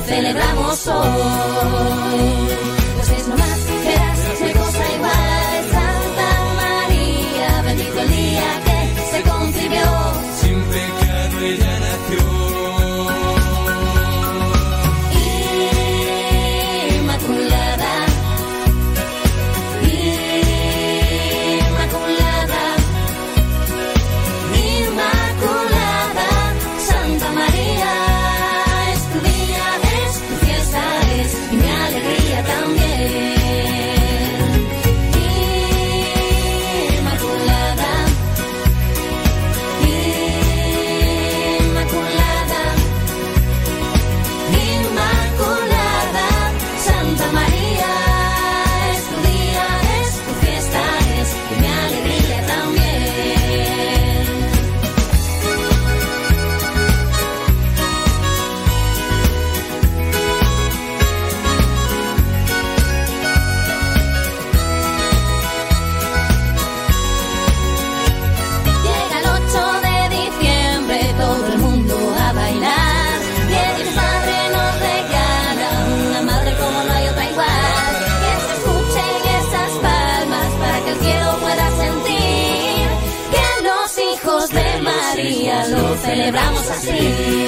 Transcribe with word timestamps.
celebramos 0.00 0.86
hoy. 0.86 2.57
Celebramos 86.08 86.70
así. 86.70 87.47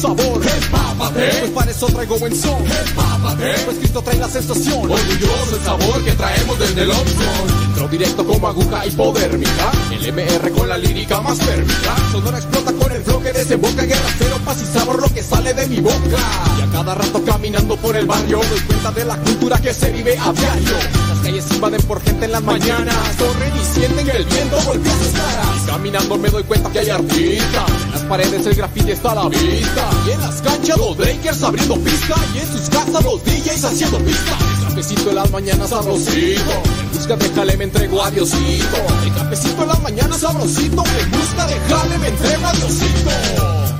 Sabor. 0.00 0.40
Empápate, 0.42 1.28
pues 1.40 1.50
para 1.50 1.70
eso 1.70 1.86
traigo 1.86 2.18
buen 2.18 2.34
son. 2.34 2.64
Empápate, 2.64 3.54
pues 3.64 3.78
Cristo 3.78 4.02
trae 4.02 4.18
la 4.18 4.28
sensación. 4.28 4.90
Orgulloso 4.90 5.56
el 5.56 5.64
sabor 5.64 6.04
que 6.04 6.12
traemos 6.12 6.58
desde 6.58 6.82
el 6.82 6.90
Opson. 6.90 7.66
Entro 7.68 7.88
directo 7.88 8.26
como 8.26 8.48
aguja 8.48 8.86
hipodérmica. 8.86 9.72
El 9.92 10.12
MR 10.12 10.50
con 10.52 10.68
la 10.68 10.78
lírica 10.78 11.20
más 11.20 11.38
térmica. 11.38 11.96
Sonora 12.12 12.38
explota 12.38 12.72
con 12.72 12.92
el 12.92 13.02
flow 13.02 13.22
que 13.22 13.32
desemboca. 13.32 13.82
Guerra 13.82 14.10
cero, 14.18 14.38
paz 14.44 14.62
y 14.62 14.78
sabor 14.78 15.00
lo 15.00 15.08
que 15.12 15.22
sale 15.22 15.54
de 15.54 15.66
mi 15.66 15.80
boca. 15.80 16.18
Y 16.58 16.62
a 16.62 16.72
cada 16.72 16.94
rato 16.94 17.22
caminando 17.24 17.76
por 17.76 17.96
el 17.96 18.06
barrio 18.06 18.38
doy 18.38 18.60
cuenta 18.60 18.90
de 18.92 19.04
la 19.04 19.16
cultura 19.16 19.58
que 19.58 19.74
se 19.74 19.90
vive 19.90 20.16
a 20.18 20.32
diario. 20.32 20.76
Las 21.08 21.18
calles 21.18 21.46
invaden 21.52 21.82
por 21.82 22.02
gente 22.02 22.24
en 22.24 22.32
las 22.32 22.42
mañanas. 22.42 22.96
Corren 23.18 23.52
y 23.56 23.64
sienten 23.74 24.06
que 24.06 24.16
el 24.16 24.24
viento 24.24 24.56
golpea 24.64 24.92
sus 24.92 25.12
caras. 25.12 25.62
Y 25.62 25.66
caminando 25.66 26.18
me 26.18 26.30
doy 26.30 26.42
cuenta 26.44 26.70
que 26.70 26.78
hay 26.78 26.90
artistas. 26.90 27.89
Paredes 28.10 28.44
el 28.44 28.56
graffiti 28.56 28.90
está 28.90 29.12
a 29.12 29.14
la 29.14 29.28
vista. 29.28 29.88
Y 30.04 30.10
en 30.10 30.20
las 30.20 30.42
canchas 30.42 30.76
los 30.78 30.96
breakers 30.96 31.44
abriendo 31.44 31.76
pista. 31.76 32.16
Y 32.34 32.38
en 32.38 32.46
sus 32.48 32.68
casas 32.68 33.04
los 33.04 33.24
DJs 33.24 33.64
haciendo 33.64 33.98
pista. 33.98 34.36
El 34.58 34.64
cafecito 34.66 35.10
en 35.10 35.14
las 35.14 35.30
mañanas 35.30 35.70
sabrosito. 35.70 36.62
Busca 36.92 37.14
de 37.14 37.28
jale 37.28 37.56
me 37.56 37.64
entrego 37.64 38.02
a 38.02 38.10
Diosito. 38.10 38.76
El 39.04 39.14
cafecito 39.14 39.62
en 39.62 39.68
las 39.68 39.82
mañanas 39.82 40.18
sabrosito. 40.18 40.82
En 40.98 41.10
busca 41.12 41.46
de 41.46 41.60
jale 41.68 41.98
me 41.98 42.08
entrego 42.08 42.46
a 42.48 42.52
Diosito. 42.52 43.79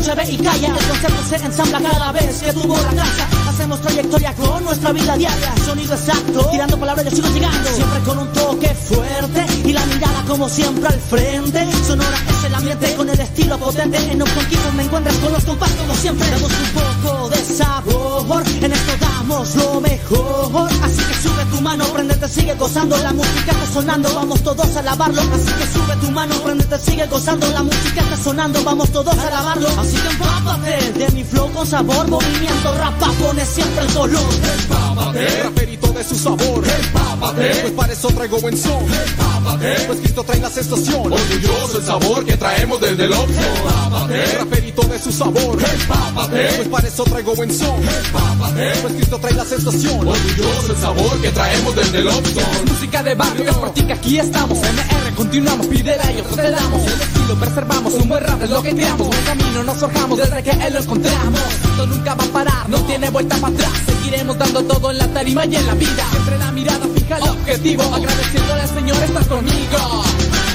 Escucha, 0.00 0.14
ve 0.14 0.24
y 0.30 0.36
calla. 0.38 0.68
El 0.68 0.86
concepto 0.86 1.24
se 1.24 1.36
ensambla 1.36 1.80
cada 1.80 2.12
vez 2.12 2.42
que 2.42 2.52
tuvo 2.52 2.76
la 2.76 3.02
casa. 3.02 3.39
Hacemos 3.60 3.82
trayectoria 3.82 4.32
con 4.36 4.64
nuestra 4.64 4.90
vida 4.90 5.16
diaria. 5.18 5.54
Sonido 5.66 5.92
exacto, 5.92 6.48
tirando 6.50 6.80
palabras 6.80 7.04
yo 7.04 7.10
sigo 7.10 7.28
llegando. 7.28 7.68
Siempre 7.74 8.00
con 8.06 8.18
un 8.18 8.32
toque 8.32 8.68
fuerte 8.68 9.46
y 9.68 9.72
la 9.74 9.84
mirada 9.84 10.24
como 10.26 10.48
siempre 10.48 10.88
al 10.88 10.98
frente. 10.98 11.68
Sonora 11.86 12.16
es 12.26 12.44
el 12.44 12.54
ambiente 12.54 12.94
con 12.94 13.10
el 13.10 13.20
estilo 13.20 13.58
potente. 13.58 13.98
En 13.98 14.18
los 14.18 14.30
conquistos 14.30 14.72
me 14.72 14.84
encuentras 14.84 15.14
con 15.16 15.32
los 15.34 15.44
compás 15.44 15.70
como 15.72 15.94
siempre. 15.94 16.30
Damos 16.30 16.50
un 16.50 17.02
poco 17.02 17.28
de 17.28 17.36
sabor, 17.36 18.42
en 18.62 18.72
esto 18.72 18.92
damos 18.98 19.54
lo 19.54 19.80
mejor. 19.82 20.70
Así 20.82 21.02
que 21.02 21.14
sube 21.22 21.44
tu 21.54 21.60
mano, 21.60 21.84
prendete, 21.92 22.28
sigue 22.28 22.54
gozando. 22.54 22.96
La 22.96 23.12
música 23.12 23.52
está 23.52 23.74
sonando, 23.74 24.14
vamos 24.14 24.42
todos 24.42 24.74
a 24.74 24.78
alabarlo. 24.78 25.20
Así 25.20 25.52
que 25.52 25.66
sube 25.66 25.96
tu 25.96 26.10
mano, 26.12 26.34
prendete, 26.36 26.78
sigue 26.78 27.06
gozando. 27.08 27.46
La 27.50 27.62
música 27.62 28.00
está 28.00 28.16
sonando, 28.16 28.64
vamos 28.64 28.90
todos 28.90 29.18
a 29.18 29.28
alabarlo. 29.28 29.68
Así 29.78 29.96
que 29.96 30.08
empápate 30.08 30.92
de 30.92 31.10
mi 31.10 31.24
flow 31.24 31.52
con 31.52 31.66
sabor. 31.66 32.08
Movimiento 32.08 32.74
rapa, 32.74 33.12
pone 33.20 33.49
siempre 33.50 33.84
el 33.84 33.92
color. 33.92 34.34
Empápate, 34.60 35.42
raperito 35.42 35.92
de 35.92 36.04
su 36.04 36.14
sabor. 36.14 36.62
Empápate, 36.64 37.54
pues 37.62 37.72
para 37.72 37.92
eso 37.92 38.08
traigo 38.08 38.40
buen 38.40 38.56
son. 38.56 38.84
Empápate, 38.84 39.74
pues 39.86 39.98
Cristo 40.00 40.24
trae 40.24 40.40
la 40.40 40.50
sensación. 40.50 41.12
Orgulloso 41.12 41.78
el 41.78 41.84
sabor 41.84 42.24
que 42.24 42.36
traemos 42.36 42.80
desde 42.80 43.04
el 43.04 43.12
Opson. 43.12 43.44
Empápate, 43.56 44.38
raperito 44.38 44.82
de 44.82 44.98
su 45.00 45.12
sabor. 45.12 45.58
Empápate, 45.60 46.48
pues 46.56 46.68
para 46.68 46.88
eso 46.88 47.04
traigo 47.04 47.34
buen 47.34 47.52
son. 47.52 47.80
Empápate, 47.82 48.72
pues 48.82 48.94
Cristo 48.94 49.18
trae 49.18 49.34
la 49.34 49.44
sensación. 49.44 50.08
Orgulloso 50.08 50.72
el 50.72 50.78
sabor 50.78 51.20
que 51.20 51.30
traemos 51.30 51.76
desde 51.76 51.98
el 51.98 52.08
Opson. 52.08 52.44
Música 52.66 53.02
de 53.02 53.14
barrio 53.14 53.44
que 53.44 53.52
practica, 53.52 53.94
aquí 53.94 54.18
estamos. 54.18 54.58
MR, 54.58 55.09
continuamos, 55.20 55.66
pide 55.66 55.92
a 55.92 56.10
ellos, 56.10 56.26
te 56.34 56.50
damos. 56.50 56.82
El 56.82 57.00
estilo 57.00 57.34
preservamos, 57.38 57.92
un 57.94 58.08
buen 58.08 58.24
rap 58.24 58.42
es 58.42 58.50
lo 58.50 58.62
que 58.62 58.74
creamos. 58.74 59.06
Un 59.06 59.22
camino 59.24 59.62
nos 59.64 59.76
forjamos 59.76 60.18
desde 60.18 60.42
que 60.42 60.50
él 60.50 60.72
lo 60.72 60.80
encontramos. 60.80 61.40
Esto 61.62 61.86
nunca 61.86 62.14
va 62.14 62.24
a 62.24 62.26
parar, 62.28 62.68
no 62.68 62.78
tiene 62.86 63.10
vuelta 63.10 63.36
para 63.36 63.52
atrás. 63.52 63.72
Seguiremos 63.84 64.38
dando 64.38 64.62
todo 64.64 64.90
en 64.90 64.98
la 64.98 65.06
tarima 65.08 65.44
y 65.44 65.56
en 65.56 65.66
la 65.66 65.74
vida. 65.74 66.04
Siempre 66.10 66.38
la 66.38 66.52
mirada 66.52 66.86
fija 66.94 67.16
el 67.18 67.28
objetivo. 67.28 67.82
Agradeciéndole 67.94 68.62
al 68.62 68.68
Señor, 68.68 68.96
estás 69.02 69.26
conmigo. 69.26 70.04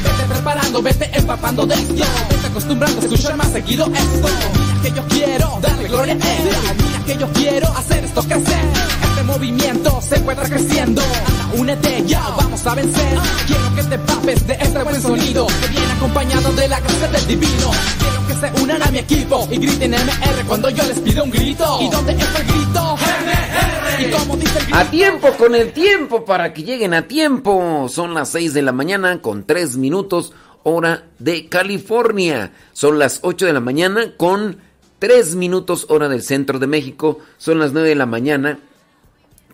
Vete 0.03 0.33
preparando, 0.33 0.81
vete 0.81 1.11
empapando 1.13 1.65
de 1.67 1.75
esto. 1.75 2.05
Vete 2.29 2.47
acostumbrando 2.47 3.01
a 3.01 3.03
escuchar 3.03 3.37
más 3.37 3.51
seguido 3.51 3.85
esto. 3.85 4.27
Mira 4.53 4.81
que 4.81 4.91
yo 4.91 5.07
quiero 5.09 5.59
darle 5.61 5.87
gloria 5.87 6.13
a 6.13 6.17
él. 6.17 6.94
Que 7.05 7.17
yo 7.17 7.27
quiero 7.33 7.67
hacer 7.69 8.03
esto 8.03 8.23
crecer. 8.23 8.65
Este 9.09 9.23
movimiento 9.23 10.01
se 10.01 10.15
encuentra 10.15 10.47
creciendo. 10.49 11.01
Anda, 11.01 11.49
únete 11.57 12.03
ya, 12.05 12.21
vamos 12.37 12.65
a 12.65 12.75
vencer. 12.75 13.17
Quiero 13.47 13.75
que 13.75 13.83
te 13.83 13.97
papes 13.99 14.47
de 14.47 14.53
este 14.53 14.83
buen 14.83 15.01
sonido. 15.01 15.47
Que 15.61 15.67
viene 15.67 15.91
acompañado 15.93 16.51
de 16.53 16.67
la 16.67 16.79
gracia 16.79 17.07
del 17.07 17.27
divino. 17.27 17.71
Quiero 17.99 18.27
que 18.27 18.33
se 18.33 18.63
unan 18.63 18.83
a 18.83 18.91
mi 18.91 18.99
equipo 18.99 19.47
y 19.51 19.57
griten 19.57 19.91
MR 19.91 20.45
cuando 20.47 20.69
yo 20.69 20.83
les 20.83 20.99
pido 20.99 21.23
un 21.23 21.31
grito. 21.31 21.79
¿Y 21.81 21.89
dónde 21.89 22.11
está 22.11 22.39
el 22.39 22.47
grito? 22.47 22.95
MR. 22.97 24.03
Y 24.03 24.11
como 24.11 24.37
dice 24.37 24.59
el 24.59 24.65
grito. 24.65 24.77
A 24.77 24.85
tiempo 24.85 25.31
con 25.37 25.55
el 25.55 25.73
tiempo 25.73 26.25
para 26.25 26.53
que 26.53 26.63
lleguen 26.63 26.93
a 26.93 27.07
tiempo. 27.07 27.87
Son 27.89 28.13
las 28.13 28.29
6 28.29 28.53
de 28.53 28.61
la 28.61 28.71
mañana 28.71 29.21
con 29.21 29.45
3 29.45 29.77
minutos 29.77 30.33
hora 30.63 31.03
de 31.19 31.47
California. 31.47 32.51
Son 32.73 32.99
las 32.99 33.19
8 33.21 33.45
de 33.45 33.53
la 33.53 33.59
mañana 33.59 34.13
con 34.17 34.57
3 35.05 35.35
minutos 35.35 35.85
hora 35.89 36.09
del 36.09 36.23
centro 36.23 36.57
de 36.57 36.65
México. 36.65 37.19
Son 37.37 37.59
las 37.59 37.73
9 37.73 37.89
de 37.89 37.93
la 37.93 38.07
mañana 38.07 38.57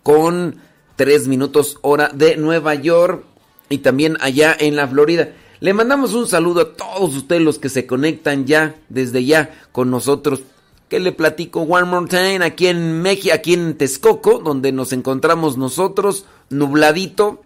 con 0.02 0.56
3 0.96 1.28
minutos 1.28 1.76
hora 1.82 2.08
de 2.08 2.38
Nueva 2.38 2.74
York 2.74 3.22
y 3.68 3.76
también 3.78 4.16
allá 4.20 4.56
en 4.58 4.76
la 4.76 4.88
Florida. 4.88 5.28
Le 5.60 5.74
mandamos 5.74 6.14
un 6.14 6.26
saludo 6.26 6.62
a 6.62 6.72
todos 6.72 7.14
ustedes 7.14 7.42
los 7.42 7.58
que 7.58 7.68
se 7.68 7.86
conectan 7.86 8.46
ya, 8.46 8.76
desde 8.88 9.26
ya, 9.26 9.50
con 9.72 9.90
nosotros. 9.90 10.40
Que 10.88 11.00
le 11.00 11.12
platico 11.12 11.60
one 11.60 11.84
more 11.84 12.42
aquí 12.42 12.68
en 12.68 13.02
México, 13.02 13.34
aquí 13.34 13.52
en 13.52 13.76
Texcoco, 13.76 14.38
donde 14.38 14.72
nos 14.72 14.94
encontramos 14.94 15.58
nosotros, 15.58 16.24
nubladito, 16.48 17.42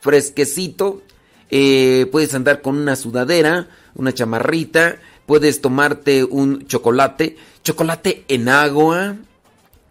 fresquecito. 0.00 1.02
Eh, 1.50 2.06
puedes 2.10 2.32
andar 2.32 2.62
con 2.62 2.78
una 2.78 2.96
sudadera, 2.96 3.68
una 3.94 4.14
chamarrita, 4.14 4.96
puedes 5.26 5.60
tomarte 5.60 6.24
un 6.24 6.66
chocolate, 6.66 7.36
chocolate 7.62 8.24
en 8.28 8.48
agua, 8.48 9.16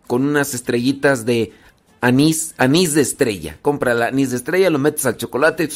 con 0.08 0.26
unas 0.26 0.54
estrellitas 0.54 1.26
de 1.26 1.54
anís, 2.02 2.54
anís 2.58 2.94
de 2.94 3.02
estrella. 3.02 3.58
Compra 3.62 3.94
el 3.94 4.02
anís 4.02 4.32
de 4.32 4.38
estrella, 4.38 4.70
lo 4.70 4.80
metes 4.80 5.06
al 5.06 5.18
chocolate, 5.18 5.70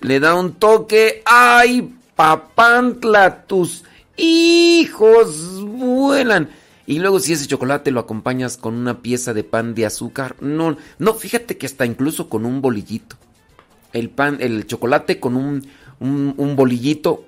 le 0.00 0.20
da 0.20 0.34
un 0.34 0.54
toque. 0.54 1.22
¡Ay, 1.26 1.94
papantla! 2.16 3.44
Tus 3.46 3.84
hijos 4.16 5.62
vuelan. 5.64 6.48
Y 6.86 6.98
luego 6.98 7.20
si 7.20 7.32
ese 7.32 7.46
chocolate 7.46 7.90
lo 7.90 8.00
acompañas 8.00 8.56
con 8.56 8.74
una 8.74 9.02
pieza 9.02 9.34
de 9.34 9.44
pan 9.44 9.74
de 9.74 9.86
azúcar. 9.86 10.36
No, 10.40 10.76
no, 10.98 11.14
fíjate 11.14 11.56
que 11.56 11.66
está 11.66 11.86
incluso 11.86 12.28
con 12.28 12.44
un 12.44 12.60
bolillito. 12.60 13.16
El 13.92 14.10
pan, 14.10 14.38
el 14.40 14.66
chocolate 14.66 15.20
con 15.20 15.36
un, 15.36 15.66
un, 16.00 16.34
un 16.36 16.56
bolillito 16.56 17.26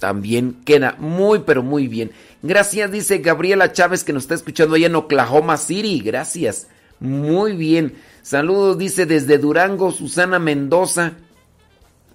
también 0.00 0.56
queda 0.64 0.96
muy, 0.98 1.40
pero 1.40 1.62
muy 1.62 1.86
bien. 1.86 2.10
Gracias, 2.42 2.90
dice 2.90 3.18
Gabriela 3.18 3.72
Chávez, 3.72 4.02
que 4.02 4.14
nos 4.14 4.24
está 4.24 4.34
escuchando 4.34 4.74
allá 4.74 4.86
en 4.86 4.96
Oklahoma 4.96 5.58
City. 5.58 6.00
Gracias. 6.00 6.66
Muy 6.98 7.52
bien. 7.52 7.94
Saludos, 8.22 8.78
dice 8.78 9.06
desde 9.06 9.38
Durango, 9.38 9.92
Susana 9.92 10.38
Mendoza. 10.38 11.12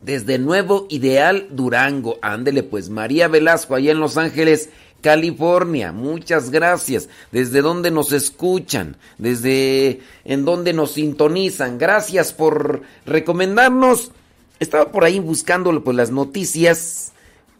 Desde 0.02 0.38
Nuevo 0.38 0.88
Ideal 0.90 1.48
Durango. 1.52 2.18
Ándele, 2.22 2.64
pues 2.64 2.90
María 2.90 3.28
Velasco, 3.28 3.76
allá 3.76 3.92
en 3.92 4.00
Los 4.00 4.18
Ángeles, 4.18 4.70
California. 5.02 5.92
Muchas 5.92 6.50
gracias. 6.50 7.08
Desde 7.32 7.62
donde 7.62 7.92
nos 7.92 8.12
escuchan, 8.12 8.98
desde 9.18 10.02
en 10.24 10.46
donde 10.46 10.74
nos 10.74 10.94
sintonizan. 10.94 11.78
Gracias 11.78 12.34
por 12.34 12.82
recomendarnos. 13.06 14.12
Estaba 14.60 14.92
por 14.92 15.04
ahí 15.04 15.20
buscando 15.20 15.84
pues, 15.84 15.98
las 15.98 16.12
noticias. 16.12 17.14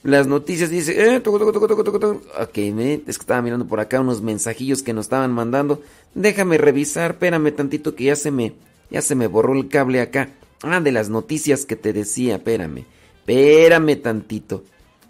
Las 0.06 0.28
noticias 0.28 0.70
dice, 0.70 1.16
eh, 1.16 1.20
toco, 1.20 1.40
toco, 1.40 1.52
toco, 1.52 1.68
toco, 1.84 2.00
toco. 2.00 2.22
Ok, 2.40 2.58
me- 2.76 2.94
es 3.08 3.18
que 3.18 3.24
estaba 3.24 3.42
mirando 3.42 3.66
por 3.68 3.80
acá 3.80 4.00
unos 4.00 4.22
mensajillos 4.22 4.84
que 4.84 4.94
nos 4.94 5.08
estaban 5.08 5.32
mandando. 5.32 5.82
Déjame 6.14 6.60
revisar, 6.60 7.12
espérame 7.12 7.52
tantito 7.52 7.96
que 7.96 8.04
ya 8.06 8.16
se 8.16 8.30
me, 8.30 8.54
ya 8.92 9.02
se 9.02 9.16
me 9.16 9.26
borró 9.26 9.54
el 9.54 9.68
cable 9.68 10.02
acá. 10.02 10.30
Ah, 10.62 10.80
de 10.80 10.92
las 10.92 11.10
noticias 11.10 11.66
que 11.66 11.76
te 11.76 11.92
decía, 11.92 12.36
espérame, 12.36 12.86
espérame 13.18 13.96
tantito. 14.00 14.64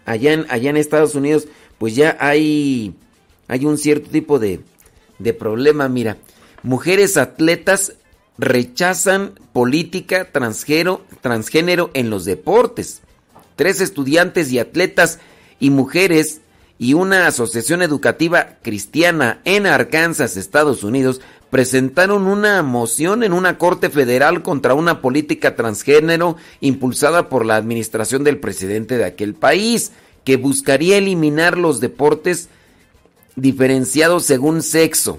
Allá 0.06 0.32
en, 0.32 0.46
allá 0.48 0.70
en 0.70 0.78
Estados 0.78 1.14
Unidos, 1.14 1.46
pues 1.76 1.94
ya 1.94 2.16
hay, 2.18 2.94
hay 3.48 3.66
un 3.66 3.76
cierto 3.76 4.08
tipo 4.08 4.38
de, 4.38 4.60
de 5.18 5.34
problema, 5.34 5.90
mira. 5.90 6.16
Mujeres 6.62 7.18
atletas 7.18 7.92
rechazan 8.38 9.32
política 9.52 10.32
transgénero, 10.32 11.02
transgénero 11.20 11.90
en 11.92 12.08
los 12.08 12.24
deportes. 12.24 13.02
Tres 13.56 13.80
estudiantes 13.80 14.52
y 14.52 14.58
atletas 14.58 15.18
y 15.58 15.70
mujeres 15.70 16.40
y 16.78 16.92
una 16.94 17.26
asociación 17.26 17.82
educativa 17.82 18.58
cristiana 18.62 19.40
en 19.44 19.66
Arkansas, 19.66 20.36
Estados 20.36 20.84
Unidos, 20.84 21.22
presentaron 21.50 22.26
una 22.26 22.62
moción 22.62 23.22
en 23.22 23.32
una 23.32 23.56
corte 23.56 23.88
federal 23.88 24.42
contra 24.42 24.74
una 24.74 25.00
política 25.00 25.56
transgénero 25.56 26.36
impulsada 26.60 27.28
por 27.30 27.46
la 27.46 27.56
administración 27.56 28.24
del 28.24 28.38
presidente 28.38 28.98
de 28.98 29.04
aquel 29.04 29.34
país, 29.34 29.92
que 30.24 30.36
buscaría 30.36 30.98
eliminar 30.98 31.56
los 31.56 31.80
deportes 31.80 32.48
diferenciados 33.36 34.24
según 34.24 34.62
sexo. 34.62 35.18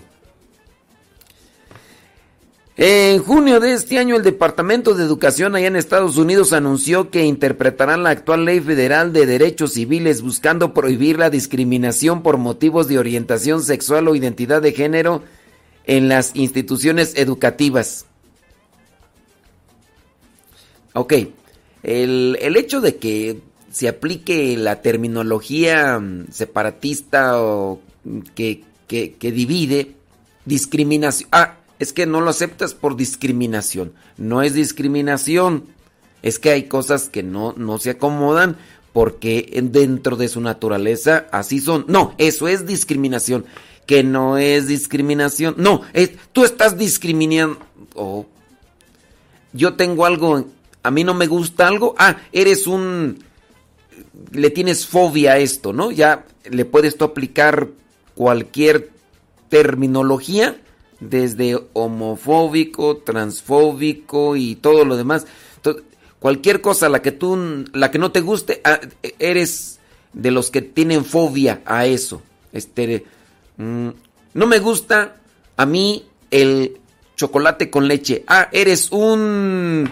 En 2.80 3.24
junio 3.24 3.60
de 3.60 3.74
este 3.74 3.98
año, 3.98 4.16
el 4.16 4.22
Departamento 4.22 4.94
de 4.94 5.04
Educación 5.04 5.56
allá 5.56 5.66
en 5.66 5.76
Estados 5.76 6.18
Unidos 6.18 6.54
anunció 6.54 7.10
que 7.10 7.26
interpretarán 7.26 8.04
la 8.04 8.12
actual 8.12 8.46
ley 8.46 8.60
federal 8.60 9.14
de 9.14 9.26
derechos 9.26 9.74
civiles 9.74 10.22
buscando 10.22 10.76
prohibir 10.76 11.18
la 11.18 11.32
discriminación 11.32 12.22
por 12.22 12.38
motivos 12.38 12.88
de 12.88 13.00
orientación 13.00 13.64
sexual 13.64 14.08
o 14.08 14.16
identidad 14.16 14.62
de 14.62 14.74
género 14.74 15.24
en 15.86 16.08
las 16.08 16.36
instituciones 16.36 17.14
educativas. 17.16 18.06
Ok, 20.94 21.14
el, 21.82 22.38
el 22.40 22.58
hecho 22.58 22.80
de 22.80 22.98
que 22.98 23.42
se 23.72 23.88
aplique 23.88 24.56
la 24.56 24.84
terminología 24.84 25.98
mm, 25.98 26.28
separatista 26.32 27.42
o 27.42 27.82
que, 28.36 28.64
que, 28.88 29.32
divide, 29.32 29.96
discriminación. 30.46 31.30
Ah, 31.32 31.56
es 31.80 31.94
que 31.94 32.06
no 32.06 32.22
lo 32.22 32.30
aceptas 32.30 32.74
por 32.74 32.96
discriminación. 32.96 33.94
No 34.18 34.42
es 34.42 34.54
discriminación. 34.54 35.66
Es 36.24 36.40
que 36.40 36.50
hay 36.50 36.64
cosas 36.64 37.10
que 37.10 37.24
no, 37.24 37.54
no 37.56 37.78
se 37.78 37.92
acomodan 37.92 38.58
porque 38.94 39.60
dentro 39.64 40.16
de 40.16 40.28
su 40.28 40.42
naturaleza 40.42 41.28
así 41.32 41.60
son. 41.60 41.86
No, 41.88 42.16
eso 42.18 42.48
es 42.48 42.66
discriminación. 42.66 43.46
Que 43.86 44.04
no 44.04 44.38
es 44.38 44.68
discriminación. 44.68 45.56
No, 45.58 45.82
es, 45.94 46.12
tú 46.34 46.44
estás 46.44 46.78
discriminando. 46.78 47.60
Oh. 47.94 48.26
Yo 49.54 49.76
tengo 49.76 50.06
algo, 50.06 50.46
a 50.84 50.92
mí 50.92 51.04
no 51.04 51.14
me 51.14 51.28
gusta 51.28 51.68
algo. 51.68 51.96
Ah, 51.98 52.18
eres 52.32 52.68
un... 52.68 53.24
Le 54.32 54.50
tienes 54.50 54.88
fobia 54.88 55.34
a 55.34 55.38
esto, 55.38 55.74
¿no? 55.74 55.92
Ya 55.92 56.26
le 56.50 56.66
puedes 56.66 56.98
tú 56.98 57.06
aplicar 57.06 57.68
cualquier 58.16 58.90
terminología 59.50 60.58
desde 61.00 61.60
homofóbico, 61.74 62.98
transfóbico 62.98 64.36
y 64.36 64.56
todo 64.56 64.86
lo 64.86 64.98
demás. 64.98 65.26
cualquier 66.20 66.62
cosa 66.62 66.90
la 66.90 67.02
que 67.02 67.12
tú 67.12 67.66
la 67.74 67.92
que 67.92 68.00
no 68.00 68.12
te 68.12 68.22
guste, 68.22 68.62
ah, 68.64 68.80
eres 69.20 69.80
de 70.14 70.32
los 70.32 70.50
que 70.50 70.62
tienen 70.62 71.06
fobia 71.06 71.62
a 71.66 71.86
eso. 71.86 72.22
Este 72.52 73.06
mm, 73.58 73.90
no 74.34 74.48
me 74.48 74.60
gusta 74.60 75.18
a 75.56 75.66
mí 75.66 76.06
el 76.32 76.80
chocolate 77.16 77.70
con 77.70 77.88
leche. 77.88 78.24
Ah, 78.28 78.50
eres 78.52 78.92
un 78.92 79.90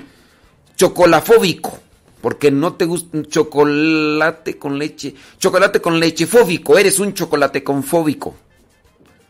chocolafóbico. 0.76 1.80
Porque 2.22 2.50
no 2.50 2.74
te 2.74 2.86
gusta 2.86 3.22
chocolate 3.28 4.58
con 4.58 4.80
leche. 4.80 5.14
Chocolate 5.38 5.80
con 5.80 6.00
leche 6.00 6.26
fóbico. 6.26 6.78
Eres 6.78 7.00
un 7.00 7.14
chocolate 7.14 7.64
con 7.64 7.84
fóbico. 7.84 8.36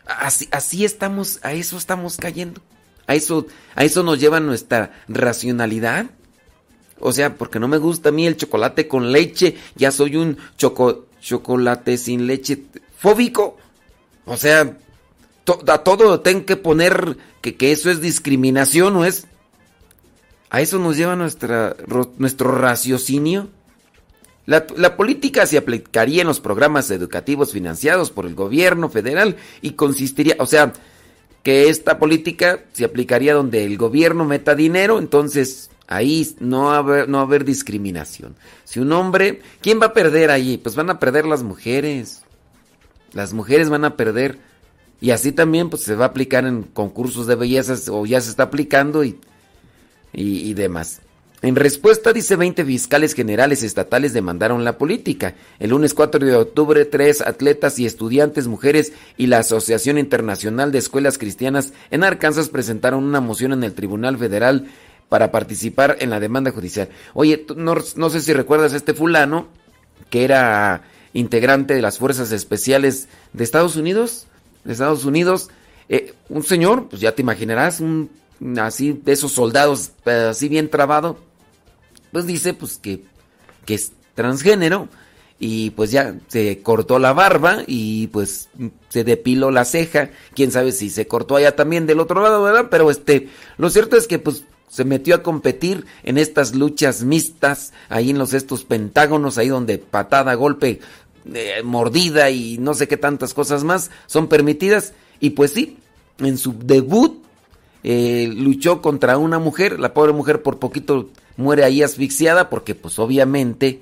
Así, 0.06 0.48
así 0.52 0.84
estamos, 0.84 1.40
a 1.42 1.52
eso 1.52 1.76
estamos 1.76 2.16
cayendo. 2.16 2.60
A 3.06 3.14
eso, 3.14 3.46
a 3.74 3.84
eso 3.84 4.02
nos 4.02 4.20
lleva 4.20 4.40
nuestra 4.40 4.92
racionalidad. 5.08 6.06
O 6.98 7.12
sea, 7.12 7.34
porque 7.34 7.60
no 7.60 7.68
me 7.68 7.78
gusta 7.78 8.08
a 8.08 8.12
mí 8.12 8.26
el 8.26 8.36
chocolate 8.36 8.88
con 8.88 9.12
leche, 9.12 9.56
ya 9.74 9.90
soy 9.90 10.16
un 10.16 10.38
choco, 10.56 11.06
chocolate 11.20 11.98
sin 11.98 12.26
leche 12.26 12.64
fóbico. 12.98 13.58
O 14.24 14.36
sea, 14.36 14.76
a 15.68 15.78
todo 15.78 16.20
tengo 16.20 16.46
que 16.46 16.56
poner 16.56 17.16
que, 17.40 17.56
que, 17.56 17.72
eso 17.72 17.90
es 17.90 18.00
discriminación, 18.00 18.94
¿no 18.94 19.04
es? 19.04 19.26
A 20.50 20.60
eso 20.60 20.78
nos 20.78 20.96
lleva 20.96 21.16
nuestra, 21.16 21.76
nuestro 22.16 22.52
raciocinio. 22.52 23.50
La, 24.46 24.96
política 24.96 25.44
se 25.44 25.58
aplicaría 25.58 26.22
en 26.22 26.28
los 26.28 26.38
programas 26.38 26.90
educativos 26.92 27.52
financiados 27.52 28.12
por 28.12 28.26
el 28.26 28.36
gobierno 28.36 28.88
federal 28.88 29.36
y 29.60 29.72
consistiría, 29.72 30.36
o 30.38 30.46
sea, 30.46 30.72
que 31.42 31.68
esta 31.68 31.98
política 31.98 32.60
se 32.72 32.84
aplicaría 32.84 33.34
donde 33.34 33.64
el 33.64 33.76
gobierno 33.76 34.24
meta 34.24 34.54
dinero, 34.54 35.00
entonces 35.00 35.70
ahí 35.88 36.36
no 36.38 36.66
va, 36.66 36.78
haber, 36.78 37.08
no 37.08 37.18
haber 37.18 37.44
discriminación. 37.44 38.36
Si 38.62 38.78
un 38.78 38.92
hombre, 38.92 39.40
¿quién 39.60 39.80
va 39.80 39.86
a 39.86 39.92
perder 39.92 40.30
ahí? 40.30 40.58
Pues 40.58 40.76
van 40.76 40.90
a 40.90 41.00
perder 41.00 41.26
las 41.26 41.42
mujeres. 41.42 42.22
Las 43.12 43.32
mujeres 43.32 43.68
van 43.68 43.84
a 43.84 43.96
perder. 43.96 44.38
Y 45.00 45.10
así 45.10 45.32
también 45.32 45.70
pues 45.70 45.82
se 45.82 45.96
va 45.96 46.04
a 46.04 46.08
aplicar 46.08 46.46
en 46.46 46.62
concursos 46.62 47.26
de 47.26 47.34
bellezas 47.34 47.88
o 47.88 48.06
ya 48.06 48.20
se 48.20 48.30
está 48.30 48.44
aplicando 48.44 49.02
y, 49.02 49.18
y 50.12 50.54
demás. 50.54 51.00
En 51.46 51.54
respuesta, 51.54 52.12
dice 52.12 52.34
20 52.34 52.64
fiscales 52.64 53.14
generales 53.14 53.62
estatales 53.62 54.12
demandaron 54.12 54.64
la 54.64 54.78
política. 54.78 55.36
El 55.60 55.70
lunes 55.70 55.94
4 55.94 56.26
de 56.26 56.34
octubre, 56.34 56.84
tres 56.86 57.20
atletas 57.20 57.78
y 57.78 57.86
estudiantes 57.86 58.48
mujeres 58.48 58.92
y 59.16 59.28
la 59.28 59.38
Asociación 59.38 59.96
Internacional 59.96 60.72
de 60.72 60.78
Escuelas 60.78 61.18
Cristianas 61.18 61.72
en 61.92 62.02
Arkansas 62.02 62.48
presentaron 62.48 63.04
una 63.04 63.20
moción 63.20 63.52
en 63.52 63.62
el 63.62 63.74
Tribunal 63.74 64.18
Federal 64.18 64.66
para 65.08 65.30
participar 65.30 65.98
en 66.00 66.10
la 66.10 66.18
demanda 66.18 66.50
judicial. 66.50 66.88
Oye, 67.14 67.46
no, 67.54 67.76
no 67.94 68.10
sé 68.10 68.22
si 68.22 68.32
recuerdas 68.32 68.72
a 68.72 68.78
este 68.78 68.92
fulano 68.92 69.46
que 70.10 70.24
era 70.24 70.82
integrante 71.12 71.74
de 71.74 71.82
las 71.82 71.98
Fuerzas 71.98 72.32
Especiales 72.32 73.06
de 73.34 73.44
Estados 73.44 73.76
Unidos. 73.76 74.26
De 74.64 74.72
Estados 74.72 75.04
Unidos, 75.04 75.50
eh, 75.88 76.12
un 76.28 76.42
señor, 76.42 76.88
pues 76.88 77.00
ya 77.00 77.12
te 77.12 77.22
imaginarás, 77.22 77.78
un 77.78 78.10
así 78.58 79.00
de 79.04 79.12
esos 79.12 79.30
soldados 79.30 79.92
así 80.04 80.48
bien 80.48 80.68
trabado, 80.68 81.18
pues 82.12 82.26
dice 82.26 82.54
pues 82.54 82.78
que, 82.78 83.04
que 83.64 83.74
es 83.74 83.92
transgénero 84.14 84.88
y 85.38 85.70
pues 85.70 85.90
ya 85.90 86.14
se 86.28 86.62
cortó 86.62 86.98
la 86.98 87.12
barba 87.12 87.62
y 87.66 88.06
pues 88.08 88.48
se 88.88 89.04
depiló 89.04 89.50
la 89.50 89.64
ceja, 89.64 90.10
quién 90.34 90.50
sabe 90.50 90.72
si 90.72 90.88
se 90.88 91.06
cortó 91.06 91.36
allá 91.36 91.54
también 91.54 91.86
del 91.86 92.00
otro 92.00 92.22
lado, 92.22 92.42
¿verdad? 92.42 92.68
Pero 92.70 92.90
este, 92.90 93.28
lo 93.58 93.68
cierto 93.68 93.96
es 93.96 94.06
que 94.06 94.18
pues 94.18 94.44
se 94.68 94.84
metió 94.84 95.14
a 95.14 95.22
competir 95.22 95.84
en 96.02 96.18
estas 96.18 96.54
luchas 96.54 97.02
mixtas, 97.02 97.72
ahí 97.88 98.10
en 98.10 98.18
los 98.18 98.32
estos 98.32 98.64
pentágonos, 98.64 99.38
ahí 99.38 99.48
donde 99.48 99.78
patada, 99.78 100.34
golpe, 100.34 100.80
eh, 101.32 101.62
mordida 101.62 102.30
y 102.30 102.58
no 102.58 102.74
sé 102.74 102.88
qué 102.88 102.96
tantas 102.96 103.34
cosas 103.34 103.64
más 103.64 103.90
son 104.06 104.28
permitidas. 104.28 104.94
Y 105.20 105.30
pues 105.30 105.52
sí, 105.52 105.78
en 106.18 106.38
su 106.38 106.54
debut 106.58 107.22
eh, 107.84 108.28
luchó 108.34 108.82
contra 108.82 109.18
una 109.18 109.38
mujer, 109.38 109.78
la 109.78 109.94
pobre 109.94 110.12
mujer 110.12 110.42
por 110.42 110.58
poquito 110.58 111.10
muere 111.36 111.64
ahí 111.64 111.82
asfixiada 111.82 112.50
porque 112.50 112.74
pues 112.74 112.98
obviamente 112.98 113.80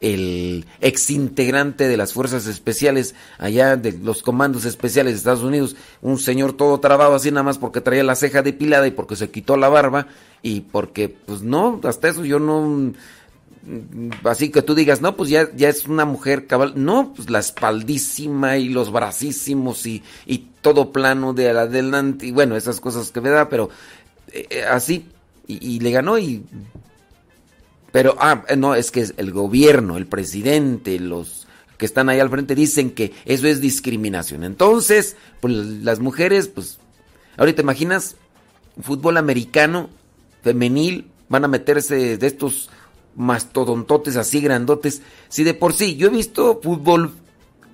el 0.00 0.66
ex 0.80 1.10
integrante 1.10 1.86
de 1.86 1.96
las 1.96 2.12
fuerzas 2.12 2.46
especiales 2.46 3.14
allá 3.38 3.76
de 3.76 3.92
los 3.92 4.22
comandos 4.22 4.64
especiales 4.64 5.12
de 5.12 5.18
Estados 5.18 5.44
Unidos, 5.44 5.76
un 6.00 6.18
señor 6.18 6.54
todo 6.54 6.80
trabado 6.80 7.14
así 7.14 7.30
nada 7.30 7.44
más 7.44 7.58
porque 7.58 7.80
traía 7.80 8.02
la 8.02 8.16
ceja 8.16 8.42
depilada 8.42 8.86
y 8.86 8.90
porque 8.90 9.14
se 9.14 9.30
quitó 9.30 9.56
la 9.56 9.68
barba 9.68 10.08
y 10.42 10.62
porque 10.62 11.08
pues 11.08 11.42
no, 11.42 11.80
hasta 11.84 12.08
eso 12.08 12.24
yo 12.24 12.40
no 12.40 12.92
así 14.24 14.50
que 14.50 14.62
tú 14.62 14.74
digas, 14.74 15.00
no, 15.00 15.16
pues 15.16 15.30
ya, 15.30 15.48
ya 15.54 15.68
es 15.68 15.86
una 15.86 16.04
mujer 16.04 16.46
cabal. 16.46 16.72
No, 16.76 17.12
pues 17.14 17.30
la 17.30 17.38
espaldísima 17.38 18.56
y 18.56 18.68
los 18.68 18.90
bracísimos 18.90 19.86
y, 19.86 20.02
y 20.26 20.38
todo 20.60 20.92
plano 20.92 21.32
de 21.32 21.50
adelante. 21.50 22.26
Y 22.26 22.32
bueno, 22.32 22.56
esas 22.56 22.80
cosas 22.80 23.10
que 23.10 23.20
me 23.20 23.30
da, 23.30 23.48
pero 23.48 23.70
eh, 24.32 24.46
eh, 24.50 24.64
así. 24.64 25.06
Y, 25.46 25.80
le 25.80 25.90
ganó 25.90 26.18
y... 26.18 26.44
Pero, 27.90 28.16
ah, 28.18 28.44
no, 28.56 28.74
es 28.74 28.90
que 28.90 29.06
el 29.16 29.32
gobierno, 29.32 29.98
el 29.98 30.06
presidente, 30.06 30.98
los 30.98 31.46
que 31.76 31.84
están 31.84 32.08
ahí 32.08 32.20
al 32.20 32.30
frente 32.30 32.54
dicen 32.54 32.92
que 32.92 33.12
eso 33.26 33.46
es 33.48 33.60
discriminación. 33.60 34.44
Entonces, 34.44 35.16
pues 35.40 35.52
las 35.54 36.00
mujeres, 36.00 36.48
pues, 36.48 36.78
ahorita 37.36 37.56
te 37.56 37.62
imaginas, 37.62 38.16
fútbol 38.80 39.18
americano, 39.18 39.90
femenil, 40.42 41.10
van 41.28 41.44
a 41.44 41.48
meterse 41.48 42.16
de 42.16 42.26
estos 42.26 42.70
mastodontotes 43.16 44.16
así 44.16 44.40
grandotes. 44.40 45.02
Si 45.28 45.44
de 45.44 45.54
por 45.54 45.72
sí, 45.72 45.96
yo 45.96 46.08
he 46.08 46.10
visto 46.10 46.60
fútbol 46.62 47.12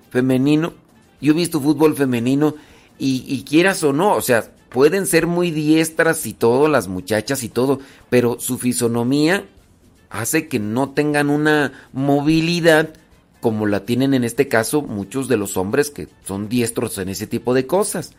femenino, 0.09 0.73
yo 1.21 1.33
he 1.33 1.35
visto 1.35 1.61
fútbol 1.61 1.95
femenino 1.95 2.55
y, 2.97 3.43
quieras 3.43 3.83
o 3.83 3.93
no, 3.93 4.15
o 4.15 4.21
sea, 4.21 4.51
pueden 4.69 5.05
ser 5.05 5.27
muy 5.27 5.51
diestras 5.51 6.25
y 6.25 6.33
todo, 6.33 6.67
las 6.67 6.87
muchachas 6.87 7.43
y 7.43 7.49
todo, 7.49 7.79
pero 8.09 8.39
su 8.39 8.57
fisonomía 8.57 9.45
hace 10.09 10.47
que 10.47 10.59
no 10.59 10.91
tengan 10.91 11.29
una 11.29 11.73
movilidad 11.93 12.93
como 13.41 13.65
la 13.65 13.85
tienen 13.85 14.13
en 14.13 14.23
este 14.23 14.47
caso 14.47 14.81
muchos 14.81 15.27
de 15.27 15.37
los 15.37 15.57
hombres 15.57 15.89
que 15.89 16.07
son 16.25 16.49
diestros 16.49 16.97
en 16.97 17.09
ese 17.09 17.27
tipo 17.27 17.53
de 17.53 17.67
cosas. 17.67 18.11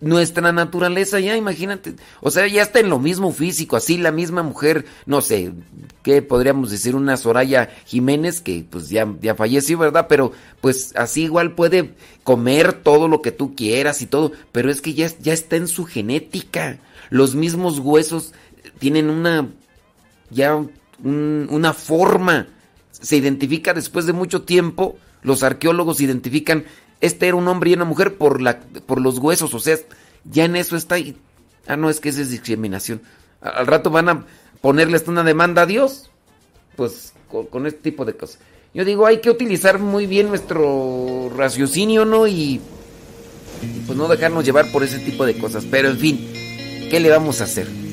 Nuestra 0.00 0.52
naturaleza 0.52 1.20
ya, 1.20 1.36
imagínate. 1.36 1.94
O 2.20 2.30
sea, 2.30 2.46
ya 2.46 2.62
está 2.62 2.80
en 2.80 2.90
lo 2.90 2.98
mismo 2.98 3.32
físico, 3.32 3.76
así 3.76 3.96
la 3.96 4.12
misma 4.12 4.42
mujer, 4.42 4.84
no 5.06 5.20
sé, 5.20 5.52
¿qué 6.02 6.20
podríamos 6.22 6.70
decir? 6.70 6.94
Una 6.94 7.16
Soraya 7.16 7.70
Jiménez 7.86 8.40
que 8.40 8.64
pues 8.68 8.88
ya, 8.88 9.06
ya 9.22 9.34
falleció, 9.34 9.78
¿verdad? 9.78 10.06
Pero 10.08 10.32
pues 10.60 10.92
así 10.96 11.22
igual 11.24 11.52
puede 11.54 11.94
comer 12.24 12.72
todo 12.74 13.08
lo 13.08 13.22
que 13.22 13.32
tú 13.32 13.54
quieras 13.54 14.02
y 14.02 14.06
todo, 14.06 14.32
pero 14.52 14.70
es 14.70 14.80
que 14.80 14.94
ya, 14.94 15.10
ya 15.20 15.32
está 15.32 15.56
en 15.56 15.68
su 15.68 15.84
genética. 15.84 16.78
Los 17.10 17.34
mismos 17.34 17.78
huesos 17.78 18.32
tienen 18.78 19.08
una, 19.10 19.48
ya 20.30 20.56
un- 20.56 21.46
una 21.50 21.72
forma. 21.72 22.48
Se 22.90 23.16
identifica 23.16 23.74
después 23.74 24.06
de 24.06 24.12
mucho 24.12 24.42
tiempo, 24.42 24.98
los 25.22 25.42
arqueólogos 25.42 26.00
identifican, 26.00 26.64
este 27.00 27.28
era 27.28 27.36
un 27.36 27.48
hombre 27.48 27.70
y 27.70 27.74
una 27.74 27.84
mujer 27.84 28.16
por, 28.16 28.40
la, 28.40 28.60
por 28.60 29.00
los 29.00 29.18
huesos, 29.18 29.52
o 29.54 29.58
sea, 29.60 29.76
ya 30.24 30.44
en 30.44 30.56
eso 30.56 30.76
está. 30.76 30.96
ah, 31.66 31.76
no, 31.76 31.90
es 31.90 32.00
que 32.00 32.08
esa 32.08 32.22
es 32.22 32.30
discriminación. 32.30 33.02
Al 33.40 33.66
rato 33.66 33.90
van 33.90 34.08
a 34.08 34.26
ponerle 34.60 34.96
hasta 34.96 35.10
una 35.10 35.22
demanda 35.22 35.62
a 35.62 35.66
Dios, 35.66 36.10
pues 36.76 37.12
con, 37.30 37.46
con 37.46 37.66
este 37.66 37.80
tipo 37.80 38.04
de 38.04 38.16
cosas. 38.16 38.38
Yo 38.74 38.84
digo, 38.84 39.06
hay 39.06 39.20
que 39.20 39.30
utilizar 39.30 39.78
muy 39.78 40.06
bien 40.06 40.28
nuestro 40.28 41.30
raciocinio, 41.34 42.04
¿no? 42.04 42.26
Y, 42.26 42.60
y 43.62 43.80
pues 43.86 43.96
no 43.96 44.08
dejarnos 44.08 44.44
llevar 44.44 44.70
por 44.70 44.82
ese 44.82 44.98
tipo 44.98 45.24
de 45.24 45.38
cosas. 45.38 45.64
Pero 45.70 45.88
en 45.88 45.98
fin, 45.98 46.28
¿qué 46.90 47.00
le 47.00 47.10
vamos 47.10 47.40
a 47.40 47.44
hacer? 47.44 47.85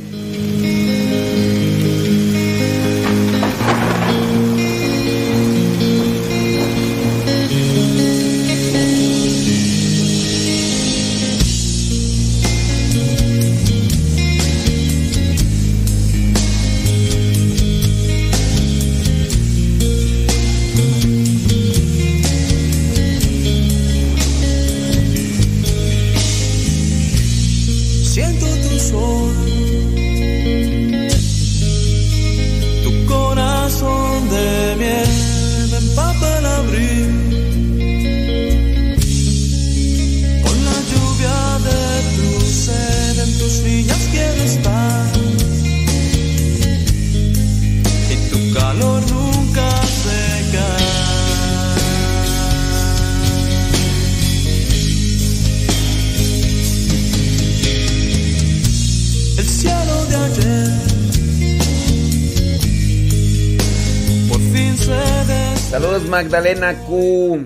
Magdalena 66.33 66.73
Q. 66.87 67.45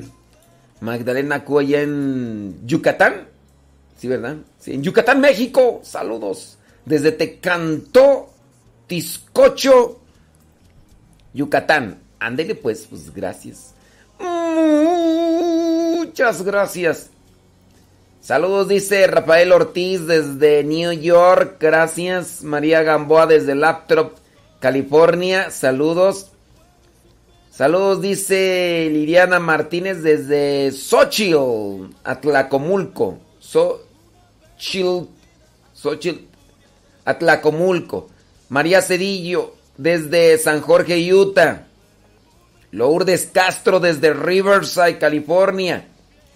Magdalena 0.80 1.44
Q 1.44 1.60
allá 1.60 1.82
en 1.82 2.66
Yucatán. 2.66 3.28
Sí, 3.98 4.08
¿verdad? 4.08 4.38
Sí, 4.60 4.76
en 4.76 4.82
Yucatán, 4.82 5.20
México. 5.20 5.82
Saludos. 5.84 6.58
Desde 6.86 7.12
Tecantó, 7.12 8.30
Tiscocho, 8.88 10.00
Yucatán. 11.34 12.00
Ándele 12.18 12.56
pues, 12.56 12.88
pues 12.90 13.14
gracias. 13.14 13.74
Muchas 15.98 16.44
gracias. 16.44 17.10
Saludos, 18.22 18.70
dice 18.70 19.06
Rafael 19.08 19.52
Ortiz 19.52 20.08
desde 20.08 20.64
New 20.64 20.94
York. 20.94 21.58
Gracias. 21.60 22.42
María 22.42 22.84
Gamboa 22.84 23.28
desde 23.28 23.54
Laptop, 23.54 24.14
California. 24.62 25.52
Saludos. 25.52 26.32
Saludos, 27.58 28.04
dice 28.04 28.88
Liliana 28.92 29.40
Martínez 29.40 30.04
desde 30.04 30.72
Xochitl, 30.72 31.92
Atlacomulco. 32.04 33.18
Xochitl, 33.40 35.08
Xochitl, 35.74 36.20
Atlacomulco. 37.04 38.10
María 38.50 38.84
Cedillo 38.84 39.56
desde 39.76 40.38
San 40.38 40.62
Jorge, 40.62 41.12
Utah. 41.12 41.66
Lourdes 42.70 43.28
Castro 43.34 43.80
desde 43.80 44.14
Riverside, 44.14 45.00
California. 45.00 45.88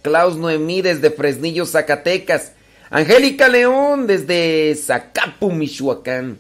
Klaus 0.02 0.38
Noemí 0.38 0.82
desde 0.82 1.12
Fresnillo, 1.12 1.68
Zacatecas. 1.68 2.54
Angélica 2.90 3.48
León 3.48 4.08
desde 4.08 4.74
Zacapu, 4.74 5.52
Michoacán. 5.52 6.40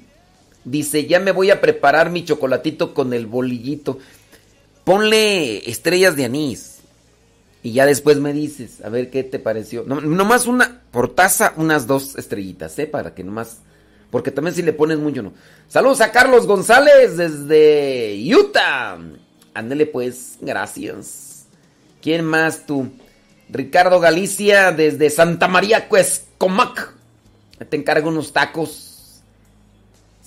Dice, 0.65 1.05
ya 1.05 1.19
me 1.19 1.31
voy 1.31 1.51
a 1.51 1.61
preparar 1.61 2.09
mi 2.09 2.25
chocolatito 2.25 2.95
con 2.95 3.13
el 3.13 3.27
bolillito. 3.27 3.99
Ponle 4.91 5.69
estrellas 5.69 6.17
de 6.17 6.25
anís. 6.25 6.79
Y 7.63 7.71
ya 7.71 7.85
después 7.85 8.17
me 8.17 8.33
dices, 8.33 8.83
a 8.83 8.89
ver 8.89 9.09
qué 9.09 9.23
te 9.23 9.39
pareció. 9.39 9.85
No, 9.87 10.01
nomás 10.01 10.47
una, 10.47 10.81
por 10.91 11.15
taza, 11.15 11.53
unas 11.55 11.87
dos 11.87 12.17
estrellitas, 12.17 12.77
¿eh? 12.77 12.87
Para 12.87 13.15
que 13.15 13.23
nomás... 13.23 13.59
Porque 14.09 14.31
también 14.31 14.53
si 14.53 14.63
le 14.63 14.73
pones 14.73 14.97
mucho, 14.97 15.23
no. 15.23 15.31
Saludos 15.69 16.01
a 16.01 16.11
Carlos 16.11 16.45
González 16.45 17.15
desde 17.15 18.21
Utah. 18.35 18.97
Ándele 19.53 19.85
pues, 19.85 20.37
gracias. 20.41 21.45
¿Quién 22.01 22.25
más 22.25 22.65
tú? 22.65 22.91
Ricardo 23.47 24.01
Galicia 24.01 24.73
desde 24.73 25.09
Santa 25.09 25.47
María 25.47 25.87
Cuescomac. 25.87 26.95
Te 27.69 27.77
encargo 27.77 28.09
unos 28.09 28.33
tacos. 28.33 28.90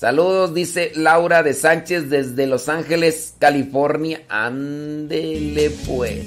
Saludos, 0.05 0.53
dice 0.53 0.93
Laura 0.97 1.43
de 1.43 1.55
Sánchez 1.55 2.11
desde 2.11 2.47
Los 2.47 2.69
Ángeles, 2.69 3.37
California. 3.39 4.21
Ándele 4.29 5.71
pues. 5.87 6.27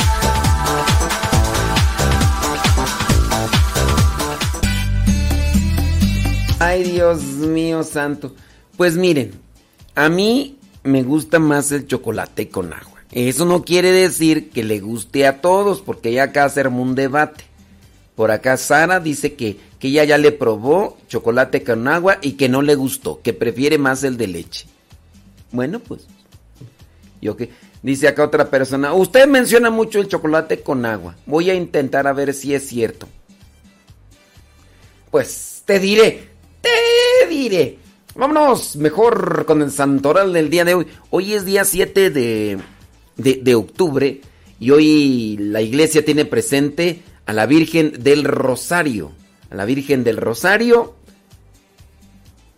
Ay, 6.71 6.83
Dios 6.83 7.21
mío 7.21 7.83
santo. 7.83 8.33
Pues 8.77 8.95
miren, 8.95 9.33
a 9.93 10.07
mí 10.07 10.57
me 10.83 11.03
gusta 11.03 11.37
más 11.37 11.69
el 11.73 11.85
chocolate 11.85 12.47
con 12.47 12.71
agua. 12.71 13.03
Eso 13.11 13.43
no 13.43 13.65
quiere 13.65 13.91
decir 13.91 14.51
que 14.51 14.63
le 14.63 14.79
guste 14.79 15.27
a 15.27 15.41
todos, 15.41 15.81
porque 15.81 16.13
ya 16.13 16.23
acá 16.23 16.47
se 16.47 16.61
armó 16.61 16.81
un 16.81 16.95
debate. 16.95 17.43
Por 18.15 18.31
acá 18.31 18.55
Sara 18.55 19.01
dice 19.01 19.33
que, 19.33 19.57
que 19.79 19.89
ella 19.89 20.05
ya 20.05 20.17
le 20.17 20.31
probó 20.31 20.97
chocolate 21.09 21.61
con 21.61 21.89
agua 21.89 22.19
y 22.21 22.33
que 22.33 22.47
no 22.47 22.61
le 22.61 22.75
gustó, 22.75 23.21
que 23.21 23.33
prefiere 23.33 23.77
más 23.77 24.05
el 24.05 24.15
de 24.15 24.27
leche. 24.27 24.65
Bueno, 25.51 25.81
pues. 25.81 26.07
Yo 27.21 27.35
que 27.35 27.49
dice 27.83 28.07
acá 28.07 28.23
otra 28.23 28.49
persona, 28.49 28.93
usted 28.93 29.27
menciona 29.27 29.69
mucho 29.69 29.99
el 29.99 30.07
chocolate 30.07 30.61
con 30.61 30.85
agua. 30.85 31.17
Voy 31.25 31.49
a 31.49 31.53
intentar 31.53 32.07
a 32.07 32.13
ver 32.13 32.33
si 32.33 32.55
es 32.55 32.65
cierto. 32.65 33.09
Pues 35.11 35.63
te 35.65 35.77
diré, 35.77 36.30
te 36.61 37.27
diré. 37.29 37.77
Vámonos 38.15 38.75
mejor 38.75 39.45
con 39.45 39.61
el 39.61 39.71
santoral 39.71 40.33
del 40.33 40.49
día 40.49 40.65
de 40.65 40.73
hoy. 40.73 40.87
Hoy 41.09 41.33
es 41.33 41.45
día 41.45 41.63
7 41.63 42.09
de, 42.09 42.59
de, 43.17 43.55
octubre 43.55 44.21
y 44.59 44.71
hoy 44.71 45.37
la 45.39 45.61
iglesia 45.61 46.03
tiene 46.03 46.25
presente 46.25 47.03
a 47.25 47.33
la 47.33 47.45
Virgen 47.45 47.93
del 48.03 48.23
Rosario. 48.25 49.11
A 49.49 49.55
la 49.55 49.65
Virgen 49.65 50.03
del 50.03 50.17
Rosario. 50.17 50.95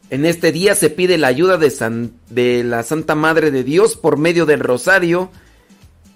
En 0.10 0.26
este 0.26 0.52
día 0.52 0.76
se 0.76 0.89
pide 0.89 1.18
la 1.18 1.28
ayuda 1.28 1.58
de, 1.58 1.70
San- 1.70 2.13
de 2.30 2.63
la 2.63 2.84
Santa 2.84 3.16
Madre 3.16 3.52
de 3.52 3.63
Dios 3.63 3.96
por 3.96 4.18
medio 4.18 4.46
del 4.46 4.60
Rosario. 4.60 5.32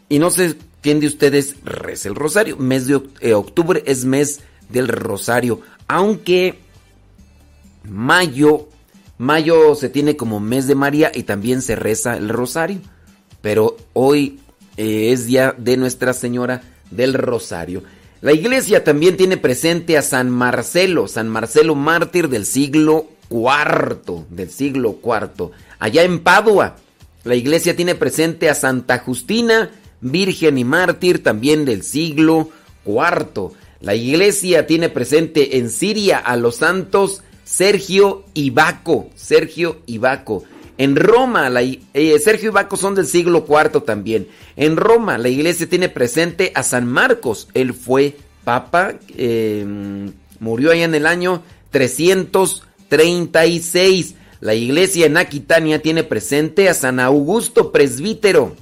Y 0.10 0.19
no 0.19 0.32
sé 0.32 0.56
quién 0.82 1.00
de 1.00 1.08
ustedes 1.08 1.56
reza 1.63 2.10
el 2.10 2.15
Rosario. 2.15 2.58
Mes 2.58 2.88
de 2.88 3.02
eh, 3.21 3.34
octubre 3.34 3.84
es 3.86 4.04
mes 4.06 4.39
del 4.69 4.88
Rosario. 4.88 5.62
Aunque 5.88 6.60
mayo, 7.89 8.69
mayo 9.17 9.76
se 9.76 9.89
tiene 9.89 10.15
como 10.15 10.39
mes 10.39 10.67
de 10.67 10.76
María 10.76 11.12
y 11.13 11.23
también 11.23 11.62
se 11.62 11.76
reza 11.76 12.17
el 12.17 12.30
Rosario. 12.30 12.80
Pero 13.41 13.78
hoy 13.93 14.39
eh, 14.78 15.12
es 15.12 15.26
día 15.26 15.56
de 15.58 15.78
Nuestra 15.78 16.13
Señora 16.13 16.62
del 16.91 17.13
Rosario. 17.13 17.84
La 18.21 18.34
iglesia 18.34 18.84
también 18.84 19.15
tiene 19.15 19.38
presente 19.38 19.97
a 19.97 20.02
San 20.02 20.30
Marcelo, 20.30 21.08
San 21.08 21.30
Marcelo 21.30 21.76
mártir 21.76 22.30
del 22.30 22.45
siglo 22.45 23.08
IV, 23.30 24.26
del 24.30 24.50
siglo 24.50 24.97
IV. 25.04 25.52
Allá 25.80 26.04
en 26.04 26.19
Padua, 26.19 26.78
la 27.23 27.36
iglesia 27.36 27.76
tiene 27.76 27.93
presente 27.93 28.50
a 28.50 28.56
Santa 28.56 29.00
Justina, 29.00 29.69
virgen 30.02 30.58
y 30.58 30.63
mártir 30.63 31.21
también 31.21 31.65
del 31.65 31.84
siglo 31.84 32.50
IV. 32.86 33.52
La 33.82 33.93
iglesia 33.93 34.65
tiene 34.65 34.89
presente 34.89 35.58
en 35.58 35.69
Siria 35.69 36.17
a 36.17 36.36
los 36.38 36.56
santos 36.56 37.21
Sergio 37.47 38.25
y 38.33 38.49
Baco, 38.49 39.10
Sergio 39.15 39.77
y 39.86 39.99
Baco. 39.99 40.43
En 40.77 40.97
Roma, 40.97 41.49
la 41.49 41.62
eh, 41.62 42.19
Sergio 42.19 42.49
y 42.49 42.51
Baco 42.51 42.75
son 42.75 42.93
del 42.93 43.07
siglo 43.07 43.45
IV 43.47 43.86
también. 43.86 44.27
En 44.57 44.75
Roma, 44.75 45.17
la 45.17 45.29
iglesia 45.29 45.69
tiene 45.69 45.88
presente 45.88 46.51
a 46.55 46.63
San 46.63 46.86
Marcos. 46.86 47.47
Él 47.53 47.73
fue 47.73 48.17
papa, 48.43 48.95
eh, 49.15 49.65
murió 50.39 50.71
allá 50.71 50.83
en 50.83 50.93
el 50.93 51.07
año 51.07 51.41
336. 51.71 54.15
La 54.41 54.53
iglesia 54.53 55.05
en 55.05 55.15
Aquitania 55.15 55.81
tiene 55.81 56.03
presente 56.03 56.67
a 56.67 56.73
San 56.73 56.99
Augusto 56.99 57.71
Presbítero. 57.71 58.57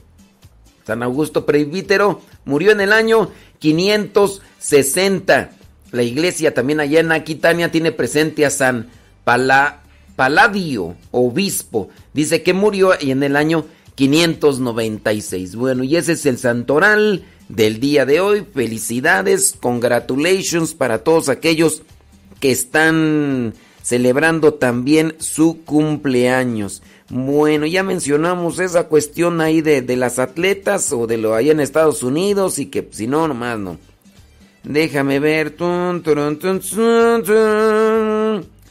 San 0.86 1.02
Augusto 1.02 1.48
Presbítero 1.48 2.22
murió 2.46 2.72
en 2.72 2.82
el 2.82 2.94
año 2.94 3.32
560. 3.58 5.65
La 5.96 6.04
iglesia 6.04 6.54
también 6.54 6.80
allá 6.80 7.00
en 7.00 7.12
Aquitania 7.12 7.72
tiene 7.72 7.92
presente 7.92 8.46
a 8.46 8.50
San 8.50 8.88
Pala- 9.24 9.82
Paladio, 10.16 10.96
obispo. 11.12 11.90
Dice 12.14 12.44
que 12.44 12.54
murió 12.54 12.92
en 13.00 13.24
el 13.24 13.36
año 13.36 13.66
596. 13.96 15.56
Bueno, 15.56 15.84
y 15.84 15.96
ese 15.96 16.14
es 16.14 16.26
el 16.26 16.38
santoral 16.38 17.26
del 17.50 17.80
día 17.80 18.06
de 18.06 18.20
hoy. 18.20 18.46
Felicidades, 18.54 19.56
congratulations 19.60 20.74
para 20.74 21.00
todos 21.04 21.30
aquellos 21.30 21.82
que 22.40 22.52
están 22.52 23.54
celebrando 23.82 24.54
también 24.54 25.16
su 25.20 25.64
cumpleaños. 25.64 26.82
Bueno, 27.10 27.66
ya 27.66 27.84
mencionamos 27.84 28.60
esa 28.60 28.86
cuestión 28.88 29.42
ahí 29.42 29.62
de, 29.62 29.82
de 29.82 29.96
las 29.96 30.18
atletas 30.18 30.92
o 30.92 31.06
de 31.08 31.18
lo 31.18 31.36
ahí 31.36 31.50
en 31.52 31.60
Estados 31.60 32.02
Unidos 32.04 32.58
y 32.58 32.66
que 32.68 32.88
si 32.92 33.06
no, 33.08 33.28
nomás 33.28 33.60
no. 33.60 33.78
Déjame 34.66 35.20
ver. 35.20 35.56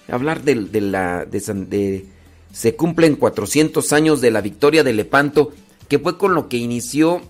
Hablar 0.09 0.43
de, 0.43 0.81
la. 0.81 1.27
Se 2.53 2.77
cumplen 2.77 3.17
400 3.17 3.93
años 3.93 4.21
de 4.21 4.31
la 4.31 4.41
victoria 4.41 4.85
de 4.85 4.93
Lepanto, 4.93 5.53
que 5.89 5.99
fue 5.99 6.19
con 6.19 6.35
lo 6.35 6.49
que 6.49 6.57
inició 6.57 7.23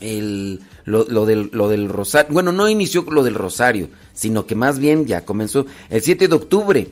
el, 0.00 0.60
lo, 0.84 1.04
del, 1.26 1.50
lo 1.52 1.68
del 1.68 1.88
Rosario. 1.88 2.32
Bueno, 2.32 2.52
no 2.52 2.68
inició 2.68 3.04
lo 3.08 3.22
del 3.22 3.34
Rosario, 3.34 3.88
sino 4.12 4.46
que 4.46 4.54
más 4.54 4.78
bien 4.78 5.06
ya 5.06 5.24
comenzó 5.24 5.66
el 5.90 6.02
7 6.02 6.28
de 6.28 6.34
octubre. 6.34 6.88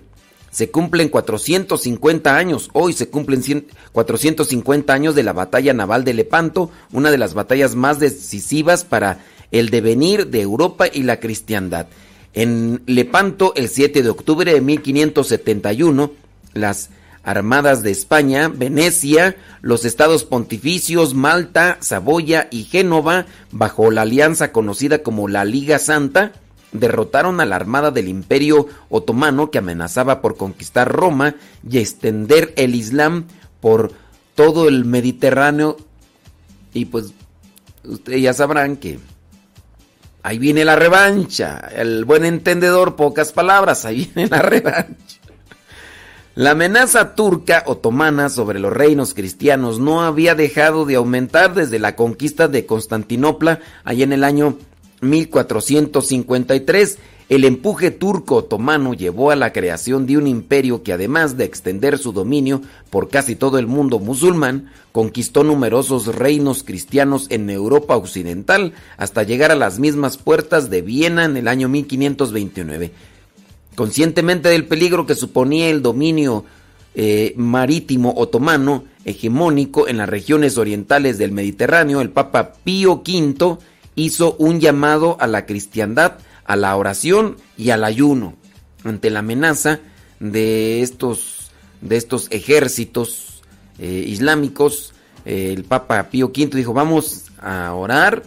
Se 0.51 0.70
cumplen 0.70 1.09
450 1.09 2.37
años. 2.37 2.68
Hoy 2.75 2.92
se 2.92 3.09
cumplen 3.09 3.42
100 3.42 3.68
450 3.92 4.92
años 4.92 5.14
de 5.14 5.22
la 5.22 5.33
batalla 5.33 5.72
naval 5.72 6.05
de 6.05 6.12
Lepanto, 6.12 6.70
una 6.92 7.11
de 7.11 7.16
las 7.16 7.33
batallas 7.33 7.75
más 7.75 7.98
decisivas 7.98 8.85
para 8.85 9.25
el 9.52 9.70
devenir 9.70 10.26
de 10.26 10.40
Europa 10.40 10.86
y 10.92 11.04
la 11.04 11.20
cristiandad. 11.20 11.86
En 12.34 12.82
Lepanto, 12.86 13.52
el 13.54 13.68
7 13.68 14.02
de 14.02 14.10
octubre 14.10 14.52
de 14.52 14.60
1571, 14.60 16.10
las 16.54 16.90
armadas 17.22 17.82
de 17.82 17.90
España, 17.90 18.48
Venecia, 18.48 19.36
los 19.60 19.84
estados 19.84 20.24
pontificios, 20.24 21.14
Malta, 21.14 21.78
Saboya 21.80 22.48
y 22.50 22.64
Génova, 22.64 23.26
bajo 23.52 23.90
la 23.90 24.02
alianza 24.02 24.50
conocida 24.50 25.02
como 25.02 25.28
la 25.28 25.44
Liga 25.44 25.78
Santa, 25.78 26.32
derrotaron 26.72 27.40
a 27.40 27.44
la 27.44 27.56
armada 27.56 27.90
del 27.90 28.08
Imperio 28.08 28.66
Otomano 28.88 29.50
que 29.50 29.58
amenazaba 29.58 30.22
por 30.22 30.36
conquistar 30.36 30.90
Roma 30.90 31.36
y 31.68 31.78
extender 31.78 32.52
el 32.56 32.74
Islam 32.74 33.26
por 33.60 33.92
todo 34.34 34.68
el 34.68 34.86
Mediterráneo. 34.86 35.76
Y 36.72 36.86
pues 36.86 37.12
ustedes 37.84 38.22
ya 38.22 38.32
sabrán 38.32 38.76
que 38.76 38.98
ahí 40.22 40.38
viene 40.38 40.64
la 40.64 40.76
revancha. 40.76 41.68
El 41.74 42.04
buen 42.04 42.24
entendedor, 42.24 42.96
pocas 42.96 43.32
palabras, 43.32 43.85
ahí 43.85 44.11
viene 44.14 44.30
la 44.30 44.42
revancha. 44.42 45.18
La 46.35 46.52
amenaza 46.52 47.14
turca 47.14 47.62
otomana 47.66 48.30
sobre 48.30 48.58
los 48.58 48.72
reinos 48.72 49.12
cristianos 49.12 49.78
no 49.78 50.02
había 50.02 50.35
dejado 50.35 50.87
de 50.87 50.94
aumentar 50.94 51.52
desde 51.52 51.78
la 51.78 51.94
conquista 51.94 52.48
de 52.48 52.64
Constantinopla 52.64 53.61
allá 53.85 54.04
en 54.04 54.14
el 54.14 54.24
año 54.24 54.56
1453, 55.02 56.98
el 57.32 57.46
empuje 57.46 57.90
turco-otomano 57.90 58.92
llevó 58.92 59.30
a 59.30 59.36
la 59.36 59.54
creación 59.54 60.04
de 60.04 60.18
un 60.18 60.26
imperio 60.26 60.82
que 60.82 60.92
además 60.92 61.38
de 61.38 61.44
extender 61.44 61.96
su 61.96 62.12
dominio 62.12 62.60
por 62.90 63.08
casi 63.08 63.36
todo 63.36 63.56
el 63.56 63.66
mundo 63.66 63.98
musulmán, 63.98 64.70
conquistó 64.92 65.42
numerosos 65.42 66.14
reinos 66.14 66.62
cristianos 66.62 67.28
en 67.30 67.48
Europa 67.48 67.96
occidental 67.96 68.74
hasta 68.98 69.22
llegar 69.22 69.50
a 69.50 69.54
las 69.54 69.78
mismas 69.78 70.18
puertas 70.18 70.68
de 70.68 70.82
Viena 70.82 71.24
en 71.24 71.38
el 71.38 71.48
año 71.48 71.70
1529. 71.70 72.90
Conscientemente 73.76 74.50
del 74.50 74.66
peligro 74.66 75.06
que 75.06 75.14
suponía 75.14 75.70
el 75.70 75.80
dominio 75.80 76.44
eh, 76.94 77.32
marítimo 77.38 78.12
otomano 78.14 78.84
hegemónico 79.06 79.88
en 79.88 79.96
las 79.96 80.08
regiones 80.10 80.58
orientales 80.58 81.16
del 81.16 81.32
Mediterráneo, 81.32 82.02
el 82.02 82.10
Papa 82.10 82.52
Pío 82.62 82.96
V 82.96 83.56
hizo 83.94 84.36
un 84.38 84.60
llamado 84.60 85.16
a 85.18 85.26
la 85.26 85.46
cristiandad, 85.46 86.18
a 86.44 86.57
la 86.57 86.76
oración 86.76 87.37
y 87.57 87.70
al 87.70 87.85
ayuno 87.85 88.35
ante 88.85 89.11
la 89.11 89.20
amenaza 89.20 89.81
de 90.20 90.83
estos, 90.83 91.50
de 91.81 91.96
estos 91.96 92.28
ejércitos 92.31 93.42
eh, 93.78 94.05
islámicos. 94.07 94.94
el 95.24 95.64
Papa 95.64 96.11
Pío 96.11 96.26
V 96.26 96.57
dijo, 96.57 96.72
vamos 96.72 97.26
a 97.40 97.72
orar 97.74 98.22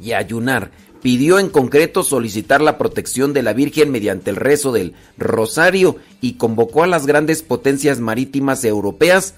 y 0.00 0.12
a 0.12 0.18
ayunar. 0.18 0.70
Pidió 1.02 1.38
en 1.38 1.48
concreto 1.48 2.02
solicitar 2.02 2.60
la 2.60 2.76
protección 2.76 3.32
de 3.32 3.42
la 3.42 3.52
Virgen 3.52 3.90
mediante 3.90 4.30
el 4.30 4.36
rezo 4.36 4.72
del 4.72 4.94
rosario 5.16 5.96
y 6.20 6.34
convocó 6.34 6.82
a 6.82 6.88
las 6.88 7.06
grandes 7.06 7.42
potencias 7.42 8.00
marítimas 8.00 8.64
europeas 8.64 9.34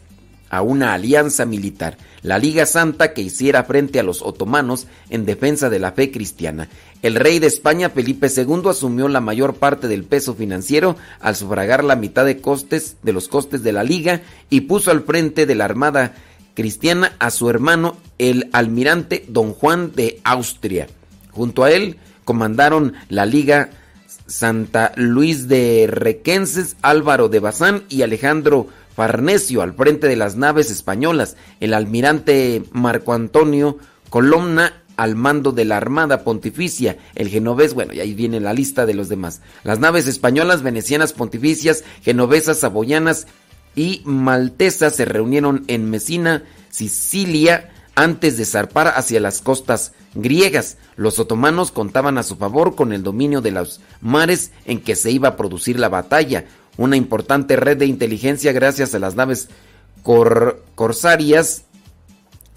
a 0.50 0.62
una 0.62 0.92
alianza 0.92 1.46
militar, 1.46 1.96
la 2.22 2.38
Liga 2.38 2.66
Santa 2.66 3.14
que 3.14 3.22
hiciera 3.22 3.64
frente 3.64 4.00
a 4.00 4.02
los 4.02 4.20
otomanos 4.20 4.86
en 5.08 5.24
defensa 5.24 5.70
de 5.70 5.78
la 5.78 5.92
fe 5.92 6.10
cristiana. 6.10 6.68
El 7.02 7.14
rey 7.14 7.38
de 7.38 7.46
España, 7.46 7.88
Felipe 7.88 8.28
II, 8.36 8.68
asumió 8.68 9.08
la 9.08 9.20
mayor 9.20 9.54
parte 9.54 9.88
del 9.88 10.04
peso 10.04 10.34
financiero 10.34 10.96
al 11.20 11.36
sufragar 11.36 11.82
la 11.84 11.96
mitad 11.96 12.26
de 12.26 12.40
costes 12.40 12.96
de 13.02 13.12
los 13.12 13.28
costes 13.28 13.62
de 13.62 13.72
la 13.72 13.84
liga 13.84 14.20
y 14.50 14.62
puso 14.62 14.90
al 14.90 15.04
frente 15.04 15.46
de 15.46 15.54
la 15.54 15.64
armada 15.64 16.14
cristiana 16.54 17.14
a 17.20 17.30
su 17.30 17.48
hermano 17.48 17.96
el 18.18 18.50
almirante 18.52 19.24
don 19.28 19.52
Juan 19.54 19.92
de 19.94 20.20
Austria. 20.24 20.88
Junto 21.30 21.64
a 21.64 21.70
él 21.70 21.96
comandaron 22.24 22.94
la 23.08 23.24
liga 23.24 23.70
Santa 24.26 24.92
Luis 24.96 25.48
de 25.48 25.88
Requenses, 25.90 26.76
Álvaro 26.82 27.28
de 27.28 27.40
Bazán 27.40 27.84
y 27.88 28.02
Alejandro 28.02 28.68
Farnesio 29.00 29.62
al 29.62 29.72
frente 29.72 30.08
de 30.08 30.16
las 30.16 30.36
naves 30.36 30.70
españolas, 30.70 31.38
el 31.60 31.72
almirante 31.72 32.64
Marco 32.72 33.14
Antonio 33.14 33.78
Colomna 34.10 34.82
al 34.98 35.16
mando 35.16 35.52
de 35.52 35.64
la 35.64 35.78
Armada 35.78 36.22
Pontificia, 36.22 36.98
el 37.14 37.28
genovés, 37.28 37.72
bueno, 37.72 37.94
y 37.94 38.00
ahí 38.00 38.12
viene 38.12 38.40
la 38.40 38.52
lista 38.52 38.84
de 38.84 38.92
los 38.92 39.08
demás. 39.08 39.40
Las 39.64 39.78
naves 39.78 40.06
españolas, 40.06 40.62
venecianas, 40.62 41.14
pontificias, 41.14 41.82
genovesas, 42.02 42.58
saboyanas 42.58 43.26
y 43.74 44.02
maltesas 44.04 44.96
se 44.96 45.06
reunieron 45.06 45.64
en 45.68 45.88
Mesina, 45.88 46.42
Sicilia, 46.68 47.70
antes 47.94 48.36
de 48.36 48.44
zarpar 48.44 48.88
hacia 48.88 49.18
las 49.18 49.40
costas 49.40 49.94
griegas. 50.14 50.76
Los 50.96 51.18
otomanos 51.18 51.70
contaban 51.70 52.18
a 52.18 52.22
su 52.22 52.36
favor 52.36 52.74
con 52.74 52.92
el 52.92 53.02
dominio 53.02 53.40
de 53.40 53.52
los 53.52 53.80
mares 54.02 54.52
en 54.66 54.82
que 54.82 54.94
se 54.94 55.10
iba 55.10 55.28
a 55.28 55.36
producir 55.36 55.78
la 55.78 55.88
batalla, 55.88 56.44
una 56.80 56.96
importante 56.96 57.56
red 57.56 57.76
de 57.76 57.84
inteligencia 57.84 58.52
gracias 58.52 58.94
a 58.94 58.98
las 58.98 59.14
naves 59.14 59.50
corsarias 60.74 61.64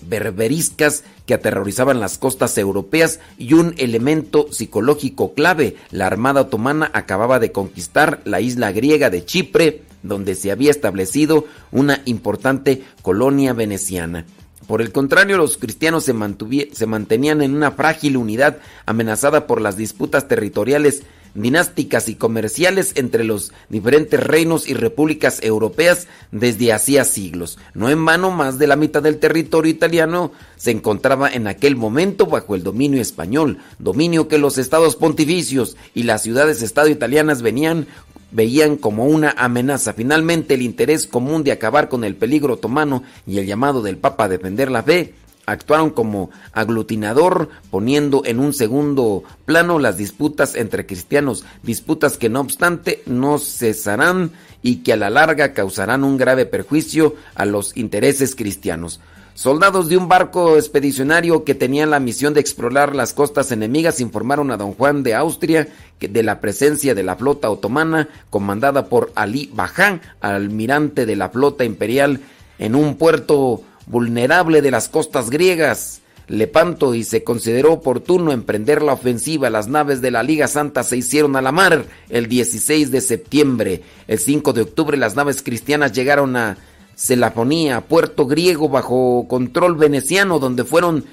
berberiscas 0.07 1.03
que 1.25 1.33
aterrorizaban 1.33 1.99
las 1.99 2.17
costas 2.17 2.57
europeas 2.57 3.19
y 3.37 3.53
un 3.53 3.75
elemento 3.77 4.47
psicológico 4.49 5.33
clave. 5.33 5.75
La 5.91 6.07
Armada 6.07 6.41
Otomana 6.41 6.89
acababa 6.93 7.39
de 7.39 7.51
conquistar 7.51 8.21
la 8.23 8.39
isla 8.39 8.71
griega 8.71 9.09
de 9.09 9.25
Chipre, 9.25 9.81
donde 10.03 10.35
se 10.35 10.51
había 10.51 10.71
establecido 10.71 11.45
una 11.73 12.01
importante 12.05 12.81
colonia 13.01 13.51
veneciana. 13.51 14.25
Por 14.67 14.81
el 14.81 14.93
contrario, 14.93 15.37
los 15.37 15.57
cristianos 15.57 16.05
se, 16.05 16.13
mantenían 16.13 17.41
en 17.41 17.53
una 17.53 17.71
frágil 17.71 18.15
unidad 18.15 18.59
amenazada 18.85 19.47
por 19.47 19.59
las 19.59 19.75
disputas 19.75 20.29
territoriales 20.29 21.03
dinásticas 21.35 22.09
y 22.09 22.15
comerciales 22.15 22.93
entre 22.95 23.23
los 23.23 23.51
diferentes 23.69 24.19
reinos 24.19 24.67
y 24.67 24.73
repúblicas 24.73 25.41
europeas 25.41 26.07
desde 26.31 26.73
hacía 26.73 27.03
siglos. 27.05 27.57
No 27.73 27.89
en 27.89 28.03
vano, 28.05 28.31
más 28.31 28.59
de 28.59 28.67
la 28.67 28.75
mitad 28.75 29.01
del 29.01 29.19
territorio 29.19 29.71
italiano 29.71 30.31
se 30.57 30.71
encontraba 30.71 31.29
en 31.29 31.47
aquel 31.47 31.75
momento 31.75 32.25
bajo 32.25 32.55
el 32.55 32.63
dominio 32.63 33.01
español, 33.01 33.59
dominio 33.79 34.27
que 34.27 34.37
los 34.37 34.57
estados 34.57 34.95
pontificios 34.95 35.77
y 35.93 36.03
las 36.03 36.23
ciudades-estado 36.23 36.89
italianas 36.89 37.41
venían 37.41 37.87
veían 38.33 38.77
como 38.77 39.05
una 39.05 39.35
amenaza. 39.37 39.93
Finalmente, 39.93 40.55
el 40.55 40.63
interés 40.63 41.05
común 41.07 41.43
de 41.43 41.51
acabar 41.51 41.87
con 41.87 42.03
el 42.03 42.15
peligro 42.15 42.55
otomano 42.55 43.03
y 43.27 43.37
el 43.37 43.45
llamado 43.45 43.81
del 43.81 43.97
Papa 43.97 44.25
a 44.25 44.29
defender 44.29 44.71
la 44.71 44.83
fe 44.83 45.13
actuaron 45.45 45.89
como 45.89 46.29
aglutinador, 46.53 47.49
poniendo 47.69 48.23
en 48.25 48.39
un 48.39 48.53
segundo 48.53 49.23
plano 49.45 49.79
las 49.79 49.97
disputas 49.97 50.55
entre 50.55 50.85
cristianos, 50.85 51.45
disputas 51.63 52.17
que 52.17 52.29
no 52.29 52.39
obstante 52.39 53.03
no 53.05 53.39
cesarán 53.39 54.31
y 54.61 54.77
que 54.77 54.93
a 54.93 54.97
la 54.97 55.09
larga 55.09 55.53
causarán 55.53 56.03
un 56.03 56.17
grave 56.17 56.45
perjuicio 56.45 57.15
a 57.35 57.45
los 57.45 57.75
intereses 57.75 58.35
cristianos. 58.35 58.99
Soldados 59.35 59.89
de 59.89 59.97
un 59.97 60.07
barco 60.07 60.57
expedicionario 60.57 61.43
que 61.43 61.55
tenían 61.55 61.89
la 61.89 61.99
misión 61.99 62.35
de 62.35 62.39
explorar 62.39 62.95
las 62.95 63.13
costas 63.13 63.51
enemigas 63.51 63.99
informaron 63.99 64.51
a 64.51 64.57
don 64.57 64.73
Juan 64.73 65.01
de 65.01 65.15
Austria 65.15 65.69
de 65.99 66.23
la 66.23 66.39
presencia 66.39 66.93
de 66.93 67.01
la 67.01 67.15
flota 67.15 67.49
otomana 67.49 68.09
comandada 68.29 68.89
por 68.89 69.11
Ali 69.15 69.49
Baján, 69.51 70.01
almirante 70.21 71.07
de 71.07 71.15
la 71.15 71.29
flota 71.29 71.63
imperial, 71.63 72.19
en 72.59 72.75
un 72.75 72.95
puerto 72.95 73.63
vulnerable 73.85 74.61
de 74.61 74.71
las 74.71 74.89
costas 74.89 75.29
griegas. 75.29 76.01
Lepanto 76.27 76.95
y 76.95 77.03
se 77.03 77.23
consideró 77.23 77.73
oportuno 77.73 78.31
emprender 78.31 78.81
la 78.81 78.93
ofensiva. 78.93 79.49
Las 79.49 79.67
naves 79.67 80.01
de 80.01 80.11
la 80.11 80.23
Liga 80.23 80.47
Santa 80.47 80.83
se 80.83 80.95
hicieron 80.95 81.35
a 81.35 81.41
la 81.41 81.51
mar 81.51 81.85
el 82.09 82.27
16 82.27 82.91
de 82.91 83.01
septiembre. 83.01 83.81
El 84.07 84.19
5 84.19 84.53
de 84.53 84.61
octubre 84.61 84.97
las 84.97 85.15
naves 85.15 85.41
cristianas 85.41 85.91
llegaron 85.91 86.35
a 86.37 86.57
Celafonía, 86.95 87.81
puerto 87.81 88.25
griego 88.25 88.69
bajo 88.69 89.25
control 89.27 89.75
veneciano, 89.75 90.39
donde 90.39 90.63
fueron 90.63 91.05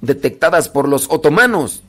detectadas 0.00 0.68
por 0.68 0.88
los 0.88 1.08
otomanos. 1.10 1.82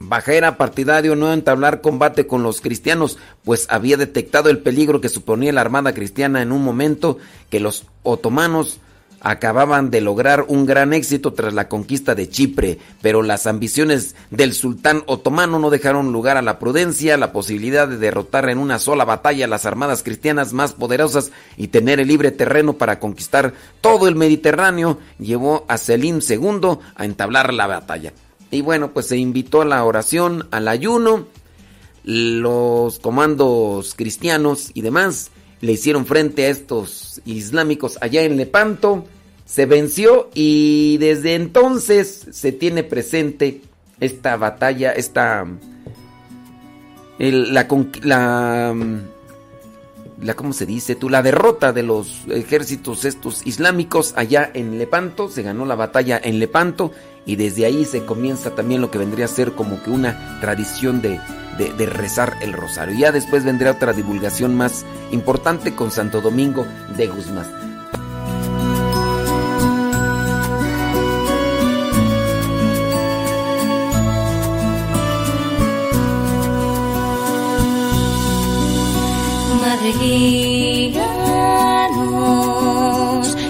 Bajera 0.00 0.58
partidario 0.58 1.14
no 1.14 1.32
entablar 1.32 1.80
combate 1.80 2.26
con 2.26 2.42
los 2.42 2.60
cristianos, 2.60 3.18
pues 3.44 3.66
había 3.70 3.96
detectado 3.96 4.50
el 4.50 4.58
peligro 4.58 5.00
que 5.00 5.08
suponía 5.08 5.52
la 5.52 5.60
armada 5.60 5.94
cristiana 5.94 6.42
en 6.42 6.50
un 6.50 6.64
momento 6.64 7.18
que 7.48 7.60
los 7.60 7.86
otomanos 8.02 8.80
acababan 9.24 9.90
de 9.90 10.02
lograr 10.02 10.44
un 10.48 10.66
gran 10.66 10.92
éxito 10.92 11.32
tras 11.32 11.54
la 11.54 11.66
conquista 11.66 12.14
de 12.14 12.28
Chipre, 12.28 12.78
pero 13.00 13.22
las 13.22 13.46
ambiciones 13.46 14.14
del 14.30 14.52
sultán 14.52 15.02
otomano 15.06 15.58
no 15.58 15.70
dejaron 15.70 16.12
lugar 16.12 16.36
a 16.36 16.42
la 16.42 16.58
prudencia, 16.58 17.16
la 17.16 17.32
posibilidad 17.32 17.88
de 17.88 17.96
derrotar 17.96 18.48
en 18.50 18.58
una 18.58 18.78
sola 18.78 19.06
batalla 19.06 19.46
las 19.46 19.64
armadas 19.64 20.02
cristianas 20.02 20.52
más 20.52 20.74
poderosas 20.74 21.32
y 21.56 21.68
tener 21.68 22.00
el 22.00 22.08
libre 22.08 22.32
terreno 22.32 22.74
para 22.74 23.00
conquistar 23.00 23.54
todo 23.80 24.08
el 24.08 24.14
Mediterráneo 24.14 24.98
llevó 25.18 25.64
a 25.68 25.78
Selim 25.78 26.20
II 26.20 26.78
a 26.94 27.04
entablar 27.06 27.54
la 27.54 27.66
batalla. 27.66 28.12
Y 28.50 28.60
bueno, 28.60 28.92
pues 28.92 29.06
se 29.06 29.16
invitó 29.16 29.62
a 29.62 29.64
la 29.64 29.82
oración, 29.84 30.46
al 30.50 30.68
ayuno, 30.68 31.26
los 32.04 32.98
comandos 32.98 33.94
cristianos 33.94 34.70
y 34.74 34.82
demás 34.82 35.30
le 35.62 35.72
hicieron 35.72 36.04
frente 36.04 36.44
a 36.44 36.50
estos 36.50 37.22
islámicos 37.24 37.96
allá 38.02 38.22
en 38.22 38.36
Lepanto 38.36 39.06
se 39.44 39.66
venció 39.66 40.30
y 40.34 40.96
desde 40.98 41.34
entonces 41.34 42.26
se 42.30 42.52
tiene 42.52 42.82
presente 42.82 43.60
esta 44.00 44.36
batalla, 44.36 44.92
esta... 44.92 45.46
la, 47.18 48.74
la 50.20 50.34
¿cómo 50.34 50.52
se 50.52 50.66
dice 50.66 50.94
tú? 50.94 51.10
La 51.10 51.22
derrota 51.22 51.72
de 51.72 51.82
los 51.82 52.22
ejércitos 52.28 53.04
estos 53.04 53.46
islámicos 53.46 54.14
allá 54.16 54.50
en 54.54 54.78
Lepanto, 54.78 55.28
se 55.28 55.42
ganó 55.42 55.66
la 55.66 55.74
batalla 55.74 56.20
en 56.22 56.38
Lepanto 56.38 56.92
y 57.26 57.36
desde 57.36 57.66
ahí 57.66 57.84
se 57.84 58.04
comienza 58.04 58.54
también 58.54 58.80
lo 58.80 58.90
que 58.90 58.98
vendría 58.98 59.26
a 59.26 59.28
ser 59.28 59.52
como 59.52 59.82
que 59.82 59.90
una 59.90 60.40
tradición 60.40 61.00
de, 61.02 61.20
de, 61.58 61.72
de 61.72 61.86
rezar 61.86 62.34
el 62.40 62.52
rosario. 62.52 62.98
Ya 62.98 63.12
después 63.12 63.44
vendrá 63.44 63.72
otra 63.72 63.92
divulgación 63.92 64.54
más 64.54 64.84
importante 65.12 65.74
con 65.74 65.90
Santo 65.90 66.20
Domingo 66.20 66.66
de 66.96 67.06
Guzmán. 67.06 67.63
Guíanos, 79.92 81.04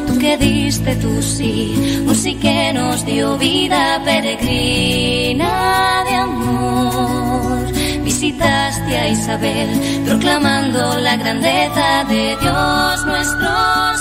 tú 0.06 0.18
que 0.18 0.36
diste 0.36 0.94
tu 0.96 1.22
sí, 1.22 2.02
un 2.06 2.14
sí 2.14 2.34
que 2.36 2.72
nos 2.72 3.04
dio 3.06 3.36
vida 3.38 4.00
peregrina 4.04 6.04
de 6.08 6.14
amor. 6.16 7.72
Visitaste 8.04 8.98
a 8.98 9.08
Isabel, 9.08 9.68
proclamando 10.06 10.98
la 11.00 11.16
grandeza 11.16 12.04
de 12.08 12.36
Dios 12.40 13.06
nuestro 13.06 13.48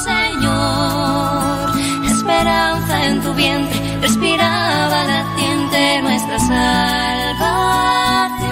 Señor. 0.10 1.72
Esperanza 2.06 3.06
en 3.08 3.22
tu 3.22 3.34
vientre, 3.34 3.80
respiraba 4.02 5.04
latiente 5.06 6.02
nuestra 6.02 6.40
salvación. 6.40 8.43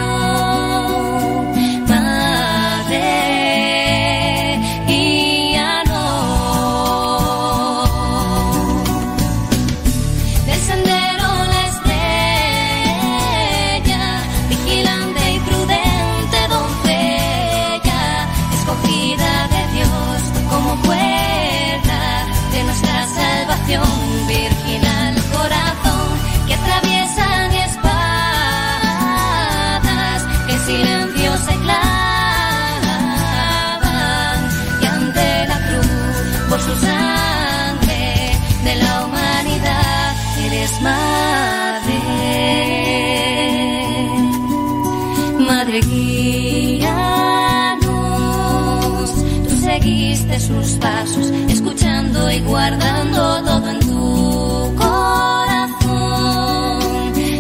Sus 50.52 50.74
pasos, 50.78 51.32
escuchando 51.50 52.30
y 52.32 52.40
guardando 52.42 53.44
todo 53.44 53.70
en 53.70 53.80
tu 53.80 54.76
corazón, 54.76 55.90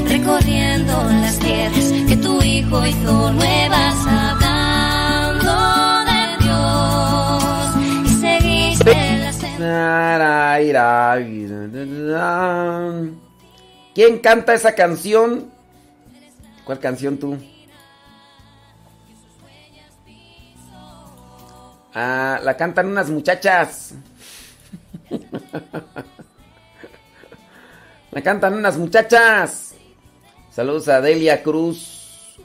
recorriendo 0.07 1.03
las 1.21 1.37
tierras 1.39 1.91
que 2.07 2.17
tu 2.17 2.41
hijo 2.41 2.87
hizo 2.87 3.31
nuevas, 3.33 3.95
hablando 4.07 5.53
de 6.09 6.37
Dios 6.43 7.75
y 8.05 8.09
seguiste 8.21 8.95
la 9.59 10.59
¿Quién 13.93 14.19
canta 14.19 14.53
esa 14.53 14.73
canción? 14.73 15.51
¿Cuál 16.63 16.79
canción 16.79 17.17
tú? 17.17 17.37
Ah, 21.93 22.39
la 22.43 22.55
cantan 22.55 22.87
unas 22.87 23.09
muchachas. 23.09 23.93
la 28.11 28.21
cantan 28.21 28.53
unas 28.53 28.77
muchachas. 28.77 29.73
Saludos 30.51 30.87
a 30.87 31.01
Delia 31.01 31.43
Cruz. 31.43 32.37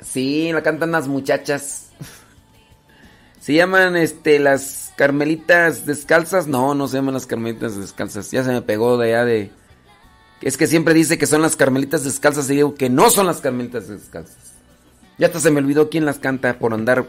Sí, 0.00 0.52
la 0.52 0.62
cantan 0.62 0.90
unas 0.90 1.08
muchachas. 1.08 1.90
Se 3.40 3.54
llaman 3.54 3.96
este 3.96 4.38
las 4.38 4.92
Carmelitas 4.96 5.86
Descalzas. 5.86 6.46
No, 6.46 6.74
no 6.74 6.86
se 6.86 6.98
llaman 6.98 7.14
las 7.14 7.26
Carmelitas 7.26 7.76
Descalzas. 7.76 8.30
Ya 8.30 8.44
se 8.44 8.52
me 8.52 8.62
pegó 8.62 8.98
de 8.98 9.08
allá 9.08 9.24
de. 9.24 9.50
Es 10.42 10.56
que 10.56 10.68
siempre 10.68 10.94
dice 10.94 11.18
que 11.18 11.26
son 11.26 11.42
las 11.42 11.56
Carmelitas 11.56 12.04
Descalzas 12.04 12.48
y 12.50 12.56
digo 12.56 12.74
que 12.74 12.90
no 12.90 13.10
son 13.10 13.26
las 13.26 13.40
Carmelitas 13.40 13.88
Descalzas. 13.88 14.57
Ya 15.18 15.26
hasta 15.26 15.40
se 15.40 15.50
me 15.50 15.58
olvidó 15.58 15.90
quién 15.90 16.04
las 16.04 16.18
canta 16.18 16.58
por 16.58 16.72
andar 16.72 17.06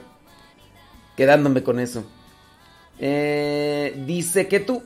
quedándome 1.15 1.63
con 1.63 1.80
eso. 1.80 2.06
Eh, 2.98 3.93
dice 4.06 4.48
que 4.48 4.60
tú. 4.60 4.84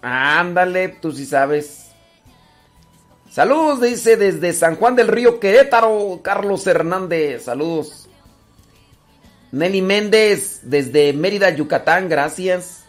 Ándale, 0.00 0.88
tú 0.88 1.12
sí 1.12 1.26
sabes. 1.26 1.90
Saludos, 3.30 3.80
dice 3.80 4.16
desde 4.16 4.52
San 4.52 4.76
Juan 4.76 4.94
del 4.94 5.08
Río 5.08 5.40
Querétaro, 5.40 6.20
Carlos 6.22 6.66
Hernández. 6.66 7.44
Saludos. 7.44 8.08
Nelly 9.52 9.82
Méndez, 9.82 10.60
desde 10.62 11.12
Mérida, 11.12 11.50
Yucatán, 11.50 12.08
gracias. 12.08 12.84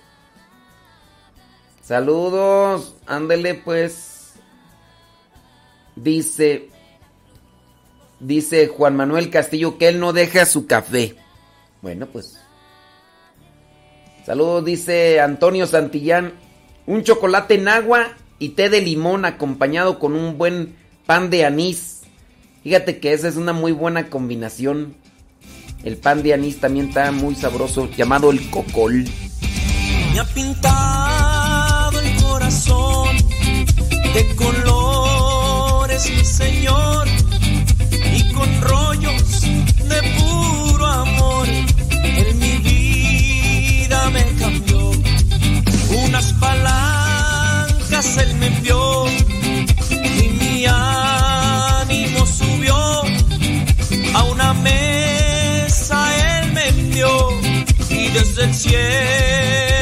Saludos, 1.81 2.95
ándele 3.05 3.55
pues. 3.55 4.12
Dice, 5.95 6.69
dice 8.19 8.67
Juan 8.67 8.95
Manuel 8.95 9.29
Castillo 9.29 9.77
que 9.77 9.89
él 9.89 9.99
no 9.99 10.13
deja 10.13 10.45
su 10.45 10.65
café. 10.65 11.15
Bueno, 11.81 12.07
pues. 12.07 12.39
Saludos, 14.25 14.65
dice 14.65 15.19
Antonio 15.19 15.67
Santillán. 15.67 16.33
Un 16.85 17.03
chocolate 17.03 17.55
en 17.55 17.67
agua 17.67 18.13
y 18.39 18.49
té 18.49 18.69
de 18.69 18.81
limón 18.81 19.25
acompañado 19.25 19.99
con 19.99 20.15
un 20.15 20.37
buen 20.37 20.75
pan 21.05 21.29
de 21.29 21.45
anís. 21.45 22.01
Fíjate 22.63 22.99
que 22.99 23.13
esa 23.13 23.27
es 23.27 23.35
una 23.35 23.53
muy 23.53 23.71
buena 23.73 24.09
combinación. 24.09 24.95
El 25.83 25.97
pan 25.97 26.23
de 26.23 26.33
anís 26.33 26.59
también 26.59 26.87
está 26.87 27.11
muy 27.11 27.35
sabroso, 27.35 27.89
llamado 27.91 28.31
el 28.31 28.49
cocol. 28.49 29.05
Me 30.13 30.19
ha 30.19 30.25
pintado 30.25 31.99
el 31.99 32.23
corazón 32.23 33.17
de 34.13 34.35
colores, 34.35 34.73
mi 34.73 34.82
señor, 36.33 37.07
y 37.91 38.33
con 38.33 38.49
rollos 38.61 39.41
de 39.91 39.99
puro 40.17 40.85
amor. 40.85 41.47
En 41.47 42.39
mi 42.39 42.57
vida 42.57 44.09
me 44.09 44.23
cambió 44.39 44.91
unas 46.05 46.33
palancas, 46.33 48.17
él 48.17 48.33
me 48.35 48.47
envió 48.47 49.05
y 49.91 50.27
mi 50.39 50.65
ánimo 50.65 52.25
subió 52.25 52.75
a 54.15 54.23
una 54.23 54.53
mesa, 54.55 55.97
él 56.41 56.53
me 56.53 56.67
envió 56.69 57.29
y 57.89 58.07
desde 58.07 58.43
el 58.45 58.53
cielo 58.55 59.72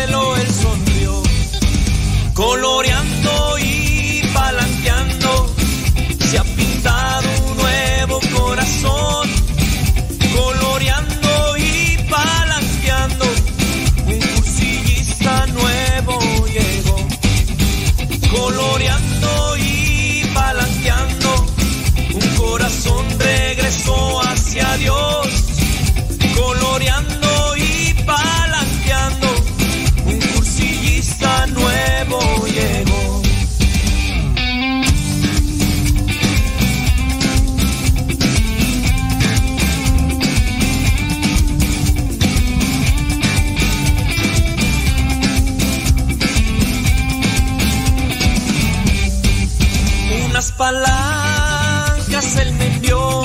palancas 50.61 52.35
él 52.35 52.53
me 52.53 52.67
envió 52.67 53.23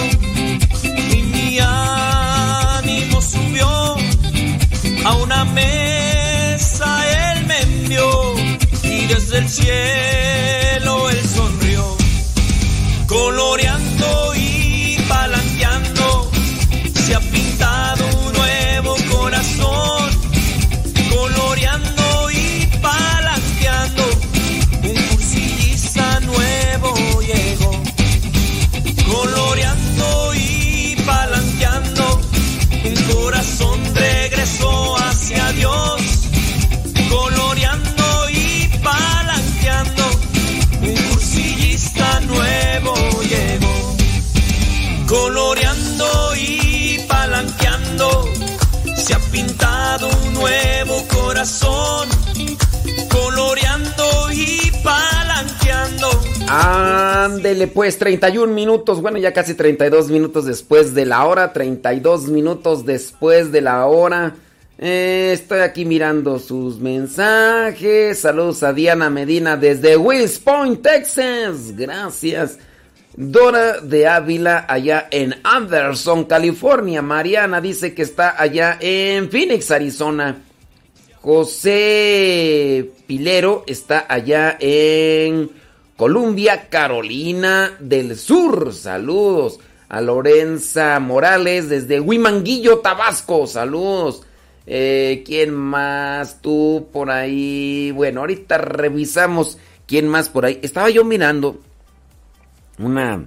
y 1.12 1.22
mi 1.34 1.58
ánimo 1.60 3.20
subió 3.20 3.68
a 5.04 5.14
una 5.16 5.44
mesa 5.44 6.86
él 7.34 7.46
me 7.46 7.60
envió 7.60 8.08
y 8.84 9.06
desde 9.06 9.36
el 9.40 9.48
cielo 9.50 10.45
Ándele 56.48 57.66
pues, 57.66 57.98
31 57.98 58.52
minutos, 58.52 59.02
bueno 59.02 59.18
ya 59.18 59.32
casi 59.32 59.54
32 59.54 60.10
minutos 60.10 60.44
después 60.44 60.94
de 60.94 61.04
la 61.04 61.24
hora, 61.24 61.52
32 61.52 62.28
minutos 62.28 62.86
después 62.86 63.50
de 63.50 63.60
la 63.60 63.86
hora. 63.86 64.36
Eh, 64.78 65.30
estoy 65.32 65.60
aquí 65.60 65.84
mirando 65.84 66.38
sus 66.38 66.78
mensajes. 66.78 68.20
Saludos 68.20 68.62
a 68.62 68.72
Diana 68.72 69.10
Medina 69.10 69.56
desde 69.56 69.96
Wills 69.96 70.38
Point, 70.38 70.82
Texas. 70.82 71.74
Gracias. 71.74 72.58
Dora 73.16 73.80
de 73.80 74.06
Ávila 74.06 74.66
allá 74.68 75.08
en 75.10 75.34
Anderson, 75.42 76.24
California. 76.24 77.00
Mariana 77.00 77.60
dice 77.60 77.94
que 77.94 78.02
está 78.02 78.40
allá 78.40 78.76
en 78.80 79.30
Phoenix, 79.30 79.70
Arizona. 79.70 80.42
José 81.22 82.90
Pilero 83.06 83.64
está 83.66 84.04
allá 84.08 84.56
en 84.60 85.50
Columbia, 85.96 86.68
Carolina 86.68 87.76
del 87.80 88.16
Sur. 88.16 88.74
Saludos. 88.74 89.58
A 89.88 90.00
Lorenza 90.00 90.98
Morales 90.98 91.68
desde 91.68 92.00
Huimanguillo, 92.00 92.78
Tabasco. 92.80 93.46
Saludos. 93.46 94.22
Eh, 94.66 95.22
¿Quién 95.24 95.54
más? 95.54 96.42
Tú 96.42 96.88
por 96.92 97.10
ahí. 97.10 97.92
Bueno, 97.92 98.20
ahorita 98.20 98.58
revisamos 98.58 99.58
quién 99.86 100.08
más 100.08 100.28
por 100.28 100.44
ahí. 100.44 100.58
Estaba 100.62 100.90
yo 100.90 101.04
mirando 101.04 101.60
una, 102.78 103.24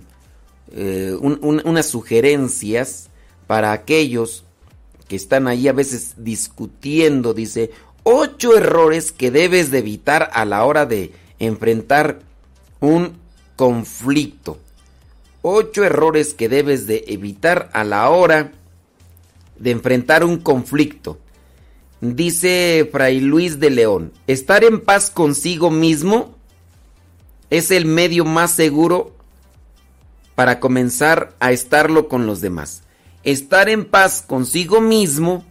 eh, 0.76 1.16
un- 1.20 1.40
un- 1.42 1.62
unas 1.64 1.86
sugerencias 1.88 3.10
para 3.48 3.72
aquellos 3.72 4.44
que 5.08 5.16
están 5.16 5.48
ahí 5.48 5.68
a 5.70 5.74
veces 5.74 6.16
discutiendo. 6.18 7.34
Dice, 7.34 7.72
ocho 8.04 8.56
errores 8.58 9.12
que 9.14 9.32
debes 9.32 9.72
de 9.72 9.80
evitar 9.80 10.30
a 10.34 10.44
la 10.46 10.66
hora 10.66 10.86
de 10.86 11.14
enfrentar 11.40 12.20
un 12.80 13.18
conflicto. 13.56 14.58
Ocho 15.42 15.84
errores 15.84 16.34
que 16.34 16.50
debes 16.50 16.88
de 16.88 17.06
evitar 17.08 17.70
a 17.74 17.84
la 17.84 18.10
hora 18.10 18.52
de 19.58 19.72
enfrentar 19.72 20.24
un 20.24 20.38
conflicto. 20.38 21.18
Dice 22.02 22.88
Fray 22.92 23.20
Luis 23.20 23.60
de 23.60 23.70
León, 23.70 24.14
estar 24.28 24.64
en 24.64 24.80
paz 24.80 25.10
consigo 25.10 25.70
mismo 25.70 26.36
es 27.50 27.72
el 27.72 27.86
medio 27.86 28.24
más 28.26 28.52
seguro 28.52 29.14
para 30.36 30.62
comenzar 30.62 31.36
a 31.40 31.52
estarlo 31.52 32.08
con 32.08 32.26
los 32.26 32.40
demás. 32.40 32.84
Estar 33.24 33.68
en 33.68 33.84
paz 33.84 34.24
consigo 34.26 34.80
mismo 34.80 35.44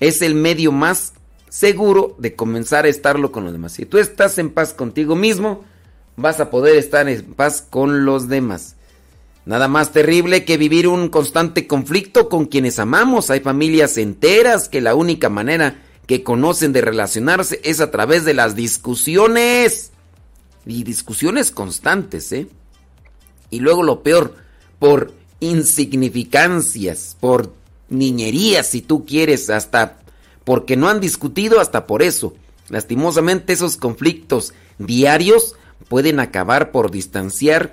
es 0.00 0.20
el 0.20 0.34
medio 0.34 0.72
más 0.72 1.14
seguro 1.48 2.14
de 2.18 2.34
comenzar 2.34 2.84
a 2.84 2.88
estarlo 2.88 3.32
con 3.32 3.44
los 3.44 3.52
demás. 3.52 3.72
Si 3.72 3.86
tú 3.86 3.98
estás 3.98 4.36
en 4.38 4.50
paz 4.50 4.74
contigo 4.74 5.16
mismo, 5.16 5.64
vas 6.16 6.40
a 6.40 6.50
poder 6.50 6.76
estar 6.76 7.08
en 7.08 7.22
paz 7.34 7.64
con 7.68 8.04
los 8.04 8.28
demás. 8.28 8.76
Nada 9.46 9.68
más 9.68 9.92
terrible 9.92 10.44
que 10.44 10.56
vivir 10.56 10.88
un 10.88 11.08
constante 11.08 11.66
conflicto 11.66 12.28
con 12.28 12.46
quienes 12.46 12.78
amamos. 12.78 13.30
Hay 13.30 13.40
familias 13.40 13.98
enteras 13.98 14.68
que 14.68 14.80
la 14.80 14.94
única 14.94 15.28
manera 15.28 15.82
que 16.06 16.22
conocen 16.22 16.72
de 16.72 16.80
relacionarse 16.80 17.60
es 17.62 17.80
a 17.80 17.90
través 17.90 18.24
de 18.24 18.34
las 18.34 18.54
discusiones. 18.56 19.90
Y 20.66 20.82
discusiones 20.84 21.50
constantes, 21.50 22.32
¿eh? 22.32 22.46
Y 23.50 23.60
luego 23.60 23.82
lo 23.82 24.02
peor, 24.02 24.34
por 24.78 25.12
insignificancias, 25.40 27.16
por 27.20 27.52
niñerías, 27.90 28.66
si 28.68 28.80
tú 28.80 29.04
quieres, 29.04 29.50
hasta 29.50 29.98
porque 30.44 30.76
no 30.76 30.88
han 30.88 31.00
discutido, 31.00 31.60
hasta 31.60 31.86
por 31.86 32.02
eso. 32.02 32.34
Lastimosamente 32.70 33.52
esos 33.52 33.76
conflictos 33.76 34.54
diarios 34.78 35.54
pueden 35.88 36.20
acabar 36.20 36.70
por 36.70 36.90
distanciar 36.90 37.72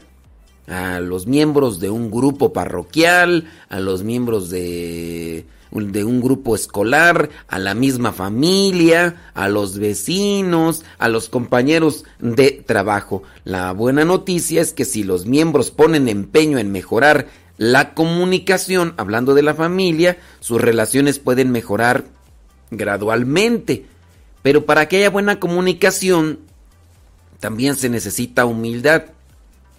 a 0.68 1.00
los 1.00 1.28
miembros 1.28 1.80
de 1.80 1.90
un 1.90 2.12
grupo 2.12 2.54
parroquial, 2.54 3.50
a 3.70 3.80
los 3.80 4.04
miembros 4.04 4.50
de, 4.50 5.46
un 5.72 6.22
grupo 6.22 6.56
escolar, 6.56 7.30
a 7.48 7.60
la 7.60 7.74
misma 7.74 8.14
familia, 8.14 9.32
a 9.34 9.50
los 9.50 9.78
vecinos, 9.78 10.84
a 10.98 11.10
los 11.10 11.30
compañeros 11.30 12.06
de 12.20 12.64
trabajo. 12.66 13.24
La 13.44 13.72
buena 13.74 14.06
noticia 14.06 14.62
es 14.62 14.74
que 14.74 14.86
si 14.86 15.04
los 15.04 15.26
miembros 15.26 15.72
ponen 15.72 16.08
empeño 16.08 16.58
en 16.58 16.72
mejorar 16.72 17.28
la 17.58 17.94
comunicación, 17.94 18.94
hablando 18.98 19.34
de 19.34 19.44
la 19.44 19.54
familia, 19.54 20.18
sus 20.40 20.62
relaciones 20.62 21.20
pueden 21.20 21.52
mejorar 21.52 22.06
gradualmente. 22.72 23.86
Pero 24.42 24.66
para 24.66 24.88
que 24.88 24.98
haya 24.98 25.10
buena 25.10 25.40
comunicación, 25.40 26.40
también 27.42 27.76
se 27.76 27.90
necesita 27.90 28.46
humildad 28.46 29.04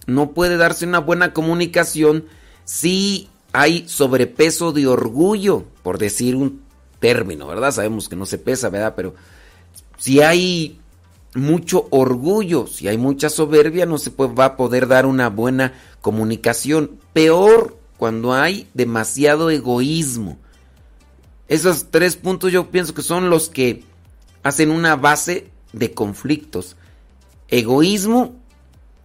no 0.06 0.32
puede 0.32 0.56
darse 0.56 0.86
una 0.86 0.98
buena 0.98 1.32
comunicación 1.32 2.26
si 2.64 3.28
hay 3.52 3.86
sobrepeso 3.88 4.72
de 4.72 4.86
orgullo, 4.86 5.64
por 5.82 5.98
decir 5.98 6.36
un 6.36 6.62
término, 6.98 7.46
¿verdad? 7.46 7.72
Sabemos 7.72 8.08
que 8.08 8.16
no 8.16 8.26
se 8.26 8.38
pesa, 8.38 8.68
¿verdad? 8.68 8.94
Pero 8.96 9.14
si 9.98 10.20
hay 10.20 10.80
mucho 11.34 11.86
orgullo, 11.90 12.66
si 12.66 12.88
hay 12.88 12.98
mucha 12.98 13.30
soberbia, 13.30 13.86
no 13.86 13.98
se 13.98 14.10
va 14.10 14.44
a 14.44 14.56
poder 14.56 14.86
dar 14.88 15.06
una 15.06 15.28
buena 15.28 15.74
comunicación. 16.00 16.98
Peor 17.12 17.76
cuando 17.96 18.34
hay 18.34 18.68
demasiado 18.74 19.50
egoísmo. 19.50 20.38
Esos 21.48 21.90
tres 21.90 22.16
puntos 22.16 22.50
yo 22.52 22.70
pienso 22.70 22.94
que 22.94 23.02
son 23.02 23.28
los 23.28 23.48
que 23.48 23.84
hacen 24.42 24.70
una 24.70 24.96
base 24.96 25.50
de 25.72 25.92
conflictos. 25.92 26.76
Egoísmo, 27.52 28.34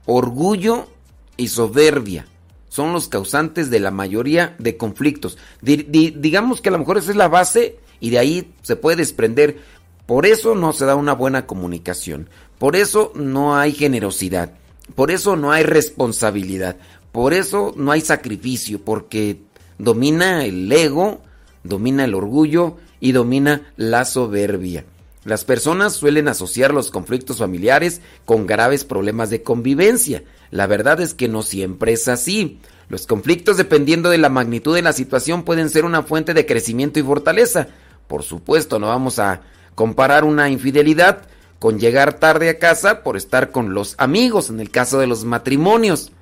orgullo 0.05 0.87
y 1.35 1.49
soberbia 1.49 2.25
son 2.69 2.93
los 2.93 3.07
causantes 3.09 3.69
de 3.69 3.79
la 3.81 3.91
mayoría 3.91 4.55
de 4.57 4.77
conflictos. 4.77 5.37
Di- 5.61 5.83
di- 5.87 6.11
digamos 6.17 6.61
que 6.61 6.69
a 6.69 6.71
lo 6.71 6.79
mejor 6.79 6.97
esa 6.97 7.11
es 7.11 7.17
la 7.17 7.27
base 7.27 7.77
y 7.99 8.09
de 8.09 8.19
ahí 8.19 8.53
se 8.61 8.75
puede 8.77 8.95
desprender. 8.97 9.57
Por 10.05 10.25
eso 10.25 10.55
no 10.55 10.71
se 10.71 10.85
da 10.85 10.95
una 10.95 11.13
buena 11.13 11.45
comunicación. 11.45 12.29
Por 12.57 12.75
eso 12.77 13.11
no 13.15 13.57
hay 13.57 13.73
generosidad. 13.73 14.53
Por 14.95 15.11
eso 15.11 15.35
no 15.35 15.51
hay 15.51 15.63
responsabilidad. 15.63 16.77
Por 17.11 17.33
eso 17.33 17.73
no 17.75 17.91
hay 17.91 17.99
sacrificio. 17.99 18.79
Porque 18.81 19.41
domina 19.77 20.45
el 20.45 20.71
ego, 20.71 21.19
domina 21.63 22.05
el 22.05 22.15
orgullo 22.15 22.77
y 23.01 23.11
domina 23.11 23.73
la 23.75 24.05
soberbia. 24.05 24.85
Las 25.27 25.43
personas 25.43 25.91
suelen 25.91 26.29
asociar 26.29 26.73
los 26.73 26.89
conflictos 26.89 27.39
familiares 27.39 27.99
con 28.23 28.47
graves 28.47 28.85
problemas 28.85 29.29
de 29.29 29.43
convivencia. 29.43 30.23
La 30.51 30.67
verdad 30.67 31.01
es 31.01 31.13
que 31.13 31.27
no 31.27 31.43
siempre 31.43 31.91
es 31.91 32.07
así. 32.07 32.61
Los 32.87 33.07
conflictos, 33.07 33.57
dependiendo 33.57 34.09
de 34.09 34.19
la 34.19 34.29
magnitud 34.29 34.73
de 34.73 34.81
la 34.81 34.93
situación, 34.93 35.43
pueden 35.43 35.69
ser 35.69 35.83
una 35.83 36.01
fuente 36.01 36.33
de 36.33 36.45
crecimiento 36.45 36.97
y 36.97 37.03
fortaleza. 37.03 37.67
Por 38.07 38.23
supuesto, 38.23 38.79
no 38.79 38.87
vamos 38.87 39.19
a 39.19 39.41
comparar 39.75 40.23
una 40.23 40.49
infidelidad 40.49 41.23
con 41.59 41.77
llegar 41.77 42.19
tarde 42.19 42.47
a 42.47 42.57
casa 42.57 43.03
por 43.03 43.17
estar 43.17 43.51
con 43.51 43.73
los 43.73 43.95
amigos, 43.97 44.49
en 44.49 44.61
el 44.61 44.71
caso 44.71 44.97
de 44.97 45.07
los 45.07 45.25
matrimonios. 45.25 46.13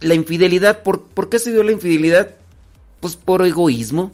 La 0.00 0.14
infidelidad, 0.14 0.82
¿por, 0.82 1.02
¿por 1.02 1.28
qué 1.28 1.38
se 1.38 1.52
dio 1.52 1.62
la 1.62 1.72
infidelidad? 1.72 2.30
Pues 3.00 3.16
por 3.16 3.44
egoísmo. 3.44 4.12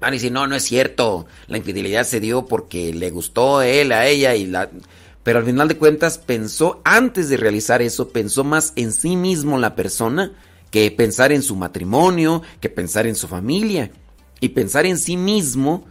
Van 0.00 0.10
a 0.10 0.12
decir, 0.12 0.32
no, 0.32 0.46
no 0.46 0.56
es 0.56 0.64
cierto. 0.64 1.26
La 1.46 1.58
infidelidad 1.58 2.04
se 2.04 2.20
dio 2.20 2.46
porque 2.46 2.92
le 2.94 3.10
gustó 3.10 3.58
a 3.58 3.66
él, 3.68 3.92
a 3.92 4.06
ella 4.06 4.34
y 4.34 4.46
la... 4.46 4.70
Pero 5.22 5.38
al 5.38 5.44
final 5.44 5.68
de 5.68 5.76
cuentas 5.76 6.16
pensó, 6.16 6.80
antes 6.84 7.28
de 7.28 7.36
realizar 7.36 7.82
eso, 7.82 8.08
pensó 8.08 8.42
más 8.42 8.72
en 8.76 8.92
sí 8.92 9.16
mismo 9.16 9.58
la 9.58 9.76
persona 9.76 10.32
que 10.70 10.90
pensar 10.90 11.32
en 11.32 11.42
su 11.42 11.56
matrimonio, 11.56 12.42
que 12.60 12.70
pensar 12.70 13.06
en 13.06 13.14
su 13.14 13.28
familia. 13.28 13.90
Y 14.40 14.50
pensar 14.50 14.86
en 14.86 14.96
sí 14.96 15.18
mismo 15.18 15.84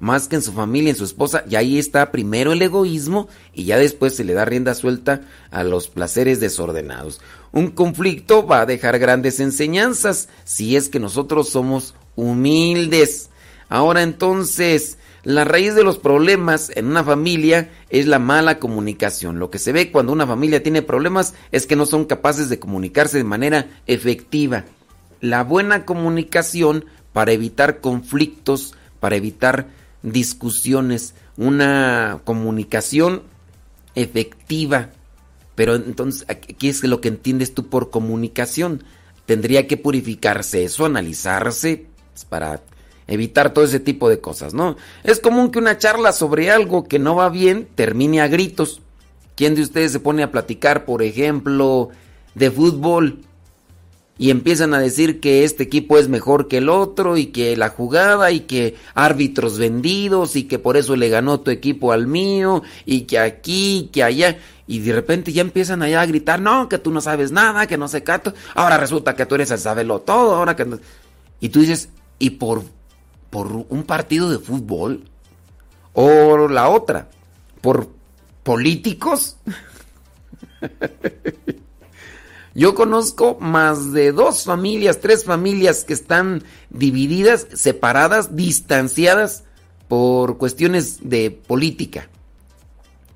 más 0.00 0.28
que 0.28 0.36
en 0.36 0.42
su 0.42 0.52
familia, 0.52 0.90
en 0.90 0.96
su 0.96 1.04
esposa, 1.04 1.44
y 1.48 1.56
ahí 1.56 1.78
está 1.78 2.10
primero 2.12 2.52
el 2.52 2.60
egoísmo 2.60 3.28
y 3.54 3.64
ya 3.64 3.78
después 3.78 4.14
se 4.14 4.24
le 4.24 4.34
da 4.34 4.44
rienda 4.44 4.74
suelta 4.74 5.22
a 5.50 5.64
los 5.64 5.88
placeres 5.88 6.40
desordenados. 6.40 7.20
Un 7.52 7.70
conflicto 7.70 8.46
va 8.46 8.62
a 8.62 8.66
dejar 8.66 8.98
grandes 8.98 9.40
enseñanzas 9.40 10.28
si 10.44 10.76
es 10.76 10.88
que 10.88 11.00
nosotros 11.00 11.48
somos 11.48 11.94
humildes. 12.16 13.30
Ahora 13.68 14.02
entonces, 14.02 14.98
la 15.24 15.44
raíz 15.44 15.74
de 15.74 15.82
los 15.82 15.98
problemas 15.98 16.70
en 16.74 16.86
una 16.86 17.02
familia 17.02 17.70
es 17.88 18.06
la 18.06 18.18
mala 18.18 18.58
comunicación. 18.58 19.38
Lo 19.38 19.50
que 19.50 19.58
se 19.58 19.72
ve 19.72 19.90
cuando 19.90 20.12
una 20.12 20.26
familia 20.26 20.62
tiene 20.62 20.82
problemas 20.82 21.34
es 21.50 21.66
que 21.66 21.76
no 21.76 21.86
son 21.86 22.04
capaces 22.04 22.50
de 22.50 22.58
comunicarse 22.58 23.16
de 23.16 23.24
manera 23.24 23.66
efectiva. 23.86 24.64
La 25.20 25.42
buena 25.42 25.86
comunicación 25.86 26.84
para 27.14 27.32
evitar 27.32 27.80
conflictos, 27.80 28.74
para 29.00 29.16
evitar 29.16 29.68
discusiones, 30.02 31.14
una 31.38 32.20
comunicación 32.24 33.22
efectiva. 33.94 34.90
Pero 35.54 35.76
entonces, 35.76 36.26
¿qué 36.58 36.68
es 36.68 36.84
lo 36.84 37.00
que 37.00 37.08
entiendes 37.08 37.54
tú 37.54 37.68
por 37.68 37.90
comunicación? 37.90 38.84
Tendría 39.24 39.66
que 39.66 39.78
purificarse 39.78 40.64
eso, 40.64 40.84
analizarse 40.84 41.86
pues, 42.12 42.24
para 42.26 42.60
evitar 43.06 43.52
todo 43.52 43.64
ese 43.64 43.80
tipo 43.80 44.08
de 44.08 44.20
cosas, 44.20 44.54
¿no? 44.54 44.76
Es 45.02 45.20
común 45.20 45.50
que 45.50 45.58
una 45.58 45.78
charla 45.78 46.12
sobre 46.12 46.50
algo 46.50 46.84
que 46.84 46.98
no 46.98 47.16
va 47.16 47.28
bien 47.28 47.68
termine 47.74 48.20
a 48.20 48.28
gritos. 48.28 48.80
¿Quién 49.36 49.54
de 49.54 49.62
ustedes 49.62 49.92
se 49.92 50.00
pone 50.00 50.22
a 50.22 50.30
platicar, 50.30 50.84
por 50.84 51.02
ejemplo, 51.02 51.90
de 52.34 52.50
fútbol? 52.50 53.18
y 54.16 54.30
empiezan 54.30 54.74
a 54.74 54.80
decir 54.80 55.20
que 55.20 55.44
este 55.44 55.64
equipo 55.64 55.98
es 55.98 56.08
mejor 56.08 56.46
que 56.46 56.58
el 56.58 56.68
otro 56.68 57.16
y 57.16 57.26
que 57.26 57.56
la 57.56 57.70
jugada 57.70 58.30
y 58.30 58.40
que 58.40 58.76
árbitros 58.94 59.58
vendidos 59.58 60.36
y 60.36 60.44
que 60.44 60.58
por 60.58 60.76
eso 60.76 60.94
le 60.94 61.08
ganó 61.08 61.40
tu 61.40 61.50
equipo 61.50 61.92
al 61.92 62.06
mío 62.06 62.62
y 62.86 63.02
que 63.02 63.18
aquí, 63.18 63.90
que 63.92 64.04
allá 64.04 64.38
y 64.66 64.78
de 64.78 64.92
repente 64.92 65.32
ya 65.32 65.42
empiezan 65.42 65.82
allá 65.82 66.00
a 66.00 66.06
gritar, 66.06 66.40
no, 66.40 66.68
que 66.68 66.78
tú 66.78 66.90
no 66.90 67.00
sabes 67.00 67.32
nada, 67.32 67.66
que 67.66 67.76
no 67.76 67.88
sé 67.88 68.02
qué, 68.02 68.20
ahora 68.54 68.78
resulta 68.78 69.16
que 69.16 69.26
tú 69.26 69.34
eres 69.34 69.50
el 69.50 69.58
sabelo 69.58 70.00
todo, 70.00 70.36
ahora 70.36 70.54
que 70.54 70.64
y 71.40 71.48
tú 71.48 71.60
dices, 71.60 71.88
¿y 72.18 72.30
por 72.30 72.62
por 73.34 73.66
un 73.68 73.82
partido 73.82 74.30
de 74.30 74.38
fútbol 74.38 75.02
o 75.92 76.46
la 76.46 76.68
otra, 76.68 77.08
por 77.60 77.88
políticos? 78.44 79.38
Yo 82.54 82.76
conozco 82.76 83.36
más 83.40 83.92
de 83.92 84.12
dos 84.12 84.44
familias, 84.44 85.00
tres 85.00 85.24
familias 85.24 85.82
que 85.82 85.94
están 85.94 86.44
divididas, 86.70 87.48
separadas, 87.54 88.36
distanciadas 88.36 89.42
por 89.88 90.38
cuestiones 90.38 91.00
de 91.02 91.32
política. 91.32 92.08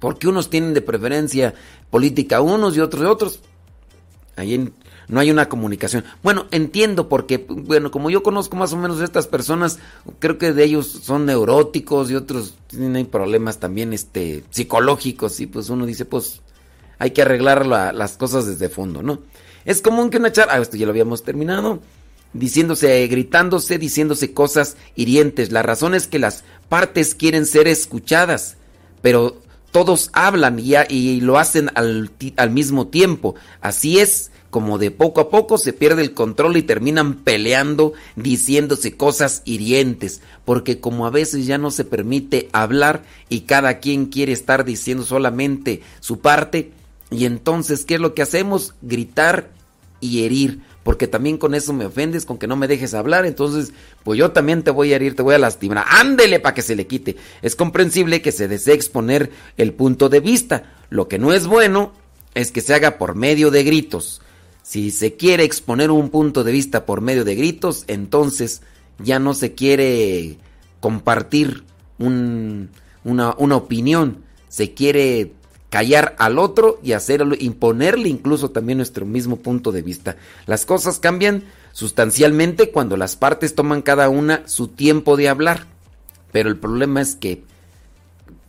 Porque 0.01 0.27
unos 0.27 0.51
tienen 0.51 0.75
de 0.75 0.83
preferencia 0.83 1.55
política 1.91 2.41
unos 2.41 2.77
y 2.77 2.81
otros 2.81 3.03
de 3.03 3.09
otros. 3.09 3.41
Ahí 4.35 4.69
no 5.09 5.21
hay 5.21 5.31
una 5.31 5.49
comunicación. 5.49 6.05
Bueno, 6.23 6.47
entiendo 6.51 7.09
porque, 7.09 7.47
bueno, 7.49 7.91
como 7.91 8.11
yo 8.11 8.23
conozco 8.23 8.57
más 8.57 8.73
o 8.73 8.77
menos 8.77 9.01
a 9.01 9.05
estas 9.05 9.27
personas, 9.27 9.79
creo 10.19 10.39
que 10.39 10.53
de 10.53 10.65
ellos 10.65 10.87
son 10.87 11.27
neuróticos 11.27 12.11
y 12.11 12.15
otros 12.15 12.55
tienen 12.67 13.07
problemas 13.07 13.59
también 13.59 13.93
este, 13.93 14.45
psicológicos 14.51 15.41
y 15.41 15.47
pues 15.47 15.71
uno 15.71 15.87
dice, 15.87 16.05
pues 16.05 16.43
hay 16.99 17.13
que 17.13 17.23
arreglar 17.23 17.67
las 17.67 18.17
cosas 18.17 18.47
desde 18.47 18.69
fondo, 18.69 19.03
¿no? 19.03 19.21
Es 19.65 19.81
común 19.83 20.11
que 20.11 20.19
una 20.19 20.33
charla, 20.33 20.55
ah, 20.55 20.59
esto 20.61 20.77
ya 20.77 20.87
lo 20.87 20.93
habíamos 20.93 21.23
terminado, 21.23 21.81
diciéndose, 22.33 23.07
gritándose, 23.07 23.79
diciéndose 23.79 24.33
cosas 24.33 24.77
hirientes. 24.95 25.53
La 25.53 25.63
razón 25.63 25.95
es 25.95 26.07
que 26.07 26.19
las 26.19 26.45
partes 26.69 27.15
quieren 27.15 27.47
ser 27.47 27.69
escuchadas, 27.69 28.57
pero 29.03 29.41
todos 29.71 30.11
hablan 30.13 30.59
y, 30.59 30.75
y 30.89 31.21
lo 31.21 31.39
hacen 31.39 31.71
al, 31.75 32.11
al 32.37 32.51
mismo 32.51 32.89
tiempo. 32.89 33.35
Así 33.61 33.99
es 33.99 34.31
como 34.51 34.78
de 34.78 34.90
poco 34.90 35.20
a 35.20 35.30
poco 35.30 35.59
se 35.59 35.72
pierde 35.72 36.03
el 36.03 36.14
control 36.14 36.57
y 36.57 36.62
terminan 36.62 37.14
peleando, 37.14 37.92
diciéndose 38.16 38.96
cosas 38.96 39.42
hirientes, 39.44 40.22
porque 40.44 40.80
como 40.80 41.07
a 41.07 41.11
veces 41.11 41.46
ya 41.46 41.59
no 41.59 41.70
se 41.70 41.84
permite 41.84 42.49
hablar 42.53 43.05
y 43.28 43.40
cada 43.40 43.78
quien 43.78 44.07
quiere 44.07 44.32
estar 44.32 44.64
diciendo 44.64 45.05
solamente 45.05 45.82
su 46.01 46.20
parte, 46.20 46.72
y 47.11 47.24
entonces, 47.24 47.84
¿qué 47.84 47.94
es 47.94 48.01
lo 48.01 48.14
que 48.14 48.22
hacemos? 48.22 48.74
Gritar 48.82 49.51
y 50.01 50.24
herir, 50.24 50.61
porque 50.82 51.07
también 51.07 51.38
con 51.38 51.55
eso 51.55 51.72
me 51.72 51.86
ofendes, 51.86 52.24
con 52.24 52.38
que 52.38 52.46
no 52.46 52.57
me 52.57 52.68
dejes 52.68 52.94
hablar, 52.94 53.26
entonces, 53.26 53.72
pues 54.05 54.18
yo 54.18 54.30
también 54.30 54.62
te 54.62 54.70
voy 54.70 54.92
a 54.92 54.96
herir, 54.96 55.16
te 55.16 55.22
voy 55.22 55.34
a 55.34 55.38
lastimar. 55.38 55.84
Ándele 55.88 56.40
para 56.40 56.55
que 56.55 56.62
se 56.62 56.76
le 56.76 56.86
quite. 56.86 57.16
Es 57.42 57.57
comprensible 57.57 58.22
que 58.22 58.32
se 58.32 58.49
desee 58.49 58.74
exponer 58.74 59.30
el 59.57 59.72
punto 59.72 60.09
de 60.09 60.20
vista. 60.20 60.74
Lo 60.90 61.09
que 61.09 61.18
no 61.18 61.32
es 61.32 61.46
bueno 61.46 61.92
es 62.34 62.53
que 62.53 62.61
se 62.61 62.74
haga 62.74 62.99
por 62.99 63.14
medio 63.14 63.51
de 63.51 63.64
gritos. 63.64 64.20
Si 64.69 64.91
se 64.91 65.14
quiere 65.14 65.45
exponer 65.45 65.91
un 65.91 66.11
punto 66.11 66.45
de 66.45 66.53
vista 66.53 66.85
por 66.85 67.01
medio 67.01 67.25
de 67.25 67.35
gritos, 67.35 67.85
entonces 67.87 68.61
ya 68.99 69.19
no 69.19 69.33
se 69.33 69.55
quiere 69.55 70.37
compartir 70.81 71.64
una, 71.99 73.31
opinión, 73.57 74.25
se 74.51 74.75
quiere 74.75 75.33
callar 75.71 76.16
al 76.19 76.39
otro 76.39 76.81
y 76.83 76.93
hacerlo, 76.93 77.35
imponerle 77.39 78.11
incluso 78.11 78.51
también 78.51 78.77
nuestro 78.77 79.07
mismo 79.07 79.37
punto 79.37 79.73
de 79.73 79.81
vista. 79.81 80.19
Las 80.45 80.66
cosas 80.66 80.99
cambian 80.99 81.45
sustancialmente 81.73 82.71
cuando 82.71 82.99
las 82.99 83.16
partes 83.16 83.55
toman 83.55 83.81
cada 83.81 84.11
una 84.11 84.47
su 84.47 84.69
tiempo 84.69 85.16
de 85.16 85.31
hablar. 85.31 85.64
Pero 86.31 86.51
el 86.51 86.59
problema 86.59 87.01
es 87.01 87.14
que 87.14 87.43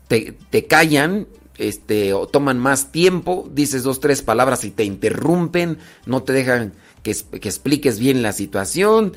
te 0.09 0.67
callan, 0.67 1.27
este, 1.59 2.13
o 2.13 2.27
toman 2.27 2.57
más 2.57 2.91
tiempo, 2.91 3.47
dices 3.53 3.83
dos, 3.83 3.99
tres 3.99 4.21
palabras 4.21 4.63
y 4.63 4.71
te 4.71 4.83
interrumpen, 4.83 5.77
no 6.05 6.23
te 6.23 6.33
dejan 6.33 6.73
que, 7.03 7.15
que 7.39 7.49
expliques 7.49 7.99
bien 7.99 8.21
la 8.21 8.31
situación 8.33 9.13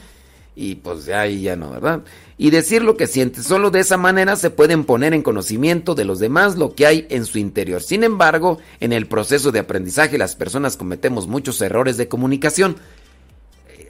y 0.55 0.75
pues 0.77 1.09
ahí 1.09 1.43
ya 1.43 1.57
no, 1.57 1.71
¿verdad? 1.71 2.03
Y 2.37 2.51
decir 2.51 2.83
lo 2.83 2.97
que 2.97 3.07
sientes. 3.07 3.45
Solo 3.45 3.71
de 3.71 3.81
esa 3.81 3.97
manera 3.97 4.37
se 4.37 4.51
pueden 4.51 4.85
poner 4.85 5.15
en 5.15 5.23
conocimiento 5.23 5.95
de 5.95 6.05
los 6.05 6.19
demás 6.19 6.57
lo 6.57 6.75
que 6.75 6.87
hay 6.87 7.07
en 7.09 7.25
su 7.25 7.39
interior. 7.39 7.83
Sin 7.83 8.05
embargo, 8.05 8.59
en 8.81 8.93
el 8.93 9.07
proceso 9.07 9.53
de 9.53 9.61
aprendizaje 9.61 10.19
las 10.19 10.37
personas 10.37 10.77
cometemos 10.77 11.27
muchos 11.27 11.61
errores 11.61 11.97
de 11.97 12.09
comunicación. 12.09 12.77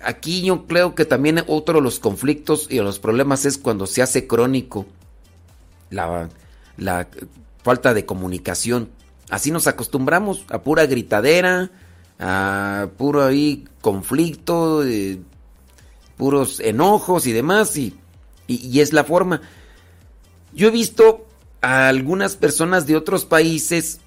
Aquí 0.04 0.42
yo 0.42 0.66
creo 0.66 0.94
que 0.94 1.04
también 1.04 1.42
otro 1.46 1.76
de 1.76 1.82
los 1.82 1.98
conflictos 1.98 2.66
y 2.70 2.78
los 2.78 2.98
problemas 2.98 3.44
es 3.46 3.58
cuando 3.58 3.86
se 3.86 4.02
hace 4.02 4.26
crónico 4.26 4.86
la 5.90 6.28
falta 7.62 7.94
de 7.94 8.06
comunicación. 8.06 8.90
Así 9.30 9.50
nos 9.50 9.66
acostumbramos 9.66 10.44
a 10.50 10.62
pura 10.62 10.86
gritadera, 10.86 11.70
a 12.18 12.88
puro 12.96 13.24
ahí 13.24 13.64
conflicto. 13.80 14.84
Eh, 14.84 15.20
puros 16.22 16.60
enojos 16.60 17.26
y 17.26 17.32
demás, 17.32 17.76
y, 17.76 17.96
y, 18.46 18.78
es 18.78 18.92
la 18.92 19.02
forma. 19.02 19.40
Yo 20.54 20.68
he 20.68 20.70
visto 20.70 21.26
a 21.60 21.88
algunas 21.88 22.36
personas 22.36 22.86
de 22.86 22.94
otros 22.94 23.24
países, 23.24 23.98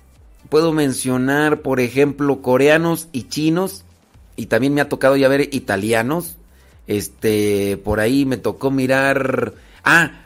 puedo 0.47 0.71
mencionar, 0.71 1.61
por 1.61 1.81
ejemplo, 1.81 2.41
coreanos 2.41 3.09
y 3.11 3.23
chinos, 3.23 3.83
y 4.37 4.45
también 4.45 4.73
me 4.73 4.79
ha 4.79 4.87
tocado 4.87 5.17
ya 5.17 5.27
ver 5.27 5.53
italianos. 5.53 6.37
Este, 6.87 7.75
por 7.83 7.99
ahí 7.99 8.25
me 8.25 8.37
tocó 8.37 8.71
mirar, 8.71 9.53
ah, 9.83 10.24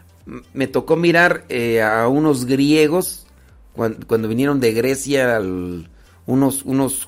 me 0.53 0.67
tocó 0.67 0.95
mirar 0.95 1.45
eh, 1.49 1.81
a 1.81 2.07
unos 2.07 2.45
griegos 2.45 3.25
cuando, 3.73 4.27
vinieron 4.27 4.59
de 4.59 4.73
Grecia, 4.73 5.39
unos, 6.25 6.63
unos 6.63 7.07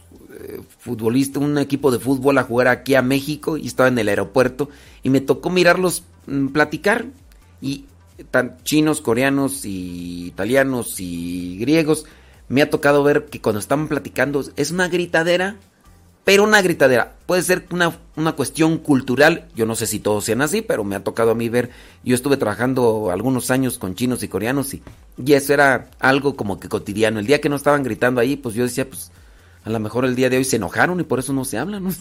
futbolista, 0.80 1.40
un 1.40 1.58
equipo 1.58 1.92
de 1.92 2.00
fútbol 2.00 2.38
a 2.38 2.44
jugar 2.44 2.68
aquí 2.68 2.96
a 2.96 3.02
México 3.02 3.58
y 3.58 3.68
estaba 3.68 3.90
en 3.90 4.00
el 4.00 4.10
aeropuerto 4.10 4.70
y 5.04 5.10
me 5.10 5.22
tocó 5.22 5.50
mirarlos 5.50 6.04
mm, 6.28 6.48
platicar 6.48 7.06
y 7.62 7.86
tan 8.30 8.58
chinos, 8.64 9.02
coreanos 9.02 9.66
y 9.66 10.28
italianos 10.28 11.00
y 11.00 11.58
griegos. 11.58 12.06
Me 12.50 12.62
ha 12.62 12.70
tocado 12.70 13.04
ver 13.04 13.26
que 13.26 13.42
cuando 13.42 13.60
estaban 13.60 13.88
platicando 13.88 14.44
es 14.56 14.72
una 14.72 14.88
gritadera, 14.90 15.58
pero 16.24 16.44
una 16.44 16.62
gritadera. 16.62 17.16
Puede 17.26 17.42
ser 17.42 17.66
una, 17.72 17.98
una, 18.16 18.34
cuestión 18.34 18.78
cultural, 18.78 19.48
yo 19.56 19.66
no 19.66 19.76
sé 19.76 19.88
si 19.88 20.00
todos 20.00 20.26
sean 20.26 20.42
así, 20.42 20.62
pero 20.62 20.84
me 20.84 20.96
ha 20.96 21.04
tocado 21.04 21.32
a 21.32 21.36
mí 21.36 21.50
ver, 21.50 21.70
yo 22.04 22.14
estuve 22.14 22.38
trabajando 22.38 23.10
algunos 23.12 23.52
años 23.52 23.78
con 23.78 23.96
chinos 23.96 24.22
y 24.24 24.28
coreanos 24.28 24.74
y, 24.74 24.84
y 25.24 25.34
eso 25.34 25.54
era 25.54 25.90
algo 26.00 26.36
como 26.36 26.60
que 26.60 26.70
cotidiano. 26.70 27.20
El 27.20 27.28
día 27.28 27.42
que 27.42 27.50
no 27.50 27.56
estaban 27.56 27.84
gritando 27.84 28.22
ahí, 28.22 28.36
pues 28.36 28.56
yo 28.56 28.64
decía, 28.64 28.88
pues 28.88 29.12
a 29.64 29.70
lo 29.70 29.80
mejor 29.80 30.06
el 30.06 30.16
día 30.16 30.30
de 30.30 30.38
hoy 30.38 30.44
se 30.44 30.58
enojaron 30.58 31.00
y 31.00 31.04
por 31.04 31.20
eso 31.20 31.34
no 31.34 31.46
se 31.46 31.58
hablan. 31.58 31.96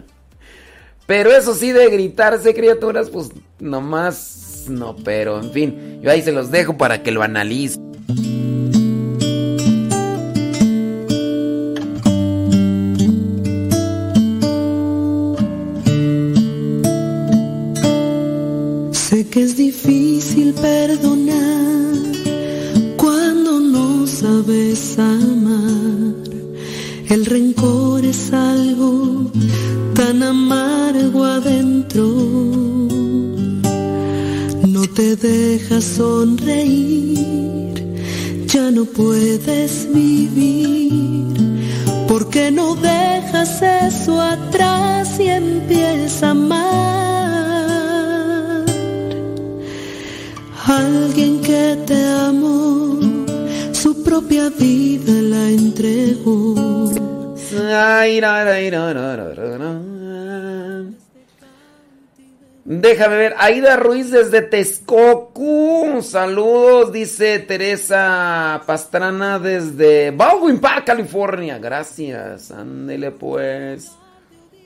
pero 1.06 1.30
eso 1.30 1.54
sí 1.54 1.72
de 1.72 1.90
gritarse, 1.90 2.54
criaturas, 2.54 3.10
pues 3.10 3.30
nomás 3.58 4.66
no, 4.68 4.96
pero 4.96 5.40
en 5.40 5.52
fin, 5.52 6.00
yo 6.02 6.10
ahí 6.10 6.22
se 6.22 6.32
los 6.32 6.50
dejo 6.50 6.76
para 6.76 7.02
que 7.02 7.10
lo 7.10 7.22
analicen. 7.22 8.37
Perdonar 20.88 21.92
cuando 22.96 23.60
no 23.60 24.06
sabes 24.06 24.98
amar. 24.98 26.14
El 27.10 27.26
rencor 27.26 28.06
es 28.06 28.32
algo 28.32 29.30
tan 29.94 30.22
amargo 30.22 31.24
adentro. 31.24 32.06
No 34.66 34.82
te 34.96 35.16
dejas 35.16 35.84
sonreír, 35.84 37.74
ya 38.46 38.70
no 38.70 38.84
puedes 38.86 39.86
vivir. 39.92 40.88
porque 42.08 42.50
no 42.50 42.74
dejas 42.74 43.62
eso 43.62 44.20
atrás 44.20 45.20
y 45.20 45.28
empiezas 45.28 46.22
a 46.22 46.30
amar? 46.30 47.17
Alguien 50.68 51.40
que 51.40 51.78
te 51.86 52.04
amó, 52.04 53.00
su 53.72 54.04
propia 54.04 54.50
vida 54.50 55.12
la 55.12 55.48
entregó. 55.48 56.54
Déjame 62.66 63.16
ver, 63.16 63.34
Aida 63.38 63.76
Ruiz 63.76 64.10
desde 64.10 64.42
Texcoco. 64.42 66.02
Saludos, 66.02 66.92
dice 66.92 67.38
Teresa 67.38 68.62
Pastrana 68.66 69.38
desde 69.38 70.10
Baldwin 70.10 70.60
Park, 70.60 70.84
California. 70.84 71.58
Gracias, 71.58 72.50
ándele 72.50 73.10
pues. 73.10 73.92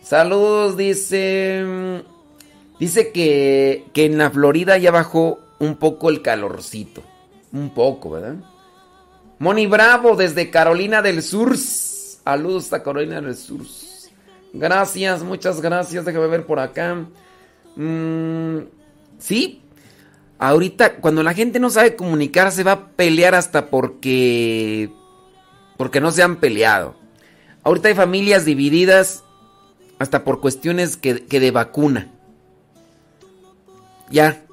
Saludos, 0.02 0.76
dice. 0.76 2.02
Dice 2.82 3.12
que, 3.12 3.84
que 3.92 4.06
en 4.06 4.18
la 4.18 4.28
Florida 4.32 4.76
ya 4.76 4.90
bajó 4.90 5.38
un 5.60 5.76
poco 5.76 6.10
el 6.10 6.20
calorcito. 6.20 7.00
Un 7.52 7.72
poco, 7.72 8.10
¿verdad? 8.10 8.34
Moni 9.38 9.68
Bravo 9.68 10.16
desde 10.16 10.50
Carolina 10.50 11.00
del 11.00 11.22
Sur. 11.22 11.56
Saludos 11.56 12.72
a 12.72 12.82
Carolina 12.82 13.20
del 13.20 13.36
Sur. 13.36 13.60
Gracias, 14.52 15.22
muchas 15.22 15.60
gracias. 15.60 16.04
Déjame 16.04 16.26
ver 16.26 16.44
por 16.44 16.58
acá. 16.58 17.06
Mm, 17.76 18.62
sí. 19.20 19.62
Ahorita, 20.40 20.96
cuando 20.96 21.22
la 21.22 21.34
gente 21.34 21.60
no 21.60 21.70
sabe 21.70 21.94
comunicar, 21.94 22.50
se 22.50 22.64
va 22.64 22.72
a 22.72 22.88
pelear 22.88 23.36
hasta 23.36 23.70
porque. 23.70 24.90
Porque 25.76 26.00
no 26.00 26.10
se 26.10 26.24
han 26.24 26.34
peleado. 26.34 26.96
Ahorita 27.62 27.86
hay 27.86 27.94
familias 27.94 28.44
divididas 28.44 29.22
hasta 30.00 30.24
por 30.24 30.40
cuestiones 30.40 30.96
que, 30.96 31.26
que 31.26 31.38
de 31.38 31.52
vacuna. 31.52 32.10
Ya. 34.12 34.44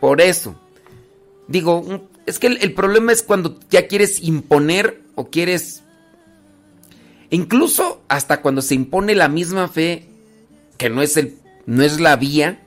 Por 0.00 0.20
eso. 0.20 0.54
Digo, 1.48 2.08
es 2.26 2.38
que 2.38 2.48
el, 2.48 2.74
problema 2.74 3.12
es 3.12 3.22
cuando 3.22 3.58
ya 3.70 3.88
quieres 3.88 4.22
imponer 4.22 5.02
o 5.14 5.30
quieres 5.30 5.82
Incluso 7.30 8.02
hasta 8.08 8.42
cuando 8.42 8.60
se 8.60 8.74
impone 8.74 9.14
la 9.14 9.28
misma 9.28 9.68
fe, 9.68 10.08
que 10.76 10.90
no 10.90 11.00
es, 11.00 11.16
el, 11.16 11.38
no 11.64 11.84
es 11.84 12.00
la 12.00 12.16
vía 12.16 12.60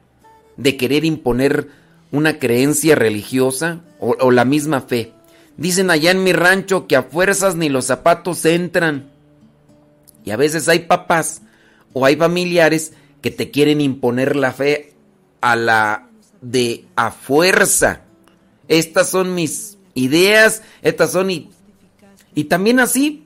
de 0.56 0.78
querer 0.78 1.04
imponer 1.04 1.68
una 2.12 2.40
creencia 2.40 2.96
religiosa 2.96 3.82
o, 4.00 4.16
o, 4.20 4.32
la 4.32 4.46
misma 4.46 4.82
fe. 4.82 5.12
Dicen 5.58 5.92
allá 5.92 6.12
en 6.12 6.24
mi 6.24 6.32
rancho 6.32 6.88
que 6.88 6.96
a 6.96 7.04
fuerzas 7.04 7.56
ni 7.58 7.68
los 7.68 7.86
zapatos 7.86 8.46
entran. 8.46 9.10
Y 10.24 10.32
a 10.32 10.38
veces 10.38 10.70
hay 10.70 10.80
papás 10.80 11.42
o 11.92 12.06
hay 12.06 12.16
familiares 12.16 12.94
que 13.22 13.32
te 13.32 13.52
quieren 13.52 13.82
imponer 13.82 14.38
la 14.38 14.54
fe 14.54 14.94
a 15.42 15.58
la 15.58 16.08
de 16.44 16.86
a 16.96 17.12
fuerza. 17.12 18.02
Estas 18.68 19.10
son 19.10 19.34
mis 19.34 19.78
ideas, 19.96 20.62
estas 20.82 21.12
son 21.12 21.32
y, 21.32 21.50
y 22.36 22.44
también 22.46 22.80
así 22.80 23.24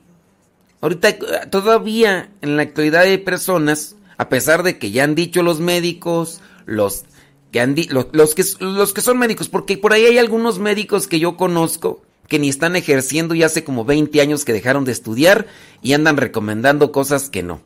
Ahorita 0.80 1.18
todavía 1.50 2.30
en 2.40 2.56
la 2.56 2.62
actualidad 2.62 3.02
hay 3.02 3.18
personas, 3.18 3.96
a 4.16 4.28
pesar 4.28 4.62
de 4.62 4.78
que 4.78 4.92
ya 4.92 5.04
han 5.04 5.16
dicho 5.16 5.42
los 5.42 5.58
médicos, 5.58 6.40
los 6.66 7.04
que 7.50 7.60
han 7.60 7.74
los, 7.90 8.06
los, 8.12 8.34
que 8.34 8.44
los 8.60 8.92
que 8.92 9.00
son 9.00 9.18
médicos, 9.18 9.48
porque 9.48 9.76
por 9.76 9.92
ahí 9.92 10.04
hay 10.04 10.18
algunos 10.18 10.60
médicos 10.60 11.08
que 11.08 11.18
yo 11.18 11.36
conozco 11.36 12.02
que 12.28 12.38
ni 12.38 12.48
están 12.48 12.76
ejerciendo 12.76 13.34
y 13.34 13.42
hace 13.42 13.64
como 13.64 13.84
20 13.84 14.20
años 14.20 14.44
que 14.44 14.52
dejaron 14.52 14.84
de 14.84 14.92
estudiar 14.92 15.46
y 15.82 15.94
andan 15.94 16.16
recomendando 16.16 16.92
cosas 16.92 17.28
que 17.28 17.42
no. 17.42 17.60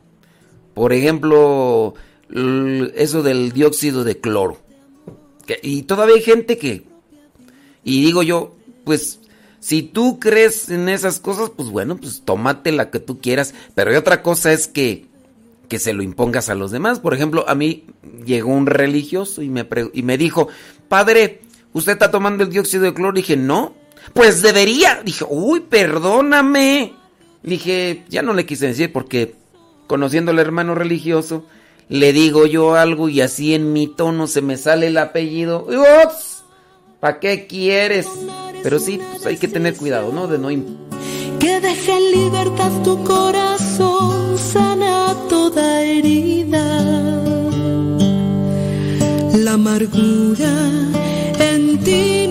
Por 0.73 0.93
ejemplo, 0.93 1.93
eso 2.95 3.21
del 3.21 3.51
dióxido 3.51 4.03
de 4.03 4.19
cloro. 4.19 4.59
Y 5.61 5.83
todavía 5.83 6.15
hay 6.15 6.21
gente 6.21 6.57
que 6.57 6.83
y 7.83 8.03
digo 8.03 8.23
yo, 8.23 8.55
pues 8.83 9.19
si 9.59 9.81
tú 9.81 10.19
crees 10.19 10.69
en 10.69 10.89
esas 10.89 11.19
cosas, 11.19 11.49
pues 11.49 11.69
bueno, 11.69 11.97
pues 11.97 12.23
tómate 12.25 12.71
la 12.71 12.89
que 12.89 12.99
tú 12.99 13.19
quieras. 13.19 13.53
Pero 13.75 13.91
hay 13.91 13.97
otra 13.97 14.21
cosa 14.21 14.51
es 14.51 14.67
que, 14.67 15.05
que 15.69 15.79
se 15.79 15.93
lo 15.93 16.03
impongas 16.03 16.49
a 16.49 16.55
los 16.55 16.71
demás. 16.71 16.99
Por 16.99 17.13
ejemplo, 17.13 17.45
a 17.47 17.55
mí 17.55 17.85
llegó 18.25 18.51
un 18.51 18.65
religioso 18.65 19.41
y 19.41 19.49
me, 19.49 19.67
y 19.93 20.03
me 20.03 20.17
dijo, 20.17 20.47
padre, 20.87 21.41
¿usted 21.73 21.93
está 21.93 22.11
tomando 22.11 22.43
el 22.43 22.49
dióxido 22.49 22.83
de 22.83 22.93
cloro? 22.93 23.13
Dije, 23.13 23.37
no. 23.37 23.73
Pues 24.13 24.41
debería. 24.41 25.01
Dije, 25.03 25.25
uy, 25.29 25.61
perdóname. 25.61 26.93
Dije, 27.41 28.05
ya 28.09 28.21
no 28.21 28.33
le 28.33 28.45
quise 28.45 28.67
decir 28.67 28.91
porque 28.91 29.35
conociendo 29.87 30.31
al 30.31 30.39
hermano 30.39 30.75
religioso, 30.75 31.45
le 31.89 32.13
digo 32.13 32.45
yo 32.45 32.75
algo 32.75 33.09
y 33.09 33.21
así 33.21 33.53
en 33.53 33.73
mi 33.73 33.87
tono 33.87 34.27
se 34.27 34.41
me 34.41 34.57
sale 34.57 34.87
el 34.87 34.97
apellido. 34.97 35.67
¿Para 36.99 37.19
qué 37.19 37.47
quieres? 37.47 38.07
Pero 38.63 38.79
sí, 38.79 38.99
pues 39.11 39.25
hay 39.25 39.37
que 39.37 39.47
tener 39.47 39.75
cuidado, 39.75 40.11
¿no? 40.13 40.27
De 40.27 40.37
no... 40.37 40.49
Que 41.39 41.59
deje 41.59 41.91
en 41.91 42.11
libertad 42.11 42.71
tu 42.83 43.03
corazón, 43.03 44.37
sana 44.37 45.13
toda 45.27 45.81
herida. 45.81 46.63
La 49.35 49.53
amargura 49.53 50.53
en 51.39 51.83
ti 51.83 52.22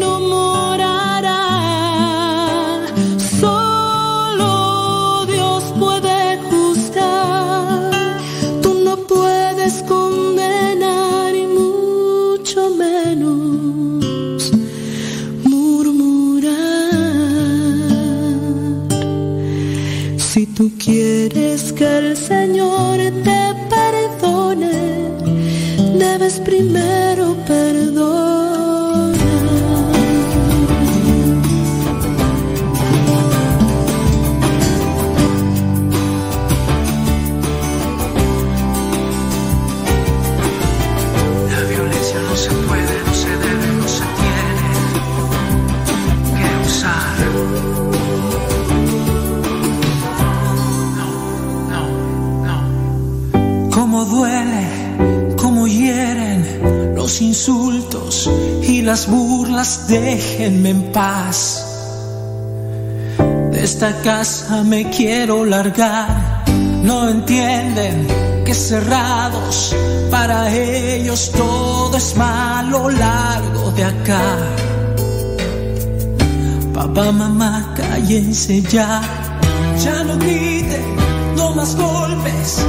quieres 21.83 22.28
que 22.28 22.41
duele, 54.23 55.35
cómo 55.37 55.66
hieren 55.66 56.95
los 56.95 57.20
insultos 57.20 58.31
y 58.62 58.83
las 58.83 59.09
burlas, 59.09 59.89
déjenme 59.89 60.70
en 60.70 60.93
paz. 60.93 61.66
De 63.51 63.64
esta 63.64 64.01
casa 64.03 64.62
me 64.62 64.89
quiero 64.91 65.45
largar, 65.45 66.45
no 66.85 67.09
entienden 67.09 68.07
que 68.45 68.55
cerrados 68.55 69.75
para 70.11 70.55
ellos 70.55 71.33
todo 71.37 71.97
es 71.97 72.16
malo 72.16 72.89
largo 72.91 73.73
de 73.73 73.85
acá. 73.85 74.37
Papá, 76.73 77.11
mamá, 77.11 77.75
cállense 77.77 78.62
ya, 78.62 79.03
ya 79.83 80.05
no 80.05 80.16
griten, 80.16 80.97
no 81.37 81.55
más 81.55 81.75
golpes 81.75 82.64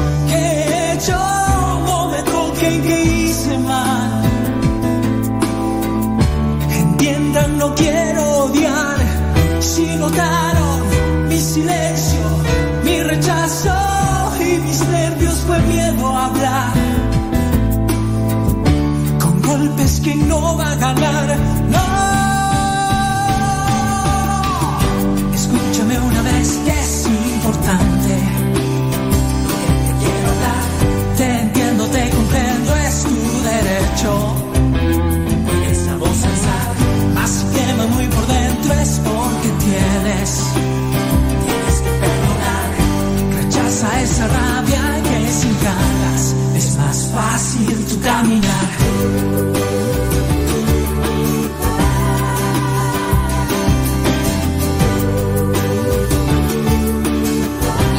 que, 2.63 3.03
hice 3.03 3.57
mal. 3.59 4.23
Entiendan, 6.71 7.57
no 7.57 7.75
quiero 7.75 8.45
odiar, 8.45 8.97
si 9.59 9.85
notaron 9.97 10.79
mi 11.27 11.39
silencio, 11.39 12.21
mi 12.85 13.03
rechazo 13.03 13.75
y 14.39 14.59
mis 14.59 14.87
nervios 14.87 15.35
fue 15.45 15.59
miedo 15.61 16.07
a 16.07 16.25
hablar. 16.25 16.73
Con 19.19 19.41
golpes 19.41 19.99
que 19.99 20.15
no 20.15 20.57
va 20.57 20.71
a 20.71 20.75
ganar, 20.75 21.37
no. 21.69 21.83
Escúchame 25.33 25.99
una 25.99 26.21
vez 26.21 26.59
que 26.65 26.71
es 26.71 27.07
importante 27.07 27.92
vez. 40.23 40.53
Tienes 41.45 41.81
que 41.81 41.89
perdonar. 41.89 42.69
Rechaza 43.43 44.01
esa 44.01 44.27
rabia 44.27 45.03
que 45.03 45.31
sin 45.31 45.55
ganas 45.61 46.35
es 46.55 46.77
más 46.77 47.11
fácil 47.13 47.85
tu 47.85 48.01
caminar. 48.01 49.73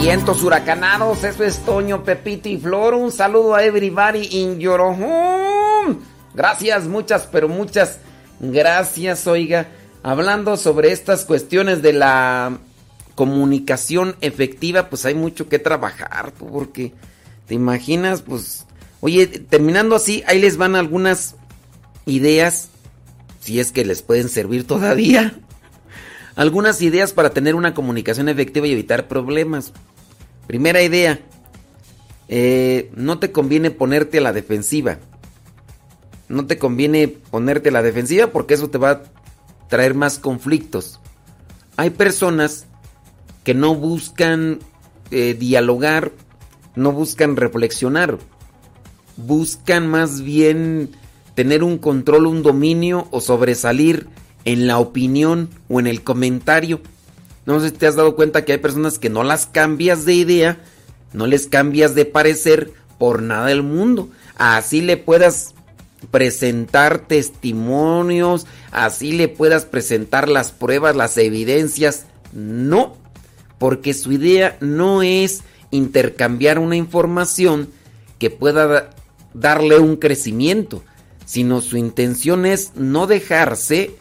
vientos 0.00 0.42
huracanados, 0.42 1.24
eso 1.24 1.44
es 1.44 1.58
Toño, 1.64 2.04
Pepito 2.04 2.46
y 2.50 2.58
Flor. 2.58 2.92
Un 2.92 3.10
saludo 3.10 3.54
a 3.54 3.64
everybody 3.64 4.28
in 4.32 4.60
your 4.60 4.78
home. 4.82 5.96
Gracias, 6.34 6.84
muchas, 6.84 7.26
pero 7.32 7.48
muchas 7.48 7.98
gracias, 8.38 9.26
oiga. 9.26 9.66
Hablando 10.07 10.59
sobre 10.59 10.92
estas 10.92 11.24
cuestiones 11.24 11.80
de 11.80 11.94
la 11.94 12.59
comunicación 13.14 14.16
efectiva, 14.20 14.90
pues 14.90 15.07
hay 15.07 15.14
mucho 15.14 15.48
que 15.48 15.59
trabajar, 15.59 16.34
porque 16.38 16.92
te 17.46 17.55
imaginas, 17.55 18.20
pues, 18.20 18.66
oye, 19.00 19.26
terminando 19.26 19.96
así, 19.96 20.22
ahí 20.26 20.38
les 20.38 20.59
van 20.59 20.76
algunas 20.76 21.36
ideas, 22.05 22.68
si 23.40 23.61
es 23.61 23.72
que 23.72 23.86
les 23.86 24.02
pueden 24.02 24.28
servir 24.28 24.66
todavía. 24.66 25.40
Algunas 26.36 26.82
ideas 26.82 27.14
para 27.14 27.30
tener 27.30 27.55
una 27.55 27.72
comunicación 27.72 28.28
efectiva 28.28 28.66
y 28.66 28.72
evitar 28.72 29.09
problemas. 29.09 29.72
Primera 30.46 30.82
idea, 30.82 31.20
eh, 32.28 32.90
no 32.94 33.18
te 33.18 33.32
conviene 33.32 33.70
ponerte 33.70 34.18
a 34.18 34.20
la 34.20 34.34
defensiva. 34.34 34.98
No 36.28 36.44
te 36.46 36.59
conviene 36.59 37.09
ponerte 37.09 37.70
a 37.70 37.72
la 37.72 37.82
defensiva 37.82 38.26
porque 38.26 38.52
eso 38.52 38.68
te 38.68 38.76
va 38.76 39.05
traer 39.74 39.94
más 39.94 40.20
conflictos. 40.20 41.00
Hay 41.76 41.90
personas 41.90 42.66
que 43.42 43.54
no 43.54 43.74
buscan 43.74 44.60
eh, 45.10 45.34
dialogar, 45.34 46.12
no 46.76 46.92
buscan 46.92 47.34
reflexionar, 47.34 48.20
buscan 49.16 49.88
más 49.88 50.20
bien 50.20 50.90
tener 51.34 51.64
un 51.64 51.78
control, 51.78 52.28
un 52.28 52.44
dominio 52.44 53.08
o 53.10 53.20
sobresalir 53.20 54.06
en 54.44 54.68
la 54.68 54.78
opinión 54.78 55.50
o 55.68 55.80
en 55.80 55.88
el 55.88 56.04
comentario. 56.04 56.80
No 57.44 57.58
sé 57.58 57.70
si 57.70 57.74
te 57.74 57.88
has 57.88 57.96
dado 57.96 58.14
cuenta 58.14 58.44
que 58.44 58.52
hay 58.52 58.58
personas 58.58 59.00
que 59.00 59.10
no 59.10 59.24
las 59.24 59.46
cambias 59.46 60.04
de 60.04 60.14
idea, 60.14 60.60
no 61.12 61.26
les 61.26 61.48
cambias 61.48 61.96
de 61.96 62.04
parecer 62.04 62.72
por 63.00 63.22
nada 63.22 63.46
del 63.46 63.64
mundo. 63.64 64.08
Así 64.36 64.82
le 64.82 64.98
puedas 64.98 65.52
presentar 66.11 67.07
testimonios, 67.07 68.46
así 68.70 69.12
le 69.12 69.28
puedas 69.28 69.64
presentar 69.64 70.28
las 70.28 70.52
pruebas, 70.52 70.96
las 70.96 71.16
evidencias. 71.18 72.07
No, 72.32 72.96
porque 73.59 73.94
su 73.94 74.12
idea 74.12 74.57
no 74.61 75.02
es 75.02 75.42
intercambiar 75.70 76.59
una 76.59 76.76
información 76.76 77.68
que 78.18 78.30
pueda 78.30 78.90
darle 79.34 79.78
un 79.78 79.96
crecimiento, 79.96 80.82
sino 81.24 81.61
su 81.61 81.76
intención 81.76 82.46
es 82.46 82.72
no 82.76 83.07
dejarse 83.07 83.96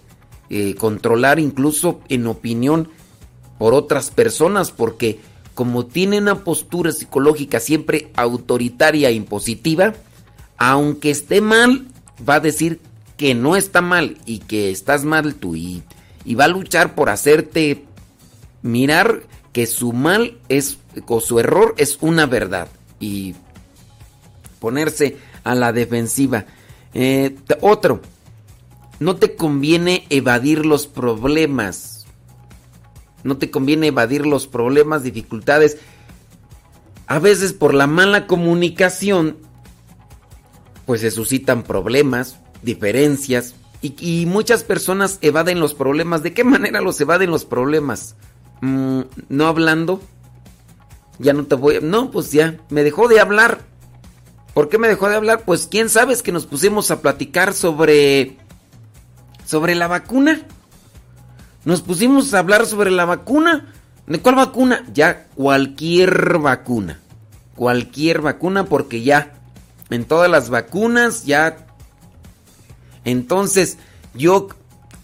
eh, 0.49 0.75
controlar 0.75 1.39
incluso 1.39 2.01
en 2.09 2.27
opinión 2.27 2.89
por 3.57 3.73
otras 3.73 4.11
personas, 4.11 4.71
porque 4.71 5.19
como 5.53 5.85
tiene 5.85 6.17
una 6.17 6.43
postura 6.43 6.91
psicológica 6.91 7.59
siempre 7.59 8.11
autoritaria 8.15 9.09
e 9.09 9.13
impositiva, 9.13 9.93
aunque 10.57 11.11
esté 11.11 11.41
mal, 11.41 11.87
va 12.27 12.35
a 12.35 12.39
decir 12.39 12.79
que 13.17 13.35
no 13.35 13.55
está 13.55 13.81
mal 13.81 14.17
y 14.25 14.39
que 14.39 14.71
estás 14.71 15.05
mal 15.05 15.35
tú 15.35 15.55
y, 15.55 15.83
va 16.35 16.45
a 16.45 16.49
luchar 16.49 16.95
por 16.95 17.09
hacerte 17.09 17.85
mirar 18.61 19.23
que 19.51 19.67
su 19.67 19.93
mal 19.93 20.37
es 20.49 20.77
o 21.07 21.21
su 21.21 21.39
error 21.39 21.75
es 21.77 21.97
una 22.01 22.25
verdad 22.25 22.67
y 22.99 23.35
ponerse 24.59 25.17
a 25.43 25.53
la 25.55 25.73
defensiva. 25.73 26.45
Eh, 26.93 27.35
otro, 27.61 28.01
no 28.99 29.17
te 29.17 29.35
conviene 29.35 30.05
evadir 30.09 30.65
los 30.65 30.87
problemas. 30.87 32.05
No 33.23 33.37
te 33.37 33.51
conviene 33.51 33.87
evadir 33.87 34.25
los 34.25 34.47
problemas, 34.47 35.03
dificultades. 35.03 35.77
A 37.07 37.19
veces 37.19 37.53
por 37.53 37.73
la 37.73 37.87
mala 37.87 38.27
comunicación, 38.27 39.37
pues 40.85 41.01
se 41.01 41.11
suscitan 41.11 41.63
problemas, 41.63 42.37
diferencias. 42.61 43.55
Y, 43.81 44.25
muchas 44.27 44.63
personas 44.63 45.17
evaden 45.21 45.59
los 45.59 45.73
problemas. 45.73 46.23
¿De 46.23 46.33
qué 46.33 46.45
manera 46.45 46.79
los 46.79 46.99
evaden 47.01 47.31
los 47.31 47.43
problemas? 47.43 48.15
Mm, 48.61 49.01
no 49.27 49.47
hablando. 49.47 50.01
Ya 51.19 51.33
no 51.33 51.45
te 51.45 51.55
voy 51.55 51.75
a... 51.75 51.79
No, 51.81 52.09
pues 52.09 52.31
ya, 52.31 52.57
me 52.69 52.83
dejó 52.83 53.09
de 53.09 53.19
hablar. 53.19 53.59
¿Por 54.53 54.69
qué 54.69 54.77
me 54.77 54.87
dejó 54.87 55.09
de 55.09 55.15
hablar? 55.15 55.43
Pues 55.43 55.67
quién 55.67 55.89
sabe 55.89 56.15
que 56.21 56.31
nos 56.31 56.45
pusimos 56.45 56.91
a 56.91 57.01
platicar 57.01 57.53
sobre... 57.53 58.37
Sobre 59.45 59.75
la 59.75 59.87
vacuna. 59.87 60.41
Nos 61.65 61.81
pusimos 61.81 62.33
a 62.33 62.39
hablar 62.39 62.65
sobre 62.65 62.89
la 62.89 63.03
vacuna. 63.03 63.73
¿De 64.07 64.19
cuál 64.19 64.35
vacuna? 64.35 64.85
Ya 64.93 65.27
cualquier 65.35 66.37
vacuna. 66.37 66.99
Cualquier 67.55 68.21
vacuna 68.21 68.63
porque 68.65 69.01
ya 69.01 69.42
en 69.93 70.05
todas 70.05 70.29
las 70.29 70.49
vacunas 70.49 71.25
ya... 71.25 71.57
Entonces 73.05 73.77
yo... 74.13 74.49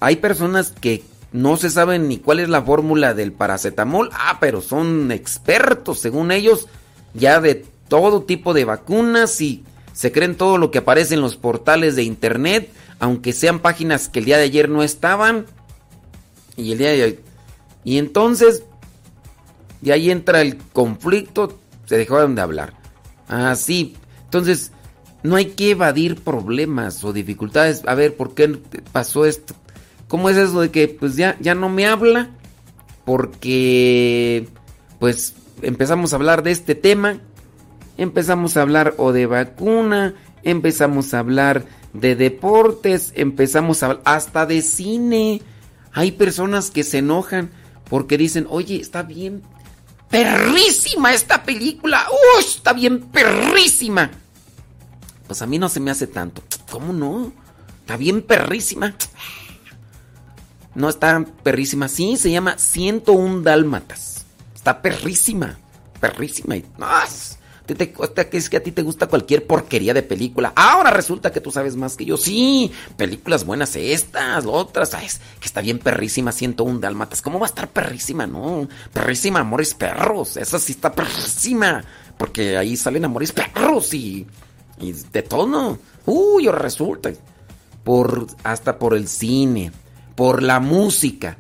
Hay 0.02 0.16
personas 0.16 0.72
que 0.72 1.04
no 1.32 1.58
se 1.58 1.70
saben 1.70 2.08
ni 2.08 2.18
cuál 2.18 2.40
es 2.40 2.50
la 2.50 2.62
fórmula 2.62 3.14
del 3.14 3.34
paracetamol. 3.34 4.10
Ah, 4.14 4.38
pero 4.40 4.62
son 4.62 5.12
expertos, 5.12 6.00
según 6.00 6.32
ellos, 6.32 6.68
ya 7.14 7.42
de 7.42 7.66
todo 7.88 8.24
tipo 8.24 8.54
de 8.54 8.66
vacunas 8.66 9.42
y 9.42 9.64
se 9.94 10.12
creen 10.12 10.36
todo 10.36 10.58
lo 10.58 10.72
que 10.72 10.78
aparece 10.78 11.16
en 11.16 11.22
los 11.22 11.36
portales 11.36 11.96
de 11.96 12.04
internet, 12.04 12.72
aunque 13.00 13.34
sean 13.34 13.60
páginas 13.60 14.08
que 14.08 14.20
el 14.20 14.26
día 14.26 14.38
de 14.38 14.44
ayer 14.44 14.70
no 14.70 14.84
estaban. 14.84 15.46
Y 16.56 16.72
el 16.72 16.78
día 16.78 16.92
de 16.92 17.04
hoy. 17.04 17.20
Y 17.84 17.98
entonces, 17.98 18.64
de 19.82 19.94
ahí 19.94 20.12
entra 20.12 20.42
el 20.42 20.58
conflicto, 20.58 21.60
se 21.86 21.98
dejaron 21.98 22.36
de 22.36 22.42
hablar. 22.42 22.74
Así. 23.28 23.96
entonces, 24.24 24.72
no 25.24 25.36
hay 25.36 25.46
que 25.48 25.72
evadir 25.72 26.16
problemas 26.22 27.04
o 27.04 27.14
dificultades. 27.14 27.84
A 27.86 27.96
ver, 27.96 28.16
¿por 28.16 28.34
qué 28.34 28.60
pasó 28.92 29.26
esto? 29.26 29.54
¿Cómo 30.08 30.30
es 30.30 30.38
eso 30.38 30.62
de 30.62 30.72
que 30.72 30.88
pues 30.88 31.16
ya, 31.16 31.38
ya 31.40 31.56
no 31.56 31.70
me 31.70 31.86
habla? 31.86 32.30
Porque 33.06 34.48
pues 35.00 35.36
empezamos 35.62 36.14
a 36.14 36.16
hablar 36.16 36.44
de 36.44 36.52
este 36.52 36.76
tema, 36.76 37.20
empezamos 37.98 38.58
a 38.58 38.62
hablar 38.62 38.96
o 38.98 39.12
de 39.12 39.26
vacuna, 39.26 40.16
empezamos 40.44 41.14
a 41.14 41.20
hablar 41.20 41.66
de 41.94 42.16
deportes, 42.16 43.12
empezamos 43.16 43.84
a 43.84 44.00
hasta 44.04 44.46
de 44.46 44.62
cine. 44.62 45.42
Hay 45.92 46.12
personas 46.12 46.72
que 46.72 46.84
se 46.84 47.00
enojan 47.00 47.50
porque 47.90 48.18
dicen, 48.18 48.46
oye, 48.50 48.80
está 48.80 49.04
bien 49.04 49.42
perrísima 50.10 51.14
esta 51.14 51.44
película, 51.44 52.08
¡Uy! 52.10 52.46
está 52.46 52.74
bien 52.74 53.02
perrísima! 53.02 54.10
Pues 55.30 55.44
a 55.44 55.46
mí 55.46 55.60
no 55.60 55.70
se 55.70 55.80
me 55.80 55.92
hace 55.92 56.08
tanto. 56.08 56.42
¿Cómo 56.72 56.92
no? 56.92 57.32
Está 57.82 57.98
bien 57.98 58.24
perrísima. 58.24 58.96
No 60.74 60.90
está 60.90 61.24
perrísima. 61.44 61.88
Sí, 61.88 62.18
se 62.18 62.32
llama 62.32 62.58
101 62.58 63.42
Dálmatas. 63.42 64.26
Está 64.56 64.82
perrísima. 64.82 65.60
Perrísima. 66.00 66.56
Y, 66.56 66.66
no, 66.80 66.88
te, 67.68 67.76
te, 67.76 68.38
es 68.38 68.50
que 68.50 68.58
a 68.58 68.64
ti 68.64 68.72
te 68.72 68.82
gusta 68.82 69.06
cualquier 69.06 69.46
porquería 69.46 69.94
de 69.94 70.02
película. 70.02 70.52
Ahora 70.56 70.90
resulta 70.90 71.32
que 71.32 71.42
tú 71.42 71.52
sabes 71.52 71.76
más 71.76 71.96
que 71.96 72.06
yo. 72.06 72.18
Sí, 72.18 72.72
películas 72.98 73.46
buenas 73.46 73.76
estas, 73.76 74.48
otras. 74.48 74.90
¿sabes? 74.90 75.22
Que 75.40 75.46
está 75.46 75.62
bien 75.62 75.78
perrísima 75.78 76.32
101 76.32 76.80
Dálmatas. 76.80 77.22
¿Cómo 77.22 77.38
va 77.40 77.46
a 77.46 77.50
estar 77.50 77.70
perrísima? 77.70 78.26
No, 78.26 78.68
perrísima 78.92 79.42
Amores 79.42 79.76
Perros. 79.76 80.38
Esa 80.38 80.58
sí 80.58 80.72
está 80.72 80.92
perrísima. 80.92 81.84
Porque 82.18 82.58
ahí 82.58 82.76
salen 82.76 83.06
Amores 83.06 83.32
Perros 83.32 83.94
y, 83.94 84.26
y 84.80 84.94
de 84.94 85.24
todo. 85.24 85.78
Uy, 86.06 86.48
ahora 86.48 86.60
resulta. 86.60 87.12
Por, 87.84 88.28
hasta 88.44 88.78
por 88.78 88.94
el 88.94 89.08
cine 89.08 89.72
por 90.20 90.44
la 90.44 90.60
música. 90.60 91.38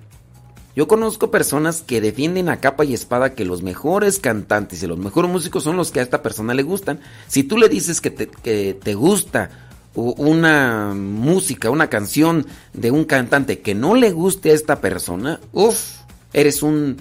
Yo 0.73 0.87
conozco 0.87 1.29
personas 1.29 1.81
que 1.81 1.99
defienden 1.99 2.47
a 2.47 2.61
capa 2.61 2.85
y 2.85 2.93
espada 2.93 3.33
que 3.33 3.43
los 3.43 3.61
mejores 3.61 4.19
cantantes 4.19 4.81
y 4.81 4.87
los 4.87 4.97
mejores 4.97 5.29
músicos 5.29 5.65
son 5.65 5.75
los 5.75 5.91
que 5.91 5.99
a 5.99 6.03
esta 6.03 6.21
persona 6.21 6.53
le 6.53 6.63
gustan. 6.63 7.01
Si 7.27 7.43
tú 7.43 7.57
le 7.57 7.67
dices 7.67 7.99
que 7.99 8.09
te, 8.09 8.29
que 8.29 8.79
te 8.81 8.93
gusta 8.93 9.49
una 9.95 10.93
música, 10.95 11.69
una 11.69 11.89
canción 11.89 12.47
de 12.71 12.89
un 12.89 13.03
cantante 13.03 13.59
que 13.59 13.75
no 13.75 13.95
le 13.95 14.11
guste 14.11 14.51
a 14.51 14.53
esta 14.53 14.79
persona, 14.79 15.41
uff, 15.51 15.97
eres 16.31 16.63
un... 16.63 16.95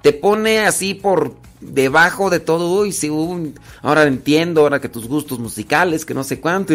te 0.00 0.14
pone 0.14 0.60
así 0.60 0.94
por 0.94 1.34
debajo 1.60 2.30
de 2.30 2.40
todo. 2.40 2.80
Uy, 2.80 2.92
sí, 2.92 3.10
ahora 3.82 4.04
entiendo, 4.04 4.62
ahora 4.62 4.80
que 4.80 4.88
tus 4.88 5.08
gustos 5.08 5.38
musicales, 5.38 6.04
que 6.04 6.14
no 6.14 6.24
sé 6.24 6.40
cuánto. 6.40 6.74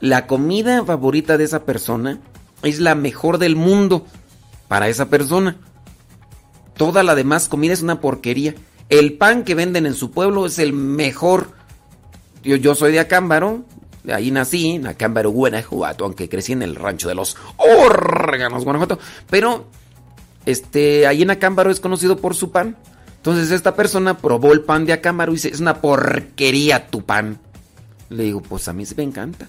La 0.00 0.26
comida 0.26 0.84
favorita 0.84 1.38
de 1.38 1.44
esa 1.44 1.64
persona 1.64 2.18
es 2.62 2.80
la 2.80 2.94
mejor 2.94 3.38
del 3.38 3.56
mundo 3.56 4.06
para 4.68 4.88
esa 4.88 5.08
persona. 5.08 5.56
Toda 6.76 7.02
la 7.02 7.14
demás 7.14 7.48
comida 7.48 7.72
es 7.72 7.82
una 7.82 8.00
porquería. 8.00 8.54
El 8.88 9.14
pan 9.14 9.44
que 9.44 9.54
venden 9.54 9.86
en 9.86 9.94
su 9.94 10.10
pueblo 10.10 10.46
es 10.46 10.58
el 10.58 10.72
mejor 10.72 11.62
yo, 12.42 12.56
yo 12.56 12.74
soy 12.74 12.92
de 12.92 13.00
Acámbaro, 13.00 13.64
de 14.02 14.14
ahí 14.14 14.30
nací, 14.30 14.70
en 14.70 14.86
Acámbaro, 14.86 15.30
Guanajuato, 15.30 16.04
aunque 16.04 16.28
crecí 16.28 16.52
en 16.52 16.62
el 16.62 16.74
rancho 16.74 17.08
de 17.08 17.14
los 17.14 17.36
órganos, 17.56 18.64
Guanajuato. 18.64 18.98
Pero, 19.30 19.66
este, 20.44 21.06
ahí 21.06 21.22
en 21.22 21.30
Acámbaro 21.30 21.70
es 21.70 21.78
conocido 21.78 22.16
por 22.16 22.34
su 22.34 22.50
pan. 22.50 22.76
Entonces 23.22 23.52
esta 23.52 23.76
persona 23.76 24.18
probó 24.18 24.52
el 24.52 24.62
pan 24.62 24.84
de 24.84 24.92
Acámbaro 24.92 25.30
y 25.30 25.36
dice, 25.36 25.48
es 25.50 25.60
una 25.60 25.80
porquería 25.80 26.88
tu 26.88 27.04
pan. 27.04 27.38
Le 28.10 28.24
digo, 28.24 28.40
pues 28.42 28.66
a 28.66 28.72
mí 28.72 28.84
se 28.84 28.96
me 28.96 29.04
encanta. 29.04 29.46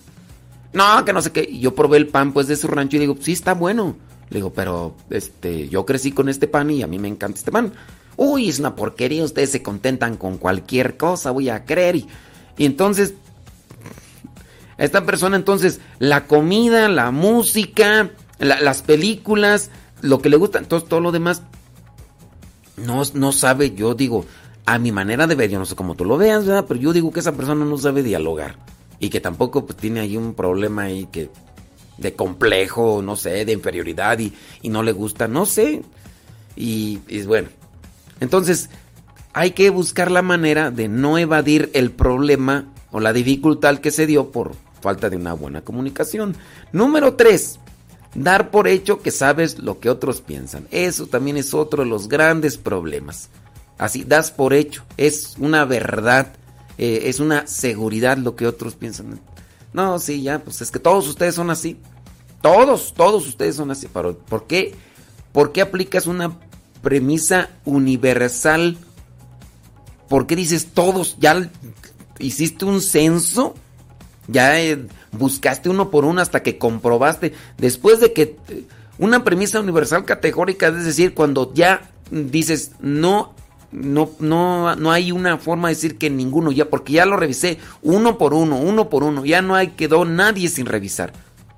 No, 0.74 1.04
que 1.04 1.12
no 1.12 1.24
sé 1.24 1.32
qué. 1.32 1.44
Y 1.50 1.60
yo 1.60 1.74
probé 1.74 1.98
el 1.98 2.08
pan 2.08 2.34
pues 2.34 2.48
de 2.48 2.56
su 2.56 2.68
rancho 2.68 2.98
y 2.98 3.00
digo, 3.00 3.18
sí, 3.20 3.32
está 3.32 3.56
bueno. 3.56 3.96
Le 4.30 4.38
digo, 4.38 4.54
pero 4.54 4.96
este, 5.10 5.70
yo 5.70 5.88
crecí 5.88 6.12
con 6.12 6.30
este 6.30 6.48
pan 6.48 6.70
y 6.70 6.84
a 6.84 6.88
mí 6.88 7.00
me 7.00 7.08
encanta 7.08 7.40
este 7.40 7.52
pan. 7.52 7.74
Uy, 8.16 8.48
es 8.48 8.60
una 8.60 8.76
porquería, 8.76 9.24
ustedes 9.24 9.50
se 9.50 9.64
contentan 9.64 10.18
con 10.18 10.38
cualquier 10.38 10.96
cosa, 10.96 11.32
voy 11.32 11.50
a 11.50 11.66
creer. 11.66 11.96
Y, 11.96 12.08
entonces, 12.60 13.16
esta 14.78 15.04
persona 15.04 15.36
entonces, 15.36 15.80
la 15.98 16.26
comida, 16.28 16.90
la 16.90 17.10
música, 17.10 18.12
la- 18.38 18.62
las 18.62 18.84
películas, 18.84 19.72
lo 20.02 20.22
que 20.22 20.30
le 20.30 20.38
gusta, 20.38 20.60
entonces 20.60 20.88
todo 20.88 21.00
lo 21.00 21.12
demás, 21.12 21.42
no, 22.78 23.04
no 23.14 23.32
sabe, 23.32 23.72
yo 23.72 23.94
digo, 23.94 24.26
a 24.66 24.80
mi 24.80 24.92
manera 24.92 25.28
de 25.28 25.36
ver, 25.36 25.50
yo 25.50 25.60
no 25.60 25.66
sé 25.66 25.76
cómo 25.76 25.96
tú 25.96 26.06
lo 26.06 26.18
veas, 26.18 26.46
¿verdad? 26.46 26.66
pero 26.68 26.80
yo 26.80 26.94
digo 26.94 27.12
que 27.12 27.20
esa 27.20 27.34
persona 27.34 27.66
no 27.66 27.78
sabe 27.78 28.04
dialogar 28.04 28.58
y 29.00 29.10
que 29.10 29.20
tampoco 29.20 29.66
pues, 29.66 29.78
tiene 29.78 30.00
ahí 30.00 30.18
un 30.18 30.34
problema 30.34 30.84
ahí 30.84 31.08
que 31.12 31.30
de 31.98 32.14
complejo, 32.14 33.02
no 33.04 33.16
sé, 33.16 33.46
de 33.46 33.52
inferioridad 33.52 34.18
y, 34.20 34.34
y 34.62 34.70
no 34.70 34.82
le 34.82 34.92
gusta, 34.92 35.28
no 35.28 35.46
sé. 35.46 35.84
Y, 36.56 37.00
y 37.08 37.24
bueno, 37.24 37.50
entonces 38.20 38.70
hay 39.34 39.52
que 39.52 39.70
buscar 39.70 40.10
la 40.12 40.22
manera 40.22 40.72
de 40.72 40.88
no 40.88 41.18
evadir 41.18 41.70
el 41.74 41.92
problema 41.92 42.72
o 42.92 43.00
la 43.00 43.14
dificultad 43.14 43.80
que 43.80 43.92
se 43.92 44.08
dio 44.08 44.32
por 44.32 44.56
falta 44.82 45.10
de 45.10 45.18
una 45.18 45.34
buena 45.34 45.62
comunicación. 45.62 46.36
Número 46.72 47.16
3. 47.16 47.60
Dar 48.16 48.52
por 48.52 48.68
hecho 48.68 49.02
que 49.02 49.12
sabes 49.12 49.58
lo 49.60 49.80
que 49.80 49.90
otros 49.90 50.22
piensan. 50.22 50.68
Eso 50.72 51.08
también 51.08 51.38
es 51.38 51.54
otro 51.54 51.84
de 51.84 51.90
los 51.90 52.08
grandes 52.08 52.58
problemas. 52.58 53.30
Así, 53.78 54.04
das 54.04 54.30
por 54.32 54.54
hecho. 54.54 54.84
Es 54.98 55.36
una 55.40 55.66
verdad. 55.66 56.34
eh, 56.78 57.02
es 57.06 57.20
una 57.20 57.46
seguridad 57.48 58.18
lo 58.18 58.36
que 58.36 58.48
otros 58.48 58.76
piensan. 58.76 59.20
No, 59.74 59.98
sí, 60.00 60.22
ya, 60.22 60.40
pues 60.40 60.62
es 60.62 60.72
que 60.72 60.80
todos 60.80 61.08
ustedes 61.08 61.36
son 61.36 61.50
así. 61.50 61.80
Todos, 62.42 62.94
todos 62.94 63.28
ustedes 63.28 63.56
son 63.56 63.72
así. 63.72 63.88
Pero, 63.92 64.18
¿por 64.18 64.46
qué? 64.48 64.76
¿Por 65.32 65.52
qué 65.52 65.62
aplicas 65.62 66.06
una 66.08 66.38
premisa 66.82 67.50
universal? 67.66 68.78
¿Por 70.10 70.28
qué 70.28 70.36
dices 70.36 70.68
todos? 70.74 71.18
¿Ya 71.20 71.50
hiciste 72.20 72.66
un 72.66 72.82
censo? 72.82 73.56
¿Ya 74.28 74.62
eh, 74.62 74.88
buscaste 75.14 75.70
uno 75.70 75.90
por 75.90 76.06
uno 76.06 76.22
hasta 76.22 76.44
que 76.44 76.58
comprobaste? 76.58 77.34
Después 77.58 78.00
de 78.00 78.14
que 78.14 78.38
eh, 78.50 78.64
una 78.98 79.24
premisa 79.24 79.60
universal 79.60 80.06
categórica, 80.06 80.68
es 80.68 80.86
decir, 80.86 81.14
cuando 81.14 81.54
ya 81.54 81.90
dices 82.12 82.72
no, 82.80 83.34
no, 83.72 84.12
no, 84.20 84.76
no 84.76 84.92
hay 84.92 85.12
una 85.12 85.38
forma 85.38 85.70
de 85.70 85.76
decir 85.76 85.98
que 85.98 86.10
ninguno 86.10 86.52
ya, 86.52 86.70
porque 86.70 86.94
ya 86.94 87.06
lo 87.06 87.18
revisé 87.18 87.58
uno 87.82 88.18
por 88.18 88.34
uno, 88.34 88.58
uno 88.58 88.90
por 88.90 89.04
uno, 89.04 89.26
ya 89.26 89.42
no 89.42 89.56
hay, 89.56 89.70
quedó 89.70 90.06
nadie 90.06 90.48
sin 90.50 90.66
revisar. 90.66 91.14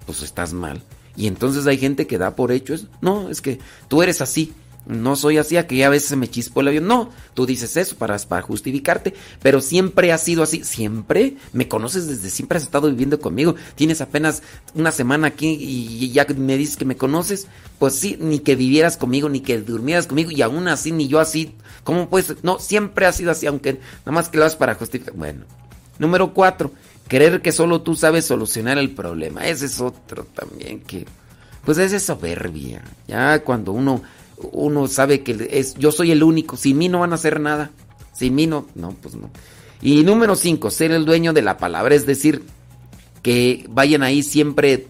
Pues 0.06 0.22
estás 0.22 0.54
mal. 0.54 0.82
Y 1.18 1.28
entonces 1.28 1.66
hay 1.68 1.78
gente 1.78 2.08
que 2.08 2.18
da 2.18 2.36
por 2.36 2.52
hecho 2.52 2.74
eso. 2.74 2.88
No, 3.02 3.30
es 3.30 3.42
que 3.42 3.60
tú 3.88 4.02
eres 4.02 4.22
así. 4.22 4.54
No 4.86 5.16
soy 5.16 5.38
así, 5.38 5.58
a 5.58 5.66
que 5.66 5.78
ya 5.78 5.88
a 5.88 5.90
veces 5.90 6.16
me 6.18 6.30
chispó 6.30 6.62
el 6.62 6.68
avión. 6.68 6.88
No, 6.88 7.10
tú 7.34 7.46
dices 7.46 7.76
eso 7.76 7.96
para, 7.96 8.18
para 8.20 8.42
justificarte, 8.42 9.14
pero 9.42 9.62
siempre 9.62 10.12
has 10.12 10.22
sido 10.22 10.44
así. 10.44 10.64
Siempre 10.64 11.38
me 11.54 11.68
conoces 11.68 12.08
desde 12.08 12.30
siempre, 12.30 12.58
has 12.58 12.64
estado 12.64 12.90
viviendo 12.90 13.20
conmigo. 13.20 13.56
Tienes 13.76 14.02
apenas 14.02 14.44
una 14.76 14.92
semana 14.92 15.28
aquí 15.28 15.58
y 15.60 16.12
ya 16.12 16.26
me 16.38 16.58
dices 16.58 16.78
que 16.78 16.86
me 16.86 16.98
conoces. 16.98 17.48
Pues 17.80 17.96
sí, 17.96 18.18
ni 18.20 18.40
que 18.40 18.56
vivieras 18.56 18.96
conmigo, 18.96 19.28
ni 19.28 19.42
que 19.42 19.60
durmieras 19.60 20.08
conmigo, 20.08 20.32
y 20.32 20.42
aún 20.42 20.68
así, 20.68 20.92
ni 20.92 21.08
yo 21.08 21.20
así. 21.20 21.56
¿Cómo 21.84 22.10
puedes? 22.10 22.44
No, 22.44 22.60
siempre 22.60 23.06
ha 23.06 23.12
sido 23.12 23.32
así, 23.32 23.48
aunque 23.48 23.80
nada 24.00 24.12
más 24.12 24.30
que 24.30 24.38
lo 24.38 24.46
haces 24.46 24.58
para 24.58 24.76
justificar. 24.76 25.14
Bueno, 25.16 25.46
número 26.00 26.34
cuatro, 26.34 26.72
creer 27.08 27.42
que 27.42 27.52
solo 27.52 27.82
tú 27.82 27.96
sabes 27.96 28.26
solucionar 28.26 28.78
el 28.78 28.92
problema. 28.92 29.46
Ese 29.46 29.66
es 29.66 29.80
otro 29.82 30.26
también 30.26 30.82
que. 30.82 31.06
Pues 31.66 31.80
es 31.80 32.04
soberbia. 32.04 32.84
Ya 33.08 33.40
cuando 33.40 33.72
uno 33.72 34.04
uno 34.52 34.88
sabe 34.88 35.24
que 35.24 35.50
es 35.52 35.76
yo 35.76 35.92
soy 35.92 36.12
el 36.12 36.24
único, 36.24 36.58
sin 36.58 36.78
mí 36.78 36.90
no 36.90 37.00
van 37.00 37.12
a 37.12 37.16
hacer 37.16 37.40
nada. 37.40 37.72
Sin 38.14 38.36
mí 38.36 38.48
no, 38.48 38.66
no, 38.76 38.92
pues 39.02 39.16
no. 39.16 39.30
Y 39.82 40.04
número 40.04 40.36
5, 40.36 40.72
ser 40.72 40.92
el 40.92 41.06
dueño 41.06 41.34
de 41.34 41.42
la 41.42 41.58
palabra, 41.58 41.96
es 41.96 42.06
decir, 42.06 42.44
que 43.22 43.66
vayan 43.70 44.04
ahí 44.04 44.24
siempre 44.24 44.88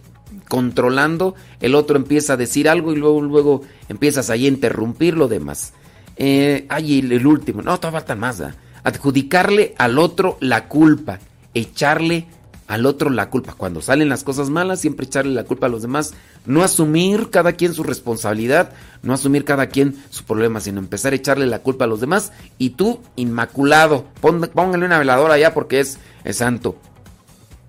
controlando, 0.48 1.36
el 1.60 1.76
otro 1.76 1.98
empieza 1.98 2.34
a 2.34 2.38
decir 2.38 2.70
algo 2.70 2.94
y 2.94 2.98
luego 2.98 3.22
luego 3.22 3.62
empiezas 3.90 4.30
ahí 4.30 4.46
a 4.46 4.50
interrumpir 4.50 5.18
lo 5.18 5.28
demás. 5.28 5.74
Eh, 6.18 6.68
el, 6.70 7.28
último, 7.28 7.62
no, 7.62 7.78
todavía 7.80 8.00
faltan 8.00 8.20
más. 8.20 8.40
¿verdad? 8.40 8.56
Adjudicarle 8.84 9.74
al 9.78 9.98
otro 9.98 10.38
la 10.40 10.68
culpa, 10.68 11.20
echarle 11.54 12.28
al 12.68 12.86
otro 12.86 13.10
la 13.10 13.30
culpa. 13.30 13.54
Cuando 13.54 13.82
salen 13.82 14.10
las 14.10 14.24
cosas 14.24 14.50
malas, 14.50 14.82
siempre 14.82 15.06
echarle 15.06 15.34
la 15.34 15.44
culpa 15.44 15.68
a 15.68 15.70
los 15.70 15.82
demás. 15.82 16.14
No 16.46 16.64
asumir 16.64 17.30
cada 17.30 17.54
quien 17.54 17.74
su 17.74 17.84
responsabilidad, 17.84 18.74
no 19.04 19.14
asumir 19.14 19.46
cada 19.46 19.68
quien 19.68 19.96
su 20.10 20.24
problema, 20.24 20.60
sino 20.60 20.80
empezar 20.80 21.14
a 21.14 21.18
echarle 21.18 21.46
la 21.46 21.60
culpa 21.60 21.86
a 21.86 21.88
los 21.88 22.02
demás. 22.02 22.32
Y 22.58 22.72
tú, 22.72 23.02
inmaculado, 23.16 24.06
póngale 24.22 24.86
una 24.86 25.00
veladora 25.00 25.38
ya 25.38 25.54
porque 25.54 25.80
es, 25.80 26.00
es 26.24 26.38
santo. 26.38 26.78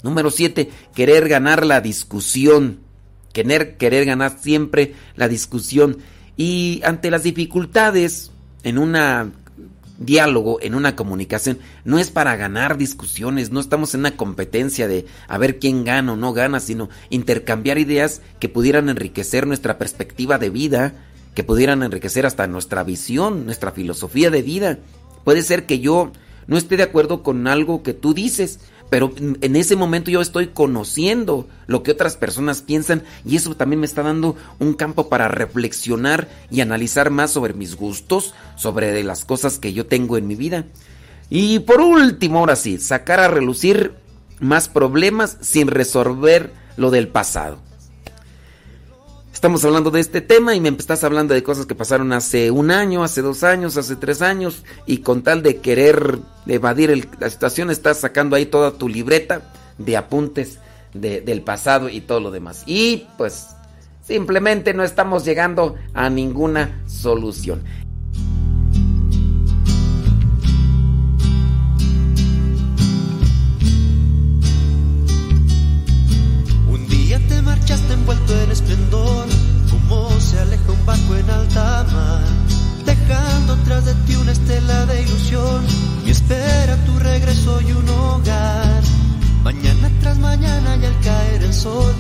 Número 0.03 0.30
7, 0.30 0.70
querer 0.94 1.28
ganar 1.28 1.66
la 1.66 1.80
discusión. 1.80 2.80
Querer, 3.32 3.76
querer 3.76 4.07
ganar 4.07 4.38
siempre 4.40 4.94
la 5.14 5.28
discusión. 5.28 5.99
Y 6.36 6.80
ante 6.84 7.11
las 7.11 7.22
dificultades 7.22 8.30
en 8.62 8.78
una 8.78 9.30
diálogo, 9.99 10.59
en 10.61 10.74
una 10.74 10.97
comunicación, 10.97 11.59
no 11.84 11.99
es 11.99 12.11
para 12.11 12.36
ganar 12.36 12.76
discusiones, 12.76 13.51
no 13.51 13.61
estamos 13.61 13.94
en 13.94 14.01
una 14.01 14.16
competencia 14.16 14.88
de 14.88 15.07
a 15.28 15.38
ver 15.38 15.59
quién 15.59 15.84
gana 15.84 16.12
o 16.12 16.16
no 16.16 16.32
gana, 16.32 16.61
sino 16.61 16.88
intercambiar 17.11 17.78
ideas 17.78 18.20
que 18.38 18.49
pudieran 18.49 18.88
enriquecer 18.88 19.47
nuestra 19.47 19.78
perspectiva 19.78 20.38
de 20.38 20.51
vida, 20.51 20.94
que 21.34 21.44
pudieran 21.44 21.82
enriquecer 21.82 22.26
hasta 22.26 22.47
nuestra 22.47 22.82
visión, 22.82 23.44
nuestra 23.44 23.72
filosofía 23.72 24.30
de 24.30 24.42
vida. 24.42 24.78
Puede 25.24 25.42
ser 25.42 25.66
que 25.66 25.80
yo 25.80 26.12
no 26.47 26.57
esté 26.57 26.76
de 26.76 26.84
acuerdo 26.84 27.22
con 27.22 27.47
algo 27.47 27.82
que 27.82 27.92
tú 27.92 28.14
dices, 28.14 28.61
pero 28.89 29.12
en 29.18 29.57
ese 29.57 29.76
momento 29.76 30.11
yo 30.11 30.20
estoy 30.20 30.49
conociendo 30.49 31.49
lo 31.66 31.82
que 31.82 31.91
otras 31.91 32.16
personas 32.16 32.62
piensan 32.62 33.03
y 33.24 33.37
eso 33.37 33.55
también 33.57 33.80
me 33.80 33.87
está 33.87 34.03
dando 34.03 34.37
un 34.59 34.74
campo 34.74 35.09
para 35.09 35.28
reflexionar 35.28 36.28
y 36.51 36.61
analizar 36.61 37.11
más 37.11 37.30
sobre 37.32 37.55
mis 37.55 37.74
gustos, 37.76 38.34
sobre 38.57 39.03
las 39.03 39.24
cosas 39.24 39.59
que 39.59 39.72
yo 39.72 39.87
tengo 39.87 40.16
en 40.16 40.26
mi 40.26 40.37
vida. 40.37 40.64
Y 41.28 41.59
por 41.61 41.80
último, 41.80 42.39
ahora 42.39 42.57
sí, 42.57 42.78
sacar 42.78 43.18
a 43.18 43.28
relucir 43.28 43.95
más 44.39 44.68
problemas 44.68 45.39
sin 45.41 45.68
resolver 45.68 46.53
lo 46.76 46.91
del 46.91 47.09
pasado. 47.09 47.66
Estamos 49.37 49.62
hablando 49.66 49.91
de 49.91 50.01
este 50.01 50.22
tema 50.22 50.55
y 50.55 50.62
me 50.62 50.70
estás 50.70 51.05
hablando 51.05 51.34
de 51.34 51.43
cosas 51.43 51.66
que 51.66 51.74
pasaron 51.74 52.11
hace 52.14 52.51
un 52.51 52.70
año, 52.70 53.05
hace 53.05 53.20
dos 53.20 53.45
años, 53.45 53.76
hace 53.76 53.95
tres 53.95 54.22
años 54.22 54.62
y 54.87 54.99
con 55.03 55.22
tal 55.22 55.43
de 55.43 55.59
querer 55.59 56.20
evadir 56.47 57.07
la 57.20 57.28
situación 57.28 57.70
estás 57.70 58.01
sacando 58.01 58.34
ahí 58.34 58.47
toda 58.47 58.72
tu 58.78 58.89
libreta 58.89 59.43
de 59.76 59.99
apuntes 59.99 60.59
de- 60.95 61.20
del 61.20 61.43
pasado 61.43 61.91
y 61.91 62.01
todo 62.01 62.18
lo 62.20 62.30
demás. 62.30 62.62
Y 62.64 63.09
pues 63.18 63.49
simplemente 64.03 64.72
no 64.72 64.82
estamos 64.82 65.26
llegando 65.26 65.74
a 65.93 66.09
ninguna 66.09 66.82
solución. 66.87 67.62
Envuelto 78.07 78.40
en 78.40 78.52
esplendor, 78.52 79.26
como 79.68 80.09
se 80.20 80.38
aleja 80.38 80.70
un 80.70 80.86
barco 80.86 81.16
en 81.16 81.28
alta 81.28 81.84
mar, 81.92 82.22
dejando 82.84 83.57
tras 83.64 83.84
de 83.84 83.94
ti 84.07 84.14
una 84.14 84.30
estela 84.30 84.86
de 84.86 85.02
ilusión. 85.02 85.64
Y 86.07 86.11
espera 86.11 86.76
tu 86.84 86.96
regreso 87.00 87.61
y 87.62 87.72
un 87.72 87.88
hogar. 87.88 88.80
Mañana 89.42 89.90
tras 90.00 90.18
mañana 90.18 90.76
y 90.76 90.84
al 90.84 91.00
caer 91.00 91.42
el 91.42 91.52
sol, 91.52 91.92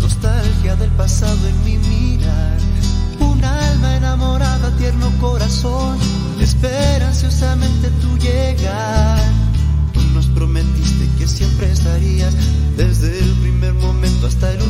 nostalgia 0.00 0.76
del 0.76 0.90
pasado 0.90 1.38
en 1.48 1.64
mi 1.64 1.78
mirar. 1.88 2.58
Un 3.20 3.42
alma 3.42 3.96
enamorada, 3.96 4.70
tierno 4.76 5.10
corazón, 5.18 5.96
espera 6.42 7.08
ansiosamente 7.08 7.88
tu 8.02 8.18
llegar. 8.18 9.22
Tú 9.94 10.00
nos 10.12 10.26
prometiste 10.26 11.08
que 11.16 11.26
siempre 11.26 11.72
estarías 11.72 12.34
desde 12.76 13.18
el 13.18 13.30
primer 13.40 13.72
momento 13.72 14.26
hasta 14.26 14.52
el 14.52 14.60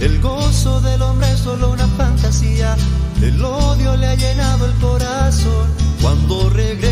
El 0.00 0.20
gozo 0.20 0.80
del 0.80 1.02
hombre 1.02 1.30
es 1.32 1.40
solo 1.40 1.70
una 1.70 1.86
fantasía. 1.88 2.76
El 3.22 3.44
odio 3.44 3.96
le 3.96 4.08
ha 4.08 4.14
llenado 4.14 4.66
el 4.66 4.72
corazón. 4.74 5.68
Cuando 6.02 6.50
regresarás, 6.50 6.84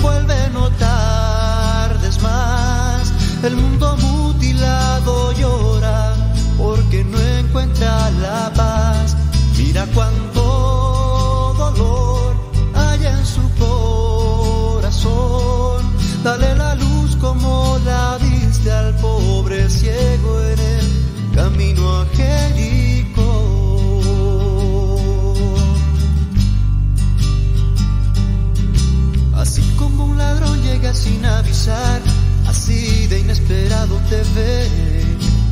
vuelve 0.00 0.34
a 0.34 0.48
notar 0.50 0.87
sin 30.94 31.24
avisar, 31.24 32.00
así 32.46 33.06
de 33.08 33.20
inesperado 33.20 33.96
te 34.08 34.22
ve. 34.34 34.68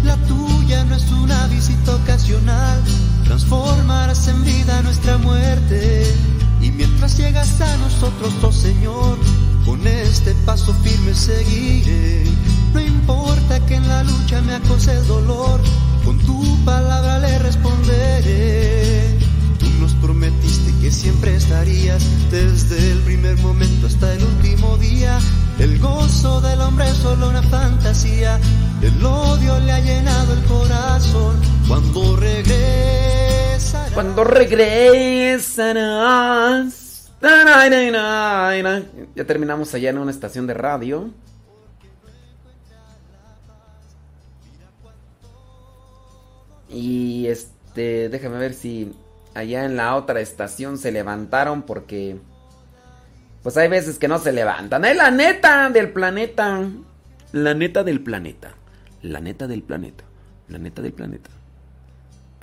La 0.05 0.17
tuya 0.29 0.85
no 0.85 0.95
es 0.95 1.11
una 1.11 1.47
visita 1.49 1.95
ocasional, 1.97 2.83
transformarás 3.25 4.29
en 4.29 4.45
vida 4.45 4.83
nuestra 4.83 5.19
muerte. 5.19 6.15
Y 6.61 6.71
mientras 6.71 7.17
llegas 7.19 7.61
a 7.61 7.77
nosotros, 7.77 8.33
oh 8.43 8.53
Señor, 8.53 9.19
con 9.65 9.87
este 9.87 10.35
paso 10.47 10.73
firme 10.83 11.15
seguiré. 11.15 12.25
No 12.73 12.81
importa 12.81 13.61
que 13.67 13.75
en 13.75 13.89
la 13.89 14.05
lucha 14.05 14.41
me 14.43 14.55
acose 14.55 14.93
el 14.93 15.07
dolor, 15.07 15.61
con 16.05 16.19
tu 16.21 16.65
palabra 16.65 17.19
le 17.19 17.39
responderé. 17.39 19.19
Tú 19.59 19.67
nos 19.81 19.93
prometiste 19.95 20.46
que 20.87 20.93
siempre 20.93 21.35
estarías 21.35 22.01
desde 22.31 22.93
el 22.93 23.01
primer 23.01 23.37
momento 23.39 23.89
hasta 23.89 24.15
el 24.15 24.23
último 24.23 24.79
día. 24.79 25.19
El 25.59 25.81
gozo 25.81 26.41
del 26.41 26.61
hombre 26.61 26.89
es 26.89 26.99
solo 26.99 27.29
una 27.29 27.43
fantasía. 27.43 28.39
El 28.81 29.05
odio 29.05 29.59
le 29.59 29.73
ha 29.73 29.81
llenado 29.81 30.33
el 30.33 30.45
corazón. 30.45 31.41
Cuando 31.67 32.15
regresarás. 32.15 33.91
Cuando 33.95 34.23
regresarás. 34.23 35.51
Ya 39.17 39.25
terminamos 39.27 39.75
allá 39.75 39.91
en 39.91 39.99
una 39.99 40.13
estación 40.13 40.47
de 40.47 40.55
radio. 40.55 41.11
Y 46.71 47.27
este, 47.27 48.09
déjame 48.09 48.39
ver 48.39 48.55
si 48.55 48.95
allá 49.37 49.65
en 49.65 49.77
la 49.77 49.95
otra 49.97 50.21
estación 50.21 50.79
se 50.79 50.91
levantaron 50.91 51.63
porque 51.63 52.19
pues 53.43 53.57
hay 53.57 53.69
veces 53.69 53.99
que 53.99 54.09
no 54.09 54.19
se 54.19 54.33
levantan. 54.33 54.85
Es 54.85 54.97
la 54.97 55.11
neta 55.11 55.71
del 55.71 55.91
planeta. 55.93 56.69
La 57.33 57.55
neta 57.55 57.85
del 57.85 58.01
planeta. 58.01 58.55
La 59.03 59.21
neta 59.21 59.47
del 59.47 59.63
planeta. 59.63 60.05
La 60.49 60.59
neta 60.59 60.83
del 60.83 60.93
planeta. 60.93 61.31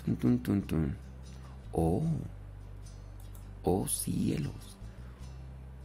Tun, 0.05 0.15
tun, 0.15 0.39
tun, 0.39 0.61
tun. 0.61 0.95
Oh. 1.71 2.03
Oh 3.63 3.87
cielos. 3.87 4.77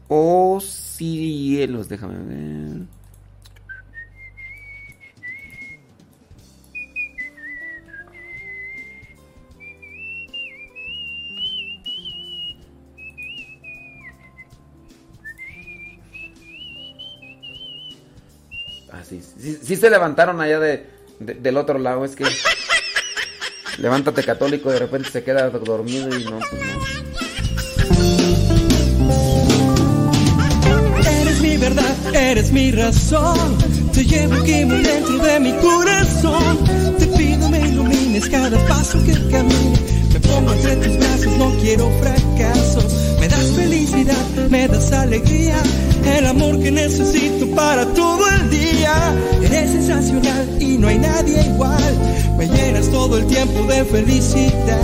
Oh 0.08 0.60
cielos. 0.60 1.88
Déjame 1.88 2.18
ver. 2.18 2.97
Sí, 19.08 19.22
sí, 19.40 19.58
sí 19.62 19.76
se 19.76 19.90
levantaron 19.90 20.40
allá 20.40 20.58
de, 20.60 20.86
de- 21.20 21.34
del 21.34 21.56
otro 21.56 21.78
lado. 21.78 22.04
Es 22.04 22.14
que. 22.16 22.24
Levántate 23.78 24.24
católico, 24.24 24.70
de 24.72 24.78
repente 24.80 25.08
se 25.10 25.22
queda 25.22 25.48
dormido 25.50 26.08
y 26.18 26.24
no, 26.24 26.38
pues 26.50 26.62
no. 26.62 26.78
Eres 31.20 31.40
mi 31.40 31.56
verdad, 31.56 32.14
eres 32.14 32.50
mi 32.52 32.72
razón. 32.72 33.56
Te 33.92 34.04
llevo 34.04 34.34
aquí 34.34 34.64
muy 34.64 34.82
dentro 34.82 35.18
de 35.18 35.40
mi 35.40 35.52
corazón. 35.58 36.58
Te 36.98 37.06
pido 37.06 37.48
me 37.48 37.60
ilumines 37.60 38.28
cada 38.28 38.58
paso 38.66 38.98
que 39.04 39.12
camine. 39.30 39.78
Me 40.12 40.20
pongo 40.20 40.52
entre 40.54 40.76
tus 40.76 40.96
brazos, 40.98 41.36
no 41.38 41.50
quiero 41.60 41.90
fracaso. 42.00 42.80
Me 44.50 44.68
das 44.68 44.92
alegría. 44.92 45.56
El 46.16 46.26
amor 46.26 46.60
que 46.60 46.70
necesito 46.70 47.46
para 47.54 47.86
todo 47.94 48.20
el 48.36 48.50
día. 48.50 48.92
Eres 49.42 49.70
sensacional 49.70 50.46
y 50.60 50.76
no 50.76 50.88
hay 50.88 50.98
nadie 50.98 51.40
igual. 51.42 51.96
Me 52.36 52.46
llenas 52.46 52.90
todo 52.90 53.16
el 53.18 53.26
tiempo 53.26 53.62
de 53.64 53.82
felicidad. 53.84 54.82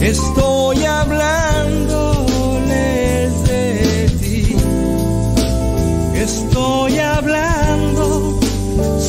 Estoy 0.00 0.84
hablándoles 0.84 3.44
de 3.44 4.10
ti. 4.20 4.56
Estoy 6.14 6.98
hablando 6.98 8.38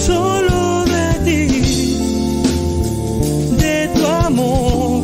solo 0.05 0.85
de 0.85 1.13
ti. 1.25 1.47
De 3.57 3.89
tu 3.95 4.05
amor. 4.05 5.03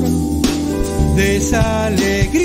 De 1.16 1.38
esa 1.38 1.86
alegría 1.86 2.45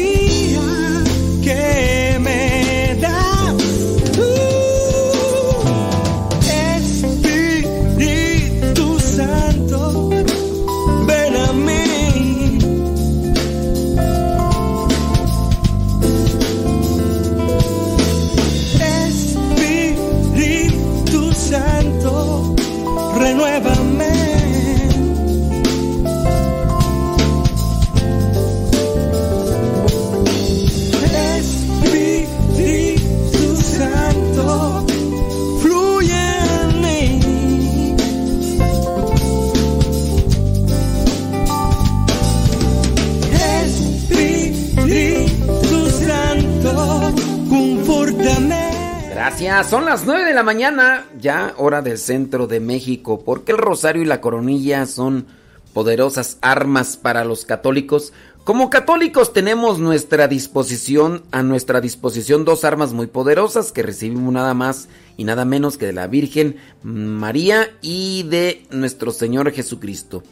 Son 49.68 49.84
las 49.84 50.04
9 50.04 50.24
de 50.24 50.34
la 50.34 50.42
mañana, 50.42 51.06
ya 51.20 51.54
hora 51.56 51.80
del 51.80 51.98
centro 51.98 52.46
de 52.46 52.60
México, 52.60 53.22
porque 53.24 53.52
el 53.52 53.58
rosario 53.58 54.02
y 54.02 54.06
la 54.06 54.20
coronilla 54.20 54.84
son 54.86 55.26
poderosas 55.74 56.38
armas 56.40 56.96
para 56.96 57.24
los 57.24 57.44
católicos. 57.44 58.12
Como 58.42 58.70
católicos 58.70 59.32
tenemos 59.32 59.78
nuestra 59.78 60.26
disposición, 60.28 61.22
a 61.30 61.42
nuestra 61.42 61.80
disposición 61.80 62.44
dos 62.44 62.64
armas 62.64 62.94
muy 62.94 63.06
poderosas 63.06 63.70
que 63.70 63.82
recibimos 63.82 64.32
nada 64.32 64.54
más 64.54 64.88
y 65.16 65.24
nada 65.24 65.44
menos 65.44 65.76
que 65.76 65.86
de 65.86 65.92
la 65.92 66.08
Virgen 66.08 66.56
María 66.82 67.70
y 67.80 68.24
de 68.24 68.66
nuestro 68.70 69.12
Señor 69.12 69.52
Jesucristo. 69.52 70.24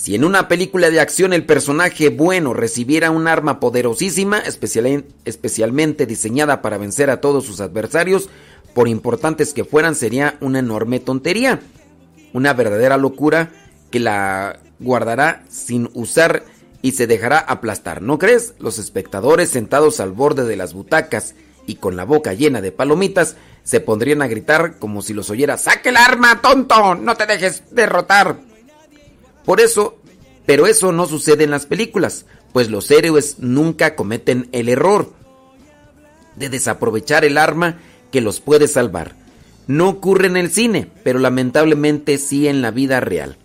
Si 0.00 0.14
en 0.14 0.22
una 0.22 0.46
película 0.46 0.90
de 0.90 1.00
acción 1.00 1.32
el 1.32 1.44
personaje 1.44 2.08
bueno 2.08 2.54
recibiera 2.54 3.10
un 3.10 3.26
arma 3.26 3.58
poderosísima, 3.58 4.38
especial- 4.38 5.04
especialmente 5.24 6.06
diseñada 6.06 6.62
para 6.62 6.78
vencer 6.78 7.10
a 7.10 7.20
todos 7.20 7.44
sus 7.44 7.60
adversarios, 7.60 8.28
por 8.74 8.86
importantes 8.86 9.52
que 9.52 9.64
fueran, 9.64 9.96
sería 9.96 10.36
una 10.40 10.60
enorme 10.60 11.00
tontería. 11.00 11.58
Una 12.32 12.52
verdadera 12.52 12.96
locura 12.96 13.50
que 13.90 13.98
la 13.98 14.60
guardará 14.78 15.42
sin 15.50 15.90
usar 15.94 16.44
y 16.80 16.92
se 16.92 17.08
dejará 17.08 17.40
aplastar, 17.40 18.00
¿no 18.00 18.20
crees? 18.20 18.54
Los 18.60 18.78
espectadores 18.78 19.50
sentados 19.50 19.98
al 19.98 20.12
borde 20.12 20.44
de 20.44 20.54
las 20.56 20.74
butacas 20.74 21.34
y 21.66 21.74
con 21.74 21.96
la 21.96 22.04
boca 22.04 22.34
llena 22.34 22.60
de 22.60 22.70
palomitas 22.70 23.34
se 23.64 23.80
pondrían 23.80 24.22
a 24.22 24.28
gritar 24.28 24.78
como 24.78 25.02
si 25.02 25.12
los 25.12 25.28
oyera 25.28 25.58
¡Saque 25.58 25.88
el 25.88 25.96
arma, 25.96 26.40
tonto! 26.40 26.94
¡No 26.94 27.16
te 27.16 27.26
dejes 27.26 27.64
derrotar! 27.72 28.46
Por 29.48 29.62
eso, 29.62 29.96
pero 30.44 30.66
eso 30.66 30.92
no 30.92 31.06
sucede 31.06 31.44
en 31.44 31.50
las 31.50 31.64
películas, 31.64 32.26
pues 32.52 32.68
los 32.68 32.90
héroes 32.90 33.36
nunca 33.38 33.96
cometen 33.96 34.46
el 34.52 34.68
error 34.68 35.10
de 36.36 36.50
desaprovechar 36.50 37.24
el 37.24 37.38
arma 37.38 37.78
que 38.12 38.20
los 38.20 38.40
puede 38.40 38.68
salvar. 38.68 39.14
No 39.66 39.88
ocurre 39.88 40.26
en 40.26 40.36
el 40.36 40.50
cine, 40.50 40.90
pero 41.02 41.18
lamentablemente 41.18 42.18
sí 42.18 42.46
en 42.46 42.60
la 42.60 42.72
vida 42.72 43.00
real. 43.00 43.38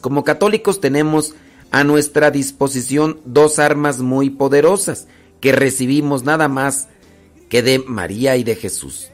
Como 0.00 0.24
católicos 0.24 0.80
tenemos 0.80 1.34
a 1.70 1.84
nuestra 1.84 2.30
disposición 2.30 3.20
dos 3.26 3.58
armas 3.58 3.98
muy 3.98 4.30
poderosas 4.30 5.06
que 5.42 5.52
recibimos 5.52 6.24
nada 6.24 6.48
más 6.48 6.88
que 7.50 7.60
de 7.60 7.78
María 7.78 8.38
y 8.38 8.42
de 8.42 8.56
Jesús. 8.56 9.10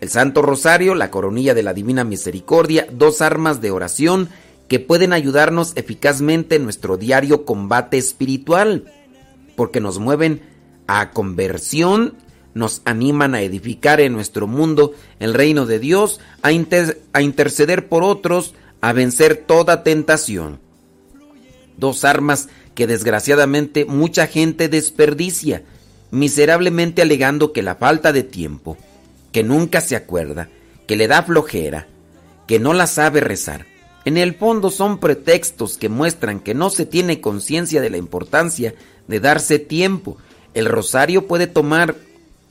el 0.00 0.08
Santo 0.08 0.40
Rosario, 0.40 0.94
la 0.94 1.10
coronilla 1.10 1.52
de 1.52 1.62
la 1.62 1.74
Divina 1.74 2.04
Misericordia, 2.04 2.86
dos 2.90 3.20
armas 3.20 3.60
de 3.60 3.70
oración 3.70 4.30
que 4.68 4.80
pueden 4.80 5.12
ayudarnos 5.12 5.72
eficazmente 5.76 6.56
en 6.56 6.64
nuestro 6.64 6.96
diario 6.96 7.44
combate 7.44 7.98
espiritual, 7.98 8.84
porque 9.56 9.80
nos 9.80 9.98
mueven 9.98 10.40
a 10.86 11.10
conversión, 11.10 12.14
nos 12.54 12.82
animan 12.84 13.34
a 13.34 13.42
edificar 13.42 14.00
en 14.00 14.12
nuestro 14.12 14.46
mundo 14.46 14.94
el 15.18 15.34
reino 15.34 15.66
de 15.66 15.78
Dios, 15.78 16.20
a, 16.42 16.52
interceder 16.52 17.88
por 17.88 18.04
otros, 18.04 18.54
a 18.80 18.92
vencer 18.92 19.36
toda 19.36 19.82
tentación. 19.82 20.60
Dos 21.76 22.04
armas 22.04 22.48
que 22.74 22.86
desgraciadamente 22.86 23.84
mucha 23.84 24.26
gente 24.26 24.68
desperdicia, 24.68 25.64
miserablemente 26.10 27.02
alegando 27.02 27.52
que 27.52 27.62
la 27.62 27.74
falta 27.74 28.12
de 28.12 28.22
tiempo, 28.22 28.76
que 29.32 29.42
nunca 29.42 29.80
se 29.80 29.96
acuerda, 29.96 30.48
que 30.86 30.96
le 30.96 31.08
da 31.08 31.22
flojera, 31.22 31.88
que 32.46 32.60
no 32.60 32.72
la 32.72 32.86
sabe 32.86 33.20
rezar. 33.20 33.73
En 34.04 34.18
el 34.18 34.34
fondo 34.34 34.70
son 34.70 34.98
pretextos 34.98 35.78
que 35.78 35.88
muestran 35.88 36.40
que 36.40 36.54
no 36.54 36.68
se 36.68 36.84
tiene 36.84 37.20
conciencia 37.20 37.80
de 37.80 37.90
la 37.90 37.96
importancia 37.96 38.74
de 39.08 39.20
darse 39.20 39.58
tiempo. 39.58 40.18
El 40.52 40.66
rosario 40.66 41.26
puede 41.26 41.46
tomar, 41.46 41.96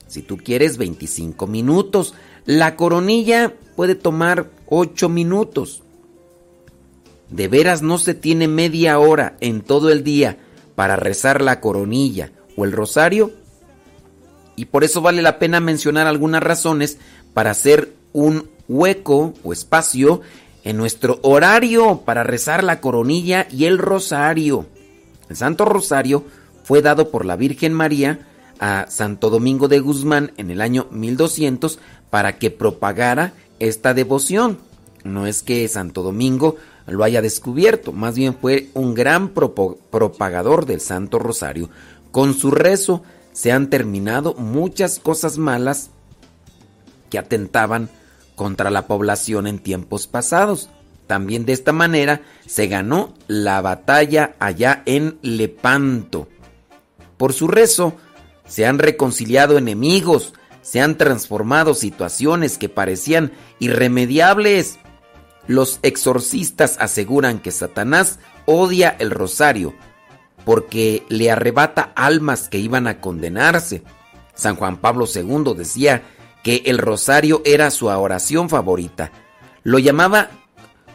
si 0.07 0.23
tú 0.23 0.37
quieres, 0.37 0.77
25 0.77 1.45
minutos. 1.45 2.15
La 2.45 2.75
coronilla 2.75 3.53
puede 3.75 3.93
tomar 3.93 4.49
8 4.67 5.09
minutos. 5.09 5.83
¿De 7.29 7.47
veras 7.47 7.81
no 7.81 7.97
se 7.97 8.15
tiene 8.15 8.47
media 8.47 8.97
hora 8.99 9.37
en 9.39 9.61
todo 9.61 9.91
el 9.91 10.03
día 10.03 10.37
para 10.75 10.95
rezar 10.95 11.41
la 11.41 11.61
coronilla 11.61 12.31
o 12.57 12.65
el 12.65 12.71
rosario? 12.71 13.31
Y 14.55 14.65
por 14.65 14.83
eso 14.83 15.01
vale 15.01 15.21
la 15.21 15.39
pena 15.39 15.59
mencionar 15.59 16.07
algunas 16.07 16.43
razones 16.43 16.97
para 17.33 17.51
hacer 17.51 17.93
un 18.11 18.49
hueco 18.67 19.33
o 19.43 19.53
espacio 19.53 20.21
en 20.63 20.77
nuestro 20.77 21.19
horario 21.23 22.01
para 22.05 22.23
rezar 22.23 22.63
la 22.63 22.79
coronilla 22.79 23.47
y 23.51 23.65
el 23.65 23.77
rosario. 23.77 24.65
El 25.29 25.35
Santo 25.35 25.65
Rosario 25.65 26.23
fue 26.63 26.81
dado 26.81 27.09
por 27.09 27.25
la 27.25 27.35
Virgen 27.35 27.73
María 27.73 28.27
a 28.59 28.85
Santo 28.89 29.29
Domingo 29.29 29.67
de 29.67 29.79
Guzmán 29.79 30.31
en 30.37 30.51
el 30.51 30.61
año 30.61 30.87
1200 30.91 31.79
para 32.09 32.37
que 32.37 32.51
propagara 32.51 33.33
esta 33.59 33.93
devoción. 33.93 34.57
No 35.03 35.27
es 35.27 35.43
que 35.43 35.67
Santo 35.67 36.01
Domingo 36.01 36.55
lo 36.87 37.03
haya 37.03 37.21
descubierto, 37.21 37.91
más 37.91 38.15
bien 38.15 38.35
fue 38.39 38.69
un 38.73 38.93
gran 38.93 39.29
propagador 39.29 40.65
del 40.65 40.81
Santo 40.81 41.19
Rosario. 41.19 41.69
Con 42.11 42.33
su 42.33 42.51
rezo 42.51 43.03
se 43.31 43.51
han 43.51 43.69
terminado 43.69 44.33
muchas 44.35 44.99
cosas 44.99 45.37
malas 45.37 45.89
que 47.09 47.17
atentaban 47.17 47.89
contra 48.35 48.71
la 48.71 48.87
población 48.87 49.47
en 49.47 49.59
tiempos 49.59 50.07
pasados. 50.07 50.69
También 51.07 51.45
de 51.45 51.53
esta 51.53 51.73
manera 51.73 52.21
se 52.45 52.67
ganó 52.67 53.13
la 53.27 53.61
batalla 53.61 54.35
allá 54.39 54.83
en 54.85 55.17
Lepanto. 55.21 56.27
Por 57.17 57.33
su 57.33 57.47
rezo 57.47 57.95
se 58.47 58.65
han 58.65 58.79
reconciliado 58.79 59.57
enemigos, 59.57 60.33
se 60.61 60.81
han 60.81 60.97
transformado 60.97 61.73
situaciones 61.73 62.57
que 62.57 62.69
parecían 62.69 63.31
irremediables. 63.59 64.79
Los 65.47 65.79
exorcistas 65.83 66.77
aseguran 66.79 67.39
que 67.39 67.51
Satanás 67.51 68.19
odia 68.45 68.95
el 68.99 69.11
rosario 69.11 69.73
porque 70.45 71.03
le 71.09 71.31
arrebata 71.31 71.91
almas 71.95 72.49
que 72.49 72.57
iban 72.57 72.87
a 72.87 72.99
condenarse. 72.99 73.83
San 74.35 74.55
Juan 74.55 74.77
Pablo 74.77 75.05
II 75.13 75.53
decía 75.55 76.03
que 76.43 76.63
el 76.65 76.77
rosario 76.77 77.41
era 77.45 77.71
su 77.71 77.87
oración 77.87 78.49
favorita. 78.49 79.11
Lo 79.63 79.79
llamaba 79.79 80.29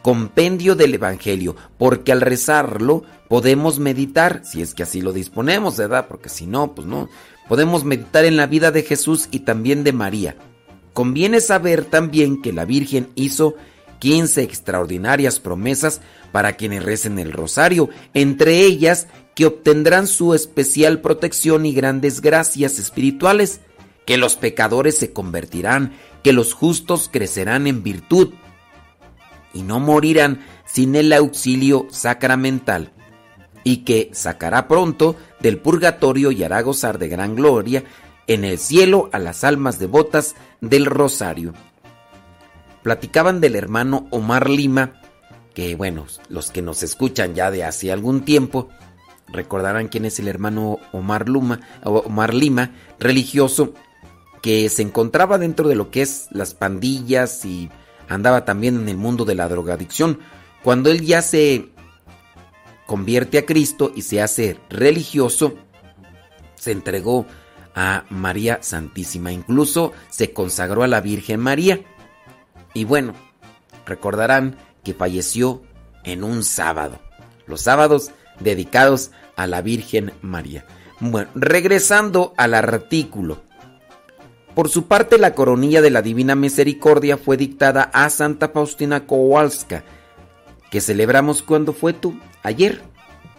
compendio 0.03 0.76
del 0.76 0.94
Evangelio, 0.94 1.57
porque 1.78 2.12
al 2.12 2.20
rezarlo 2.20 3.03
podemos 3.28 3.78
meditar, 3.78 4.42
si 4.44 4.62
es 4.62 4.74
que 4.74 4.82
así 4.82 5.01
lo 5.01 5.12
disponemos, 5.12 5.76
¿verdad? 5.76 6.07
Porque 6.09 6.28
si 6.28 6.46
no, 6.46 6.74
pues 6.74 6.86
no. 6.86 7.09
Podemos 7.49 7.84
meditar 7.84 8.24
en 8.24 8.36
la 8.36 8.46
vida 8.46 8.70
de 8.70 8.82
Jesús 8.82 9.28
y 9.30 9.40
también 9.40 9.84
de 9.84 9.92
María. 9.92 10.36
Conviene 10.92 11.40
saber 11.40 11.84
también 11.84 12.42
que 12.42 12.53
la 12.53 12.64
Virgen 12.64 13.09
hizo 13.14 13.55
15 14.01 14.42
extraordinarias 14.42 15.40
promesas 15.40 16.01
para 16.30 16.55
quienes 16.57 16.84
recen 16.84 17.18
el 17.18 17.32
rosario, 17.32 17.88
entre 18.14 18.61
ellas 18.61 19.07
que 19.34 19.46
obtendrán 19.46 20.07
su 20.07 20.34
especial 20.34 21.01
protección 21.01 21.64
y 21.64 21.72
grandes 21.72 22.20
gracias 22.20 22.78
espirituales 22.78 23.61
que 24.09 24.16
los 24.16 24.36
pecadores 24.36 24.96
se 24.96 25.12
convertirán, 25.12 25.92
que 26.22 26.32
los 26.32 26.54
justos 26.54 27.11
crecerán 27.12 27.66
en 27.66 27.82
virtud 27.82 28.32
y 29.52 29.61
no 29.61 29.80
morirán 29.80 30.46
sin 30.64 30.96
el 30.96 31.12
auxilio 31.12 31.86
sacramental, 31.90 32.90
y 33.64 33.84
que 33.84 34.09
sacará 34.14 34.66
pronto 34.66 35.14
del 35.40 35.59
purgatorio 35.59 36.32
y 36.32 36.42
hará 36.42 36.62
gozar 36.62 36.98
de 36.98 37.09
gran 37.09 37.36
gloria 37.36 37.84
en 38.26 38.46
el 38.46 38.56
cielo 38.56 39.11
a 39.12 39.18
las 39.18 39.44
almas 39.44 39.78
devotas 39.78 40.36
del 40.62 40.86
rosario. 40.86 41.52
Platicaban 42.82 43.43
del 43.43 43.56
hermano 43.56 44.09
Omar 44.10 44.48
Lima, 44.48 45.02
que 45.52 45.74
bueno, 45.74 46.06
los 46.30 46.51
que 46.51 46.62
nos 46.62 46.82
escuchan 46.82 47.35
ya 47.35 47.51
de 47.51 47.62
hace 47.62 47.93
algún 47.93 48.24
tiempo, 48.24 48.70
recordarán 49.30 49.89
quién 49.89 50.06
es 50.06 50.18
el 50.18 50.28
hermano 50.28 50.78
Omar, 50.93 51.28
Luma, 51.28 51.60
Omar 51.85 52.32
Lima, 52.32 52.70
religioso 52.98 53.74
que 54.43 54.69
se 54.69 54.82
encontraba 54.82 55.39
dentro 55.39 55.69
de 55.69 55.74
lo 55.74 55.90
que 55.90 56.02
es 56.02 56.28
las 56.31 56.55
pandillas 56.55 57.44
y 57.44 57.70
andaba 58.09 58.44
también 58.44 58.77
en 58.77 58.89
el 58.89 58.97
mundo 58.97 59.24
de 59.24 59.35
la 59.35 59.48
drogadicción. 59.48 60.20
Cuando 60.62 60.90
él 60.90 61.05
ya 61.05 61.23
se 61.23 61.69
convierte 62.86 63.39
a 63.39 63.47
Cristo 63.47 63.93
y 63.94 64.02
se 64.02 64.23
hace 64.23 64.59
religioso, 64.70 65.55
se 66.55 66.73
entregó 66.73 67.27
a 67.74 68.05
María 68.09 68.59
Santísima, 68.62 69.31
incluso 69.31 69.93
se 70.09 70.32
consagró 70.32 70.82
a 70.82 70.89
la 70.89 71.01
Virgen 71.01 71.40
María. 71.40 71.81
Y 72.74 72.85
bueno, 72.85 73.15
recordarán 73.86 74.56
que 74.82 74.94
falleció 74.94 75.62
en 76.05 76.24
un 76.24 76.43
sábado, 76.43 76.98
los 77.47 77.60
sábados 77.60 78.10
dedicados 78.40 79.10
a 79.36 79.47
la 79.47 79.62
Virgen 79.62 80.12
María. 80.23 80.66
Bueno, 81.01 81.31
regresando 81.35 82.35
al 82.36 82.55
artículo. 82.55 83.43
Por 84.59 84.68
su 84.68 84.89
parte, 84.89 85.18
la 85.18 85.36
coronilla 85.36 85.80
de 85.82 85.90
la 85.90 86.02
Divina 86.02 86.35
Misericordia 86.35 87.16
fue 87.16 87.36
dictada 87.36 87.85
a 87.94 88.10
Santa 88.10 88.48
Faustina 88.48 89.06
Kowalska, 89.06 89.85
que 90.68 90.80
celebramos 90.80 91.44
cuando 91.44 91.72
fue 91.72 91.93
tú, 91.93 92.18
ayer. 92.43 92.82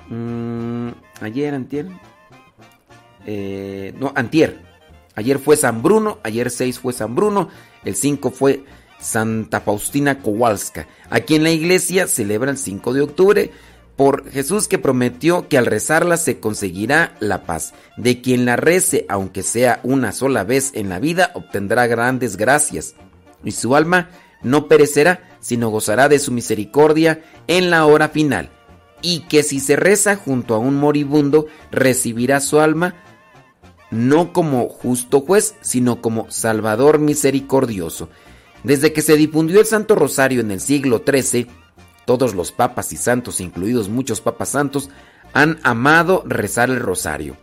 Mm, 0.08 0.92
ayer, 1.20 1.54
antier. 1.54 1.88
Eh, 3.26 3.94
no, 4.00 4.14
antier. 4.16 4.62
Ayer 5.14 5.40
fue 5.40 5.58
San 5.58 5.84
Bruno, 5.84 6.20
ayer 6.24 6.50
6 6.50 6.80
fue 6.80 6.94
San 6.94 7.16
Bruno, 7.16 7.50
el 7.84 7.96
5 7.96 8.32
fue 8.32 8.64
Santa 8.98 9.60
Faustina 9.60 10.22
Kowalska. 10.22 10.88
Aquí 11.10 11.36
en 11.36 11.44
la 11.44 11.52
iglesia 11.52 12.08
celebra 12.08 12.50
el 12.50 12.58
5 12.58 12.94
de 12.94 13.02
octubre 13.02 13.52
por 14.00 14.32
Jesús 14.32 14.70
que 14.70 14.80
prometió 14.80 15.50
que 15.50 15.58
al 15.58 15.66
rezarla 15.66 16.16
se 16.16 16.40
conseguirá 16.40 17.18
la 17.20 17.44
paz. 17.44 17.74
De 17.98 18.22
quien 18.22 18.46
la 18.46 18.56
rece, 18.56 19.06
aunque 19.10 19.44
sea 19.44 19.82
una 19.84 20.14
sola 20.14 20.46
vez 20.46 20.72
en 20.74 20.88
la 20.88 21.00
vida, 21.00 21.32
obtendrá 21.34 21.86
grandes 21.86 22.38
gracias. 22.38 22.96
Y 23.44 23.52
su 23.52 23.76
alma 23.76 24.10
no 24.42 24.70
perecerá, 24.70 25.38
sino 25.42 25.68
gozará 25.68 26.08
de 26.08 26.18
su 26.20 26.32
misericordia 26.32 27.26
en 27.48 27.70
la 27.70 27.86
hora 27.86 28.08
final. 28.08 28.52
Y 29.02 29.28
que 29.28 29.44
si 29.44 29.60
se 29.60 29.76
reza 29.76 30.16
junto 30.16 30.56
a 30.56 30.60
un 30.60 30.76
moribundo, 30.76 31.48
recibirá 31.70 32.40
su 32.40 32.62
alma 32.62 32.96
no 33.92 34.32
como 34.32 34.70
justo 34.70 35.20
juez, 35.20 35.56
sino 35.60 36.02
como 36.02 36.32
Salvador 36.32 37.00
misericordioso. 37.00 38.08
Desde 38.64 38.94
que 38.94 39.02
se 39.02 39.18
difundió 39.18 39.60
el 39.60 39.66
Santo 39.66 39.96
Rosario 39.96 40.40
en 40.40 40.52
el 40.52 40.62
siglo 40.62 41.04
XIII, 41.06 41.50
todos 42.10 42.34
los 42.34 42.52
papas 42.52 42.92
y 42.92 42.98
santos, 42.98 43.40
incluidos 43.40 43.88
muchos 43.88 44.20
papas 44.20 44.50
santos, 44.50 44.90
han 45.32 45.60
amado 45.62 46.24
rezar 46.26 46.72
el 46.72 46.80
rosario. 46.80 47.38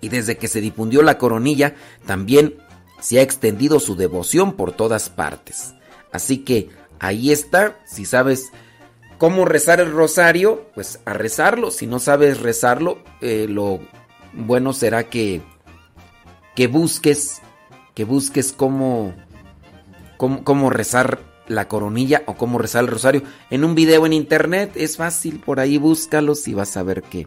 Y 0.00 0.08
desde 0.08 0.38
que 0.38 0.48
se 0.48 0.60
difundió 0.60 1.02
la 1.02 1.18
coronilla, 1.18 1.76
también 2.04 2.56
se 2.98 3.20
ha 3.20 3.22
extendido 3.22 3.78
su 3.78 3.94
devoción 3.94 4.54
por 4.54 4.72
todas 4.72 5.08
partes. 5.08 5.74
Así 6.10 6.38
que 6.38 6.70
ahí 6.98 7.30
está, 7.30 7.78
si 7.86 8.06
sabes 8.06 8.50
cómo 9.18 9.44
rezar 9.44 9.78
el 9.78 9.92
rosario, 9.92 10.66
pues 10.74 10.98
a 11.04 11.12
rezarlo. 11.12 11.70
Si 11.70 11.86
no 11.86 12.00
sabes 12.00 12.40
rezarlo, 12.40 12.98
eh, 13.20 13.46
lo 13.48 13.78
bueno 14.32 14.72
será 14.72 15.08
que, 15.08 15.42
que 16.56 16.66
busques, 16.66 17.40
que 17.94 18.02
busques 18.02 18.52
cómo, 18.52 19.14
cómo, 20.16 20.42
cómo 20.42 20.70
rezar 20.70 21.29
la 21.50 21.68
coronilla 21.68 22.22
o 22.26 22.34
cómo 22.34 22.58
rezar 22.58 22.84
el 22.84 22.90
rosario 22.90 23.22
en 23.50 23.64
un 23.64 23.74
video 23.74 24.06
en 24.06 24.12
internet. 24.12 24.72
Es 24.76 24.96
fácil, 24.96 25.40
por 25.40 25.60
ahí 25.60 25.78
búscalos 25.78 26.46
y 26.48 26.54
vas 26.54 26.76
a 26.76 26.82
ver 26.82 27.02
que, 27.02 27.26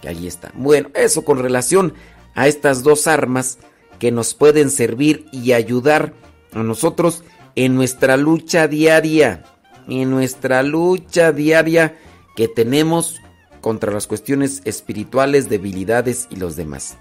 que 0.00 0.08
ahí 0.08 0.26
está. 0.26 0.52
Bueno, 0.54 0.90
eso 0.94 1.24
con 1.24 1.38
relación 1.38 1.92
a 2.34 2.46
estas 2.46 2.82
dos 2.82 3.06
armas 3.06 3.58
que 3.98 4.12
nos 4.12 4.34
pueden 4.34 4.70
servir 4.70 5.26
y 5.32 5.52
ayudar 5.52 6.14
a 6.52 6.62
nosotros 6.62 7.24
en 7.56 7.74
nuestra 7.74 8.16
lucha 8.16 8.68
diaria, 8.68 9.44
en 9.88 10.10
nuestra 10.10 10.62
lucha 10.62 11.32
diaria 11.32 11.96
que 12.36 12.48
tenemos 12.48 13.20
contra 13.60 13.92
las 13.92 14.06
cuestiones 14.06 14.62
espirituales, 14.64 15.48
debilidades 15.48 16.28
y 16.30 16.36
los 16.36 16.54
demás. 16.54 16.96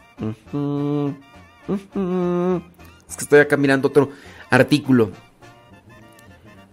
Es 3.10 3.18
que 3.18 3.24
estoy 3.24 3.40
acá 3.42 3.58
mirando 3.58 3.90
otro 3.90 4.10
artículo. 4.50 5.12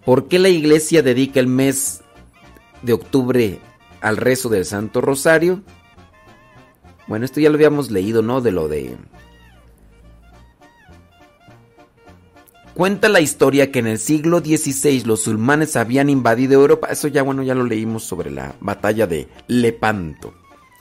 ¿Por 0.04 0.28
qué 0.28 0.38
la 0.38 0.48
iglesia 0.48 1.02
dedica 1.02 1.40
el 1.40 1.46
mes 1.46 2.00
de 2.82 2.92
octubre 2.92 3.58
al 4.00 4.16
rezo 4.16 4.48
del 4.48 4.64
Santo 4.64 5.00
Rosario? 5.00 5.62
Bueno, 7.06 7.24
esto 7.24 7.40
ya 7.40 7.50
lo 7.50 7.56
habíamos 7.56 7.90
leído, 7.90 8.22
¿no? 8.22 8.40
De 8.40 8.52
lo 8.52 8.68
de... 8.68 8.96
Cuenta 12.74 13.10
la 13.10 13.20
historia 13.20 13.70
que 13.70 13.80
en 13.80 13.88
el 13.88 13.98
siglo 13.98 14.38
XVI 14.38 15.02
los 15.04 15.24
sulmanes 15.24 15.76
habían 15.76 16.08
invadido 16.08 16.54
Europa. 16.54 16.88
Eso 16.90 17.08
ya, 17.08 17.22
bueno, 17.22 17.42
ya 17.42 17.54
lo 17.54 17.64
leímos 17.64 18.04
sobre 18.04 18.30
la 18.30 18.54
batalla 18.60 19.06
de 19.06 19.28
Lepanto. 19.48 20.32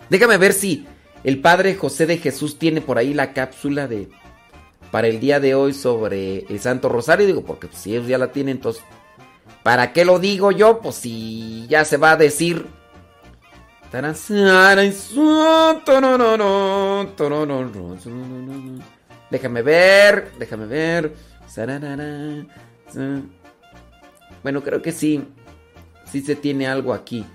Déjame 0.10 0.38
ver 0.38 0.54
si 0.54 0.86
el 1.26 1.42
padre 1.42 1.76
José 1.76 2.06
de 2.06 2.18
Jesús 2.18 2.58
tiene 2.58 2.80
por 2.80 2.98
ahí 2.98 3.14
la 3.14 3.34
cápsula 3.34 3.88
de 3.88 4.08
para 4.92 5.08
el 5.08 5.20
día 5.20 5.40
de 5.40 5.56
hoy 5.56 5.74
sobre 5.74 6.46
el 6.46 6.60
Santo 6.60 6.90
Rosario. 6.90 7.28
Digo, 7.28 7.44
porque 7.44 7.68
si 7.74 7.92
ellos 7.92 8.08
ya 8.08 8.18
la 8.18 8.32
tienen, 8.32 8.58
entonces, 8.58 8.84
¿para 9.64 9.94
qué 9.94 10.06
lo 10.06 10.20
digo 10.20 10.52
yo? 10.52 10.80
Pues 10.80 10.96
si 10.96 11.68
ya 11.68 11.86
se 11.86 11.98
va 11.98 12.12
a 12.12 12.18
decir. 12.18 12.68
Déjame 19.32 19.62
ver, 19.62 20.32
déjame 20.38 20.66
ver. 20.66 21.16
Bueno, 24.44 24.64
creo 24.64 24.82
que 24.82 24.92
sí. 24.92 25.28
Sí 26.12 26.22
se 26.22 26.36
tiene 26.36 26.68
algo 26.68 26.94
aquí. 26.94 27.26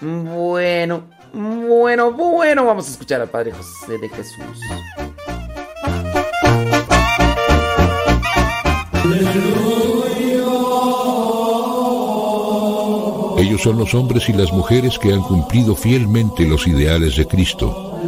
Bueno, 0.00 1.08
bueno, 1.32 2.12
bueno. 2.12 2.64
Vamos 2.64 2.88
a 2.88 2.90
escuchar 2.92 3.20
al 3.20 3.28
Padre 3.28 3.52
José 3.52 3.98
de 3.98 4.08
Jesús. 4.08 4.58
Son 13.62 13.78
los 13.78 13.94
hombres 13.94 14.28
y 14.28 14.32
las 14.32 14.52
mujeres 14.52 14.98
que 14.98 15.12
han 15.12 15.22
cumplido 15.22 15.76
fielmente 15.76 16.44
los 16.44 16.66
ideales 16.66 17.16
de 17.16 17.26
Cristo. 17.26 18.00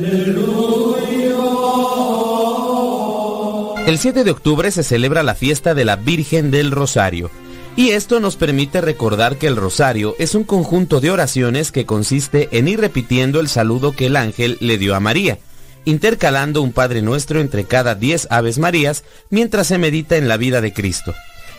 El 3.87 3.99
7 3.99 4.25
de 4.25 4.31
octubre 4.31 4.71
se 4.73 4.83
celebra 4.83 5.23
la 5.23 5.35
fiesta 5.35 5.75
de 5.75 5.85
la 5.85 5.97
Virgen 5.97 6.51
del 6.51 6.73
Rosario. 6.73 7.31
Y 7.77 7.91
esto 7.91 8.19
nos 8.19 8.37
permite 8.37 8.81
recordar 8.81 9.37
que 9.37 9.47
el 9.47 9.57
rosario 9.57 10.15
es 10.19 10.35
un 10.35 10.45
conjunto 10.45 11.01
de 11.01 11.11
oraciones 11.11 11.71
que 11.71 11.87
consiste 11.87 12.49
en 12.53 12.69
ir 12.69 12.81
repitiendo 12.81 13.41
el 13.41 13.49
saludo 13.49 13.93
que 13.93 14.07
el 14.07 14.17
ángel 14.17 14.57
le 14.61 14.79
dio 14.79 14.95
a 14.95 15.01
María, 15.01 15.39
intercalando 15.85 16.63
un 16.63 16.73
Padre 16.73 17.03
Nuestro 17.03 17.41
entre 17.41 17.65
cada 17.65 17.95
10 17.95 18.29
Aves 18.31 18.59
Marías 18.59 19.05
mientras 19.31 19.67
se 19.69 19.79
medita 19.79 20.17
en 20.17 20.29
la 20.29 20.37
vida 20.37 20.61
de 20.61 20.73
Cristo. 20.73 21.15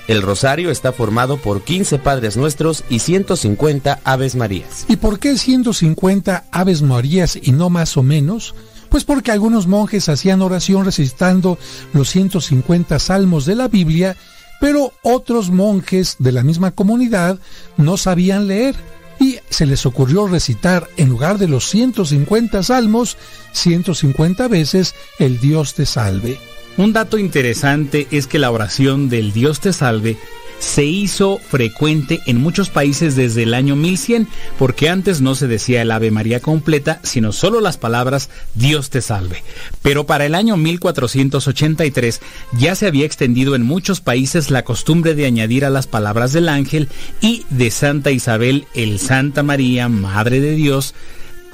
El 0.07 0.21
rosario 0.21 0.69
está 0.69 0.91
formado 0.91 1.37
por 1.37 1.63
15 1.63 1.97
Padres 1.97 2.37
Nuestros 2.37 2.83
y 2.89 2.99
150 2.99 4.01
Aves 4.03 4.35
Marías. 4.35 4.85
¿Y 4.87 4.97
por 4.97 5.17
qué 5.19 5.35
150 5.35 6.45
Aves 6.51 6.83
Marías 6.83 7.37
y 7.41 7.51
no 7.51 7.71
más 7.71 7.97
o 7.97 8.03
menos? 8.03 8.53
Pues 8.89 9.03
porque 9.03 9.31
algunos 9.31 9.65
monjes 9.65 10.07
hacían 10.07 10.43
oración 10.43 10.85
recitando 10.85 11.57
los 11.93 12.09
150 12.09 12.99
salmos 12.99 13.45
de 13.45 13.55
la 13.55 13.67
Biblia, 13.67 14.15
pero 14.61 14.93
otros 15.01 15.49
monjes 15.49 16.17
de 16.19 16.31
la 16.31 16.43
misma 16.43 16.71
comunidad 16.71 17.39
no 17.77 17.97
sabían 17.97 18.47
leer 18.47 18.75
y 19.19 19.39
se 19.49 19.65
les 19.65 19.87
ocurrió 19.87 20.27
recitar 20.27 20.87
en 20.97 21.09
lugar 21.09 21.39
de 21.39 21.47
los 21.47 21.67
150 21.69 22.61
salmos 22.61 23.17
150 23.53 24.47
veces 24.49 24.93
el 25.17 25.39
Dios 25.39 25.73
te 25.73 25.87
salve. 25.87 26.37
Un 26.77 26.93
dato 26.93 27.17
interesante 27.17 28.07
es 28.11 28.27
que 28.27 28.39
la 28.39 28.51
oración 28.51 29.09
del 29.09 29.31
Dios 29.31 29.59
te 29.59 29.71
salve 29.73 30.17
se 30.59 30.85
hizo 30.85 31.37
frecuente 31.37 32.21
en 32.25 32.41
muchos 32.41 32.69
países 32.69 33.15
desde 33.15 33.43
el 33.43 33.53
año 33.53 33.75
1100, 33.75 34.27
porque 34.57 34.89
antes 34.89 35.21
no 35.21 35.35
se 35.35 35.47
decía 35.47 35.81
el 35.81 35.91
Ave 35.91 36.11
María 36.11 36.39
completa, 36.39 36.99
sino 37.03 37.31
solo 37.31 37.61
las 37.61 37.77
palabras 37.77 38.29
Dios 38.55 38.89
te 38.89 39.01
salve. 39.01 39.43
Pero 39.81 40.05
para 40.05 40.25
el 40.25 40.35
año 40.35 40.57
1483 40.57 42.21
ya 42.57 42.75
se 42.75 42.87
había 42.87 43.05
extendido 43.05 43.55
en 43.55 43.63
muchos 43.63 44.01
países 44.01 44.49
la 44.49 44.63
costumbre 44.63 45.13
de 45.13 45.25
añadir 45.25 45.65
a 45.65 45.69
las 45.69 45.87
palabras 45.87 46.33
del 46.33 46.49
ángel 46.49 46.89
y 47.21 47.45
de 47.49 47.71
Santa 47.71 48.11
Isabel 48.11 48.65
el 48.73 48.99
Santa 48.99 49.43
María, 49.43 49.89
Madre 49.89 50.39
de 50.39 50.51
Dios, 50.51 50.95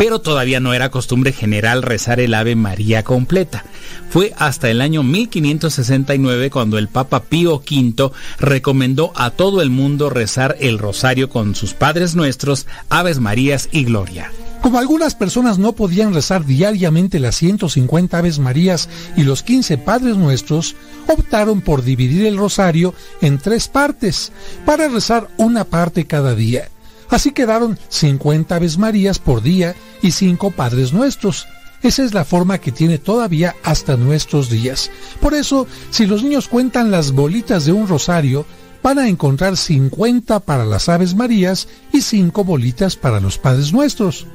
pero 0.02 0.20
todavía 0.20 0.60
no 0.60 0.74
era 0.74 0.90
costumbre 0.90 1.32
general 1.32 1.84
rezar 1.84 2.20
el 2.20 2.34
Ave 2.34 2.56
María 2.56 3.04
completa. 3.04 3.64
Fue 4.10 4.34
hasta 4.36 4.68
el 4.72 4.82
año 4.82 5.04
1569 5.04 6.50
cuando 6.50 6.80
el 6.80 6.88
Papa 6.88 7.22
Pío 7.22 7.58
V 7.58 8.10
recomendó 8.40 9.14
a 9.16 9.30
todo 9.30 9.62
el 9.62 9.70
mundo 9.70 10.10
rezar 10.10 10.58
el 10.60 10.80
rosario 10.80 11.30
con 11.30 11.54
sus 11.54 11.76
Padres 11.76 12.16
Nuestros, 12.16 12.66
Aves 12.90 13.20
Marías 13.20 13.70
y 13.72 13.84
Gloria. 13.84 14.32
Como 14.64 14.80
algunas 14.80 15.14
personas 15.14 15.60
no 15.60 15.74
podían 15.74 16.16
rezar 16.16 16.48
diariamente 16.48 17.20
las 17.20 17.36
150 17.36 18.18
Aves 18.18 18.40
Marías 18.40 18.90
y 19.16 19.22
los 19.22 19.44
15 19.44 19.78
Padres 19.78 20.18
Nuestros, 20.18 20.76
optaron 21.06 21.62
por 21.62 21.84
dividir 21.84 22.26
el 22.26 22.38
rosario 22.38 22.96
en 23.22 23.38
tres 23.38 23.68
partes, 23.68 24.32
para 24.66 24.88
rezar 24.88 25.30
una 25.38 25.64
parte 25.64 26.08
cada 26.08 26.34
día. 26.34 26.70
Así 27.12 27.32
quedaron 27.32 27.78
50 27.90 28.56
Aves 28.56 28.78
Marías 28.78 29.20
por 29.20 29.44
día 29.44 29.76
y 30.02 30.12
5 30.12 30.52
Padres 30.52 30.94
Nuestros. 30.94 31.46
Esa 31.84 32.04
es 32.04 32.14
la 32.14 32.24
forma 32.24 32.60
que 32.60 32.72
tiene 32.72 33.00
todavía 33.00 33.56
hasta 33.64 33.98
nuestros 33.98 34.50
días. 34.50 34.90
Por 35.20 35.34
eso, 35.34 35.68
si 35.90 36.06
los 36.06 36.24
niños 36.24 36.48
cuentan 36.48 36.90
las 36.90 37.12
bolitas 37.12 37.66
de 37.66 37.74
un 37.74 37.88
rosario, 37.88 38.46
van 38.82 38.98
a 38.98 39.10
encontrar 39.10 39.58
50 39.58 40.40
para 40.40 40.66
las 40.66 40.88
Aves 40.88 41.14
Marías 41.14 41.68
y 41.92 42.02
5 42.02 42.46
bolitas 42.46 42.96
para 42.96 43.20
los 43.20 43.38
Padres 43.38 43.74
Nuestros. 43.74 44.26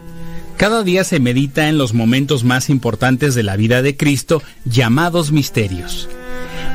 Cada 0.58 0.82
día 0.82 1.04
se 1.04 1.18
medita 1.18 1.68
en 1.68 1.78
los 1.78 1.94
momentos 1.94 2.44
más 2.44 2.68
importantes 2.68 3.34
de 3.34 3.42
la 3.42 3.56
vida 3.56 3.80
de 3.80 3.96
Cristo, 3.96 4.42
llamados 4.64 5.32
misterios. 5.32 6.08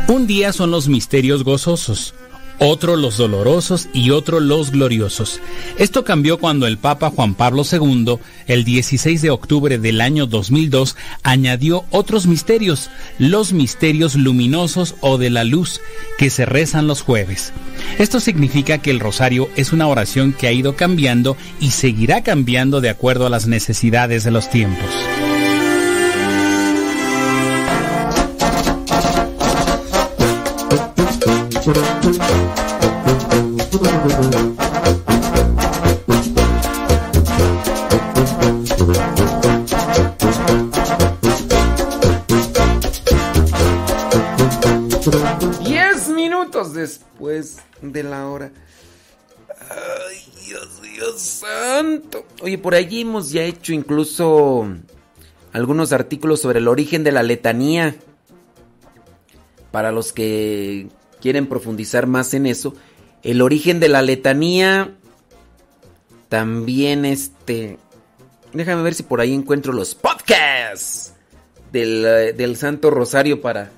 Un 0.08 0.26
día 0.26 0.52
son 0.52 0.72
los 0.72 0.88
misterios 0.88 1.44
gozosos, 1.44 2.16
otro 2.64 2.96
los 2.96 3.18
dolorosos 3.18 3.90
y 3.92 4.12
otro 4.12 4.40
los 4.40 4.70
gloriosos. 4.70 5.42
Esto 5.80 6.04
cambió 6.04 6.38
cuando 6.38 6.68
el 6.68 6.78
Papa 6.78 7.10
Juan 7.10 7.34
Pablo 7.34 7.64
II, 7.70 8.20
el 8.46 8.64
16 8.64 9.20
de 9.24 9.32
octubre 9.32 9.80
del 9.80 10.00
año 10.00 10.28
2002, 10.28 10.96
añadió 11.24 11.86
otros 11.90 12.28
misterios, 12.28 12.92
los 13.18 13.52
misterios 13.52 14.14
luminosos 14.14 14.94
o 15.02 15.18
de 15.18 15.32
la 15.32 15.44
luz, 15.44 15.82
que 16.20 16.30
se 16.30 16.46
rezan 16.46 16.86
los 16.86 17.02
jueves. 17.02 17.52
Esto 17.98 18.20
significa 18.20 18.78
que 18.78 18.92
el 18.92 19.00
rosario 19.00 19.50
es 19.56 19.74
una 19.74 19.88
oración 19.88 20.32
que 20.32 20.46
ha 20.46 20.52
ido 20.52 20.76
cambiando 20.76 21.38
y 21.60 21.72
seguirá 21.72 22.22
cambiando 22.22 22.80
de 22.80 22.90
acuerdo 22.90 23.26
a 23.26 23.32
las 23.32 23.48
necesidades 23.48 24.24
de 24.24 24.30
los 24.30 24.52
tiempos. 24.52 24.86
Diez 45.64 46.10
minutos 46.10 46.74
después 46.74 47.60
de 47.82 48.04
la 48.04 48.28
hora. 48.28 48.52
Ay, 49.58 50.18
Dios, 50.46 50.82
Dios 50.82 51.22
santo. 51.22 52.26
Oye, 52.42 52.58
por 52.58 52.76
allí 52.76 53.02
hemos 53.02 53.32
ya 53.32 53.44
hecho 53.44 53.72
incluso 53.72 54.68
algunos 55.54 55.94
artículos 55.94 56.42
sobre 56.42 56.60
el 56.60 56.68
origen 56.68 57.06
de 57.06 57.14
la 57.14 57.24
letanía. 57.24 57.96
Para 59.72 59.94
los 59.94 60.12
que 60.12 60.90
quieren 61.22 61.48
profundizar 61.48 62.06
más 62.06 62.34
en 62.34 62.48
eso, 62.48 62.74
el 63.24 63.42
origen 63.42 63.80
de 63.80 63.90
la 63.90 64.02
letanía 64.02 64.92
también 66.32 67.04
este... 67.04 67.78
Déjame 68.54 68.84
ver 68.84 68.94
si 68.94 69.04
por 69.04 69.20
ahí 69.20 69.34
encuentro 69.34 69.74
los 69.74 69.96
podcasts 69.96 71.14
del, 71.74 72.06
eh, 72.06 72.56
Santo 72.56 72.90
Rosario 72.90 73.42
para... 73.42 73.70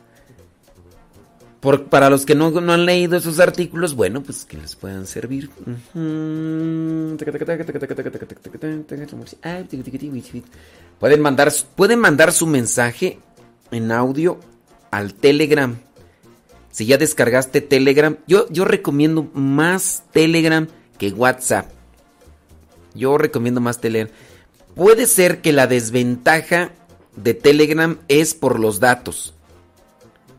Por, 1.60 1.86
para 1.86 2.10
los 2.10 2.26
que 2.26 2.36
no, 2.36 2.52
no 2.52 2.74
han 2.74 2.86
leído 2.86 3.16
esos 3.16 3.40
artículos, 3.40 3.96
bueno, 3.96 4.22
pues 4.22 4.44
que 4.44 4.58
les 4.58 4.76
puedan 4.76 5.08
servir. 5.08 5.50
Pueden 11.00 11.22
mandar, 11.22 11.52
pueden 11.76 12.00
mandar 12.00 12.34
su 12.34 12.48
mensaje 12.48 13.18
en 13.72 13.92
audio 13.92 14.40
al 14.92 15.14
Telegram. 15.14 15.76
Si 16.74 16.88
ya 16.88 16.98
descargaste 16.98 17.62
Telegram, 17.62 18.18
yo, 18.26 18.48
recomiendo 18.66 19.30
más 19.36 20.02
Telegram 20.12 20.68
que 20.98 21.10
WhatsApp. 21.12 21.70
Yo 22.96 23.20
recomiendo 23.20 23.62
más 23.62 23.80
Telegram. 23.80 24.12
Puede 24.74 25.06
ser 25.06 25.42
que 25.42 25.54
la 25.54 25.68
desventaja 25.68 26.72
de 27.16 27.36
Telegram 27.36 28.00
es 28.08 28.34
por 28.34 28.60
los 28.60 28.80
datos. 28.80 29.36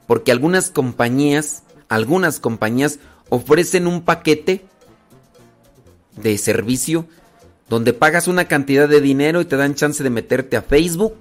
Porque 0.08 0.32
algunas 0.32 0.70
compañías, 0.70 1.62
algunas 1.88 2.40
compañías 2.40 2.98
ofrecen 3.28 3.86
un 3.86 4.02
paquete 4.02 4.64
de 6.16 6.36
servicio 6.36 7.06
donde 7.68 7.92
pagas 7.92 8.26
una 8.26 8.48
cantidad 8.48 8.88
de 8.88 9.00
dinero 9.00 9.40
y 9.40 9.44
te 9.44 9.56
dan 9.56 9.76
chance 9.76 10.02
de 10.02 10.10
meterte 10.10 10.56
a 10.56 10.62
Facebook, 10.62 11.14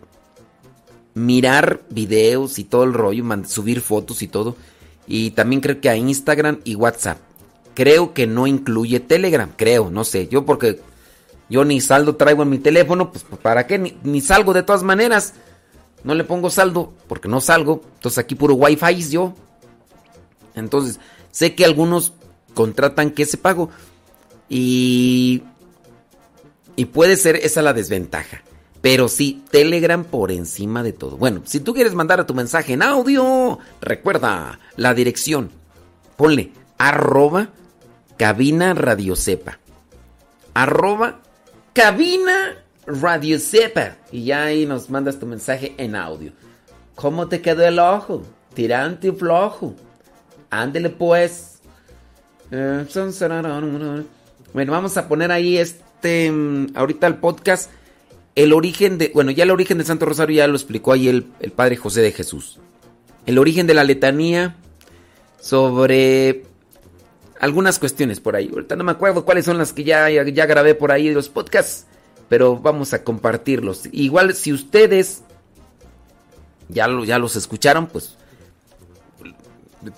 mirar 1.14 1.84
videos 1.92 2.58
y 2.58 2.64
todo 2.64 2.84
el 2.84 2.96
rollo, 2.96 3.24
subir 3.46 3.80
fotos 3.80 4.24
y 4.24 4.28
todo. 4.28 4.56
Y 5.08 5.32
también 5.32 5.62
creo 5.62 5.82
que 5.82 5.90
a 5.90 5.96
Instagram 5.96 6.60
y 6.64 6.76
WhatsApp. 6.76 7.18
Creo 7.74 8.14
que 8.14 8.28
no 8.28 8.48
incluye 8.48 9.00
Telegram, 9.00 9.52
creo, 9.56 9.90
no 9.90 10.04
sé. 10.04 10.28
Yo 10.28 10.46
porque 10.46 10.80
yo 11.50 11.66
ni 11.66 11.82
saldo 11.82 12.16
traigo 12.16 12.44
en 12.44 12.50
mi 12.50 12.60
teléfono, 12.60 13.12
pues 13.12 13.26
¿para 13.42 13.68
qué? 13.68 13.78
Ni, 14.04 14.22
salgo 14.22 14.54
de 14.54 14.64
todas 14.64 14.84
maneras. 14.84 15.34
No 16.04 16.16
le 16.16 16.24
pongo 16.24 16.50
saldo 16.50 16.94
porque 17.08 17.28
no 17.28 17.42
salgo. 17.42 17.82
Entonces 17.96 18.20
aquí 18.20 18.36
puro 18.36 18.56
wifi 18.56 19.10
yo. 19.10 19.34
Entonces, 20.56 21.00
sé 21.32 21.56
que 21.56 21.66
algunos 21.66 22.14
contratan 22.54 23.12
que 23.12 23.24
ese 23.24 23.38
pago. 23.38 23.70
Y... 24.50 25.44
Y 26.76 26.86
puede 26.86 27.18
ser 27.18 27.36
esa 27.36 27.62
la 27.62 27.74
desventaja. 27.74 28.42
Pero 28.84 29.08
sí, 29.08 29.42
Telegram 29.50 30.04
por 30.04 30.30
encima 30.30 30.84
de 30.84 30.92
todo. 30.92 31.16
Bueno, 31.16 31.44
si 31.46 31.62
tú 31.62 31.74
quieres 31.74 31.94
mandar 31.94 32.20
a 32.20 32.26
tu 32.26 32.34
mensaje 32.34 32.74
en 32.74 32.84
audio, 32.84 33.58
recuerda 33.80 34.60
la 34.76 34.94
dirección. 34.94 35.52
Ponle 36.18 36.52
arroba 36.78 37.48
cabina 38.18 38.74
radio 38.74 39.16
sepa. 39.16 39.58
Arroba 40.54 41.22
cabina 41.72 42.58
radio 42.86 43.40
sepa. 43.40 43.96
Y 44.12 44.26
ya 44.26 44.44
ahí 44.44 44.66
nos 44.66 44.90
mandas 44.90 45.18
tu 45.18 45.28
mensaje 45.28 45.74
en 45.78 45.96
audio. 45.96 46.34
¿Cómo 46.96 47.30
te 47.30 47.42
quedó 47.42 47.66
el 47.66 47.80
ojo? 47.80 48.24
Tirante 48.54 49.08
y 49.08 49.12
flojo. 49.14 49.76
Ándele 50.50 50.90
pues. 50.90 51.62
Eh, 52.52 52.86
bueno, 54.54 54.72
vamos 54.74 54.98
a 54.98 55.08
poner 55.08 55.32
ahí 55.32 55.58
este, 55.58 56.30
mm, 56.30 56.76
ahorita 56.76 57.08
el 57.08 57.16
podcast, 57.16 57.72
el 58.36 58.54
origen 58.54 58.98
de, 58.98 59.12
bueno, 59.14 59.32
ya 59.32 59.44
el 59.44 59.52
origen 59.52 59.78
de 59.78 59.86
Santo 59.86 60.06
Rosario 60.06 60.38
ya 60.38 60.48
lo 60.48 60.56
explicó 60.56 60.94
ahí 60.94 61.08
el, 61.08 61.24
Padre 61.56 61.76
José 61.76 62.02
de 62.02 62.12
Jesús. 62.12 62.60
El 63.26 63.38
origen 63.38 63.68
de 63.68 63.74
la 63.74 63.84
letanía 63.84 64.56
sobre 65.40 66.44
algunas 67.40 67.80
cuestiones 67.80 68.20
por 68.20 68.36
ahí. 68.36 68.50
Ahorita 68.52 68.76
no 68.76 68.84
me 68.84 68.92
acuerdo 68.92 69.26
cuáles 69.26 69.46
son 69.46 69.58
las 69.58 69.74
que 69.74 69.84
ya, 69.84 70.10
ya, 70.10 70.46
grabé 70.46 70.76
por 70.76 70.92
ahí 70.92 71.10
de 71.10 71.16
los 71.16 71.30
podcasts, 71.30 71.86
pero 72.28 72.58
vamos 72.58 72.94
a 72.94 73.04
compartirlos. 73.04 73.84
Igual 73.92 74.34
si 74.34 74.52
ustedes 74.52 75.22
ya, 76.70 76.88
ya 77.06 77.20
los 77.20 77.36
escucharon, 77.36 77.88
pues 77.88 78.18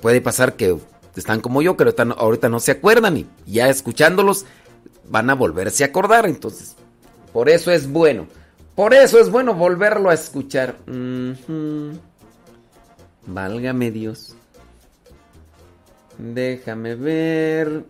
puede 0.01 0.19
pasar 0.21 0.55
que 0.55 0.77
están 1.15 1.39
como 1.39 1.61
yo, 1.61 1.77
pero 1.77 1.93
ahorita 2.17 2.49
no 2.49 2.59
se 2.59 2.71
acuerdan 2.71 3.17
y 3.17 3.27
ya 3.45 3.69
escuchándolos 3.69 4.45
van 5.07 5.29
a 5.29 5.35
volverse 5.35 5.83
a 5.83 5.87
acordar. 5.87 6.25
Entonces, 6.25 6.75
por 7.35 7.49
eso 7.49 7.69
es 7.69 7.91
bueno. 7.91 8.27
Por 8.75 8.93
eso 8.93 9.19
es 9.19 9.29
bueno 9.29 9.53
volverlo 9.53 10.09
a 10.09 10.13
escuchar. 10.13 10.77
Válgame 13.27 13.91
Dios. 13.91 14.33
Déjame 16.17 16.95
ver. 16.95 17.83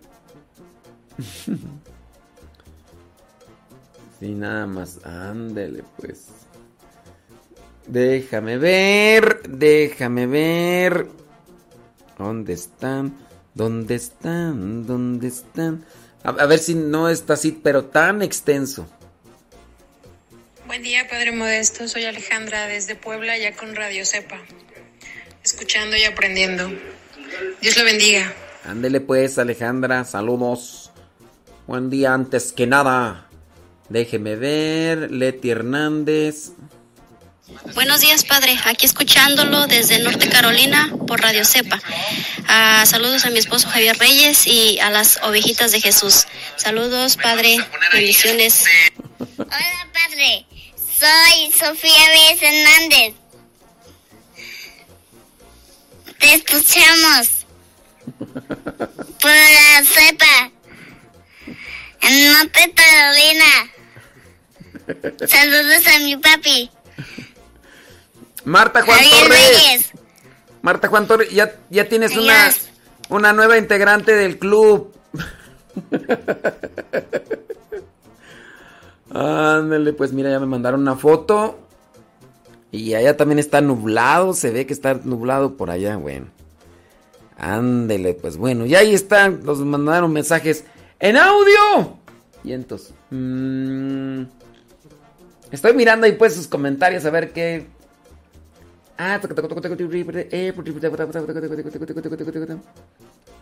sí, 4.18 4.34
nada 4.34 4.66
más. 4.66 4.98
Ándele, 5.04 5.84
pues. 5.96 6.26
Déjame 7.86 8.58
ver. 8.58 9.42
Déjame 9.48 10.26
ver. 10.26 11.06
¿Dónde 12.18 12.52
están? 12.54 13.16
¿Dónde 13.54 13.94
están? 13.94 14.84
¿Dónde 14.84 15.28
están? 15.28 15.84
A, 16.24 16.46
ver 16.46 16.58
si 16.58 16.74
no 16.74 17.08
está 17.08 17.34
así, 17.34 17.52
pero 17.62 17.84
tan 17.84 18.20
extenso. 18.22 18.88
Buen 20.66 20.82
día, 20.82 21.06
Padre 21.08 21.30
Modesto. 21.30 21.86
Soy 21.86 22.04
Alejandra 22.04 22.66
desde 22.66 22.96
Puebla, 22.96 23.38
ya 23.38 23.54
con 23.54 23.76
Radio 23.76 24.04
Cepa. 24.04 24.38
Escuchando 25.44 25.96
y 25.96 26.02
aprendiendo. 26.02 26.72
Dios 27.60 27.76
lo 27.76 27.84
bendiga. 27.84 28.34
Ándele 28.64 29.00
pues, 29.00 29.38
Alejandra. 29.38 30.04
Saludos. 30.04 30.90
Buen 31.68 31.88
día 31.88 32.14
antes 32.14 32.52
que 32.52 32.66
nada. 32.66 33.28
Déjeme 33.88 34.34
ver. 34.34 35.12
Leti 35.12 35.50
Hernández. 35.50 36.50
Buenos 37.74 38.00
días, 38.00 38.24
padre. 38.24 38.58
Aquí 38.64 38.86
escuchándolo 38.86 39.68
desde 39.68 40.00
Norte 40.00 40.28
Carolina 40.28 40.92
por 41.06 41.20
Radio 41.20 41.44
Cepa. 41.44 41.80
Ah, 42.48 42.82
saludos 42.86 43.24
a 43.24 43.30
mi 43.30 43.38
esposo 43.38 43.68
Javier 43.68 43.96
Reyes 43.98 44.48
y 44.48 44.80
a 44.80 44.90
las 44.90 45.22
ovejitas 45.22 45.70
de 45.70 45.80
Jesús. 45.80 46.26
Saludos, 46.56 47.16
padre. 47.16 47.56
Bendiciones. 47.92 48.64
Hola, 49.38 49.88
padre. 49.92 50.46
Soy 50.98 51.52
Sofía 51.52 52.08
Vélez 52.08 52.42
Hernández. 52.42 53.14
Te 56.18 56.34
escuchamos 56.34 57.46
por 59.20 59.30
la 59.30 59.84
cepa 59.84 60.50
en 62.00 62.32
Norte 62.32 62.72
Carolina. 62.74 63.44
Saludos 65.26 65.86
a 65.86 65.98
mi 65.98 66.16
papi. 66.16 66.70
Marta 68.44 68.80
Juan 68.80 69.04
Torres. 69.10 69.90
Marta 70.62 70.88
Juan 70.88 71.06
Torres, 71.06 71.30
ya, 71.30 71.54
ya 71.68 71.86
tienes 71.88 72.16
una, 72.16 72.54
una 73.10 73.34
nueva 73.34 73.58
integrante 73.58 74.14
del 74.14 74.38
club. 74.38 74.94
Ándale, 79.10 79.92
pues 79.92 80.12
mira, 80.12 80.30
ya 80.30 80.40
me 80.40 80.46
mandaron 80.46 80.80
una 80.80 80.96
foto. 80.96 81.58
Y 82.72 82.94
allá 82.94 83.16
también 83.16 83.38
está 83.38 83.60
nublado, 83.60 84.34
se 84.34 84.50
ve 84.50 84.66
que 84.66 84.72
está 84.72 84.94
nublado 84.94 85.56
por 85.56 85.70
allá, 85.70 85.96
bueno. 85.96 86.26
Ándele, 87.38 88.14
pues 88.14 88.36
bueno, 88.36 88.64
y 88.66 88.74
ahí 88.74 88.94
están, 88.94 89.40
los 89.44 89.60
mandaron 89.60 90.12
mensajes 90.12 90.64
en 90.98 91.16
audio. 91.16 91.98
Y 92.42 92.52
entonces, 92.52 92.94
mm, 93.10 94.22
estoy 95.50 95.74
mirando 95.74 96.06
ahí 96.06 96.12
pues 96.12 96.34
sus 96.34 96.48
comentarios 96.48 97.04
a 97.04 97.10
ver 97.10 97.32
qué, 97.32 97.66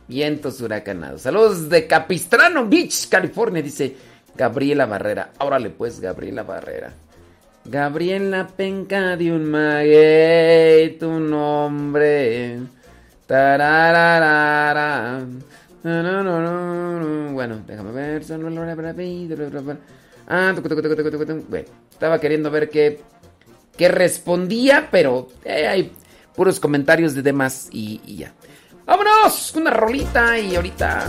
Vientos 0.08 0.60
huracanados. 0.60 1.22
Saludos 1.22 1.68
de 1.68 1.86
Capistrano 1.86 2.68
Beach, 2.68 3.08
California, 3.08 3.62
dice 3.62 3.96
Gabriela 4.36 4.86
Barrera. 4.86 5.30
Órale 5.38 5.70
pues, 5.70 6.00
Gabriela 6.00 6.42
Barrera. 6.42 6.92
Gabriela 7.64 8.46
Penca 8.46 9.16
de 9.16 9.32
un 9.32 9.44
maguey, 9.50 10.98
tu 10.98 11.10
nombre. 11.18 12.58
Bueno, 17.32 17.62
déjame 17.66 17.92
ver. 17.92 18.22
Ah, 20.26 20.54
bueno, 21.48 21.72
estaba 21.90 22.18
queriendo 22.20 22.50
ver 22.50 22.70
qué 22.70 23.00
que 23.76 23.88
respondía, 23.88 24.88
pero 24.90 25.28
eh, 25.44 25.66
hay 25.66 25.92
puros 26.34 26.60
comentarios 26.60 27.14
de 27.14 27.22
demás 27.22 27.68
y, 27.72 28.00
y 28.06 28.16
ya. 28.18 28.32
¡Vámonos! 28.86 29.54
Una 29.56 29.70
rolita 29.70 30.38
y 30.38 30.56
ahorita... 30.56 31.06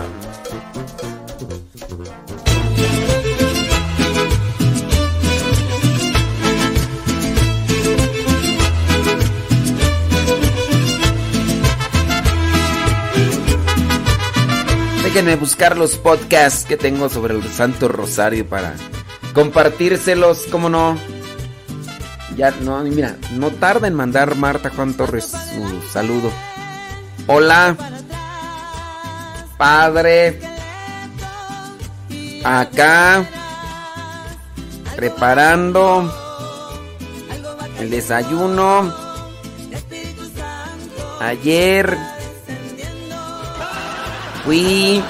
Déjenme 15.16 15.38
buscar 15.38 15.78
los 15.78 15.96
podcasts 15.96 16.66
que 16.66 16.76
tengo 16.76 17.08
sobre 17.08 17.34
el 17.34 17.42
Santo 17.48 17.88
Rosario 17.88 18.46
para 18.50 18.76
compartírselos, 19.34 20.40
como 20.52 20.68
no. 20.68 20.98
Ya, 22.36 22.52
no, 22.60 22.84
mira, 22.84 23.16
no 23.32 23.50
tarda 23.50 23.88
en 23.88 23.94
mandar 23.94 24.36
Marta 24.36 24.72
Juan 24.76 24.94
Torres 24.94 25.28
su 25.32 25.82
saludo. 25.90 26.30
Hola, 27.28 27.78
padre. 29.58 30.38
Acá, 32.44 33.26
preparando 34.98 36.14
el 37.80 37.90
desayuno. 37.90 38.94
Ayer 41.22 42.15
Fui 44.46 45.04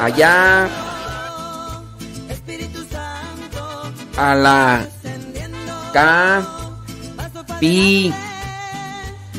allá 0.00 0.68
a 4.16 4.34
la 4.34 4.86
pi 7.58 8.12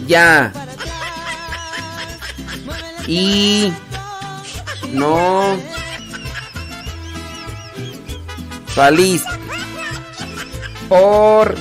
ya. 0.07 0.51
Y 3.07 3.73
no. 4.91 5.57
Salís. 8.75 9.23
Por 10.87 11.55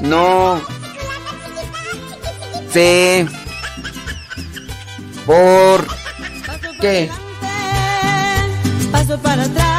no. 0.00 0.60
Sé 2.72 3.26
por 5.26 5.86
qué 6.80 7.10
Paso 8.92 9.18
para 9.18 9.44
atrás, 9.44 9.73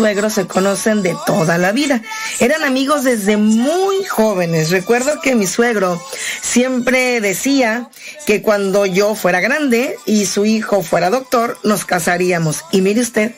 suegros 0.00 0.32
se 0.32 0.46
conocen 0.46 1.02
de 1.02 1.14
toda 1.26 1.58
la 1.58 1.72
vida. 1.72 2.00
Eran 2.38 2.64
amigos 2.64 3.04
desde 3.04 3.36
muy 3.36 4.02
jóvenes. 4.04 4.70
Recuerdo 4.70 5.20
que 5.20 5.34
mi 5.34 5.46
suegro 5.46 6.02
siempre 6.40 7.20
decía 7.20 7.90
que 8.26 8.40
cuando 8.40 8.86
yo 8.86 9.14
fuera 9.14 9.40
grande 9.40 9.96
y 10.06 10.24
su 10.24 10.46
hijo 10.46 10.82
fuera 10.82 11.10
doctor, 11.10 11.58
nos 11.64 11.84
casaríamos. 11.84 12.64
Y 12.72 12.80
mire 12.80 13.02
usted, 13.02 13.32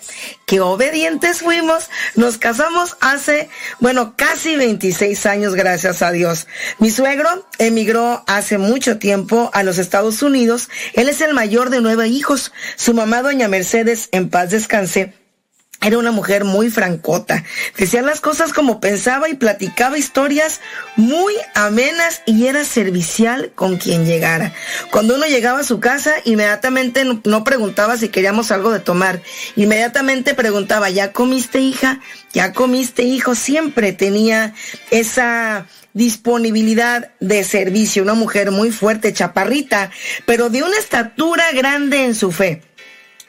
qué 0.47 0.61
obedientes 0.61 1.41
fuimos. 1.41 1.91
Nos 2.15 2.39
casamos 2.39 2.97
hace, 3.01 3.49
bueno, 3.81 4.15
casi 4.17 4.55
26 4.55 5.27
años, 5.27 5.57
gracias 5.57 6.01
a 6.01 6.13
Dios. 6.13 6.47
Mi 6.79 6.93
suegro 6.93 7.45
emigró 7.59 8.23
hace 8.29 8.57
mucho 8.59 9.01
tiempo 9.01 9.51
a 9.53 9.65
los 9.65 9.79
Estados 9.79 10.23
Unidos. 10.23 10.69
Él 10.93 11.09
es 11.09 11.23
el 11.23 11.35
mayor 11.35 11.71
de 11.71 11.81
nueve 11.81 12.07
hijos. 12.07 12.53
Su 12.77 12.95
mamá, 12.95 13.21
doña 13.23 13.49
Mercedes, 13.49 14.09
en 14.13 14.31
paz 14.31 14.51
descanse, 14.51 15.13
era 15.83 15.99
una 15.99 16.13
mujer 16.13 16.45
muy 16.45 16.71
francota. 16.71 17.45
Decía 17.77 18.03
las 18.03 18.21
cosas 18.21 18.53
como 18.53 18.81
pensaba 18.81 19.29
y 19.29 19.35
platicaba 19.35 19.99
historias 19.99 20.61
muy 20.97 21.35
amenas 21.55 22.23
y 22.25 22.47
era 22.47 22.65
servicial 22.65 23.53
con 23.55 23.77
quien 23.77 24.07
llegara. 24.07 24.53
Cuando 24.91 25.17
uno 25.17 25.27
llegaba 25.27 25.61
a 25.61 25.65
su 25.65 25.81
casa, 25.81 26.13
inmediatamente 26.25 27.05
no, 27.05 27.45
preguntaba 27.45 27.97
si 27.97 28.09
queríamos 28.09 28.53
algo 28.53 28.71
de 28.71 28.81
tomar. 28.81 29.21
Inmediatamente 29.57 30.35
preguntaba, 30.35 30.89
¿ya 30.91 31.13
comiste 31.13 31.61
hija? 31.61 32.01
¿Ya 32.33 32.53
comiste 32.53 33.03
hijo? 33.03 33.35
Siempre 33.35 33.93
tenía 33.93 34.55
esa 34.91 35.67
disponibilidad 35.95 37.11
de 37.21 37.45
servicio. 37.45 38.03
Una 38.03 38.15
mujer 38.15 38.51
muy 38.51 38.71
fuerte, 38.71 39.13
chaparrita, 39.13 39.91
pero 40.27 40.49
de 40.49 40.63
una 40.63 40.77
estatura 40.79 41.45
grande 41.53 42.05
en 42.05 42.15
su 42.15 42.31
fe. 42.31 42.63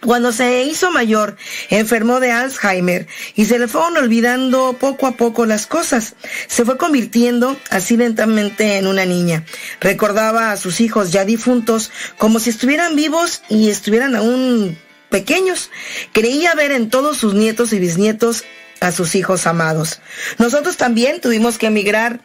Cuando 0.05 0.34
se 0.34 0.63
hizo 0.63 0.91
mayor, 0.91 1.38
enfermó 1.69 2.19
de 2.19 2.31
Alzheimer 2.31 3.07
y 3.35 3.45
se 3.45 3.57
le 3.57 3.67
fueron 3.67 3.97
olvidando 3.97 4.75
poco 4.80 5.07
a 5.07 5.13
poco 5.13 5.45
las 5.45 5.65
cosas. 5.65 6.15
Se 6.47 6.65
fue 6.65 6.77
convirtiendo 6.77 7.55
así 7.69 7.95
lentamente 7.95 8.77
en 8.77 8.88
una 8.88 9.05
niña. 9.05 9.45
Recordaba 9.80 10.51
a 10.51 10.57
sus 10.57 10.81
hijos 10.81 11.11
ya 11.11 11.23
difuntos 11.23 11.91
como 12.17 12.39
si 12.39 12.49
estuvieran 12.49 12.95
vivos 12.95 13.41
y 13.49 13.69
estuvieran 13.69 14.15
aún 14.15 14.77
pequeños. 15.09 15.69
Creía 16.11 16.53
ver 16.53 16.71
en 16.71 16.89
todos 16.89 17.17
sus 17.17 17.34
nietos 17.34 17.71
y 17.71 17.80
bisnietos 17.80 18.43
a 18.81 18.91
sus 18.91 19.15
hijos 19.15 19.47
amados. 19.47 20.01
Nosotros 20.38 20.75
también 20.75 21.21
tuvimos 21.21 21.57
que 21.57 21.67
emigrar 21.67 22.19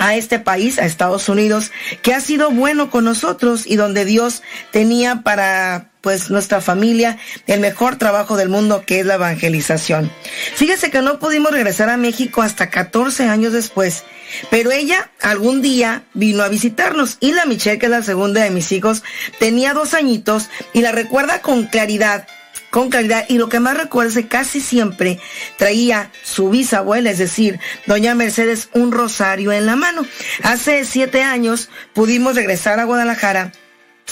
a 0.00 0.16
este 0.16 0.38
país, 0.38 0.78
a 0.78 0.86
Estados 0.86 1.28
Unidos, 1.28 1.72
que 2.00 2.14
ha 2.14 2.22
sido 2.22 2.50
bueno 2.50 2.90
con 2.90 3.04
nosotros 3.04 3.66
y 3.66 3.76
donde 3.76 4.06
Dios 4.06 4.42
tenía 4.72 5.22
para 5.22 5.90
pues 6.00 6.30
nuestra 6.30 6.62
familia 6.62 7.18
el 7.46 7.60
mejor 7.60 7.96
trabajo 7.96 8.38
del 8.38 8.48
mundo 8.48 8.82
que 8.86 9.00
es 9.00 9.06
la 9.06 9.16
evangelización. 9.16 10.10
Fíjese 10.54 10.90
que 10.90 11.02
no 11.02 11.18
pudimos 11.18 11.52
regresar 11.52 11.90
a 11.90 11.98
México 11.98 12.40
hasta 12.40 12.70
14 12.70 13.28
años 13.28 13.52
después, 13.52 14.04
pero 14.50 14.70
ella 14.70 15.10
algún 15.20 15.60
día 15.60 16.04
vino 16.14 16.42
a 16.42 16.48
visitarnos 16.48 17.18
y 17.20 17.32
la 17.32 17.44
Michelle, 17.44 17.78
que 17.78 17.84
es 17.84 17.92
la 17.92 18.02
segunda 18.02 18.42
de 18.42 18.48
mis 18.48 18.72
hijos, 18.72 19.02
tenía 19.38 19.74
dos 19.74 19.92
añitos 19.92 20.48
y 20.72 20.80
la 20.80 20.92
recuerda 20.92 21.42
con 21.42 21.64
claridad 21.66 22.26
con 22.70 22.88
claridad 22.88 23.26
y 23.28 23.38
lo 23.38 23.48
que 23.48 23.60
más 23.60 23.76
recuerdo 23.76 24.10
es 24.10 24.16
que 24.16 24.28
casi 24.28 24.60
siempre 24.60 25.18
traía 25.58 26.10
su 26.22 26.50
bisabuela, 26.50 27.10
es 27.10 27.18
decir, 27.18 27.58
doña 27.86 28.14
Mercedes, 28.14 28.68
un 28.72 28.92
rosario 28.92 29.52
en 29.52 29.66
la 29.66 29.76
mano. 29.76 30.06
Hace 30.42 30.84
siete 30.84 31.22
años 31.22 31.68
pudimos 31.92 32.36
regresar 32.36 32.80
a 32.80 32.84
Guadalajara 32.84 33.52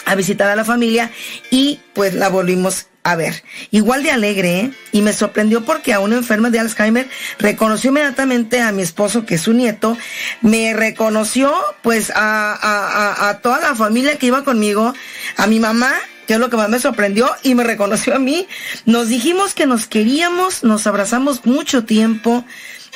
a 0.04 0.14
visitar 0.14 0.48
a 0.48 0.56
la 0.56 0.64
familia 0.64 1.10
y 1.50 1.80
pues 1.94 2.14
la 2.14 2.28
volvimos 2.28 2.86
a 3.04 3.16
ver. 3.16 3.42
Igual 3.70 4.02
de 4.02 4.10
alegre, 4.10 4.60
¿eh? 4.60 4.70
Y 4.92 5.02
me 5.02 5.12
sorprendió 5.12 5.64
porque 5.64 5.94
a 5.94 6.00
una 6.00 6.16
enferma 6.16 6.50
de 6.50 6.58
Alzheimer 6.58 7.08
reconoció 7.38 7.90
inmediatamente 7.90 8.60
a 8.60 8.70
mi 8.70 8.82
esposo, 8.82 9.24
que 9.24 9.36
es 9.36 9.40
su 9.40 9.54
nieto, 9.54 9.96
me 10.42 10.74
reconoció 10.74 11.54
pues 11.82 12.12
a 12.14 13.38
toda 13.42 13.60
la 13.60 13.74
familia 13.74 14.18
que 14.18 14.26
iba 14.26 14.44
conmigo, 14.44 14.92
a 15.36 15.46
mi 15.46 15.58
mamá, 15.58 15.94
que 16.28 16.34
es 16.34 16.40
lo 16.40 16.50
que 16.50 16.58
más 16.58 16.68
me 16.68 16.78
sorprendió 16.78 17.30
y 17.42 17.54
me 17.54 17.64
reconoció 17.64 18.14
a 18.14 18.18
mí. 18.18 18.46
Nos 18.84 19.08
dijimos 19.08 19.54
que 19.54 19.66
nos 19.66 19.86
queríamos, 19.86 20.62
nos 20.62 20.86
abrazamos 20.86 21.46
mucho 21.46 21.84
tiempo 21.84 22.44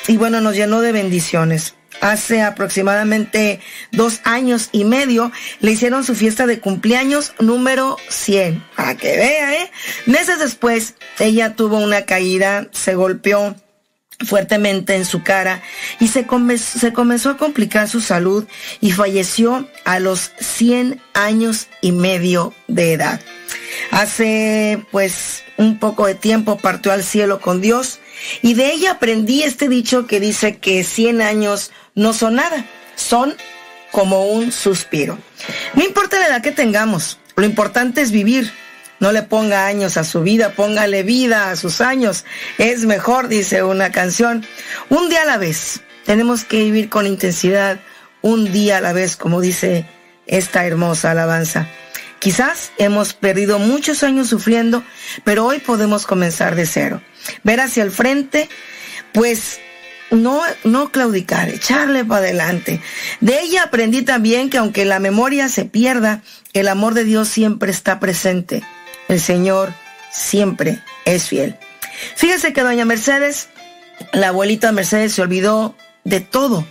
y 0.07 0.17
bueno, 0.17 0.39
nos 0.39 0.55
llenó 0.55 0.81
de 0.81 0.91
bendiciones. 0.91 1.73
Hace 1.99 2.43
aproximadamente 2.43 3.59
dos 3.91 4.21
años 4.23 4.69
y 4.71 4.83
medio 4.83 5.31
le 5.61 5.71
hicieron 5.71 6.03
su 6.03 6.13
fiesta 6.13 6.45
de 6.45 6.59
cumpleaños 6.59 7.33
número 7.39 7.97
100. 8.07 8.63
Para 8.75 8.95
que 8.97 9.17
vea, 9.17 9.55
¿eh? 9.55 9.71
Meses 10.05 10.37
después, 10.37 10.93
ella 11.17 11.55
tuvo 11.55 11.77
una 11.79 12.03
caída, 12.03 12.67
se 12.71 12.93
golpeó 12.93 13.55
fuertemente 14.25 14.95
en 14.95 15.05
su 15.05 15.23
cara 15.23 15.61
y 15.99 16.07
se, 16.07 16.25
se, 16.57 16.93
comenzó 16.93 17.29
a 17.29 17.37
complicar 17.37 17.89
su 17.89 18.01
salud 18.01 18.45
y 18.81 18.91
falleció 18.91 19.67
a 19.85 19.99
los 19.99 20.31
100 20.39 21.01
años 21.13 21.67
y 21.81 21.91
medio 21.91 22.53
de 22.67 22.93
edad. 22.93 23.21
Hace 23.91 24.85
pues 24.91 25.43
un 25.57 25.79
poco 25.79 26.05
de 26.07 26.15
tiempo 26.15 26.57
partió 26.57 26.91
al 26.91 27.03
cielo 27.03 27.39
con 27.39 27.61
Dios 27.61 27.99
y 28.41 28.53
de 28.53 28.71
ella 28.71 28.91
aprendí 28.91 29.43
este 29.43 29.67
dicho 29.67 30.07
que 30.07 30.19
dice 30.19 30.57
que 30.57 30.83
100 30.83 31.21
años 31.21 31.71
no 31.95 32.13
son 32.13 32.35
nada, 32.35 32.65
son 32.95 33.35
como 33.91 34.25
un 34.25 34.51
suspiro. 34.51 35.17
No 35.75 35.83
importa 35.83 36.19
la 36.19 36.27
edad 36.27 36.41
que 36.41 36.51
tengamos, 36.51 37.19
lo 37.35 37.45
importante 37.45 38.01
es 38.01 38.11
vivir 38.11 38.51
no 39.03 39.11
le 39.11 39.21
ponga 39.21 39.65
años 39.65 39.97
a 39.97 40.05
su 40.05 40.21
vida, 40.21 40.53
póngale 40.53 41.03
vida 41.03 41.49
a 41.49 41.57
sus 41.57 41.81
años. 41.81 42.23
Es 42.57 42.85
mejor, 42.85 43.27
dice 43.27 43.61
una 43.61 43.91
canción. 43.91 44.45
Un 44.87 45.09
día 45.09 45.23
a 45.23 45.25
la 45.25 45.37
vez. 45.37 45.81
Tenemos 46.05 46.45
que 46.45 46.59
vivir 46.63 46.87
con 46.87 47.05
intensidad, 47.05 47.81
un 48.21 48.53
día 48.53 48.77
a 48.77 48.81
la 48.81 48.93
vez, 48.93 49.17
como 49.17 49.41
dice 49.41 49.85
esta 50.25 50.65
hermosa 50.65 51.11
alabanza. 51.11 51.67
Quizás 52.19 52.71
hemos 52.77 53.13
perdido 53.13 53.59
muchos 53.59 54.03
años 54.03 54.29
sufriendo, 54.29 54.85
pero 55.25 55.45
hoy 55.45 55.59
podemos 55.59 56.07
comenzar 56.07 56.55
de 56.55 56.65
cero. 56.65 57.01
Ver 57.43 57.59
hacia 57.59 57.83
el 57.83 57.91
frente, 57.91 58.47
pues 59.11 59.59
no, 60.11 60.39
no 60.63 60.93
claudicar, 60.93 61.49
echarle 61.49 62.05
para 62.05 62.21
adelante. 62.21 62.79
De 63.19 63.41
ella 63.41 63.63
aprendí 63.63 64.03
también 64.03 64.49
que 64.49 64.59
aunque 64.59 64.85
la 64.85 64.99
memoria 64.99 65.49
se 65.49 65.65
pierda, 65.65 66.21
el 66.53 66.69
amor 66.69 66.93
de 66.93 67.03
Dios 67.03 67.27
siempre 67.27 67.69
está 67.69 67.99
presente. 67.99 68.63
El 69.07 69.19
Señor 69.19 69.73
siempre 70.11 70.81
es 71.05 71.27
fiel. 71.27 71.57
Fíjese 72.15 72.53
que 72.53 72.63
doña 72.63 72.85
Mercedes, 72.85 73.49
la 74.11 74.29
abuelita 74.29 74.71
Mercedes 74.71 75.13
se 75.13 75.21
olvidó 75.21 75.75
de 76.03 76.19
todo, 76.19 76.65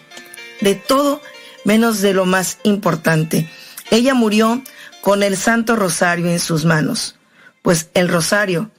de 0.60 0.74
todo 0.74 1.20
menos 1.64 2.00
de 2.00 2.14
lo 2.14 2.24
más 2.24 2.58
importante. 2.64 3.48
Ella 3.90 4.14
murió 4.14 4.62
con 5.00 5.22
el 5.22 5.36
Santo 5.36 5.76
Rosario 5.76 6.28
en 6.28 6.40
sus 6.40 6.64
manos, 6.64 7.16
pues 7.62 7.90
el 7.94 8.08
Rosario 8.08 8.70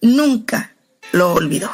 nunca 0.00 0.74
lo 1.12 1.32
olvidó. 1.32 1.70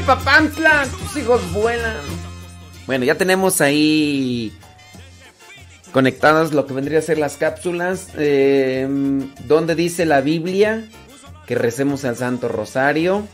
Papantla! 0.00 0.86
Tus 0.86 1.22
hijos 1.22 1.52
vuelan. 1.52 1.96
Bueno, 2.86 3.04
ya 3.04 3.16
tenemos 3.16 3.60
ahí 3.60 4.52
conectadas 5.92 6.52
lo 6.52 6.66
que 6.66 6.74
vendría 6.74 6.98
a 6.98 7.02
ser 7.02 7.18
las 7.18 7.36
cápsulas. 7.36 8.08
Eh, 8.16 8.88
donde 9.46 9.74
dice 9.74 10.06
la 10.06 10.20
Biblia 10.20 10.88
que 11.46 11.54
recemos 11.54 12.04
al 12.04 12.16
Santo 12.16 12.48
Rosario. 12.48 13.26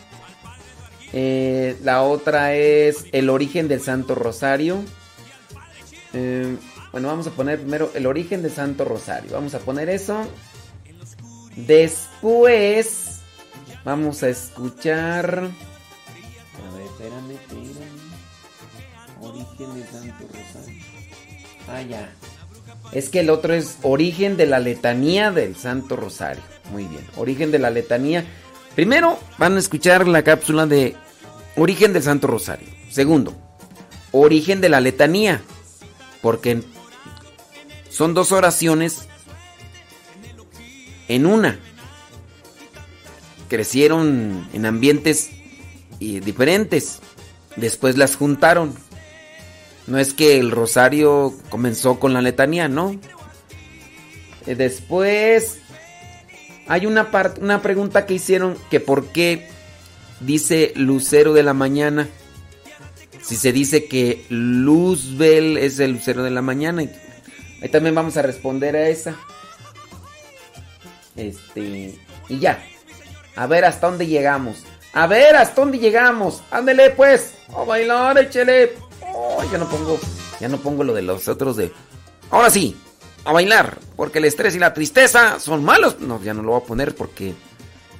Eh, 1.12 1.76
la 1.82 2.02
otra 2.02 2.54
es 2.54 3.04
el 3.12 3.30
origen 3.30 3.68
del 3.68 3.80
Santo 3.80 4.14
Rosario. 4.14 4.82
Eh, 6.12 6.56
bueno, 6.92 7.08
vamos 7.08 7.26
a 7.26 7.30
poner 7.30 7.60
primero 7.60 7.90
el 7.94 8.06
origen 8.06 8.42
del 8.42 8.52
Santo 8.52 8.84
Rosario. 8.84 9.32
Vamos 9.32 9.54
a 9.54 9.58
poner 9.58 9.90
eso. 9.90 10.26
Después 11.56 13.20
vamos 13.84 14.22
a 14.22 14.28
escuchar 14.28 15.50
espérame, 17.06 17.32
espérame. 17.32 18.06
Origen 19.20 19.74
del 19.74 19.88
Santo 19.88 20.24
Rosario. 20.28 20.82
Ah, 21.68 21.82
ya. 21.82 22.12
Es 22.92 23.08
que 23.08 23.20
el 23.20 23.30
otro 23.30 23.54
es 23.54 23.78
origen 23.82 24.36
de 24.36 24.46
la 24.46 24.58
letanía 24.58 25.30
del 25.30 25.56
Santo 25.56 25.96
Rosario. 25.96 26.42
Muy 26.70 26.84
bien. 26.84 27.04
Origen 27.16 27.50
de 27.50 27.58
la 27.58 27.70
letanía. 27.70 28.24
Primero 28.74 29.18
van 29.38 29.56
a 29.56 29.58
escuchar 29.58 30.06
la 30.06 30.22
cápsula 30.22 30.66
de 30.66 30.94
origen 31.56 31.92
del 31.92 32.02
Santo 32.02 32.26
Rosario. 32.26 32.68
Segundo, 32.90 33.34
origen 34.12 34.60
de 34.60 34.68
la 34.68 34.80
letanía. 34.80 35.40
Porque 36.22 36.62
son 37.88 38.14
dos 38.14 38.32
oraciones 38.32 39.08
en 41.08 41.26
una. 41.26 41.58
Crecieron 43.48 44.48
en 44.52 44.66
ambientes 44.66 45.30
y 45.98 46.20
diferentes. 46.20 47.00
Después 47.56 47.96
las 47.96 48.16
juntaron. 48.16 48.74
No 49.86 49.98
es 49.98 50.14
que 50.14 50.38
el 50.38 50.50
rosario 50.50 51.34
comenzó 51.48 52.00
con 52.00 52.12
la 52.12 52.20
letanía, 52.20 52.68
¿no? 52.68 52.98
Eh, 54.46 54.54
después 54.54 55.58
hay 56.68 56.86
una, 56.86 57.08
una 57.40 57.62
pregunta 57.62 58.06
que 58.06 58.14
hicieron 58.14 58.56
que 58.70 58.80
por 58.80 59.06
qué 59.08 59.48
dice 60.20 60.72
lucero 60.76 61.32
de 61.32 61.42
la 61.42 61.54
mañana. 61.54 62.08
Si 63.22 63.36
se 63.36 63.52
dice 63.52 63.86
que 63.86 64.24
Luzbel 64.28 65.56
es 65.58 65.78
el 65.78 65.92
lucero 65.92 66.22
de 66.22 66.30
la 66.30 66.42
mañana. 66.42 66.82
Ahí 67.62 67.68
también 67.68 67.94
vamos 67.94 68.16
a 68.16 68.22
responder 68.22 68.76
a 68.76 68.88
esa. 68.88 69.16
Este. 71.16 71.94
Y 72.28 72.38
ya. 72.38 72.62
A 73.34 73.46
ver 73.46 73.64
hasta 73.64 73.88
dónde 73.88 74.06
llegamos. 74.06 74.64
A 74.96 75.06
ver, 75.06 75.36
¿hasta 75.36 75.60
dónde 75.60 75.78
llegamos? 75.78 76.42
Ándele 76.50 76.88
pues. 76.88 77.34
A 77.54 77.64
bailar, 77.64 78.16
échele. 78.16 78.76
Oh, 79.12 79.42
ya 79.52 79.58
no 79.58 79.68
pongo, 79.68 80.00
ya 80.40 80.48
no 80.48 80.56
pongo 80.56 80.84
lo 80.84 80.94
de 80.94 81.02
los 81.02 81.28
otros 81.28 81.58
de. 81.58 81.70
Ahora 82.30 82.48
sí, 82.48 82.74
a 83.26 83.30
bailar, 83.30 83.78
porque 83.94 84.20
el 84.20 84.24
estrés 84.24 84.56
y 84.56 84.58
la 84.58 84.72
tristeza 84.72 85.38
son 85.38 85.62
malos. 85.62 86.00
No, 86.00 86.18
ya 86.22 86.32
no 86.32 86.40
lo 86.40 86.52
voy 86.52 86.62
a 86.62 86.64
poner 86.64 86.94
porque 86.94 87.34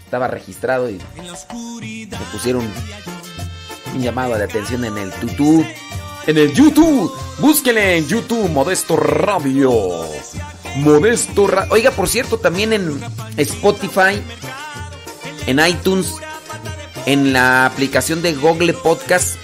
estaba 0.06 0.26
registrado 0.26 0.88
y 0.88 0.98
me 1.54 2.18
pusieron 2.32 2.66
un 3.94 4.02
llamado 4.02 4.38
de 4.38 4.44
atención 4.44 4.82
en 4.86 4.96
el 4.96 5.12
tutú. 5.12 5.66
En 6.26 6.38
el 6.38 6.54
YouTube, 6.54 7.12
búsquele 7.40 7.98
en 7.98 8.08
YouTube 8.08 8.48
Modesto 8.48 8.96
Radio. 8.96 9.70
Modesto 10.76 11.46
Radio. 11.46 11.74
Oiga, 11.74 11.90
por 11.90 12.08
cierto, 12.08 12.38
también 12.38 12.72
en 12.72 12.98
Spotify, 13.36 14.22
en 15.46 15.60
iTunes 15.60 16.14
en 17.06 17.32
la 17.32 17.64
aplicación 17.64 18.20
de 18.20 18.34
Google 18.34 18.74
Podcast. 18.74 19.36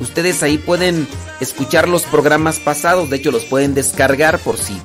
Ustedes 0.00 0.42
ahí 0.42 0.56
pueden 0.56 1.06
escuchar 1.40 1.88
los 1.88 2.04
programas 2.04 2.58
pasados. 2.58 3.10
De 3.10 3.16
hecho, 3.16 3.30
los 3.30 3.44
pueden 3.44 3.74
descargar 3.74 4.38
por 4.38 4.56
si 4.56 4.80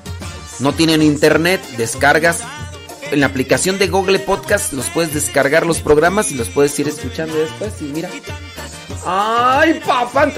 no 0.60 0.74
tienen 0.74 1.02
internet. 1.02 1.62
Descargas 1.78 2.42
en 3.12 3.22
la 3.22 3.28
aplicación 3.28 3.78
de 3.78 3.88
Google 3.88 4.20
Podcast. 4.20 4.74
Los 4.74 4.88
puedes 4.88 5.14
descargar 5.14 5.66
los 5.66 5.80
programas 5.80 6.32
y 6.32 6.36
los 6.36 6.50
puedes 6.50 6.78
ir 6.80 6.88
escuchando 6.88 7.36
después. 7.36 7.74
Y 7.82 7.86
mira. 7.86 8.10
¡Ay, 9.06 9.80
papá! 9.86 10.32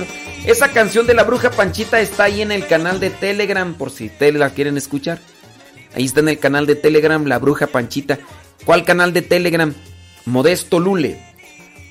Esa 0.45 0.71
canción 0.71 1.07
de 1.07 1.13
la 1.13 1.23
bruja 1.23 1.51
Panchita 1.51 1.99
está 1.99 2.25
ahí 2.25 2.41
en 2.41 2.51
el 2.51 2.67
canal 2.67 2.99
de 2.99 3.09
Telegram 3.09 3.73
por 3.73 3.91
si 3.91 4.09
te 4.09 4.31
la 4.31 4.51
quieren 4.51 4.77
escuchar. 4.77 5.19
Ahí 5.95 6.05
está 6.05 6.19
en 6.19 6.29
el 6.29 6.39
canal 6.39 6.65
de 6.65 6.75
Telegram, 6.75 7.25
la 7.25 7.39
bruja 7.39 7.67
Panchita. 7.67 8.19
¿Cuál 8.65 8.83
canal 8.83 9.13
de 9.13 9.21
Telegram? 9.21 9.73
Modesto 10.25 10.79
Lule. 10.79 11.26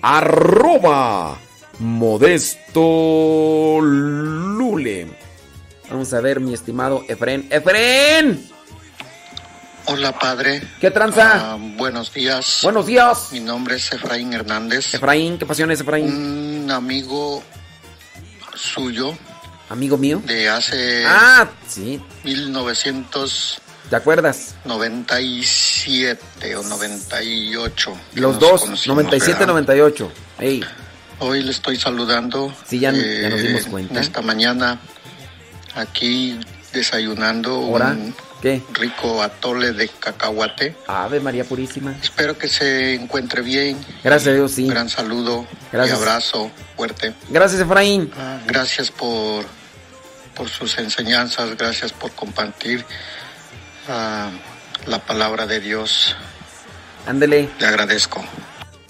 Arroba 0.02 1.39
Modesto 1.78 3.78
Lule. 3.81 5.06
Vamos 5.90 6.12
a 6.12 6.20
ver, 6.20 6.40
mi 6.40 6.55
estimado 6.55 7.05
Efren. 7.09 7.47
¡Efren! 7.51 8.48
Hola, 9.86 10.18
padre. 10.18 10.62
¿Qué 10.81 10.90
tranza? 10.90 11.52
Ah, 11.52 11.59
buenos 11.60 12.12
días. 12.12 12.60
Buenos 12.62 12.86
días. 12.86 13.28
Mi 13.32 13.40
nombre 13.40 13.77
es 13.77 13.93
Efraín 13.93 14.32
Hernández. 14.32 14.94
Efraín, 14.94 15.39
¿qué 15.39 15.47
pasión 15.47 15.70
es 15.70 15.81
Efraín? 15.81 16.64
Un 16.64 16.70
amigo 16.73 17.43
suyo. 18.55 19.16
¿Amigo 19.68 19.97
mío? 19.97 20.20
De 20.24 20.48
hace. 20.48 21.05
Ah, 21.06 21.48
sí. 21.68 22.01
1900. 22.24 23.60
¿Te 23.90 23.96
acuerdas? 23.96 24.54
97 24.64 26.56
o 26.56 26.62
98. 26.62 27.96
que 28.14 28.20
Los 28.20 28.38
dos, 28.38 28.62
conocimos, 28.62 28.96
97, 28.96 29.32
¿verdad? 29.38 29.46
98. 29.52 30.12
Ey. 30.40 30.64
Hoy 31.20 31.42
le 31.42 31.50
estoy 31.52 31.76
saludando. 31.76 32.52
Sí, 32.66 32.78
ya- 32.80 32.92
ya 32.92 33.28
nos 33.30 33.40
dimos 33.40 33.66
cuenta. 33.66 34.00
Esta 34.00 34.22
mañana, 34.22 34.80
aquí 35.74 36.38
desayunando 36.72 37.52
¿Ahora? 37.54 37.90
un 37.90 38.14
¿Qué? 38.42 38.60
rico 38.74 39.22
atole 39.22 39.72
de 39.72 39.88
cacahuate. 39.88 40.76
Ave 40.86 41.20
María 41.20 41.44
Purísima. 41.44 41.94
Espero 42.02 42.36
que 42.36 42.48
se 42.48 42.94
encuentre 42.94 43.40
bien. 43.42 43.78
Gracias 44.04 44.32
a 44.32 44.34
Dios, 44.34 44.52
sí. 44.52 44.64
Un 44.64 44.68
gran 44.70 44.88
saludo 44.90 45.46
Gracias. 45.72 45.98
y 45.98 46.02
abrazo 46.02 46.50
fuerte. 46.76 47.14
Gracias, 47.30 47.60
Efraín. 47.62 48.10
Ah, 48.18 48.38
Gracias 48.46 48.90
por, 48.90 49.46
por 50.34 50.50
sus 50.50 50.76
enseñanzas, 50.78 51.56
gracias 51.56 51.92
por 51.92 52.10
compartir 52.12 52.84
la 53.88 54.98
palabra 55.06 55.46
de 55.46 55.60
Dios. 55.60 56.16
Ándele. 57.06 57.48
Le 57.58 57.66
agradezco. 57.66 58.24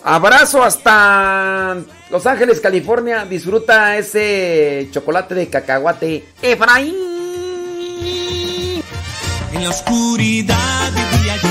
Abrazo 0.02 0.62
hasta 0.62 1.76
Los 2.10 2.26
Ángeles, 2.26 2.60
California. 2.60 3.24
Disfruta 3.24 3.96
ese 3.96 4.88
chocolate 4.92 5.34
de 5.34 5.48
cacahuate. 5.48 6.28
Efraín. 6.40 6.94
En 9.52 9.64
la 9.64 9.70
oscuridad 9.70 10.92
vivía 10.92 11.36
yo, 11.36 11.48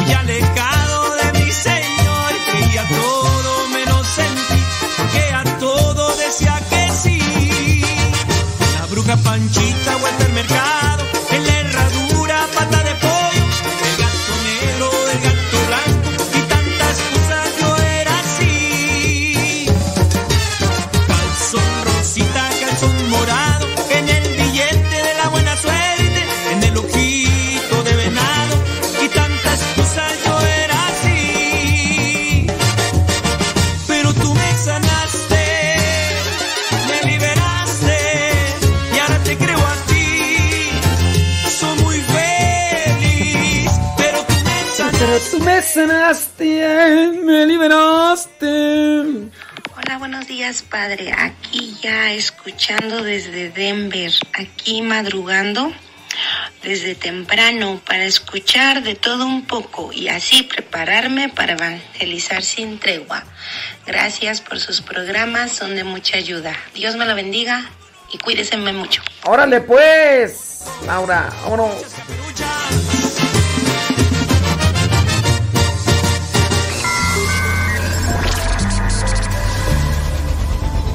muy 0.00 0.12
alejado 0.12 1.16
de 1.16 1.32
mi 1.38 1.50
Señor. 1.50 2.32
Creía 2.50 2.84
todo 2.88 3.68
menos 3.68 4.18
en 4.18 4.34
ti, 4.34 4.62
porque 4.96 5.32
a 5.34 5.58
todo 5.58 6.16
decía 6.16 6.60
que 6.70 6.88
sí. 6.94 7.82
La 8.78 8.86
bruja 8.86 9.16
Panchita 9.16 9.96
vuelta 9.96 10.24
al 10.24 10.32
mercado, 10.32 10.65
me 45.34 45.60
sanaste, 45.60 47.12
me 47.24 47.46
liberaste. 47.46 48.46
Hola, 49.76 49.98
buenos 49.98 50.26
días, 50.26 50.62
padre. 50.62 51.12
Aquí 51.16 51.76
ya 51.82 52.12
escuchando 52.12 53.02
desde 53.02 53.50
Denver, 53.50 54.12
aquí 54.34 54.82
madrugando 54.82 55.72
desde 56.62 56.94
temprano 56.94 57.80
para 57.86 58.04
escuchar 58.04 58.82
de 58.82 58.94
todo 58.94 59.26
un 59.26 59.46
poco 59.46 59.92
y 59.92 60.08
así 60.08 60.44
prepararme 60.44 61.28
para 61.28 61.54
evangelizar 61.54 62.42
sin 62.42 62.78
tregua. 62.78 63.24
Gracias 63.86 64.40
por 64.40 64.60
sus 64.60 64.80
programas, 64.80 65.52
son 65.52 65.74
de 65.74 65.84
mucha 65.84 66.18
ayuda. 66.18 66.54
Dios 66.74 66.96
me 66.96 67.04
lo 67.04 67.14
bendiga 67.14 67.68
y 68.12 68.18
cuídese 68.18 68.56
mucho. 68.56 69.02
Órale 69.24 69.60
pues, 69.60 70.64
Laura, 70.86 71.30
vámonos. 71.42 71.74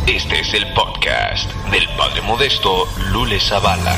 Este 0.08 0.40
es 0.40 0.54
el 0.54 0.66
podcast 0.74 1.52
del 1.72 1.88
Padre 1.96 2.22
Modesto 2.22 2.88
Lule 3.12 3.40
Zavala. 3.40 3.96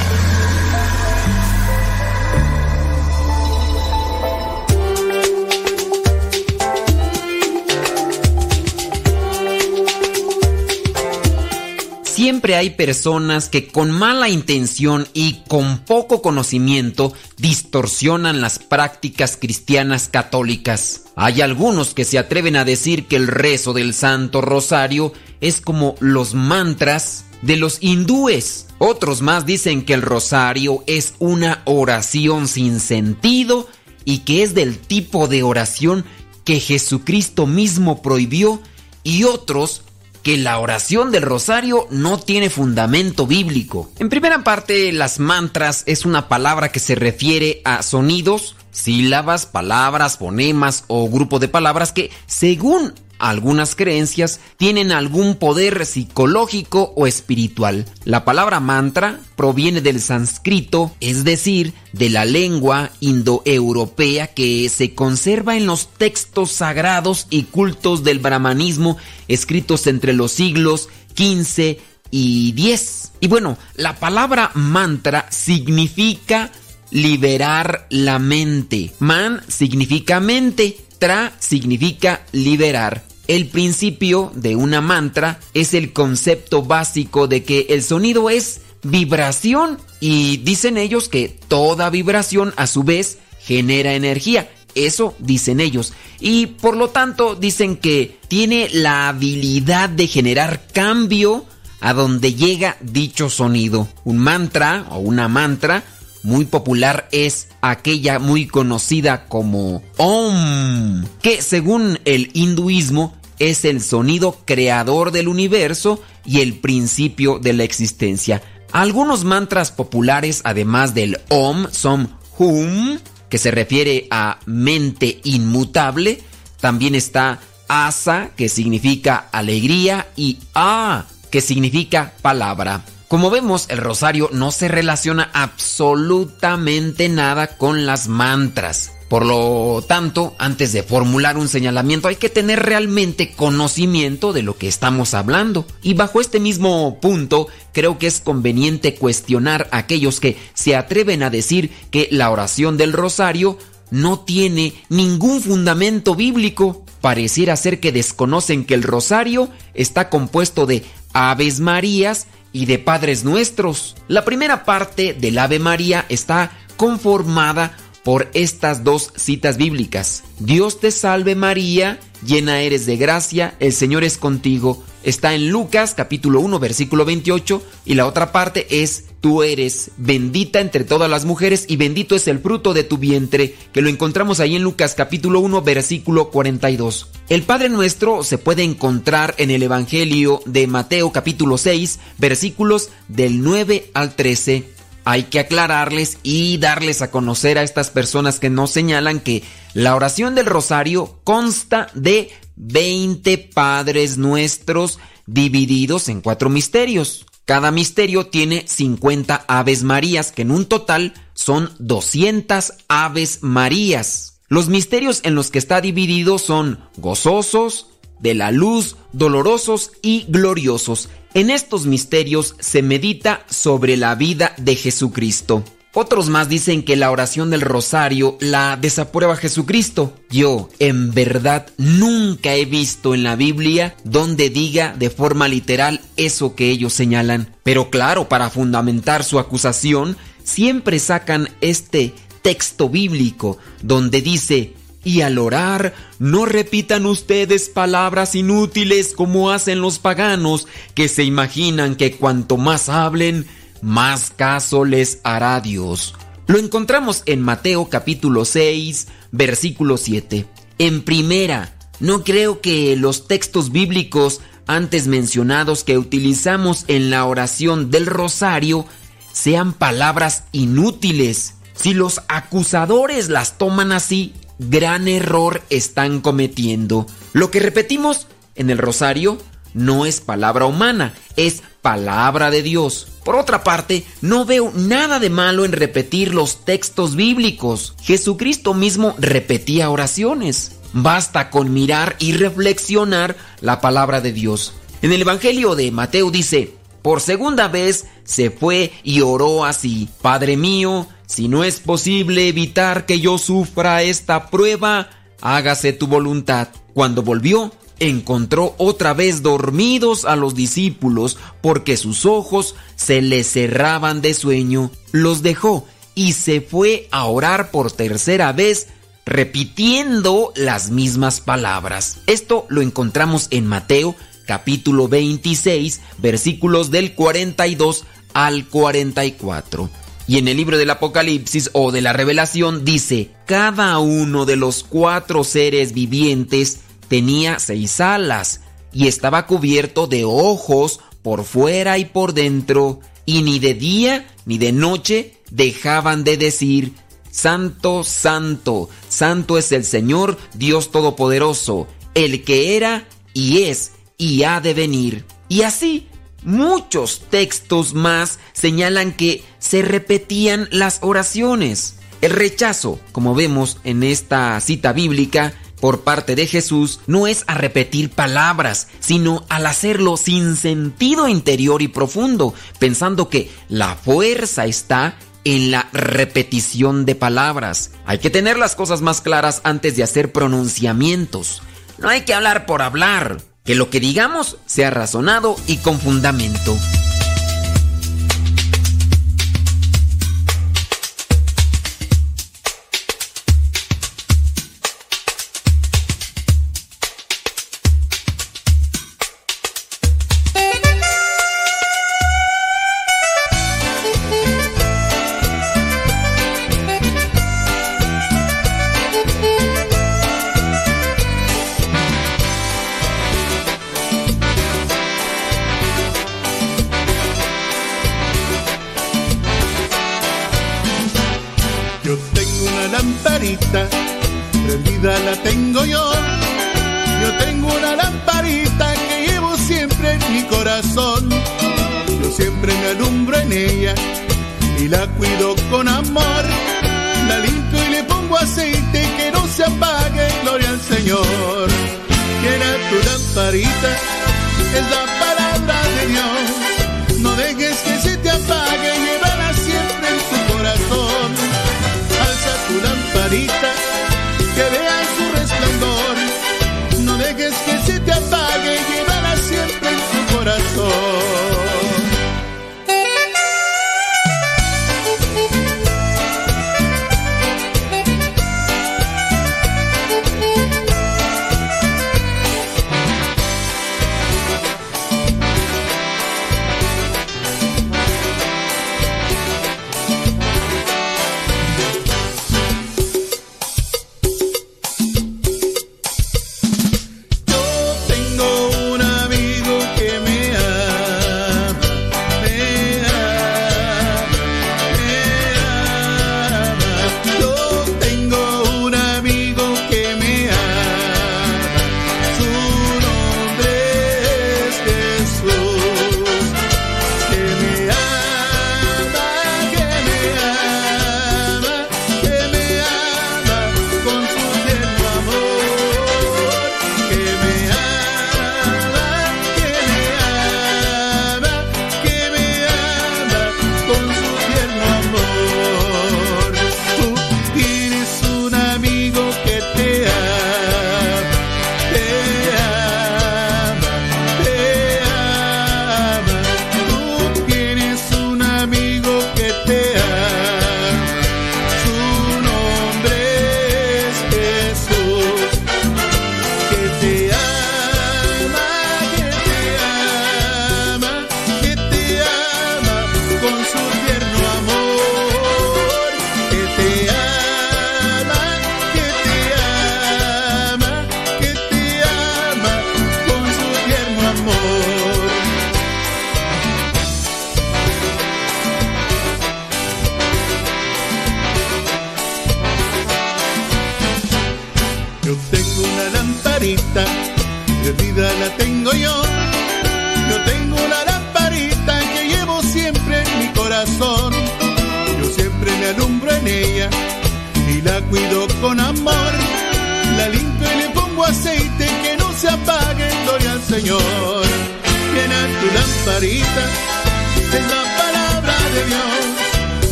Siempre 12.14 12.56
hay 12.56 12.70
personas 12.70 13.50
que 13.50 13.70
con 13.70 13.90
mala 13.90 14.30
intención 14.30 15.08
y 15.16 15.42
con 15.48 15.80
poco 15.80 16.22
conocimiento 16.22 17.12
distorsionan 17.38 18.40
las 18.40 18.60
prácticas 18.60 19.36
cristianas 19.36 20.10
católicas. 20.10 21.06
Hay 21.16 21.42
algunos 21.42 21.96
que 21.96 22.06
se 22.06 22.20
atreven 22.20 22.56
a 22.56 22.66
decir 22.66 23.08
que 23.08 23.16
el 23.16 23.26
rezo 23.26 23.74
del 23.74 23.96
Santo 23.96 24.42
Rosario 24.42 25.12
es 25.42 25.60
como 25.60 25.96
los 26.02 26.36
mantras 26.36 27.26
de 27.42 27.58
los 27.58 27.80
hindúes. 27.82 28.68
Otros 28.78 29.24
más 29.24 29.48
dicen 29.48 29.84
que 29.84 29.96
el 29.96 30.04
rosario 30.04 30.84
es 30.86 31.16
una 31.18 31.64
oración 31.66 32.48
sin 32.48 32.80
sentido 32.80 33.68
y 34.06 34.20
que 34.20 34.44
es 34.44 34.54
del 34.54 34.78
tipo 34.78 35.28
de 35.28 35.42
oración 35.42 36.06
que 36.44 36.60
Jesucristo 36.60 37.48
mismo 37.48 38.04
prohibió 38.04 38.62
y 39.04 39.24
otros 39.24 39.82
que 40.24 40.38
la 40.38 40.58
oración 40.60 41.12
del 41.12 41.24
rosario 41.24 41.88
no 41.92 42.18
tiene 42.20 42.50
fundamento 42.50 43.28
bíblico. 43.28 43.92
En 44.00 44.10
primera 44.10 44.44
parte, 44.44 44.92
las 44.94 45.20
mantras 45.20 45.84
es 45.86 46.06
una 46.06 46.30
palabra 46.30 46.72
que 46.72 46.80
se 46.80 46.96
refiere 46.96 47.62
a 47.66 47.84
sonidos, 47.84 48.56
sílabas, 48.72 49.46
palabras, 49.46 50.18
fonemas 50.18 50.86
o 50.88 51.10
grupo 51.10 51.40
de 51.40 51.50
palabras 51.50 51.92
que, 51.92 52.10
según 52.26 52.94
algunas 53.30 53.76
creencias, 53.76 54.40
tienen 54.58 54.92
algún 54.92 55.36
poder 55.36 55.86
psicológico 55.86 56.94
o 56.96 57.08
espiritual. 57.08 57.86
La 58.04 58.26
palabra 58.26 58.60
mantra 58.60 59.20
proviene 59.36 59.82
del 59.82 60.02
sánscrito, 60.02 60.94
es 61.00 61.24
decir, 61.24 61.74
de 61.94 62.10
la 62.10 62.26
lengua 62.26 62.92
indoeuropea 63.00 64.28
que 64.28 64.68
se 64.70 64.94
conserva 64.94 65.56
en 65.56 65.66
los 65.66 65.88
textos 65.88 66.52
sagrados 66.52 67.28
y 67.30 67.44
cultos 67.44 68.04
del 68.04 68.20
brahmanismo 68.20 68.98
escritos 69.28 69.88
entre 69.88 70.14
los 70.14 70.34
siglos 70.34 70.90
XV 71.16 71.78
y 72.12 72.54
X. 72.58 73.14
Y 73.22 73.28
bueno, 73.28 73.58
la 73.76 73.96
palabra 74.00 74.52
mantra 74.54 75.28
significa 75.30 76.52
liberar 76.92 77.88
la 77.90 78.20
mente. 78.20 78.92
Man 79.00 79.42
significa 79.48 80.20
mente, 80.20 80.78
tra 81.00 81.32
significa 81.40 82.22
liberar. 82.34 83.13
El 83.28 83.48
principio 83.48 84.32
de 84.36 84.56
una 84.56 84.82
mantra 84.82 85.40
es 85.54 85.74
el 85.74 85.94
concepto 85.94 86.64
básico 86.64 87.28
de 87.28 87.44
que 87.44 87.68
el 87.70 87.84
sonido 87.84 88.30
es 88.30 88.62
vibración 88.84 89.78
y 90.02 90.38
dicen 90.38 90.78
ellos 90.78 91.08
que 91.08 91.30
toda 91.48 91.90
vibración 91.90 92.54
a 92.58 92.68
su 92.68 92.84
vez 92.84 93.20
genera 93.40 93.94
energía. 93.94 94.50
Eso 94.76 95.16
dicen 95.20 95.60
ellos. 95.60 95.94
Y 96.20 96.48
por 96.48 96.76
lo 96.76 96.90
tanto 96.90 97.36
dicen 97.36 97.78
que 97.78 98.18
tiene 98.28 98.70
la 98.74 99.10
habilidad 99.10 99.90
de 99.90 100.08
generar 100.08 100.68
cambio 100.74 101.46
a 101.80 101.94
donde 101.94 102.34
llega 102.34 102.78
dicho 102.82 103.30
sonido. 103.30 103.88
Un 104.04 104.18
mantra 104.18 104.88
o 104.90 105.00
una 105.00 105.28
mantra 105.28 105.84
muy 106.24 106.46
popular 106.46 107.08
es 107.12 107.50
aquella 107.62 108.18
muy 108.18 108.48
conocida 108.48 109.26
como 109.28 109.84
Om, 109.98 111.06
que 111.22 111.42
según 111.42 112.00
el 112.06 112.32
hinduismo 112.34 113.16
es 113.40 113.66
el 113.66 113.82
sonido 113.82 114.38
creador 114.46 115.12
del 115.12 115.28
universo 115.28 116.02
y 116.26 116.42
el 116.42 116.56
principio 116.56 117.40
de 117.40 117.54
la 117.54 117.64
existencia. 117.64 118.42
Algunos 118.72 119.24
mantras 119.24 119.72
populares, 119.72 120.42
además 120.46 120.94
del 120.94 121.20
Om, 121.30 121.68
son 121.72 122.10
Hum, 122.38 122.98
que 123.30 123.38
se 123.38 123.52
refiere 123.52 124.08
a 124.10 124.40
mente 124.46 125.20
inmutable. 125.24 126.22
También 126.60 126.96
está 126.96 127.40
Asa, 127.68 128.32
que 128.36 128.50
significa 128.50 129.28
alegría, 129.32 130.08
y 130.16 130.40
A, 130.56 131.06
que 131.30 131.42
significa 131.42 132.14
palabra. 132.22 132.84
Como 133.14 133.30
vemos, 133.30 133.68
el 133.70 133.78
rosario 133.78 134.28
no 134.34 134.50
se 134.50 134.68
relaciona 134.68 135.30
absolutamente 135.36 137.10
nada 137.10 137.58
con 137.58 137.86
las 137.86 138.08
mantras. 138.08 138.92
Por 139.08 139.24
lo 139.24 139.84
tanto, 139.88 140.34
antes 140.40 140.74
de 140.74 140.82
formular 140.82 141.38
un 141.38 141.48
señalamiento 141.48 142.08
hay 142.08 142.16
que 142.16 142.30
tener 142.30 142.64
realmente 142.64 143.34
conocimiento 143.34 144.34
de 144.34 144.42
lo 144.42 144.58
que 144.58 144.68
estamos 144.68 145.14
hablando. 145.14 145.68
Y 145.84 145.94
bajo 145.94 146.22
este 146.22 146.40
mismo 146.40 147.00
punto, 147.00 147.50
creo 147.72 148.00
que 148.00 148.08
es 148.08 148.20
conveniente 148.20 148.96
cuestionar 148.96 149.70
a 149.72 149.78
aquellos 149.78 150.20
que 150.20 150.36
se 150.56 150.76
atreven 150.76 151.22
a 151.22 151.30
decir 151.30 151.70
que 151.92 152.08
la 152.10 152.32
oración 152.32 152.78
del 152.78 152.94
rosario 152.94 153.60
no 153.92 154.22
tiene 154.22 154.74
ningún 154.90 155.40
fundamento 155.40 156.16
bíblico. 156.16 156.84
Pareciera 157.00 157.56
ser 157.58 157.80
que 157.80 157.92
desconocen 157.92 158.66
que 158.66 158.74
el 158.74 158.82
rosario 158.82 159.50
está 159.76 160.10
compuesto 160.10 160.66
de 160.66 160.84
Aves 161.14 161.60
Marías 161.60 162.26
y 162.54 162.66
de 162.66 162.80
Padres 162.80 163.26
Nuestros. 163.26 163.96
La 164.08 164.24
primera 164.24 164.64
parte 164.64 165.14
del 165.14 165.38
Ave 165.38 165.60
María 165.60 166.06
está 166.08 166.52
conformada 166.78 167.76
por 168.04 168.30
estas 168.34 168.84
dos 168.84 169.12
citas 169.16 169.58
bíblicas. 169.58 170.24
Dios 170.40 170.80
te 170.80 170.92
salve 170.92 171.36
María, 171.36 172.00
llena 172.26 172.62
eres 172.62 172.86
de 172.86 172.98
gracia, 172.98 173.56
el 173.60 173.74
Señor 173.74 174.04
es 174.04 174.18
contigo. 174.18 174.84
Está 175.04 175.34
en 175.34 175.50
Lucas 175.50 175.96
capítulo 175.96 176.40
1 176.40 176.60
versículo 176.60 177.04
28 177.04 177.62
y 177.86 177.96
la 177.96 178.08
otra 178.08 178.32
parte 178.32 178.82
es 178.82 179.06
tú 179.20 179.44
eres 179.44 179.92
bendita 179.98 180.62
entre 180.62 180.86
todas 180.86 181.10
las 181.10 181.26
mujeres 181.26 181.66
y 181.68 181.76
bendito 181.76 182.16
es 182.16 182.28
el 182.30 182.40
fruto 182.40 182.74
de 182.74 182.86
tu 182.86 182.98
vientre, 182.98 183.56
que 183.74 183.82
lo 183.82 183.90
encontramos 183.90 184.40
ahí 184.40 184.56
en 184.56 184.64
Lucas 184.64 184.96
capítulo 184.96 185.42
1 185.42 185.62
versículo 185.62 186.30
42. 186.30 187.10
El 187.28 187.44
Padre 187.44 187.68
Nuestro 187.68 188.24
se 188.24 188.38
puede 188.38 188.64
encontrar 188.64 189.36
en 189.38 189.52
el 189.52 189.64
Evangelio 189.64 190.42
de 190.46 190.68
Mateo 190.68 191.12
capítulo 191.12 191.58
6 191.58 192.00
versículos 192.18 192.90
del 193.10 193.42
9 193.42 193.92
al 193.94 194.16
13 194.16 194.74
hay 195.06 195.24
que 195.24 195.40
aclararles 195.40 196.18
y 196.24 196.58
darles 196.58 197.02
a 197.02 197.12
conocer 197.12 197.58
a 197.58 197.64
estas 197.64 197.90
personas 197.90 198.40
que 198.40 198.50
nos 198.50 198.72
señalan 198.72 199.20
que 199.20 199.44
la 199.74 199.96
oración 199.96 200.36
del 200.36 200.46
rosario 200.46 201.20
consta 201.24 201.88
de 201.94 202.32
20 202.56 203.38
Padres 203.54 204.18
Nuestros 204.18 205.00
divididos 205.26 206.10
en 206.10 206.22
cuatro 206.22 206.50
misterios. 206.50 207.26
Cada 207.46 207.72
misterio 207.72 208.28
tiene 208.28 208.66
50 208.68 209.46
Aves 209.48 209.84
Marías, 209.84 210.32
que 210.32 210.44
en 210.44 210.52
un 210.52 210.66
total 210.66 211.14
son 211.34 211.72
200 211.80 212.74
Aves 212.88 213.40
Marías. 213.42 214.40
Los 214.48 214.70
misterios 214.70 215.22
en 215.24 215.36
los 215.36 215.52
que 215.52 215.60
está 215.60 215.82
dividido 215.82 216.38
son 216.38 216.80
gozosos, 216.96 217.88
de 218.24 218.34
la 218.34 218.52
luz, 218.52 218.96
dolorosos 219.12 219.92
y 220.02 220.26
gloriosos. 220.30 221.10
En 221.36 221.52
estos 221.52 221.86
misterios 221.86 222.56
se 222.60 222.82
medita 222.82 223.46
sobre 223.50 223.98
la 223.98 224.16
vida 224.16 224.54
de 224.58 224.76
Jesucristo. 224.76 225.64
Otros 225.96 226.30
más 226.30 226.50
dicen 226.50 226.84
que 226.84 226.96
la 226.96 227.12
oración 227.12 227.52
del 227.52 227.62
rosario 227.62 228.38
la 228.40 228.78
desaprueba 228.78 229.36
Jesucristo. 229.36 230.14
Yo, 230.32 230.70
en 230.80 231.14
verdad, 231.14 231.68
nunca 231.78 232.56
he 232.56 232.66
visto 232.66 233.14
en 233.14 233.22
la 233.22 233.36
Biblia 233.36 233.96
donde 234.04 234.50
diga 234.50 234.96
de 234.98 235.12
forma 235.12 235.48
literal 235.48 236.02
eso 236.18 236.56
que 236.56 236.72
ellos 236.72 236.94
señalan. 236.94 237.54
Pero 237.62 237.92
claro, 237.92 238.28
para 238.28 238.50
fundamentar 238.50 239.24
su 239.24 239.38
acusación, 239.38 240.18
siempre 240.44 240.98
sacan 240.98 241.50
este 241.62 242.16
texto 242.42 242.90
bíblico 242.90 243.60
donde 243.84 244.22
dice, 244.22 244.74
y 245.04 245.22
al 245.22 245.38
orar, 245.38 245.94
no 246.20 246.46
repitan 246.46 247.06
ustedes 247.06 247.70
palabras 247.70 248.36
inútiles 248.36 249.14
como 249.14 249.52
hacen 249.52 249.82
los 249.82 250.00
paganos, 250.00 250.68
que 250.96 251.08
se 251.08 251.24
imaginan 251.24 251.96
que 251.96 252.16
cuanto 252.16 252.58
más 252.58 252.90
hablen, 252.90 253.46
más 253.82 254.32
caso 254.32 254.86
les 254.86 255.20
hará 255.24 255.60
Dios. 255.60 256.16
Lo 256.48 256.58
encontramos 256.58 257.24
en 257.26 257.42
Mateo 257.42 257.90
capítulo 257.90 258.46
6, 258.46 259.08
versículo 259.32 259.98
7. 259.98 260.46
En 260.78 261.04
primera, 261.04 261.76
no 262.00 262.24
creo 262.24 262.62
que 262.62 262.96
los 262.96 263.28
textos 263.28 263.72
bíblicos 263.72 264.42
antes 264.68 265.08
mencionados 265.08 265.84
que 265.84 265.98
utilizamos 265.98 266.86
en 266.88 267.10
la 267.10 267.26
oración 267.26 267.92
del 267.92 268.06
rosario 268.06 268.86
sean 269.32 269.74
palabras 269.74 270.46
inútiles. 270.52 271.56
Si 271.76 271.94
los 271.94 272.22
acusadores 272.28 273.30
las 273.30 273.58
toman 273.58 273.92
así, 273.92 274.34
gran 274.60 275.08
error 275.08 275.62
están 275.70 276.22
cometiendo. 276.22 277.06
Lo 277.34 277.52
que 277.52 277.60
repetimos 277.60 278.28
en 278.56 278.70
el 278.70 278.78
rosario 278.78 279.38
no 279.74 280.06
es 280.06 280.22
palabra 280.22 280.66
humana, 280.66 281.14
es 281.36 281.64
palabra 281.82 282.52
de 282.52 282.62
Dios. 282.62 283.08
Por 283.26 283.36
otra 283.36 283.64
parte, 283.64 284.06
no 284.22 284.46
veo 284.46 284.72
nada 284.76 285.20
de 285.20 285.30
malo 285.30 285.66
en 285.66 285.72
repetir 285.72 286.34
los 286.34 286.66
textos 286.66 287.16
bíblicos. 287.16 287.96
Jesucristo 288.02 288.74
mismo 288.74 289.16
repetía 289.18 289.90
oraciones. 289.90 290.74
Basta 290.94 291.50
con 291.50 291.74
mirar 291.74 292.16
y 292.20 292.34
reflexionar 292.34 293.36
la 293.62 293.82
palabra 293.82 294.22
de 294.22 294.32
Dios. 294.32 294.74
En 295.02 295.12
el 295.12 295.22
Evangelio 295.22 295.76
de 295.76 295.92
Mateo 295.92 296.30
dice, 296.30 296.76
por 297.02 297.20
segunda 297.20 297.68
vez 297.68 298.06
se 298.24 298.52
fue 298.52 298.94
y 299.04 299.22
oró 299.22 299.66
así, 299.66 300.08
Padre 300.22 300.56
mío, 300.56 301.08
si 301.34 301.48
no 301.48 301.64
es 301.64 301.80
posible 301.80 302.48
evitar 302.48 303.08
que 303.08 303.20
yo 303.20 303.40
sufra 303.40 304.04
esta 304.04 304.52
prueba, 304.52 305.10
hágase 305.42 305.92
tu 305.92 306.06
voluntad. 306.06 306.68
Cuando 306.94 307.24
volvió, 307.24 307.72
encontró 307.98 308.76
otra 308.78 309.16
vez 309.16 309.42
dormidos 309.42 310.26
a 310.26 310.36
los 310.36 310.54
discípulos 310.54 311.40
porque 311.60 311.98
sus 311.98 312.28
ojos 312.28 312.76
se 312.96 313.24
les 313.24 313.52
cerraban 313.52 314.22
de 314.22 314.36
sueño. 314.36 314.92
Los 315.12 315.42
dejó 315.42 315.88
y 316.14 316.34
se 316.34 316.62
fue 316.62 317.08
a 317.10 317.26
orar 317.26 317.72
por 317.72 317.92
tercera 317.92 318.54
vez 318.54 318.90
repitiendo 319.26 320.54
las 320.56 320.92
mismas 320.92 321.42
palabras. 321.42 322.20
Esto 322.28 322.68
lo 322.70 322.84
encontramos 322.84 323.48
en 323.50 323.66
Mateo 323.66 324.16
capítulo 324.46 325.08
26 325.08 326.00
versículos 326.20 326.92
del 326.92 327.16
42 327.16 328.04
al 328.36 328.68
44. 328.68 330.03
Y 330.34 330.40
en 330.40 330.48
el 330.48 330.58
libro 330.58 330.80
del 330.80 330.90
Apocalipsis 330.90 331.70
o 331.74 331.92
de 331.92 332.02
la 332.02 332.12
Revelación 332.12 332.84
dice, 332.84 333.30
cada 333.46 334.00
uno 334.00 334.48
de 334.48 334.56
los 334.56 334.84
cuatro 334.84 335.44
seres 335.44 335.94
vivientes 335.94 336.80
tenía 337.08 337.60
seis 337.60 338.02
alas 338.02 338.62
y 338.92 339.08
estaba 339.08 339.46
cubierto 339.46 340.08
de 340.08 340.26
ojos 340.26 341.02
por 341.22 341.44
fuera 341.44 342.00
y 342.00 342.06
por 342.06 342.34
dentro, 342.34 343.00
y 343.28 343.44
ni 343.44 343.60
de 343.60 343.76
día 343.76 344.28
ni 344.48 344.58
de 344.58 344.72
noche 344.72 345.38
dejaban 345.52 346.24
de 346.24 346.38
decir, 346.38 346.94
Santo, 347.30 348.04
Santo, 348.04 348.90
Santo 349.10 349.60
es 349.60 349.72
el 349.72 349.86
Señor 349.86 350.40
Dios 350.56 350.92
Todopoderoso, 350.92 351.88
el 352.16 352.44
que 352.44 352.76
era 352.76 353.08
y 353.36 353.66
es 353.66 353.92
y 354.18 354.42
ha 354.42 354.62
de 354.62 354.74
venir. 354.74 355.26
Y 355.48 355.62
así 355.62 356.08
Muchos 356.46 357.22
textos 357.30 357.94
más 357.94 358.40
señalan 358.54 359.14
que 359.14 359.44
se 359.60 359.82
repetían 359.82 360.68
las 360.72 361.00
oraciones. 361.02 361.96
El 362.22 362.32
rechazo, 362.32 363.00
como 363.12 363.36
vemos 363.36 363.80
en 363.84 364.04
esta 364.04 364.60
cita 364.62 364.94
bíblica, 364.94 365.54
por 365.84 366.02
parte 366.02 366.38
de 366.38 366.48
Jesús 366.48 367.02
no 367.08 367.28
es 367.28 367.44
a 367.48 367.56
repetir 367.56 368.10
palabras, 368.10 368.88
sino 369.02 369.44
al 369.50 369.66
hacerlo 369.66 370.16
sin 370.16 370.56
sentido 370.56 371.28
interior 371.28 371.82
y 371.82 371.90
profundo, 371.90 372.54
pensando 372.80 373.28
que 373.28 373.52
la 373.68 373.96
fuerza 373.96 374.66
está 374.66 375.18
en 375.44 375.72
la 375.72 375.90
repetición 375.92 377.06
de 377.06 377.16
palabras. 377.16 377.92
Hay 378.06 378.20
que 378.20 378.30
tener 378.30 378.58
las 378.58 378.76
cosas 378.76 379.02
más 379.02 379.20
claras 379.20 379.60
antes 379.66 379.98
de 379.98 380.04
hacer 380.04 380.32
pronunciamientos. 380.32 381.62
No 381.98 382.08
hay 382.08 382.22
que 382.22 382.34
hablar 382.34 382.66
por 382.66 382.82
hablar 382.82 383.42
que 383.64 383.76
lo 383.76 383.90
que 383.90 384.00
digamos 384.00 384.58
sea 384.66 384.90
razonado 384.90 385.56
y 385.68 385.78
con 385.78 386.00
fundamento. 386.00 386.78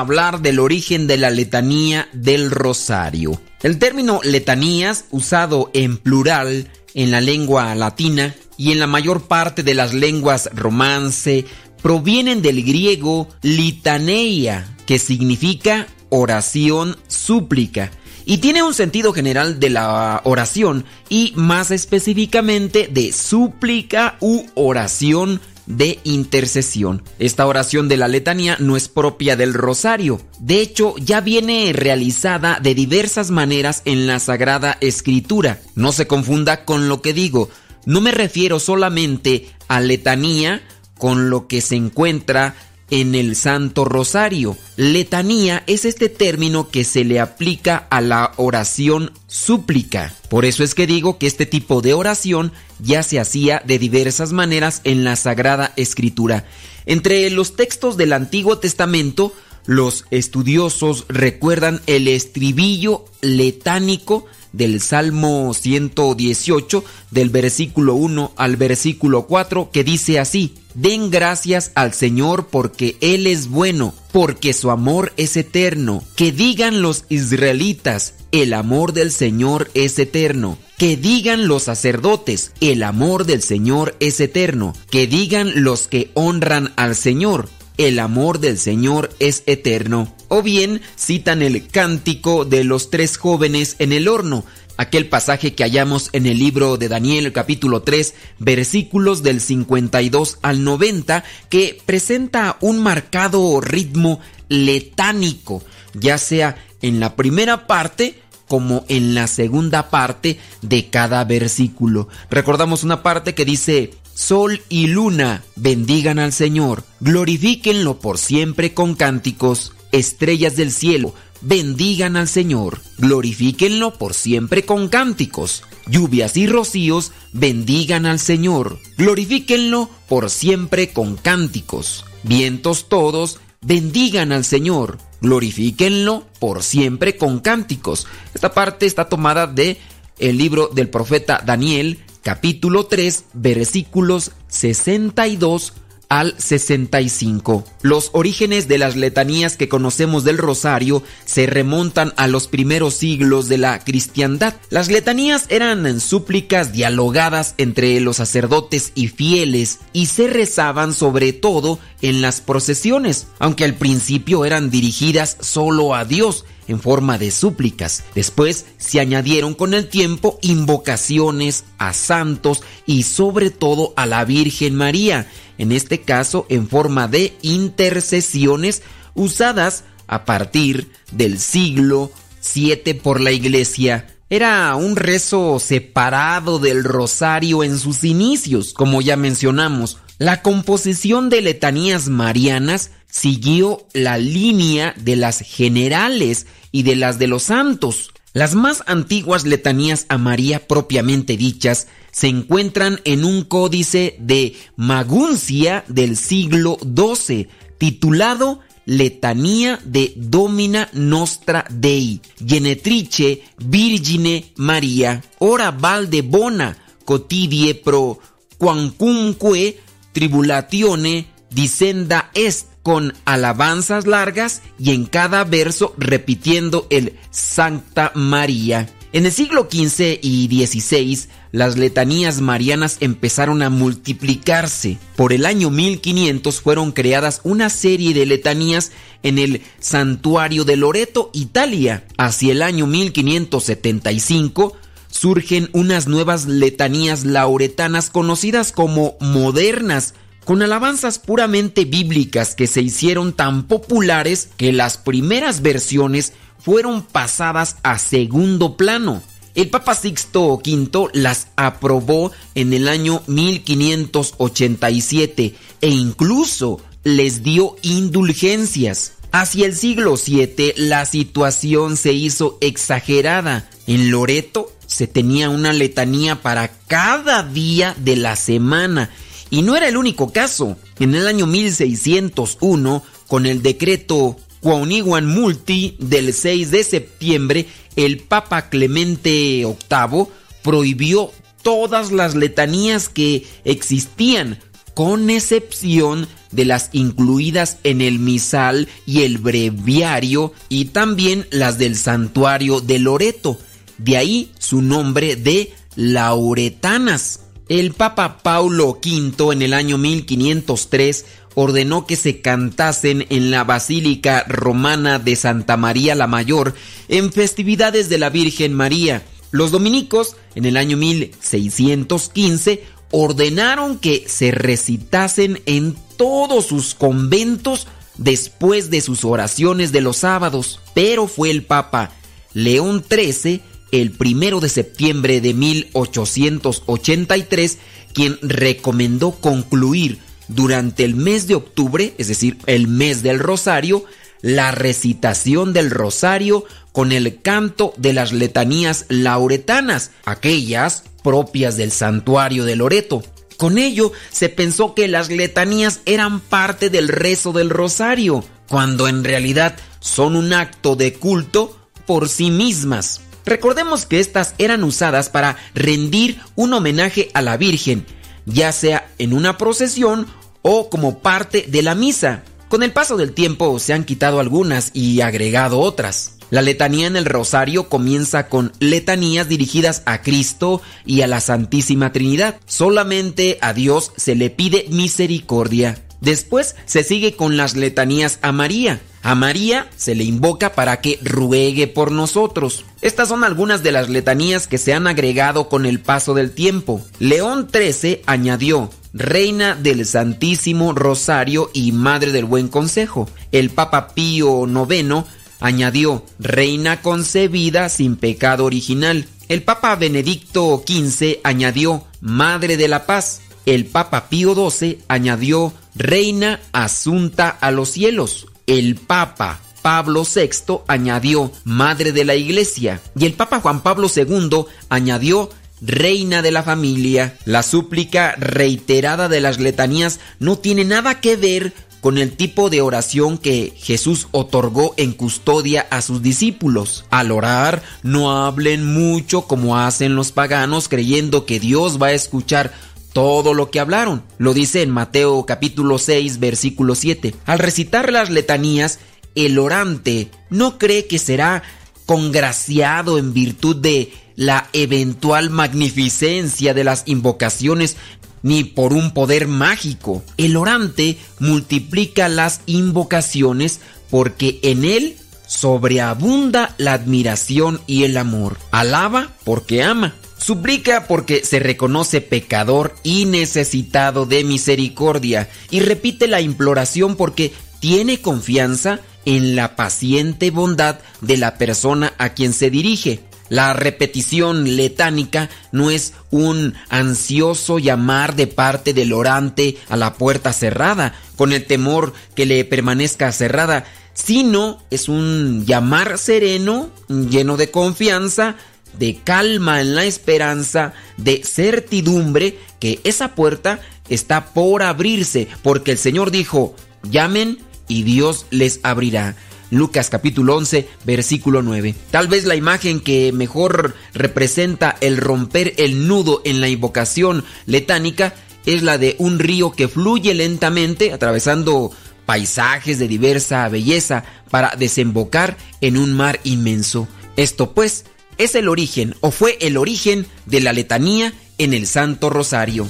Hablar 0.00 0.40
del 0.40 0.58
origen 0.58 1.06
de 1.06 1.16
la 1.16 1.30
letanía 1.30 2.08
del 2.12 2.50
rosario. 2.50 3.40
El 3.62 3.78
término 3.78 4.20
letanías, 4.22 5.06
usado 5.10 5.70
en 5.74 5.96
plural 5.96 6.70
en 6.94 7.10
la 7.10 7.20
lengua 7.20 7.74
latina 7.74 8.34
y 8.56 8.72
en 8.72 8.78
la 8.78 8.86
mayor 8.86 9.22
parte 9.22 9.62
de 9.62 9.74
las 9.74 9.94
lenguas 9.94 10.50
romance, 10.54 11.44
provienen 11.82 12.40
del 12.40 12.62
griego 12.64 13.28
litaneia, 13.42 14.76
que 14.86 14.98
significa 14.98 15.86
oración 16.08 16.96
súplica, 17.08 17.90
y 18.24 18.38
tiene 18.38 18.62
un 18.62 18.74
sentido 18.74 19.12
general 19.12 19.60
de 19.60 19.70
la 19.70 20.22
oración 20.24 20.84
y 21.08 21.32
más 21.36 21.70
específicamente 21.70 22.88
de 22.90 23.12
súplica 23.12 24.16
u 24.20 24.44
oración 24.54 25.40
de 25.66 25.98
intercesión. 26.04 27.02
Esta 27.18 27.46
oración 27.46 27.88
de 27.88 27.96
la 27.96 28.08
letanía 28.08 28.56
no 28.58 28.76
es 28.76 28.88
propia 28.88 29.36
del 29.36 29.54
rosario. 29.54 30.20
De 30.38 30.60
hecho, 30.60 30.94
ya 30.98 31.20
viene 31.20 31.72
realizada 31.72 32.58
de 32.60 32.74
diversas 32.74 33.30
maneras 33.30 33.82
en 33.84 34.06
la 34.06 34.18
Sagrada 34.18 34.76
Escritura. 34.80 35.60
No 35.74 35.92
se 35.92 36.06
confunda 36.06 36.64
con 36.64 36.88
lo 36.88 37.02
que 37.02 37.12
digo. 37.12 37.48
No 37.86 38.00
me 38.00 38.12
refiero 38.12 38.60
solamente 38.60 39.48
a 39.68 39.80
letanía 39.80 40.62
con 40.98 41.30
lo 41.30 41.48
que 41.48 41.60
se 41.60 41.76
encuentra 41.76 42.54
en 42.90 43.14
el 43.14 43.36
Santo 43.36 43.84
Rosario. 43.84 44.56
Letanía 44.76 45.62
es 45.66 45.84
este 45.84 46.08
término 46.08 46.68
que 46.68 46.84
se 46.84 47.04
le 47.04 47.20
aplica 47.20 47.86
a 47.90 48.00
la 48.00 48.32
oración 48.36 49.12
súplica. 49.26 50.14
Por 50.28 50.44
eso 50.44 50.64
es 50.64 50.74
que 50.74 50.86
digo 50.86 51.18
que 51.18 51.26
este 51.26 51.46
tipo 51.46 51.80
de 51.80 51.94
oración 51.94 52.52
ya 52.78 53.02
se 53.02 53.20
hacía 53.20 53.62
de 53.64 53.78
diversas 53.78 54.32
maneras 54.32 54.80
en 54.84 55.04
la 55.04 55.16
Sagrada 55.16 55.72
Escritura. 55.76 56.44
Entre 56.86 57.28
los 57.30 57.56
textos 57.56 57.96
del 57.96 58.12
Antiguo 58.12 58.58
Testamento, 58.58 59.32
los 59.66 60.04
estudiosos 60.10 61.06
recuerdan 61.08 61.80
el 61.86 62.08
estribillo 62.08 63.06
letánico 63.22 64.26
del 64.52 64.80
Salmo 64.80 65.52
118, 65.52 66.84
del 67.10 67.30
versículo 67.30 67.94
1 67.94 68.32
al 68.36 68.56
versículo 68.56 69.26
4, 69.26 69.70
que 69.72 69.82
dice 69.82 70.20
así, 70.20 70.54
Den 70.74 71.10
gracias 71.10 71.70
al 71.76 71.94
Señor 71.94 72.48
porque 72.48 72.96
Él 73.00 73.28
es 73.28 73.48
bueno, 73.48 73.94
porque 74.12 74.52
su 74.52 74.70
amor 74.70 75.12
es 75.16 75.36
eterno. 75.36 76.02
Que 76.16 76.32
digan 76.32 76.82
los 76.82 77.04
israelitas, 77.08 78.14
el 78.32 78.52
amor 78.52 78.92
del 78.92 79.12
Señor 79.12 79.70
es 79.74 79.98
eterno. 80.00 80.58
Que 80.76 80.96
digan 80.96 81.46
los 81.46 81.62
sacerdotes, 81.62 82.50
el 82.60 82.82
amor 82.82 83.24
del 83.24 83.42
Señor 83.42 83.94
es 84.00 84.18
eterno. 84.18 84.74
Que 84.90 85.06
digan 85.06 85.62
los 85.62 85.86
que 85.86 86.10
honran 86.14 86.72
al 86.74 86.96
Señor, 86.96 87.48
el 87.76 88.00
amor 88.00 88.40
del 88.40 88.58
Señor 88.58 89.10
es 89.20 89.44
eterno. 89.46 90.12
O 90.28 90.42
bien 90.42 90.80
citan 90.96 91.42
el 91.42 91.68
cántico 91.68 92.44
de 92.44 92.64
los 92.64 92.90
tres 92.90 93.16
jóvenes 93.16 93.76
en 93.78 93.92
el 93.92 94.08
horno, 94.08 94.44
aquel 94.76 95.08
pasaje 95.08 95.54
que 95.54 95.62
hallamos 95.62 96.10
en 96.12 96.26
el 96.26 96.38
libro 96.38 96.76
de 96.76 96.88
Daniel 96.88 97.32
capítulo 97.32 97.82
3 97.82 98.14
versículos 98.38 99.22
del 99.22 99.40
52 99.40 100.38
al 100.42 100.64
90 100.64 101.24
que 101.48 101.78
presenta 101.86 102.56
un 102.60 102.82
marcado 102.82 103.60
ritmo 103.60 104.20
letánico, 104.48 105.62
ya 105.94 106.18
sea 106.18 106.56
en 106.82 107.00
la 107.00 107.16
primera 107.16 107.66
parte 107.66 108.20
como 108.48 108.84
en 108.88 109.14
la 109.14 109.26
segunda 109.26 109.90
parte 109.90 110.38
de 110.62 110.88
cada 110.90 111.24
versículo. 111.24 112.08
Recordamos 112.30 112.84
una 112.84 113.02
parte 113.02 113.34
que 113.34 113.44
dice, 113.44 113.92
Sol 114.14 114.62
y 114.68 114.86
luna 114.86 115.42
bendigan 115.56 116.20
al 116.20 116.32
Señor, 116.32 116.84
glorifíquenlo 117.00 117.98
por 117.98 118.18
siempre 118.18 118.72
con 118.72 118.94
cánticos, 118.94 119.72
estrellas 119.90 120.54
del 120.54 120.70
cielo, 120.70 121.14
bendigan 121.44 122.16
al 122.16 122.28
Señor, 122.28 122.80
glorifíquenlo 122.98 123.94
por 123.94 124.14
siempre 124.14 124.64
con 124.64 124.88
cánticos, 124.88 125.62
lluvias 125.86 126.36
y 126.36 126.46
rocíos, 126.46 127.12
bendigan 127.32 128.06
al 128.06 128.18
Señor, 128.18 128.78
glorifíquenlo 128.96 129.90
por 130.08 130.30
siempre 130.30 130.92
con 130.92 131.16
cánticos, 131.16 132.04
vientos 132.22 132.88
todos, 132.88 133.40
bendigan 133.60 134.32
al 134.32 134.44
Señor, 134.44 134.98
glorifíquenlo 135.20 136.26
por 136.38 136.62
siempre 136.62 137.16
con 137.16 137.40
cánticos. 137.40 138.06
Esta 138.34 138.52
parte 138.52 138.86
está 138.86 139.08
tomada 139.08 139.46
de 139.46 139.78
el 140.18 140.38
libro 140.38 140.68
del 140.68 140.88
profeta 140.88 141.42
Daniel, 141.44 141.98
capítulo 142.22 142.86
3, 142.86 143.24
versículos 143.34 144.32
62 144.48 145.74
al 146.14 146.36
65. 146.38 147.64
Los 147.82 148.10
orígenes 148.12 148.68
de 148.68 148.78
las 148.78 148.94
letanías 148.94 149.56
que 149.56 149.68
conocemos 149.68 150.22
del 150.22 150.38
rosario 150.38 151.02
se 151.24 151.46
remontan 151.46 152.12
a 152.16 152.28
los 152.28 152.46
primeros 152.46 152.94
siglos 152.94 153.48
de 153.48 153.58
la 153.58 153.80
cristiandad. 153.80 154.54
Las 154.70 154.86
letanías 154.86 155.46
eran 155.48 155.98
súplicas 155.98 156.72
dialogadas 156.72 157.54
entre 157.58 157.98
los 157.98 158.18
sacerdotes 158.18 158.92
y 158.94 159.08
fieles 159.08 159.80
y 159.92 160.06
se 160.06 160.28
rezaban 160.28 160.94
sobre 160.94 161.32
todo 161.32 161.80
en 162.00 162.22
las 162.22 162.40
procesiones, 162.40 163.26
aunque 163.40 163.64
al 163.64 163.74
principio 163.74 164.44
eran 164.44 164.70
dirigidas 164.70 165.36
solo 165.40 165.96
a 165.96 166.04
Dios 166.04 166.44
en 166.68 166.80
forma 166.80 167.18
de 167.18 167.30
súplicas. 167.30 168.04
Después 168.14 168.66
se 168.78 169.00
añadieron 169.00 169.54
con 169.54 169.74
el 169.74 169.88
tiempo 169.88 170.38
invocaciones 170.42 171.64
a 171.78 171.92
santos 171.92 172.62
y 172.86 173.02
sobre 173.02 173.50
todo 173.50 173.92
a 173.96 174.06
la 174.06 174.24
Virgen 174.24 174.74
María, 174.74 175.28
en 175.58 175.72
este 175.72 176.00
caso 176.00 176.46
en 176.48 176.68
forma 176.68 177.08
de 177.08 177.36
intercesiones 177.42 178.82
usadas 179.14 179.84
a 180.06 180.24
partir 180.24 180.90
del 181.12 181.38
siglo 181.38 182.10
VII 182.54 182.94
por 182.94 183.20
la 183.20 183.32
Iglesia. 183.32 184.06
Era 184.30 184.74
un 184.76 184.96
rezo 184.96 185.58
separado 185.60 186.58
del 186.58 186.82
rosario 186.82 187.62
en 187.62 187.78
sus 187.78 188.04
inicios, 188.04 188.72
como 188.72 189.00
ya 189.00 189.16
mencionamos. 189.16 189.98
La 190.18 190.42
composición 190.42 191.28
de 191.28 191.42
letanías 191.42 192.08
marianas 192.08 192.90
siguió 193.10 193.86
la 193.92 194.18
línea 194.18 194.94
de 194.96 195.16
las 195.16 195.40
generales 195.40 196.46
y 196.72 196.82
de 196.82 196.96
las 196.96 197.18
de 197.18 197.26
los 197.26 197.44
santos. 197.44 198.13
Las 198.34 198.56
más 198.56 198.82
antiguas 198.88 199.44
letanías 199.44 200.06
a 200.08 200.18
María 200.18 200.66
propiamente 200.66 201.36
dichas 201.36 201.86
se 202.10 202.26
encuentran 202.26 203.00
en 203.04 203.24
un 203.24 203.44
códice 203.44 204.16
de 204.18 204.56
Maguncia 204.74 205.84
del 205.86 206.16
siglo 206.16 206.76
XII, 206.82 207.46
titulado 207.78 208.58
Letanía 208.86 209.78
de 209.84 210.12
Domina 210.16 210.88
Nostra 210.92 211.64
Dei, 211.70 212.20
Genetrice 212.44 213.44
Virgine 213.64 214.46
Maria, 214.56 215.22
ora 215.38 215.70
valde 215.70 216.22
bona, 216.22 216.76
cotidie 217.04 217.76
pro 217.76 218.18
quancumque 218.58 219.78
tribulatione 220.12 221.26
disenda 221.50 222.30
est 222.34 222.73
con 222.84 223.14
alabanzas 223.24 224.06
largas 224.06 224.62
y 224.78 224.92
en 224.92 225.06
cada 225.06 225.42
verso 225.42 225.94
repitiendo 225.96 226.86
el 226.90 227.14
Santa 227.30 228.12
María. 228.14 228.88
En 229.14 229.26
el 229.26 229.32
siglo 229.32 229.68
XV 229.70 230.18
y 230.20 230.48
XVI, 230.66 231.28
las 231.50 231.78
letanías 231.78 232.40
marianas 232.40 232.98
empezaron 233.00 233.62
a 233.62 233.70
multiplicarse. 233.70 234.98
Por 235.16 235.32
el 235.32 235.46
año 235.46 235.70
1500 235.70 236.60
fueron 236.60 236.92
creadas 236.92 237.40
una 237.42 237.70
serie 237.70 238.12
de 238.12 238.26
letanías 238.26 238.92
en 239.22 239.38
el 239.38 239.62
santuario 239.78 240.64
de 240.64 240.76
Loreto, 240.76 241.30
Italia. 241.32 242.04
Hacia 242.18 242.52
el 242.52 242.60
año 242.60 242.86
1575 242.86 244.76
surgen 245.08 245.70
unas 245.72 246.08
nuevas 246.08 246.46
letanías 246.46 247.24
lauretanas 247.24 248.10
conocidas 248.10 248.72
como 248.72 249.16
modernas, 249.20 250.14
con 250.44 250.62
alabanzas 250.62 251.18
puramente 251.18 251.84
bíblicas 251.84 252.54
que 252.54 252.66
se 252.66 252.82
hicieron 252.82 253.32
tan 253.32 253.64
populares 253.64 254.48
que 254.56 254.72
las 254.72 254.96
primeras 254.98 255.62
versiones 255.62 256.34
fueron 256.58 257.02
pasadas 257.02 257.76
a 257.82 257.98
segundo 257.98 258.76
plano. 258.76 259.22
El 259.54 259.70
Papa 259.70 259.94
Sixto 259.94 260.54
V 260.54 261.08
las 261.12 261.46
aprobó 261.56 262.32
en 262.54 262.72
el 262.72 262.88
año 262.88 263.22
1587 263.26 265.54
e 265.80 265.88
incluso 265.88 266.80
les 267.04 267.42
dio 267.42 267.76
indulgencias. 267.82 269.12
Hacia 269.30 269.66
el 269.66 269.74
siglo 269.74 270.14
VII 270.16 270.74
la 270.76 271.04
situación 271.06 271.96
se 271.96 272.12
hizo 272.12 272.58
exagerada. 272.60 273.68
En 273.86 274.10
Loreto 274.10 274.72
se 274.86 275.06
tenía 275.06 275.50
una 275.50 275.72
letanía 275.72 276.42
para 276.42 276.68
cada 276.86 277.42
día 277.42 277.94
de 277.98 278.16
la 278.16 278.36
semana 278.36 279.10
y 279.54 279.62
no 279.62 279.76
era 279.76 279.86
el 279.86 279.96
único 279.96 280.32
caso. 280.32 280.76
En 280.98 281.14
el 281.14 281.28
año 281.28 281.46
1601, 281.46 283.04
con 283.28 283.46
el 283.46 283.62
decreto 283.62 284.36
Quauniguan 284.58 285.28
Multi 285.28 285.96
del 286.00 286.34
6 286.34 286.72
de 286.72 286.82
septiembre, 286.82 287.68
el 287.94 288.18
Papa 288.18 288.68
Clemente 288.68 289.30
VIII 289.64 290.26
prohibió 290.64 291.30
todas 291.62 292.10
las 292.10 292.34
letanías 292.34 293.08
que 293.08 293.46
existían, 293.64 294.58
con 294.92 295.30
excepción 295.30 296.26
de 296.50 296.64
las 296.64 296.90
incluidas 296.92 297.78
en 297.84 298.00
el 298.00 298.18
misal 298.18 298.88
y 299.06 299.22
el 299.22 299.38
breviario 299.38 300.52
y 300.68 300.86
también 300.86 301.46
las 301.52 301.78
del 301.78 301.94
santuario 301.94 302.80
de 302.80 302.98
Loreto. 302.98 303.56
De 303.98 304.16
ahí 304.16 304.50
su 304.58 304.82
nombre 304.82 305.36
de 305.36 305.72
lauretanas. 305.94 307.43
El 307.68 307.92
Papa 307.92 308.42
Paulo 308.42 309.00
V 309.02 309.52
en 309.52 309.62
el 309.62 309.72
año 309.72 309.96
1503 309.96 311.24
ordenó 311.54 312.06
que 312.06 312.16
se 312.16 312.42
cantasen 312.42 313.26
en 313.30 313.50
la 313.50 313.64
Basílica 313.64 314.44
Romana 314.46 315.18
de 315.18 315.34
Santa 315.34 315.78
María 315.78 316.14
la 316.14 316.26
Mayor 316.26 316.74
en 317.08 317.32
festividades 317.32 318.10
de 318.10 318.18
la 318.18 318.28
Virgen 318.28 318.74
María. 318.74 319.24
Los 319.50 319.70
dominicos 319.70 320.36
en 320.54 320.66
el 320.66 320.76
año 320.76 320.98
1615 320.98 322.84
ordenaron 323.10 323.98
que 323.98 324.24
se 324.28 324.50
recitasen 324.50 325.62
en 325.64 325.96
todos 326.18 326.66
sus 326.66 326.94
conventos 326.94 327.86
después 328.18 328.90
de 328.90 329.00
sus 329.00 329.24
oraciones 329.24 329.90
de 329.90 330.02
los 330.02 330.18
sábados, 330.18 330.80
pero 330.92 331.28
fue 331.28 331.50
el 331.50 331.62
Papa 331.62 332.10
León 332.52 333.02
XIII 333.08 333.62
el 334.00 334.10
primero 334.10 334.60
de 334.60 334.68
septiembre 334.68 335.40
de 335.40 335.54
1883 335.54 337.78
quien 338.12 338.38
recomendó 338.42 339.32
concluir 339.32 340.18
durante 340.48 341.04
el 341.04 341.14
mes 341.14 341.46
de 341.46 341.54
octubre, 341.54 342.14
es 342.18 342.28
decir, 342.28 342.58
el 342.66 342.88
mes 342.88 343.22
del 343.22 343.38
rosario, 343.38 344.04
la 344.40 344.70
recitación 344.70 345.72
del 345.72 345.90
rosario 345.90 346.64
con 346.92 347.12
el 347.12 347.40
canto 347.40 347.94
de 347.96 348.12
las 348.12 348.32
letanías 348.32 349.06
lauretanas, 349.08 350.10
aquellas 350.24 351.04
propias 351.22 351.76
del 351.76 351.90
santuario 351.90 352.64
de 352.64 352.76
Loreto. 352.76 353.22
Con 353.56 353.78
ello 353.78 354.12
se 354.30 354.48
pensó 354.48 354.94
que 354.94 355.08
las 355.08 355.30
letanías 355.30 356.00
eran 356.04 356.40
parte 356.40 356.90
del 356.90 357.08
rezo 357.08 357.52
del 357.52 357.70
rosario, 357.70 358.44
cuando 358.68 359.08
en 359.08 359.24
realidad 359.24 359.76
son 360.00 360.36
un 360.36 360.52
acto 360.52 360.96
de 360.96 361.14
culto 361.14 361.78
por 362.06 362.28
sí 362.28 362.50
mismas. 362.50 363.20
Recordemos 363.44 364.06
que 364.06 364.20
estas 364.20 364.54
eran 364.58 364.84
usadas 364.84 365.28
para 365.28 365.56
rendir 365.74 366.40
un 366.54 366.72
homenaje 366.72 367.30
a 367.34 367.42
la 367.42 367.56
Virgen, 367.56 368.06
ya 368.46 368.72
sea 368.72 369.10
en 369.18 369.32
una 369.32 369.58
procesión 369.58 370.26
o 370.62 370.88
como 370.88 371.18
parte 371.18 371.66
de 371.68 371.82
la 371.82 371.94
misa. 371.94 372.42
Con 372.68 372.82
el 372.82 372.92
paso 372.92 373.16
del 373.16 373.32
tiempo 373.32 373.78
se 373.78 373.92
han 373.92 374.04
quitado 374.04 374.40
algunas 374.40 374.90
y 374.94 375.20
agregado 375.20 375.78
otras. 375.78 376.34
La 376.50 376.62
letanía 376.62 377.06
en 377.06 377.16
el 377.16 377.24
rosario 377.24 377.88
comienza 377.88 378.48
con 378.48 378.72
letanías 378.78 379.48
dirigidas 379.48 380.02
a 380.06 380.22
Cristo 380.22 380.82
y 381.04 381.22
a 381.22 381.26
la 381.26 381.40
Santísima 381.40 382.12
Trinidad. 382.12 382.60
Solamente 382.66 383.58
a 383.60 383.72
Dios 383.72 384.12
se 384.16 384.34
le 384.34 384.50
pide 384.50 384.86
misericordia. 384.90 386.04
Después 386.24 386.74
se 386.86 387.04
sigue 387.04 387.36
con 387.36 387.56
las 387.56 387.76
letanías 387.76 388.38
a 388.42 388.50
María. 388.50 389.00
A 389.22 389.34
María 389.34 389.88
se 389.96 390.14
le 390.14 390.24
invoca 390.24 390.74
para 390.74 391.00
que 391.00 391.18
ruegue 391.22 391.86
por 391.86 392.12
nosotros. 392.12 392.84
Estas 393.02 393.28
son 393.28 393.44
algunas 393.44 393.82
de 393.82 393.92
las 393.92 394.08
letanías 394.08 394.66
que 394.66 394.78
se 394.78 394.94
han 394.94 395.06
agregado 395.06 395.68
con 395.68 395.86
el 395.86 396.00
paso 396.00 396.34
del 396.34 396.50
tiempo. 396.50 397.02
León 397.18 397.68
XIII 397.72 398.22
añadió, 398.26 398.90
Reina 399.12 399.76
del 399.76 400.04
Santísimo 400.06 400.92
Rosario 400.92 401.70
y 401.72 401.92
Madre 401.92 402.32
del 402.32 402.46
Buen 402.46 402.68
Consejo. 402.68 403.28
El 403.52 403.70
Papa 403.70 404.08
Pío 404.08 404.66
IX 404.66 405.24
añadió, 405.60 406.24
Reina 406.38 407.00
concebida 407.00 407.88
sin 407.88 408.16
pecado 408.16 408.64
original. 408.64 409.26
El 409.48 409.62
Papa 409.62 409.94
Benedicto 409.96 410.82
XV 410.86 411.38
añadió, 411.44 412.04
Madre 412.20 412.76
de 412.76 412.88
la 412.88 413.06
Paz. 413.06 413.40
El 413.66 413.86
Papa 413.86 414.28
Pío 414.28 414.54
XII 414.54 415.00
añadió, 415.08 415.72
Reina 415.94 416.60
asunta 416.72 417.48
a 417.48 417.70
los 417.70 417.90
cielos. 417.90 418.46
El 418.66 418.96
Papa 418.96 419.60
Pablo 419.82 420.24
VI 420.24 420.80
añadió, 420.86 421.52
Madre 421.64 422.12
de 422.12 422.24
la 422.24 422.34
Iglesia. 422.34 423.00
Y 423.18 423.26
el 423.26 423.34
Papa 423.34 423.60
Juan 423.60 423.82
Pablo 423.82 424.10
II 424.14 424.64
añadió, 424.88 425.50
Reina 425.80 426.42
de 426.42 426.52
la 426.52 426.62
familia. 426.62 427.38
La 427.44 427.62
súplica 427.62 428.34
reiterada 428.38 429.28
de 429.28 429.40
las 429.40 429.60
letanías 429.60 430.20
no 430.38 430.56
tiene 430.56 430.84
nada 430.84 431.20
que 431.20 431.36
ver 431.36 431.72
con 432.04 432.18
el 432.18 432.36
tipo 432.36 432.68
de 432.68 432.82
oración 432.82 433.38
que 433.38 433.72
Jesús 433.78 434.28
otorgó 434.30 434.92
en 434.98 435.12
custodia 435.12 435.86
a 435.90 436.02
sus 436.02 436.20
discípulos. 436.20 437.06
Al 437.08 437.32
orar, 437.32 437.82
no 438.02 438.44
hablen 438.44 438.92
mucho 438.92 439.42
como 439.42 439.78
hacen 439.78 440.14
los 440.14 440.30
paganos 440.30 440.88
creyendo 440.88 441.46
que 441.46 441.60
Dios 441.60 442.00
va 442.00 442.08
a 442.08 442.12
escuchar 442.12 442.74
todo 443.14 443.54
lo 443.54 443.70
que 443.70 443.80
hablaron. 443.80 444.22
Lo 444.36 444.52
dice 444.52 444.82
en 444.82 444.90
Mateo 444.90 445.46
capítulo 445.46 445.96
6 445.96 446.40
versículo 446.40 446.94
7. 446.94 447.34
Al 447.46 447.58
recitar 447.58 448.12
las 448.12 448.28
letanías, 448.28 448.98
el 449.34 449.58
orante 449.58 450.30
no 450.50 450.76
cree 450.76 451.06
que 451.06 451.18
será 451.18 451.62
congraciado 452.04 453.16
en 453.16 453.32
virtud 453.32 453.76
de 453.76 454.12
la 454.36 454.68
eventual 454.72 455.48
magnificencia 455.48 456.74
de 456.74 456.84
las 456.84 457.04
invocaciones 457.06 457.96
ni 458.42 458.64
por 458.64 458.92
un 458.92 459.14
poder 459.14 459.46
mágico. 459.48 460.22
El 460.36 460.56
orante 460.56 461.16
multiplica 461.38 462.28
las 462.28 462.60
invocaciones 462.66 463.80
porque 464.10 464.58
en 464.62 464.84
él 464.84 465.16
sobreabunda 465.46 466.74
la 466.78 466.94
admiración 466.94 467.80
y 467.86 468.02
el 468.02 468.16
amor. 468.16 468.58
Alaba 468.72 469.30
porque 469.44 469.82
ama. 469.84 470.14
Suplica 470.44 471.06
porque 471.06 471.42
se 471.42 471.58
reconoce 471.58 472.20
pecador 472.20 472.94
y 473.02 473.24
necesitado 473.24 474.26
de 474.26 474.44
misericordia. 474.44 475.48
Y 475.70 475.80
repite 475.80 476.28
la 476.28 476.42
imploración 476.42 477.16
porque 477.16 477.54
tiene 477.80 478.20
confianza 478.20 479.00
en 479.24 479.56
la 479.56 479.74
paciente 479.74 480.50
bondad 480.50 480.98
de 481.22 481.38
la 481.38 481.56
persona 481.56 482.12
a 482.18 482.34
quien 482.34 482.52
se 482.52 482.68
dirige. 482.68 483.20
La 483.48 483.72
repetición 483.72 484.76
letánica 484.76 485.48
no 485.72 485.90
es 485.90 486.12
un 486.30 486.74
ansioso 486.90 487.78
llamar 487.78 488.36
de 488.36 488.46
parte 488.46 488.92
del 488.92 489.14
orante 489.14 489.78
a 489.88 489.96
la 489.96 490.12
puerta 490.12 490.52
cerrada, 490.52 491.14
con 491.36 491.54
el 491.54 491.64
temor 491.64 492.12
que 492.34 492.44
le 492.44 492.66
permanezca 492.66 493.32
cerrada, 493.32 493.86
sino 494.12 494.82
es 494.90 495.08
un 495.08 495.64
llamar 495.64 496.18
sereno, 496.18 496.90
lleno 497.08 497.56
de 497.56 497.70
confianza, 497.70 498.56
de 498.98 499.18
calma 499.22 499.80
en 499.80 499.94
la 499.94 500.04
esperanza, 500.04 500.92
de 501.16 501.42
certidumbre 501.44 502.58
que 502.80 503.00
esa 503.04 503.34
puerta 503.34 503.80
está 504.08 504.46
por 504.52 504.82
abrirse, 504.82 505.48
porque 505.62 505.92
el 505.92 505.98
Señor 505.98 506.30
dijo, 506.30 506.74
llamen 507.02 507.58
y 507.88 508.02
Dios 508.02 508.46
les 508.50 508.80
abrirá. 508.82 509.36
Lucas 509.70 510.08
capítulo 510.10 510.56
11, 510.56 510.88
versículo 511.04 511.62
9. 511.62 511.94
Tal 512.10 512.28
vez 512.28 512.44
la 512.44 512.54
imagen 512.54 513.00
que 513.00 513.32
mejor 513.32 513.94
representa 514.12 514.96
el 515.00 515.16
romper 515.16 515.74
el 515.78 516.06
nudo 516.06 516.42
en 516.44 516.60
la 516.60 516.68
invocación 516.68 517.44
letánica 517.66 518.34
es 518.66 518.82
la 518.82 518.98
de 518.98 519.16
un 519.18 519.38
río 519.38 519.72
que 519.72 519.88
fluye 519.88 520.32
lentamente 520.34 521.12
atravesando 521.12 521.90
paisajes 522.24 522.98
de 522.98 523.08
diversa 523.08 523.68
belleza 523.68 524.24
para 524.50 524.74
desembocar 524.76 525.56
en 525.80 525.96
un 525.96 526.12
mar 526.12 526.40
inmenso. 526.44 527.08
Esto 527.36 527.72
pues 527.72 528.04
es 528.38 528.54
el 528.54 528.68
origen 528.68 529.14
o 529.20 529.30
fue 529.30 529.58
el 529.60 529.76
origen 529.76 530.26
de 530.46 530.60
la 530.60 530.72
letanía 530.72 531.32
en 531.58 531.72
el 531.74 531.86
Santo 531.86 532.30
Rosario. 532.30 532.88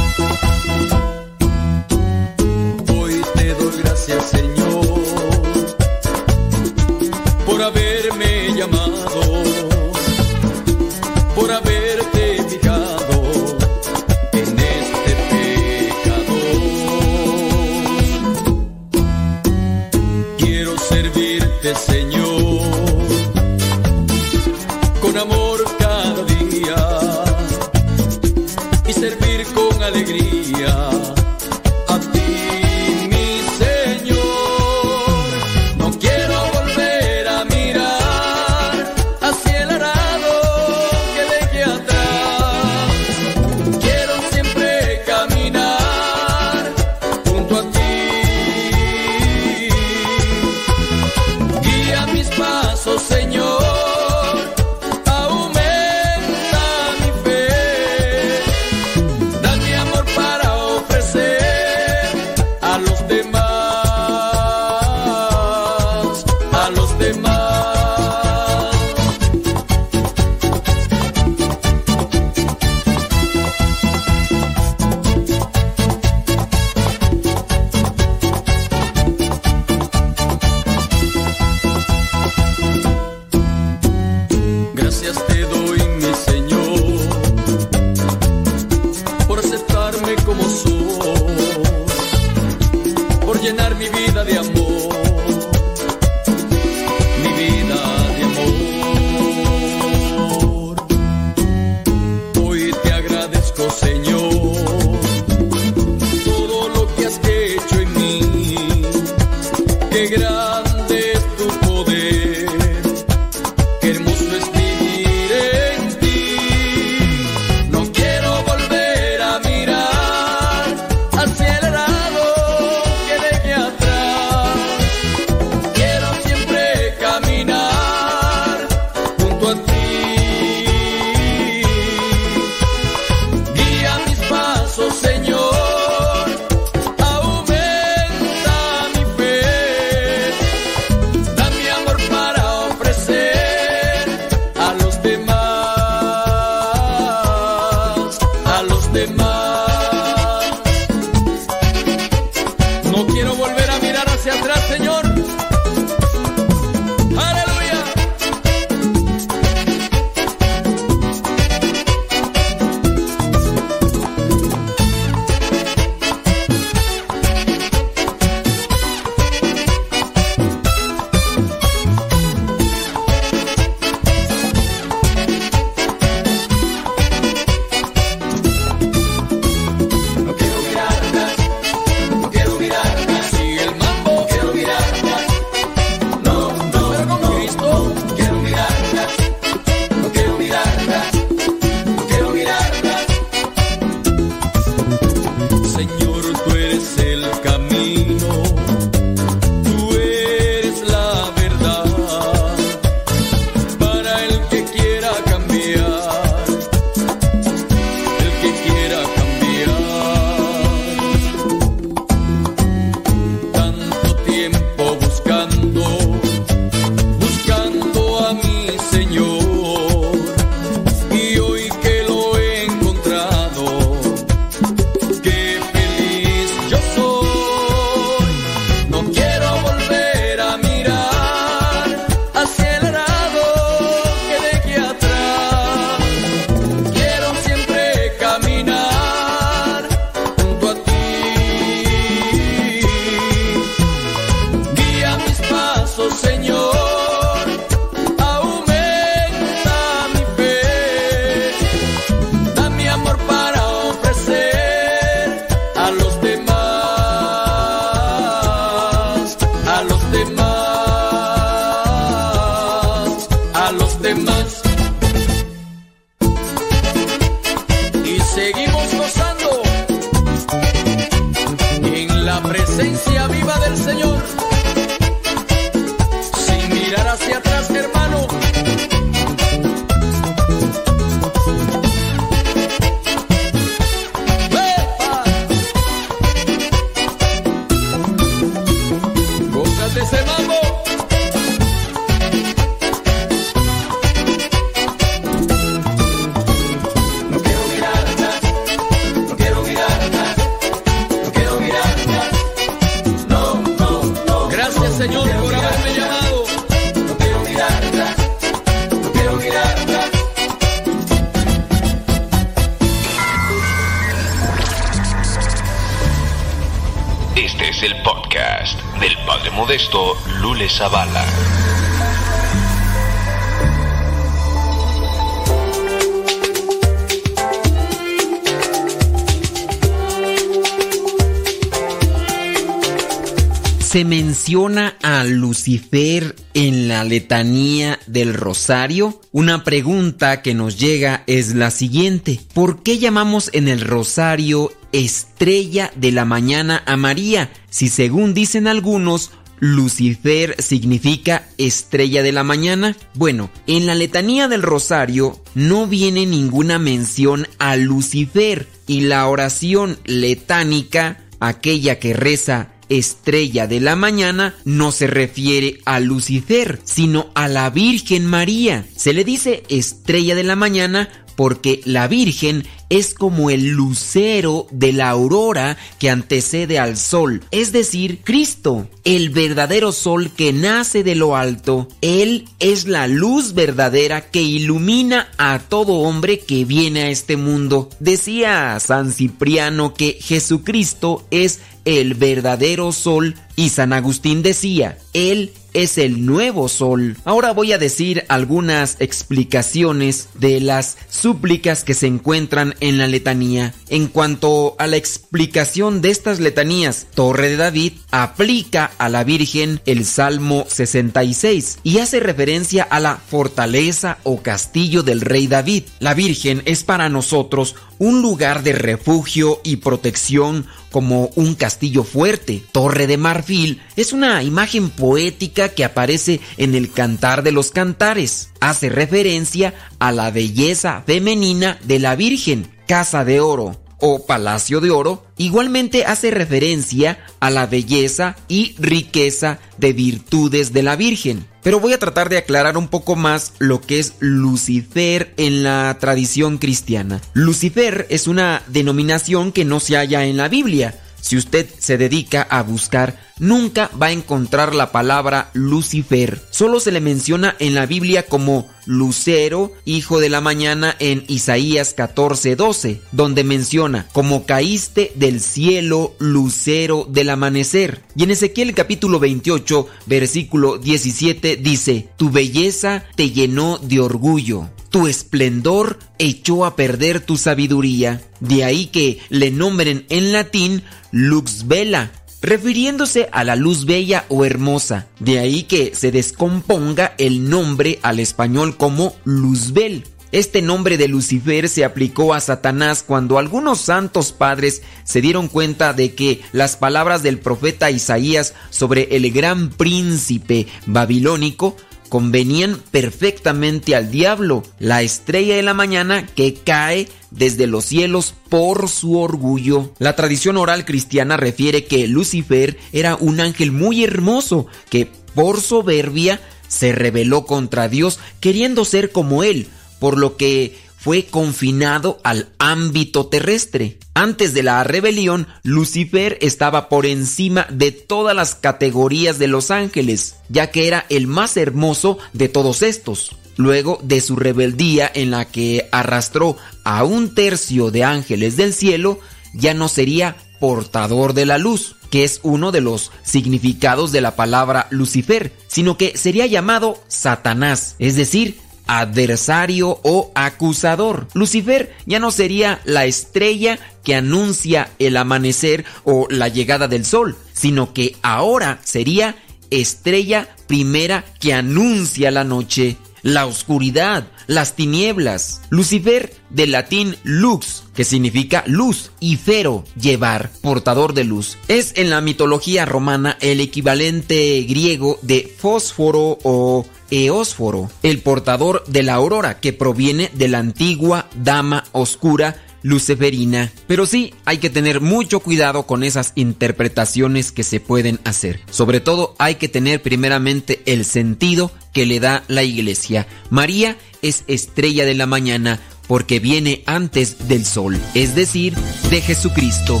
Lucifer 335.68 336.34
en 336.54 336.88
la 336.88 337.04
letanía 337.04 337.98
del 338.06 338.32
rosario. 338.32 339.20
Una 339.32 339.64
pregunta 339.64 340.40
que 340.40 340.54
nos 340.54 340.78
llega 340.78 341.24
es 341.26 341.54
la 341.54 341.70
siguiente. 341.70 342.40
¿Por 342.54 342.82
qué 342.82 342.98
llamamos 342.98 343.50
en 343.52 343.68
el 343.68 343.82
rosario 343.82 344.72
estrella 344.92 345.92
de 345.94 346.10
la 346.10 346.24
mañana 346.24 346.82
a 346.86 346.96
María? 346.96 347.50
Si 347.68 347.90
según 347.90 348.32
dicen 348.32 348.66
algunos, 348.66 349.30
Lucifer 349.60 350.56
significa 350.58 351.46
estrella 351.58 352.22
de 352.22 352.32
la 352.32 352.44
mañana. 352.44 352.96
Bueno, 353.12 353.50
en 353.66 353.84
la 353.84 353.94
letanía 353.94 354.48
del 354.48 354.62
rosario 354.62 355.38
no 355.54 355.86
viene 355.86 356.24
ninguna 356.24 356.78
mención 356.78 357.46
a 357.58 357.76
Lucifer 357.76 358.66
y 358.86 359.02
la 359.02 359.28
oración 359.28 359.98
letánica, 360.06 361.26
aquella 361.40 361.98
que 361.98 362.14
reza 362.14 362.70
estrella 362.88 363.66
de 363.66 363.80
la 363.80 363.96
mañana 363.96 364.54
no 364.64 364.92
se 364.92 365.06
refiere 365.06 365.80
a 365.84 366.00
Lucifer, 366.00 366.80
sino 366.84 367.30
a 367.34 367.48
la 367.48 367.70
Virgen 367.70 368.26
María. 368.26 368.86
Se 368.96 369.12
le 369.12 369.24
dice 369.24 369.62
estrella 369.68 370.34
de 370.34 370.44
la 370.44 370.56
mañana 370.56 371.08
porque 371.38 371.82
la 371.84 372.08
Virgen 372.08 372.66
es 372.88 373.14
como 373.14 373.48
el 373.48 373.68
lucero 373.68 374.66
de 374.72 374.92
la 374.92 375.10
aurora 375.10 375.76
que 376.00 376.10
antecede 376.10 376.80
al 376.80 376.96
sol, 376.96 377.44
es 377.52 377.70
decir, 377.70 378.22
Cristo, 378.24 378.88
el 379.04 379.30
verdadero 379.30 379.92
sol 379.92 380.32
que 380.32 380.52
nace 380.52 381.04
de 381.04 381.14
lo 381.14 381.36
alto. 381.36 381.86
Él 382.00 382.48
es 382.58 382.88
la 382.88 383.06
luz 383.06 383.54
verdadera 383.54 384.20
que 384.32 384.42
ilumina 384.42 385.28
a 385.38 385.60
todo 385.60 385.92
hombre 386.00 386.40
que 386.40 386.64
viene 386.64 387.02
a 387.02 387.10
este 387.10 387.36
mundo. 387.36 387.88
Decía 388.00 388.76
San 388.80 389.12
Cipriano 389.12 389.94
que 389.94 390.18
Jesucristo 390.20 391.24
es 391.30 391.60
el 391.84 392.14
verdadero 392.14 392.90
sol 392.90 393.36
y 393.54 393.68
San 393.68 393.92
Agustín 393.92 394.42
decía, 394.42 394.98
Él 395.12 395.52
es 395.82 395.96
el 395.96 396.26
nuevo 396.26 396.68
sol. 396.68 397.16
Ahora 397.24 397.52
voy 397.52 397.72
a 397.72 397.78
decir 397.78 398.24
algunas 398.28 398.96
explicaciones 399.00 400.28
de 400.34 400.60
las 400.60 400.96
súplicas 401.08 401.84
que 401.84 401.94
se 401.94 402.06
encuentran 402.06 402.74
en 402.80 402.98
la 402.98 403.06
letanía. 403.06 403.74
En 403.88 404.08
cuanto 404.08 404.74
a 404.78 404.86
la 404.86 404.96
explicación 404.96 406.00
de 406.00 406.10
estas 406.10 406.40
letanías, 406.40 407.06
Torre 407.14 407.50
de 407.50 407.56
David 407.56 407.92
aplica 408.10 408.90
a 408.98 409.08
la 409.08 409.22
Virgen 409.24 409.80
el 409.86 410.04
Salmo 410.04 410.66
66 410.68 411.78
y 411.84 411.98
hace 411.98 412.20
referencia 412.20 412.82
a 412.82 412.98
la 412.98 413.16
fortaleza 413.16 414.18
o 414.24 414.42
castillo 414.42 415.02
del 415.02 415.20
rey 415.20 415.46
David. 415.46 415.84
La 416.00 416.14
Virgen 416.14 416.62
es 416.64 416.82
para 416.82 417.08
nosotros 417.08 417.76
un 417.98 418.22
lugar 418.22 418.62
de 418.62 418.72
refugio 418.72 419.60
y 419.64 419.76
protección 419.76 420.66
como 420.90 421.30
un 421.36 421.54
castillo 421.54 422.04
fuerte. 422.04 422.62
Torre 422.72 423.06
de 423.06 423.16
Marfil 423.16 423.80
es 423.96 424.12
una 424.12 424.42
imagen 424.42 424.90
poética 424.90 425.70
que 425.70 425.84
aparece 425.84 426.40
en 426.56 426.74
el 426.74 426.90
Cantar 426.90 427.42
de 427.42 427.52
los 427.52 427.70
Cantares. 427.70 428.50
Hace 428.60 428.88
referencia 428.88 429.74
a 429.98 430.12
la 430.12 430.30
belleza 430.30 431.02
femenina 431.06 431.78
de 431.84 431.98
la 431.98 432.16
Virgen. 432.16 432.70
Casa 432.86 433.24
de 433.24 433.40
Oro 433.40 433.87
o 433.98 434.26
Palacio 434.26 434.80
de 434.80 434.90
Oro 434.90 435.24
igualmente 435.36 436.04
hace 436.04 436.30
referencia 436.30 437.18
a 437.40 437.50
la 437.50 437.66
belleza 437.66 438.36
y 438.48 438.74
riqueza 438.78 439.58
de 439.76 439.92
virtudes 439.92 440.72
de 440.72 440.82
la 440.82 440.96
Virgen. 440.96 441.46
Pero 441.62 441.80
voy 441.80 441.92
a 441.92 441.98
tratar 441.98 442.28
de 442.28 442.38
aclarar 442.38 442.76
un 442.76 442.88
poco 442.88 443.16
más 443.16 443.52
lo 443.58 443.80
que 443.80 443.98
es 443.98 444.14
Lucifer 444.20 445.34
en 445.36 445.62
la 445.62 445.96
tradición 446.00 446.58
cristiana. 446.58 447.20
Lucifer 447.34 448.06
es 448.10 448.26
una 448.26 448.62
denominación 448.68 449.52
que 449.52 449.64
no 449.64 449.80
se 449.80 449.96
halla 449.96 450.24
en 450.24 450.36
la 450.36 450.48
Biblia. 450.48 450.98
Si 451.20 451.36
usted 451.36 451.68
se 451.78 451.98
dedica 451.98 452.42
a 452.42 452.62
buscar, 452.62 453.20
nunca 453.38 453.90
va 454.00 454.06
a 454.06 454.12
encontrar 454.12 454.74
la 454.74 454.92
palabra 454.92 455.50
Lucifer. 455.52 456.40
Solo 456.50 456.80
se 456.80 456.92
le 456.92 457.00
menciona 457.00 457.54
en 457.58 457.74
la 457.74 457.86
Biblia 457.86 458.24
como 458.24 458.68
Lucero, 458.86 459.72
hijo 459.84 460.20
de 460.20 460.30
la 460.30 460.40
mañana 460.40 460.96
en 460.98 461.24
Isaías 461.28 461.94
14:12, 461.94 463.00
donde 463.12 463.44
menciona, 463.44 464.06
como 464.12 464.46
caíste 464.46 465.12
del 465.14 465.40
cielo, 465.40 466.14
lucero 466.18 467.06
del 467.08 467.30
amanecer. 467.30 468.02
Y 468.16 468.22
en 468.22 468.30
Ezequiel 468.30 468.74
capítulo 468.74 469.18
28, 469.18 469.86
versículo 470.06 470.78
17 470.78 471.56
dice, 471.56 472.08
tu 472.16 472.30
belleza 472.30 473.04
te 473.14 473.30
llenó 473.30 473.78
de 473.78 474.00
orgullo. 474.00 474.70
Tu 474.90 475.06
esplendor 475.06 475.98
echó 476.18 476.64
a 476.64 476.76
perder 476.76 477.20
tu 477.20 477.36
sabiduría. 477.36 478.22
De 478.40 478.64
ahí 478.64 478.86
que 478.86 479.20
le 479.28 479.50
nombren 479.50 480.06
en 480.08 480.32
latín 480.32 480.82
Lux 481.12 481.66
Bella, 481.66 482.12
refiriéndose 482.40 483.28
a 483.32 483.44
la 483.44 483.56
luz 483.56 483.84
bella 483.84 484.24
o 484.28 484.44
hermosa. 484.44 485.08
De 485.20 485.38
ahí 485.38 485.64
que 485.64 485.92
se 485.94 486.10
descomponga 486.10 487.14
el 487.18 487.50
nombre 487.50 487.98
al 488.02 488.20
español 488.20 488.76
como 488.76 489.14
Luzbel. 489.24 490.04
Este 490.30 490.60
nombre 490.60 490.98
de 490.98 491.08
Lucifer 491.08 491.70
se 491.70 491.86
aplicó 491.86 492.34
a 492.34 492.40
Satanás 492.40 493.02
cuando 493.02 493.38
algunos 493.38 493.80
santos 493.80 494.32
padres 494.32 494.82
se 495.04 495.22
dieron 495.22 495.48
cuenta 495.48 495.94
de 495.94 496.14
que 496.14 496.42
las 496.52 496.76
palabras 496.76 497.22
del 497.22 497.38
profeta 497.38 497.90
Isaías 497.90 498.52
sobre 498.68 499.16
el 499.16 499.30
gran 499.32 499.70
príncipe 499.70 500.66
babilónico 500.84 501.76
convenían 502.08 502.80
perfectamente 502.90 503.94
al 503.94 504.10
diablo, 504.10 504.62
la 504.78 505.02
estrella 505.02 505.56
de 505.56 505.62
la 505.62 505.74
mañana 505.74 506.26
que 506.26 506.54
cae 506.54 507.08
desde 507.30 507.66
los 507.66 507.84
cielos 507.84 508.34
por 508.48 508.88
su 508.88 509.18
orgullo. 509.18 509.92
La 509.98 510.16
tradición 510.16 510.56
oral 510.56 510.84
cristiana 510.84 511.36
refiere 511.36 511.84
que 511.84 512.08
Lucifer 512.08 512.78
era 512.92 513.16
un 513.16 513.40
ángel 513.40 513.72
muy 513.72 514.02
hermoso 514.02 514.66
que 514.90 515.06
por 515.34 515.60
soberbia 515.60 516.40
se 516.68 516.92
rebeló 516.92 517.46
contra 517.46 517.88
Dios 517.88 518.18
queriendo 518.40 518.84
ser 518.84 519.12
como 519.12 519.42
él, 519.42 519.68
por 519.98 520.18
lo 520.18 520.36
que 520.36 520.76
fue 520.98 521.24
confinado 521.24 522.20
al 522.24 522.48
ámbito 522.58 523.26
terrestre. 523.26 523.98
Antes 524.14 524.52
de 524.52 524.64
la 524.64 524.82
rebelión, 524.84 525.46
Lucifer 525.62 526.38
estaba 526.40 526.88
por 526.88 527.06
encima 527.06 527.66
de 527.70 527.92
todas 527.92 528.34
las 528.34 528.54
categorías 528.56 529.38
de 529.38 529.46
los 529.46 529.70
ángeles, 529.70 530.36
ya 530.48 530.70
que 530.70 530.88
era 530.88 531.06
el 531.08 531.26
más 531.26 531.56
hermoso 531.56 532.18
de 532.32 532.48
todos 532.48 532.82
estos. 532.82 533.36
Luego 533.56 534.00
de 534.02 534.20
su 534.20 534.36
rebeldía 534.36 535.10
en 535.12 535.30
la 535.30 535.46
que 535.46 535.88
arrastró 535.92 536.56
a 536.84 537.04
un 537.04 537.34
tercio 537.34 537.90
de 537.90 538.04
ángeles 538.04 538.56
del 538.56 538.74
cielo, 538.74 539.20
ya 539.54 539.74
no 539.74 539.88
sería 539.88 540.36
portador 540.60 541.32
de 541.32 541.46
la 541.46 541.58
luz, 541.58 541.96
que 542.10 542.24
es 542.24 542.40
uno 542.42 542.72
de 542.72 542.80
los 542.80 543.12
significados 543.22 544.12
de 544.12 544.20
la 544.20 544.36
palabra 544.36 544.86
Lucifer, 544.90 545.52
sino 545.68 545.96
que 545.96 546.16
sería 546.16 546.46
llamado 546.46 547.02
Satanás, 547.08 547.96
es 547.98 548.16
decir, 548.16 548.58
adversario 548.88 550.00
o 550.02 550.32
acusador. 550.34 551.28
Lucifer 551.34 551.94
ya 552.06 552.18
no 552.18 552.32
sería 552.32 552.80
la 552.84 553.04
estrella 553.04 553.78
que 554.02 554.16
anuncia 554.16 554.90
el 554.98 555.16
amanecer 555.16 555.84
o 556.02 556.26
la 556.30 556.48
llegada 556.48 556.88
del 556.88 557.04
sol, 557.04 557.36
sino 557.52 557.92
que 557.92 558.16
ahora 558.22 558.80
sería 558.82 559.36
estrella 559.70 560.48
primera 560.66 561.24
que 561.38 561.54
anuncia 561.54 562.30
la 562.30 562.42
noche, 562.42 562.96
la 563.22 563.46
oscuridad, 563.46 564.26
las 564.46 564.74
tinieblas. 564.74 565.60
Lucifer, 565.70 566.32
del 566.50 566.72
latín 566.72 567.16
lux, 567.22 567.84
que 567.94 568.04
significa 568.04 568.64
luz, 568.66 569.10
y 569.20 569.36
fero, 569.36 569.84
llevar, 570.00 570.50
portador 570.60 571.14
de 571.14 571.24
luz. 571.24 571.58
Es 571.68 571.92
en 571.96 572.10
la 572.10 572.20
mitología 572.20 572.84
romana 572.84 573.36
el 573.40 573.60
equivalente 573.60 574.62
griego 574.68 575.18
de 575.22 575.52
fósforo 575.58 576.38
o 576.42 576.86
eósforo, 577.10 577.90
el 578.02 578.20
portador 578.20 578.84
de 578.86 579.02
la 579.02 579.14
aurora 579.14 579.60
que 579.60 579.72
proviene 579.72 580.30
de 580.34 580.48
la 580.48 580.58
antigua 580.58 581.28
dama 581.34 581.84
oscura 581.92 582.62
luciferina. 582.82 583.72
Pero 583.86 584.06
sí, 584.06 584.34
hay 584.44 584.58
que 584.58 584.70
tener 584.70 585.00
mucho 585.00 585.40
cuidado 585.40 585.84
con 585.84 586.04
esas 586.04 586.32
interpretaciones 586.34 587.52
que 587.52 587.64
se 587.64 587.80
pueden 587.80 588.20
hacer. 588.24 588.60
Sobre 588.70 589.00
todo 589.00 589.34
hay 589.38 589.56
que 589.56 589.68
tener 589.68 590.02
primeramente 590.02 590.82
el 590.86 591.04
sentido 591.04 591.72
que 591.92 592.06
le 592.06 592.20
da 592.20 592.44
la 592.48 592.62
iglesia. 592.62 593.26
María 593.50 593.96
es 594.22 594.44
estrella 594.46 595.04
de 595.04 595.14
la 595.14 595.26
mañana 595.26 595.80
porque 596.08 596.40
viene 596.40 596.82
antes 596.86 597.46
del 597.46 597.64
sol, 597.64 598.00
es 598.14 598.34
decir, 598.34 598.74
de 599.10 599.20
Jesucristo. 599.20 600.00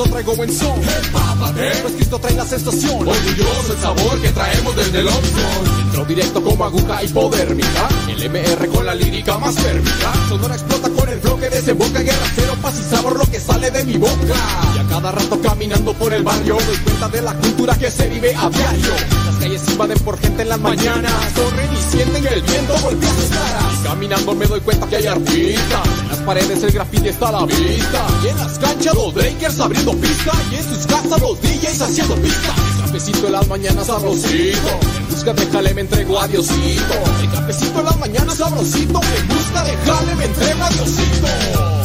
Eso 0.00 0.10
traigo 0.10 0.34
buen 0.36 0.52
son. 0.52 0.80
Empápate, 0.82 1.70
pues 1.82 1.94
Cristo 1.94 2.18
trae 2.18 2.34
la 2.34 2.44
sensación. 2.44 3.08
Orgulloso 3.08 3.72
el 3.72 3.78
sabor 3.80 4.20
que 4.20 4.28
traemos 4.30 4.76
desde 4.76 5.00
el 5.00 5.08
Oxford. 5.08 5.80
Entro 5.82 6.04
directo 6.04 6.42
como 6.42 6.64
aguja 6.64 7.02
hipodérmica. 7.02 7.88
El 8.08 8.30
MR 8.30 8.68
con 8.68 8.86
la 8.86 8.94
lírica 8.94 9.38
más 9.38 9.54
férmica. 9.56 10.12
Sonora 10.28 10.54
explota 10.54 10.88
con 10.90 11.08
el 11.08 11.18
bloque 11.18 11.50
desemboca. 11.50 12.00
Guerra 12.00 12.26
cero, 12.34 12.54
paz 12.62 12.80
y 12.80 12.94
sabor 12.94 13.18
lo 13.18 13.26
que 13.30 13.40
sale 13.40 13.70
de 13.70 13.84
mi 13.84 13.96
boca. 13.96 14.34
Y 14.74 14.78
a 14.78 14.88
cada 14.88 15.12
rato 15.12 15.40
caminando 15.40 15.92
por 15.94 16.12
el 16.12 16.22
barrio 16.22 16.54
doy 16.54 16.76
cuenta 16.78 17.08
de 17.08 17.22
la 17.22 17.34
cultura 17.34 17.74
que 17.76 17.90
se 17.90 18.08
vive 18.08 18.34
a 18.34 18.48
diario. 18.48 19.29
Calles 19.60 19.72
invaden 19.72 19.98
por 20.00 20.18
gente 20.18 20.42
en 20.42 20.48
las 20.48 20.60
mañanas. 20.60 21.12
Corren 21.34 21.72
y 21.72 21.76
sienten 21.76 22.26
el 22.26 22.42
viento 22.42 22.74
golpea 22.82 23.10
sus 23.10 23.28
caras. 23.30 23.78
Caminando 23.82 24.34
me 24.34 24.46
doy 24.46 24.60
cuenta 24.60 24.86
que 24.86 24.96
hay 24.96 25.06
artistas. 25.06 25.88
En 26.02 26.08
las 26.08 26.18
paredes 26.18 26.62
el 26.62 26.72
graffiti 26.72 27.08
está 27.08 27.28
a 27.28 27.32
la 27.32 27.46
vista. 27.46 28.06
Y 28.22 28.28
en 28.28 28.36
las 28.38 28.58
canchas 28.58 28.94
los 28.94 29.14
breakers 29.14 29.60
abriendo 29.60 29.92
pista. 29.96 30.32
Y 30.50 30.54
en 30.56 30.64
sus 30.64 30.86
casas 30.86 31.20
los 31.20 31.40
DJs 31.40 31.80
haciendo 31.82 32.14
pista. 32.16 32.54
El 32.74 32.84
cafecito 32.84 33.26
en 33.26 33.32
las 33.32 33.48
mañanas 33.48 33.86
sabrosito. 33.86 34.80
En 34.98 35.08
busca 35.08 35.32
de 35.32 35.46
jale 35.46 35.74
me 35.74 35.80
entrego 35.82 36.20
a 36.20 36.28
Diosito. 36.28 36.94
El 37.20 37.30
cafecito 37.30 37.78
en 37.80 37.84
las 37.84 37.98
mañanas 37.98 38.36
sabrosito. 38.36 39.00
En 39.16 39.28
busca 39.28 39.64
de 39.64 39.76
jale 39.76 40.14
me 40.16 40.24
entrego 40.24 40.62
a 40.62 40.70
Diosito. 40.70 41.79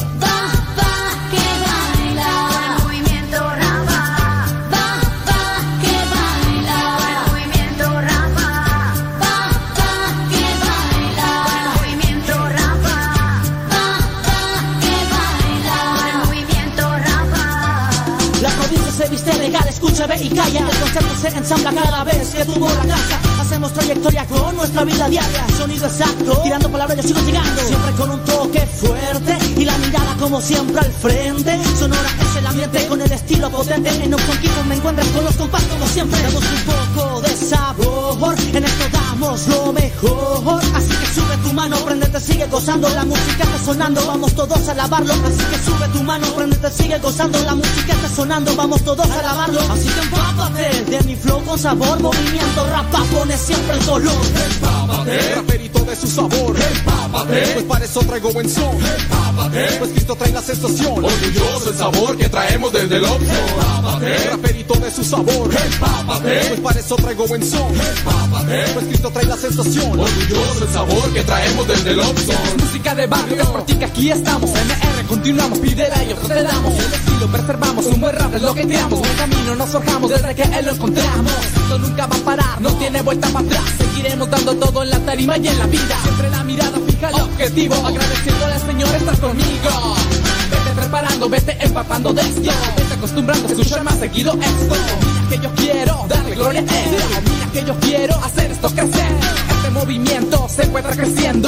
Escucha, 19.95 20.07
ve 20.07 20.23
y 20.23 20.29
calla. 20.29 20.59
El 20.59 20.79
concepto 20.79 21.15
se 21.21 21.37
ensambla 21.37 21.71
cada 21.71 22.03
vez 22.03 22.29
que 22.29 22.45
tuvo 22.45 22.67
la 22.67 22.85
casa. 22.85 23.19
Hacemos 23.41 23.73
trayectoria 23.73 24.25
con 24.25 24.55
nuestra 24.55 24.83
vida 24.83 25.09
diaria. 25.09 25.45
Sonido 25.57 25.85
exacto, 25.85 26.41
tirando 26.43 26.69
palabras 26.69 26.97
yo 26.97 27.03
sigo 27.03 27.21
llegando. 27.21 27.61
Siempre 27.61 27.91
con 27.93 28.11
un 28.11 28.19
toque 28.25 28.59
fuerte 28.65 29.37
y 29.57 29.65
la 29.65 29.77
mirada 29.77 30.15
como 30.19 30.41
siempre 30.41 30.79
al 30.79 30.91
frente. 30.91 31.59
Sonora 31.79 32.09
es 32.21 32.35
el 32.37 32.47
ambiente 32.47 32.87
con 32.87 33.01
el 33.01 33.11
estilo 33.11 33.49
potente. 33.49 33.89
En 33.89 34.13
un 34.13 34.21
conquito 34.21 34.63
me 34.67 34.75
encuentras 34.75 35.07
con 35.07 35.23
los 35.23 35.35
compás 35.35 35.63
como 35.63 35.87
siempre. 35.87 36.21
Damos 36.21 36.43
un 36.43 36.95
poco 36.95 37.21
de 37.21 37.35
sabor, 37.35 38.35
en 38.53 38.63
esto 38.63 38.85
damos 39.15 39.47
lo 39.47 39.73
mejor. 39.73 40.61
Así 40.73 40.89
que 40.89 41.05
sube 41.13 41.37
tu 41.43 41.53
mano, 41.53 41.77
prendete, 41.77 42.19
sigue 42.19 42.45
gozando. 42.47 42.89
La 42.89 43.05
música 43.05 43.43
está 43.43 43.65
sonando, 43.65 44.05
vamos 44.05 44.33
todos 44.33 44.67
a 44.67 44.71
alabarlo. 44.71 45.13
Así 45.13 45.43
que 45.51 45.57
sube 45.63 45.87
tu 45.89 46.03
mano, 46.03 46.27
prendete, 46.35 46.71
sigue 46.71 46.97
gozando. 46.99 47.39
La 47.43 47.55
música 47.55 47.93
está 47.93 48.09
sonando, 48.09 48.55
vamos 48.55 48.83
todos 48.83 49.09
a 49.09 49.19
alabarlo. 49.19 49.59
Así 49.71 49.87
que 49.87 49.99
empápate 50.01 50.85
de 50.85 51.01
mi 51.03 51.15
flow 51.15 51.43
con 51.45 51.59
sabor. 51.59 51.99
Movimiento 52.01 52.67
rapa 52.67 53.03
pone 53.13 53.37
siempre 53.37 53.77
el 53.77 53.85
color. 53.85 54.25
Empápate, 54.51 55.35
raperito 55.35 55.79
de 55.79 55.95
su 55.95 56.07
sabor. 56.07 56.55
Empápate, 56.59 57.47
pues 57.53 57.65
para 57.65 57.85
eso 57.85 57.99
traigo 58.01 58.31
buen 58.31 58.49
son. 58.49 58.75
Empápate, 58.75 59.65
pues 59.79 59.91
Cristo 59.91 60.15
trae 60.15 60.31
la 60.31 60.41
sensación. 60.41 61.05
Orgulloso 61.05 61.69
el 61.69 61.77
sabor 61.77 62.17
que 62.17 62.29
traemos 62.29 62.73
desde 62.73 62.97
el 62.97 63.05
Oxford. 63.05 63.29
Empápate, 63.29 64.29
raperito 64.29 64.73
de 64.75 64.91
su 64.91 65.03
sabor. 65.03 65.49
Empápate, 65.73 66.45
pues 66.49 66.59
para 66.59 66.79
eso 66.79 66.95
traigo 66.95 67.27
buen 67.27 67.43
son. 67.45 67.73
Empápate, 67.73 68.63
pues 68.73 68.85
Cristo 68.85 69.04
trae 69.11 69.25
la 69.25 69.37
sensación. 69.37 69.99
Orgulloso 69.99 70.65
el 70.65 70.73
sabor 70.73 71.13
que 71.13 71.21
traemos 71.23 71.67
desde 71.67 71.91
el 71.91 71.99
Oxford. 71.99 72.61
Música 72.61 72.95
de 72.95 73.07
barrio, 73.07 73.41
es 73.41 73.47
por 73.47 73.65
ti 73.65 73.73
que 73.75 73.85
aquí 73.85 74.11
estamos. 74.11 74.49
MR, 74.49 75.07
continuamos, 75.07 75.59
pídela 75.59 76.03
y 76.03 76.07
nosotros 76.07 76.29
te 76.29 76.43
damos. 76.43 76.73
El 76.73 76.93
estilo 76.93 77.27
preservamos, 77.27 77.85
un 77.85 78.01
buen 78.01 78.15
rap 78.15 78.35
es 78.35 78.41
lo 78.41 78.53
que 78.53 78.61
creamos. 78.63 78.99
Buen 78.99 79.15
camino 79.15 79.55
nos 79.55 79.69
forjamos 79.69 80.09
desde 80.09 80.35
que 80.35 80.43
él 80.43 80.65
lo 80.65 80.71
encontramos. 80.71 81.31
Esto 81.55 81.77
nunca 81.79 82.07
va 82.07 82.15
a 82.15 82.19
parar, 82.19 82.61
no 82.61 82.73
tiene 82.73 83.01
vuelta 83.01 83.27
para 83.29 83.45
atrás. 83.45 83.63
Seguiremos 83.77 84.29
dando 84.29 84.55
todo 84.55 84.83
en 84.83 84.89
la 84.89 84.99
tarima 84.99 85.37
y 85.37 85.47
en 85.47 85.59
la 85.59 85.67
vida. 85.67 85.99
Siempre 86.03 86.29
la 86.29 86.43
mirada 86.43 86.79
fija 86.87 87.07
al 87.07 87.21
objetivo. 87.21 87.75
Agradeciéndole 87.75 88.53
al 88.53 88.61
Señor 88.61 88.95
estar 88.95 89.19
conmigo. 89.19 89.95
Vete 90.49 90.71
preparando, 90.75 91.29
vete 91.29 91.57
empapando 91.59 92.13
de 92.13 92.21
esto. 92.21 92.51
Vete 92.77 92.93
acostumbrando 92.93 93.47
a 93.47 93.51
escuchar 93.51 93.83
más 93.83 93.99
seguido 93.99 94.33
esto. 94.33 94.75
Mira 95.01 95.29
que 95.29 95.39
yo 95.39 95.55
quiero 95.55 96.05
darle 96.07 96.35
gloria 96.35 96.61
a 96.61 96.63
él. 96.63 96.95
Mira 97.23 97.44
que 97.55 97.63
yo 97.63 97.79
quiero 97.79 98.15
hacer 98.21 98.51
esto 98.51 98.69
crecer. 98.69 99.11
Este 99.49 99.69
movimiento 99.71 100.47
se 100.49 100.63
encuentra 100.63 100.93
creciendo. 100.93 101.47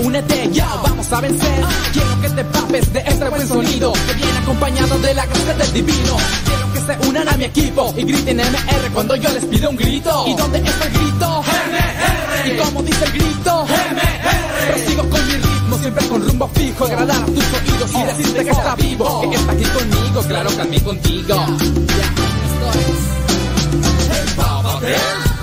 Únete 0.00 0.50
ya, 0.52 0.66
vamos 0.82 1.12
a 1.12 1.20
vencer. 1.20 1.64
Quiero 1.92 2.20
que 2.22 2.28
te 2.30 2.44
papes 2.44 2.92
de 2.92 2.98
este 3.06 3.28
buen 3.28 3.46
sonido. 3.46 3.92
Que 3.92 4.14
viene 4.14 4.38
acompañado 4.38 4.98
de 4.98 5.14
la 5.14 5.24
gracia 5.26 5.54
del 5.54 5.72
divino. 5.72 6.16
Quiero 6.44 6.72
que 6.72 6.80
se 6.80 7.08
unan 7.08 7.28
a 7.28 7.36
mi 7.36 7.44
equipo 7.44 7.94
y 7.96 8.02
griten 8.02 8.38
MR 8.38 8.90
cuando 8.92 9.14
yo 9.14 9.30
les 9.30 9.44
pido 9.44 9.70
un 9.70 9.76
grito. 9.76 10.24
¿Y 10.26 10.34
dónde 10.34 10.58
está 10.58 10.86
el 10.86 10.92
grito? 10.92 11.42
MR. 11.44 12.52
¿Y 12.52 12.56
cómo 12.56 12.82
dice 12.82 13.04
el 13.04 13.12
grito? 13.12 13.64
MR. 13.64 14.72
Prosigo 14.72 15.08
con 15.08 15.26
mi 15.28 15.34
ritmo, 15.34 15.78
siempre 15.78 16.08
con 16.08 16.28
rumbo 16.28 16.50
fijo. 16.52 16.84
Agradar 16.86 17.22
a 17.22 17.26
tus 17.26 17.44
oídos 17.44 17.90
y 17.94 18.02
decirte 18.02 18.44
que 18.44 18.50
está 18.50 18.74
vivo. 18.74 19.30
Que 19.30 19.36
está 19.36 19.52
aquí 19.52 19.64
conmigo, 19.64 20.22
claro, 20.26 20.50
también 20.50 20.82
contigo. 20.82 21.28
Ya, 21.28 21.44
esto 21.46 22.66
es. 22.80 24.30
Empápate. 24.30 25.33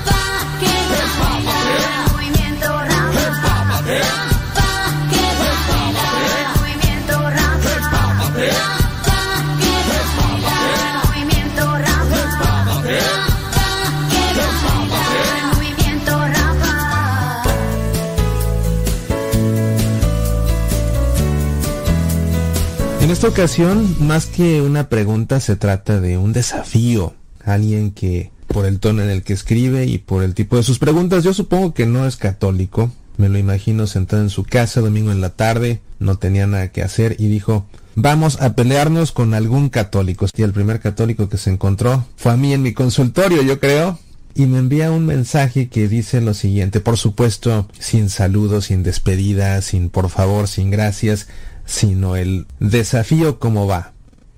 En 23.12 23.16
esta 23.16 23.28
ocasión, 23.28 23.94
más 24.00 24.26
que 24.26 24.62
una 24.62 24.88
pregunta, 24.88 25.42
se 25.42 25.58
trata 25.58 26.00
de 26.00 26.18
un 26.18 26.32
desafío. 26.32 27.14
Alguien 27.44 27.92
que, 27.92 28.32
por 28.48 28.66
el 28.66 28.80
tono 28.80 29.02
en 29.02 29.10
el 29.10 29.22
que 29.22 29.34
escribe 29.34 29.86
y 29.86 29.98
por 29.98 30.24
el 30.24 30.34
tipo 30.34 30.56
de 30.56 30.64
sus 30.64 30.80
preguntas, 30.80 31.26
yo 31.26 31.34
supongo 31.34 31.74
que 31.74 31.86
no 31.86 32.08
es 32.08 32.16
católico. 32.16 32.90
Me 33.18 33.28
lo 33.28 33.38
imagino 33.38 33.86
sentado 33.86 34.22
en 34.22 34.30
su 34.30 34.46
casa 34.46 34.80
domingo 34.80 35.12
en 35.12 35.20
la 35.20 35.32
tarde, 35.32 35.82
no 36.00 36.20
tenía 36.20 36.48
nada 36.48 36.70
que 36.70 36.84
hacer 36.84 37.18
y 37.20 37.28
dijo, 37.28 37.66
vamos 37.96 38.42
a 38.42 38.54
pelearnos 38.56 39.12
con 39.12 39.34
algún 39.34 39.68
católico. 39.68 40.28
Y 40.34 40.44
el 40.44 40.54
primer 40.54 40.80
católico 40.80 41.28
que 41.28 41.38
se 41.38 41.50
encontró 41.50 42.06
fue 42.16 42.32
a 42.32 42.38
mí 42.38 42.54
en 42.54 42.62
mi 42.62 42.72
consultorio, 42.72 43.42
yo 43.42 43.60
creo. 43.60 44.00
Y 44.36 44.46
me 44.46 44.60
envía 44.60 44.90
un 44.90 45.06
mensaje 45.06 45.68
que 45.68 45.90
dice 45.90 46.22
lo 46.22 46.34
siguiente, 46.34 46.80
por 46.80 46.96
supuesto, 46.96 47.68
sin 47.78 48.10
saludos, 48.10 48.68
sin 48.68 48.84
despedida, 48.84 49.62
sin 49.62 49.90
por 49.90 50.10
favor, 50.10 50.48
sin 50.48 50.72
gracias, 50.72 51.28
sino 51.72 52.15
el 52.15 52.45
desafío 52.60 53.39
como 53.39 53.65
va. 53.65 53.93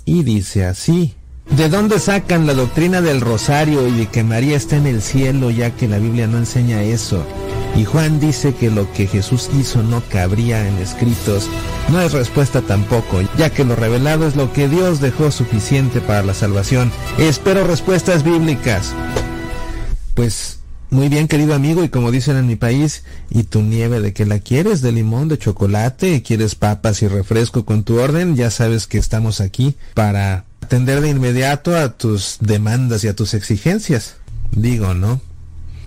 Y 0.06 0.24
dice 0.24 0.66
así, 0.66 1.16
¿de 1.50 1.68
dónde 1.70 2.00
sacan 2.00 2.46
la 2.46 2.54
doctrina 2.54 3.02
del 3.02 3.22
rosario 3.22 3.88
y 3.88 3.92
de 3.92 4.08
que 4.08 4.24
María 4.24 4.56
está 4.56 4.78
en 4.78 4.88
el 4.88 5.02
cielo 5.02 5.50
ya 5.50 5.72
que 5.72 5.88
la 5.88 5.98
Biblia 5.98 6.28
no 6.28 6.38
enseña 6.38 6.84
eso? 6.84 7.26
Y 7.76 7.86
Juan 7.86 8.20
dice 8.20 8.54
que 8.54 8.70
lo 8.70 8.92
que 8.94 9.08
Jesús 9.08 9.50
hizo 9.58 9.82
no 9.82 10.04
cabría 10.08 10.68
en 10.68 10.78
escritos. 10.78 11.50
No 11.92 12.02
es 12.02 12.12
respuesta 12.12 12.62
tampoco, 12.62 13.22
ya 13.38 13.50
que 13.50 13.64
lo 13.64 13.76
revelado 13.76 14.28
es 14.28 14.36
lo 14.36 14.54
que 14.54 14.70
Dios 14.70 15.02
dejó 15.02 15.32
suficiente 15.32 16.00
para 16.00 16.22
la 16.22 16.36
salvación. 16.36 16.92
Espero 17.18 17.66
respuestas 17.66 18.24
bíblicas. 18.24 18.94
Pues 20.14 20.60
muy 20.94 21.10
bien, 21.10 21.28
querido 21.28 21.56
amigo, 21.56 21.84
y 21.84 21.90
como 21.90 22.12
dicen 22.12 22.38
en 22.38 22.46
mi 22.46 22.56
país, 22.56 23.04
¿y 23.30 23.44
tu 23.44 23.62
nieve 23.62 24.00
de 24.00 24.14
qué 24.14 24.26
la 24.26 24.40
quieres? 24.40 24.82
¿De 24.82 24.92
limón, 24.92 25.28
de 25.28 25.40
chocolate? 25.40 26.22
¿Quieres 26.22 26.54
papas 26.54 27.02
y 27.02 27.08
refresco 27.08 27.66
con 27.66 27.84
tu 27.84 28.00
orden? 28.00 28.36
Ya 28.36 28.52
sabes 28.52 28.86
que 28.86 29.00
estamos 29.00 29.42
aquí 29.42 29.76
para 29.96 30.46
atender 30.62 31.02
de 31.02 31.10
inmediato 31.10 31.76
a 31.76 31.98
tus 31.98 32.38
demandas 32.40 33.04
y 33.04 33.08
a 33.08 33.16
tus 33.16 33.34
exigencias. 33.34 34.18
Digo, 34.52 34.94
¿no? 34.94 35.20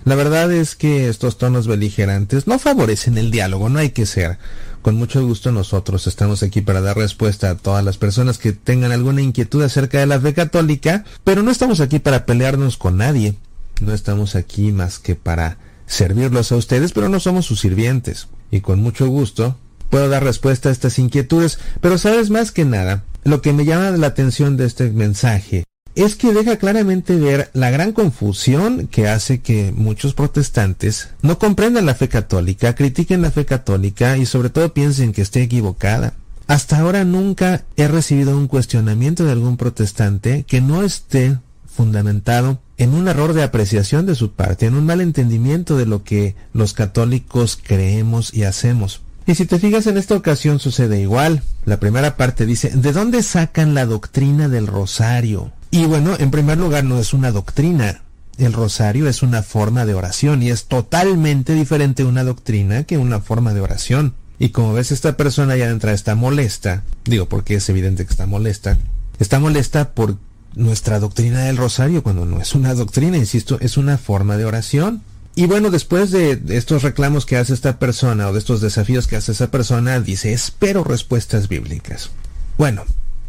La 0.03 0.15
verdad 0.15 0.51
es 0.51 0.75
que 0.75 1.07
estos 1.07 1.37
tonos 1.37 1.67
beligerantes 1.67 2.45
no 2.45 2.59
favorecen 2.59 3.17
el 3.17 3.31
diálogo, 3.31 3.69
no 3.69 3.79
hay 3.79 3.91
que 3.91 4.05
ser. 4.05 4.37
Con 4.81 4.95
mucho 4.95 5.25
gusto 5.25 5.51
nosotros 5.51 6.07
estamos 6.07 6.43
aquí 6.43 6.61
para 6.61 6.81
dar 6.81 6.97
respuesta 6.97 7.49
a 7.49 7.55
todas 7.55 7.83
las 7.83 7.97
personas 7.97 8.37
que 8.37 8.51
tengan 8.51 8.91
alguna 8.91 9.21
inquietud 9.21 9.63
acerca 9.63 9.99
de 9.99 10.05
la 10.05 10.19
fe 10.19 10.33
católica, 10.33 11.05
pero 11.23 11.43
no 11.43 11.51
estamos 11.51 11.79
aquí 11.79 11.99
para 11.99 12.25
pelearnos 12.25 12.77
con 12.77 12.97
nadie. 12.97 13.35
No 13.81 13.93
estamos 13.93 14.35
aquí 14.35 14.71
más 14.71 14.99
que 14.99 15.15
para 15.15 15.57
servirlos 15.85 16.51
a 16.51 16.55
ustedes, 16.55 16.91
pero 16.91 17.09
no 17.09 17.19
somos 17.19 17.45
sus 17.45 17.59
sirvientes. 17.59 18.27
Y 18.51 18.61
con 18.61 18.81
mucho 18.81 19.07
gusto 19.07 19.57
puedo 19.89 20.09
dar 20.09 20.23
respuesta 20.23 20.69
a 20.69 20.71
estas 20.71 20.99
inquietudes, 20.99 21.59
pero 21.81 21.97
sabes 21.97 22.29
más 22.29 22.51
que 22.51 22.65
nada, 22.65 23.03
lo 23.23 23.41
que 23.41 23.53
me 23.53 23.65
llama 23.65 23.91
la 23.91 24.07
atención 24.07 24.57
de 24.57 24.65
este 24.65 24.89
mensaje 24.91 25.63
es 25.97 26.15
que 26.15 26.31
deja 26.31 26.57
claramente 26.57 27.15
ver 27.15 27.49
la 27.53 27.71
gran 27.71 27.91
confusión 27.91 28.87
que 28.87 29.07
hace 29.07 29.41
que 29.41 29.73
muchos 29.75 30.13
protestantes 30.13 31.09
no 31.23 31.39
comprendan 31.39 31.87
la 31.87 31.95
fe 31.95 32.07
católica, 32.07 32.75
critiquen 32.75 33.23
la 33.23 33.31
fe 33.31 33.45
católica 33.45 34.15
y 34.15 34.27
sobre 34.27 34.51
todo 34.51 34.73
piensen 34.75 35.11
que 35.11 35.23
esté 35.23 35.41
equivocada. 35.41 36.13
Hasta 36.45 36.77
ahora 36.77 37.03
nunca 37.03 37.65
he 37.77 37.87
recibido 37.87 38.37
un 38.37 38.47
cuestionamiento 38.47 39.25
de 39.25 39.31
algún 39.31 39.57
protestante 39.57 40.43
que 40.47 40.61
no 40.61 40.83
esté 40.83 41.39
fundamentado 41.77 42.59
en 42.77 42.95
un 42.95 43.07
error 43.07 43.33
de 43.33 43.43
apreciación 43.43 44.07
de 44.07 44.15
su 44.15 44.31
parte, 44.31 44.65
en 44.65 44.73
un 44.73 44.87
mal 44.87 44.99
entendimiento 44.99 45.77
de 45.77 45.85
lo 45.85 46.03
que 46.03 46.35
los 46.51 46.73
católicos 46.73 47.59
creemos 47.61 48.33
y 48.33 48.43
hacemos. 48.43 49.01
Y 49.27 49.35
si 49.35 49.45
te 49.45 49.59
fijas 49.59 49.85
en 49.85 49.97
esta 49.97 50.15
ocasión 50.15 50.59
sucede 50.59 50.99
igual. 50.99 51.43
La 51.65 51.79
primera 51.79 52.17
parte 52.17 52.45
dice, 52.45 52.71
¿de 52.71 52.93
dónde 52.93 53.21
sacan 53.21 53.75
la 53.75 53.85
doctrina 53.85 54.49
del 54.49 54.65
rosario? 54.65 55.51
Y 55.69 55.85
bueno, 55.85 56.15
en 56.17 56.31
primer 56.31 56.57
lugar 56.57 56.83
no 56.83 56.97
es 56.97 57.13
una 57.13 57.31
doctrina. 57.31 58.01
El 58.39 58.53
rosario 58.53 59.07
es 59.07 59.21
una 59.21 59.43
forma 59.43 59.85
de 59.85 59.93
oración 59.93 60.41
y 60.41 60.49
es 60.49 60.65
totalmente 60.65 61.53
diferente 61.53 62.05
una 62.05 62.23
doctrina 62.23 62.85
que 62.85 62.97
una 62.97 63.19
forma 63.19 63.53
de 63.53 63.61
oración. 63.61 64.13
Y 64.39 64.49
como 64.49 64.73
ves, 64.73 64.91
esta 64.91 65.17
persona 65.17 65.57
ya 65.57 65.65
de 65.65 65.73
entrada 65.73 65.95
está 65.95 66.15
molesta. 66.15 66.83
Digo, 67.05 67.27
porque 67.27 67.55
es 67.55 67.69
evidente 67.69 68.05
que 68.05 68.11
está 68.11 68.25
molesta. 68.25 68.77
Está 69.19 69.39
molesta 69.39 69.93
por 69.93 70.17
nuestra 70.55 70.99
doctrina 70.99 71.43
del 71.43 71.57
rosario, 71.57 72.03
cuando 72.03 72.25
no 72.25 72.41
es 72.41 72.55
una 72.55 72.73
doctrina, 72.73 73.17
insisto, 73.17 73.57
es 73.61 73.77
una 73.77 73.97
forma 73.97 74.37
de 74.37 74.45
oración. 74.45 75.01
Y 75.35 75.45
bueno, 75.45 75.69
después 75.69 76.11
de 76.11 76.41
estos 76.49 76.81
reclamos 76.81 77.25
que 77.25 77.37
hace 77.37 77.53
esta 77.53 77.77
persona 77.77 78.27
o 78.27 78.33
de 78.33 78.39
estos 78.39 78.59
desafíos 78.59 79.07
que 79.07 79.17
hace 79.17 79.33
esa 79.33 79.51
persona, 79.51 79.99
dice, 79.99 80.33
espero 80.33 80.83
respuestas 80.83 81.47
bíblicas. 81.47 82.09
Bueno, 82.57 82.85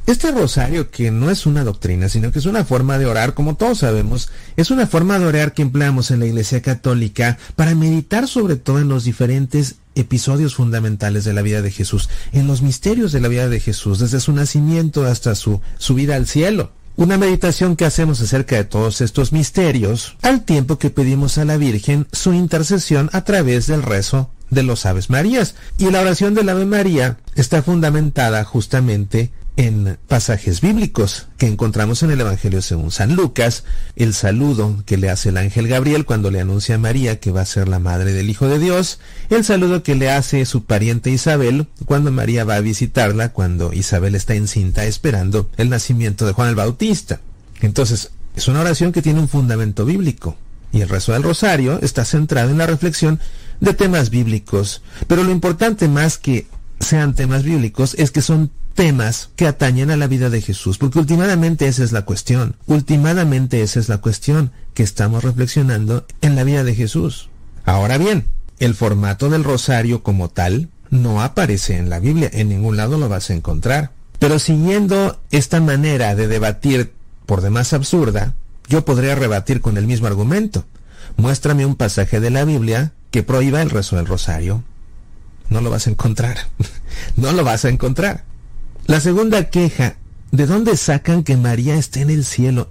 este 0.08 0.30
rosario, 0.32 0.90
que 0.90 1.10
no 1.10 1.30
es 1.30 1.44
una 1.44 1.64
doctrina, 1.64 2.08
sino 2.08 2.32
que 2.32 2.38
es 2.38 2.46
una 2.46 2.64
forma 2.64 2.96
de 2.96 3.04
orar, 3.04 3.34
como 3.34 3.56
todos 3.56 3.80
sabemos, 3.80 4.30
es 4.56 4.70
una 4.70 4.86
forma 4.86 5.18
de 5.18 5.26
orar 5.26 5.52
que 5.52 5.60
empleamos 5.60 6.10
en 6.10 6.20
la 6.20 6.24
Iglesia 6.24 6.62
Católica 6.62 7.36
para 7.56 7.74
meditar 7.74 8.26
sobre 8.26 8.56
todo 8.56 8.78
en 8.78 8.88
los 8.88 9.04
diferentes 9.04 9.76
episodios 9.94 10.54
fundamentales 10.54 11.24
de 11.24 11.34
la 11.34 11.42
vida 11.42 11.60
de 11.60 11.70
Jesús, 11.70 12.08
en 12.32 12.46
los 12.46 12.62
misterios 12.62 13.12
de 13.12 13.20
la 13.20 13.28
vida 13.28 13.50
de 13.50 13.60
Jesús, 13.60 13.98
desde 13.98 14.20
su 14.20 14.32
nacimiento 14.32 15.04
hasta 15.04 15.34
su 15.34 15.60
subida 15.76 16.16
al 16.16 16.26
cielo. 16.26 16.72
Una 16.98 17.16
meditación 17.16 17.76
que 17.76 17.84
hacemos 17.84 18.20
acerca 18.20 18.56
de 18.56 18.64
todos 18.64 19.00
estos 19.02 19.32
misterios, 19.32 20.16
al 20.20 20.42
tiempo 20.42 20.80
que 20.80 20.90
pedimos 20.90 21.38
a 21.38 21.44
la 21.44 21.56
Virgen 21.56 22.08
su 22.10 22.32
intercesión 22.32 23.08
a 23.12 23.22
través 23.22 23.68
del 23.68 23.84
rezo 23.84 24.30
de 24.50 24.64
los 24.64 24.84
Aves 24.84 25.08
Marías. 25.08 25.54
Y 25.78 25.88
la 25.92 26.00
oración 26.00 26.34
del 26.34 26.48
Ave 26.48 26.66
María 26.66 27.18
está 27.36 27.62
fundamentada 27.62 28.42
justamente 28.42 29.30
en 29.58 29.98
pasajes 30.06 30.60
bíblicos 30.60 31.26
que 31.36 31.48
encontramos 31.48 32.04
en 32.04 32.12
el 32.12 32.20
Evangelio 32.20 32.62
según 32.62 32.92
San 32.92 33.16
Lucas, 33.16 33.64
el 33.96 34.14
saludo 34.14 34.84
que 34.86 34.96
le 34.96 35.10
hace 35.10 35.30
el 35.30 35.36
ángel 35.36 35.66
Gabriel 35.66 36.04
cuando 36.04 36.30
le 36.30 36.40
anuncia 36.40 36.76
a 36.76 36.78
María 36.78 37.18
que 37.18 37.32
va 37.32 37.40
a 37.40 37.44
ser 37.44 37.66
la 37.66 37.80
madre 37.80 38.12
del 38.12 38.30
Hijo 38.30 38.46
de 38.46 38.60
Dios, 38.60 39.00
el 39.30 39.42
saludo 39.42 39.82
que 39.82 39.96
le 39.96 40.12
hace 40.12 40.46
su 40.46 40.62
pariente 40.62 41.10
Isabel 41.10 41.66
cuando 41.86 42.12
María 42.12 42.44
va 42.44 42.54
a 42.54 42.60
visitarla, 42.60 43.32
cuando 43.32 43.72
Isabel 43.72 44.14
está 44.14 44.36
encinta 44.36 44.84
esperando 44.84 45.50
el 45.56 45.70
nacimiento 45.70 46.24
de 46.24 46.34
Juan 46.34 46.50
el 46.50 46.54
Bautista. 46.54 47.20
Entonces, 47.60 48.12
es 48.36 48.46
una 48.46 48.60
oración 48.60 48.92
que 48.92 49.02
tiene 49.02 49.18
un 49.18 49.28
fundamento 49.28 49.84
bíblico, 49.84 50.36
y 50.70 50.82
el 50.82 50.88
rezo 50.88 51.14
del 51.14 51.24
rosario 51.24 51.80
está 51.82 52.04
centrado 52.04 52.50
en 52.50 52.58
la 52.58 52.66
reflexión 52.68 53.18
de 53.58 53.74
temas 53.74 54.10
bíblicos, 54.10 54.82
pero 55.08 55.24
lo 55.24 55.32
importante 55.32 55.88
más 55.88 56.16
que 56.16 56.46
sean 56.78 57.16
temas 57.16 57.42
bíblicos 57.42 57.96
es 57.98 58.12
que 58.12 58.22
son 58.22 58.52
temas 58.78 59.30
que 59.34 59.48
atañen 59.48 59.90
a 59.90 59.96
la 59.96 60.06
vida 60.06 60.30
de 60.30 60.40
Jesús, 60.40 60.78
porque 60.78 61.00
últimamente 61.00 61.66
esa 61.66 61.82
es 61.82 61.90
la 61.90 62.02
cuestión, 62.02 62.54
últimamente 62.66 63.60
esa 63.62 63.80
es 63.80 63.88
la 63.88 63.98
cuestión 63.98 64.52
que 64.72 64.84
estamos 64.84 65.24
reflexionando 65.24 66.06
en 66.20 66.36
la 66.36 66.44
vida 66.44 66.62
de 66.62 66.76
Jesús. 66.76 67.28
Ahora 67.64 67.98
bien, 67.98 68.26
el 68.60 68.76
formato 68.76 69.30
del 69.30 69.42
rosario 69.42 70.04
como 70.04 70.28
tal 70.28 70.68
no 70.90 71.22
aparece 71.22 71.76
en 71.76 71.90
la 71.90 71.98
Biblia, 71.98 72.30
en 72.32 72.50
ningún 72.50 72.76
lado 72.76 72.98
lo 72.98 73.08
vas 73.08 73.30
a 73.30 73.34
encontrar. 73.34 73.90
Pero 74.20 74.38
siguiendo 74.38 75.20
esta 75.32 75.60
manera 75.60 76.14
de 76.14 76.28
debatir 76.28 76.92
por 77.26 77.40
demás 77.40 77.72
absurda, 77.72 78.34
yo 78.68 78.84
podría 78.84 79.16
rebatir 79.16 79.60
con 79.60 79.76
el 79.76 79.88
mismo 79.88 80.06
argumento. 80.06 80.66
Muéstrame 81.16 81.66
un 81.66 81.74
pasaje 81.74 82.20
de 82.20 82.30
la 82.30 82.44
Biblia 82.44 82.92
que 83.10 83.24
prohíba 83.24 83.60
el 83.60 83.70
rezo 83.70 83.96
del 83.96 84.06
rosario. 84.06 84.62
No 85.48 85.62
lo 85.62 85.68
vas 85.68 85.88
a 85.88 85.90
encontrar. 85.90 86.36
no 87.16 87.32
lo 87.32 87.42
vas 87.42 87.64
a 87.64 87.70
encontrar. 87.70 88.27
La 88.88 89.00
segunda 89.00 89.50
queja, 89.50 89.98
¿de 90.32 90.46
dónde 90.46 90.74
sacan 90.78 91.22
que 91.22 91.36
María 91.36 91.76
esté 91.76 92.00
en 92.00 92.08
el 92.08 92.24
cielo? 92.24 92.70